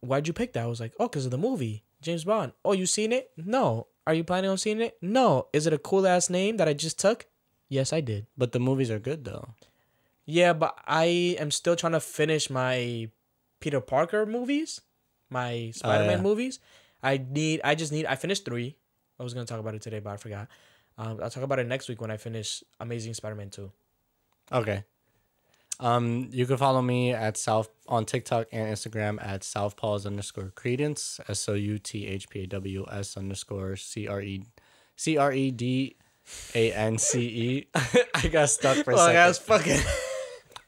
why'd 0.00 0.26
you 0.26 0.32
pick 0.32 0.52
that? 0.54 0.64
I 0.64 0.66
was 0.66 0.80
like, 0.80 0.92
oh, 1.00 1.08
because 1.08 1.24
of 1.24 1.30
the 1.30 1.38
movie, 1.38 1.82
James 2.00 2.24
Bond. 2.24 2.52
Oh, 2.64 2.72
you 2.72 2.86
seen 2.86 3.12
it? 3.12 3.30
No. 3.36 3.86
Are 4.06 4.14
you 4.14 4.24
planning 4.24 4.50
on 4.50 4.58
seeing 4.58 4.80
it? 4.80 4.96
No. 5.02 5.48
Is 5.52 5.66
it 5.66 5.72
a 5.72 5.78
cool 5.78 6.06
ass 6.06 6.30
name 6.30 6.56
that 6.56 6.68
I 6.68 6.72
just 6.72 6.98
took? 6.98 7.26
Yes, 7.68 7.92
I 7.92 8.00
did. 8.00 8.26
But 8.36 8.52
the 8.52 8.58
movies 8.60 8.90
are 8.90 8.98
good 8.98 9.24
though. 9.24 9.50
Yeah, 10.26 10.52
but 10.52 10.76
I 10.86 11.36
am 11.38 11.50
still 11.50 11.76
trying 11.76 11.92
to 11.92 12.00
finish 12.00 12.50
my 12.50 13.08
Peter 13.60 13.80
Parker 13.80 14.26
movies, 14.26 14.80
my 15.28 15.70
Spider 15.74 16.04
Man 16.04 16.18
yeah. 16.18 16.22
movies. 16.22 16.58
I 17.02 17.18
need, 17.18 17.60
I 17.64 17.74
just 17.74 17.92
need, 17.92 18.06
I 18.06 18.14
finished 18.16 18.44
three. 18.44 18.76
I 19.18 19.22
was 19.22 19.34
going 19.34 19.44
to 19.46 19.50
talk 19.50 19.60
about 19.60 19.74
it 19.74 19.82
today, 19.82 20.00
but 20.00 20.10
I 20.10 20.16
forgot. 20.16 20.48
Um, 20.98 21.18
I'll 21.22 21.30
talk 21.30 21.42
about 21.42 21.58
it 21.58 21.66
next 21.66 21.88
week 21.88 22.00
when 22.00 22.10
I 22.10 22.16
finish 22.16 22.62
Amazing 22.80 23.14
Spider 23.14 23.34
Man 23.34 23.50
2. 23.50 23.70
Okay. 24.52 24.84
Um, 25.80 26.28
you 26.30 26.44
can 26.44 26.58
follow 26.58 26.82
me 26.82 27.12
at 27.12 27.38
South 27.38 27.70
on 27.88 28.04
TikTok 28.04 28.48
and 28.52 28.74
Instagram 28.74 29.18
at 29.24 29.40
Southpaws 29.40 30.04
underscore 30.06 30.52
Credance 30.54 31.20
S 31.28 31.48
O 31.48 31.54
U 31.54 31.78
T 31.78 32.06
H 32.06 32.28
P 32.28 32.40
A 32.40 32.46
W 32.46 32.84
S 32.90 33.16
underscore 33.16 33.76
C 33.76 34.06
R 34.06 34.20
E 34.20 34.44
C 34.96 35.16
R 35.16 35.32
E 35.32 35.50
D 35.50 35.96
A 36.54 36.72
N 36.72 36.98
C 36.98 37.20
E. 37.20 37.66
I 38.14 38.28
got 38.28 38.50
stuck 38.50 38.84
for 38.84 38.92
a 38.92 38.96
second. 38.98 39.14
that's 39.14 39.38
fucking. 39.38 39.80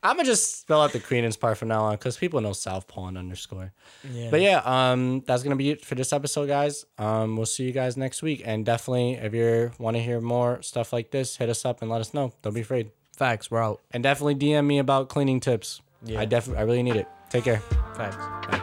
I'm 0.05 0.17
gonna 0.17 0.27
just 0.27 0.63
spell 0.63 0.83
out 0.83 0.93
the 0.93 0.99
Credance 0.99 1.37
part 1.37 1.59
from 1.59 1.69
now 1.69 1.85
on 1.85 1.95
because 1.95 2.17
people 2.17 2.41
know 2.41 2.55
Southpaw 2.55 3.09
and 3.09 3.19
underscore. 3.19 3.73
yeah. 4.11 4.31
But 4.31 4.41
yeah, 4.41 4.63
um, 4.65 5.23
that's 5.27 5.43
gonna 5.43 5.57
be 5.57 5.71
it 5.71 5.85
for 5.85 5.95
this 5.95 6.13
episode, 6.13 6.47
guys. 6.47 6.87
Um, 6.99 7.37
we'll 7.37 7.47
see 7.47 7.65
you 7.65 7.73
guys 7.73 7.97
next 7.99 8.23
week, 8.23 8.43
and 8.45 8.65
definitely 8.65 9.13
if 9.13 9.35
you 9.35 9.71
want 9.79 9.97
to 9.97 10.03
hear 10.03 10.21
more 10.21 10.61
stuff 10.63 10.93
like 10.93 11.11
this, 11.11 11.37
hit 11.37 11.51
us 11.51 11.65
up 11.65 11.83
and 11.83 11.91
let 11.91 12.01
us 12.01 12.15
know. 12.15 12.33
Don't 12.43 12.55
be 12.55 12.63
afraid. 12.63 12.91
Facts, 13.17 13.51
we're 13.51 13.63
out. 13.63 13.81
And 13.91 14.03
definitely 14.03 14.35
DM 14.35 14.67
me 14.67 14.79
about 14.79 15.09
cleaning 15.09 15.41
tips. 15.41 15.81
Yeah. 16.05 16.21
I 16.21 16.25
definitely, 16.25 16.61
I 16.61 16.65
really 16.65 16.83
need 16.83 16.97
it. 16.97 17.07
Take 17.31 17.45
care. 17.45 17.61
Facts. 17.95 18.17
Bye. 18.49 18.59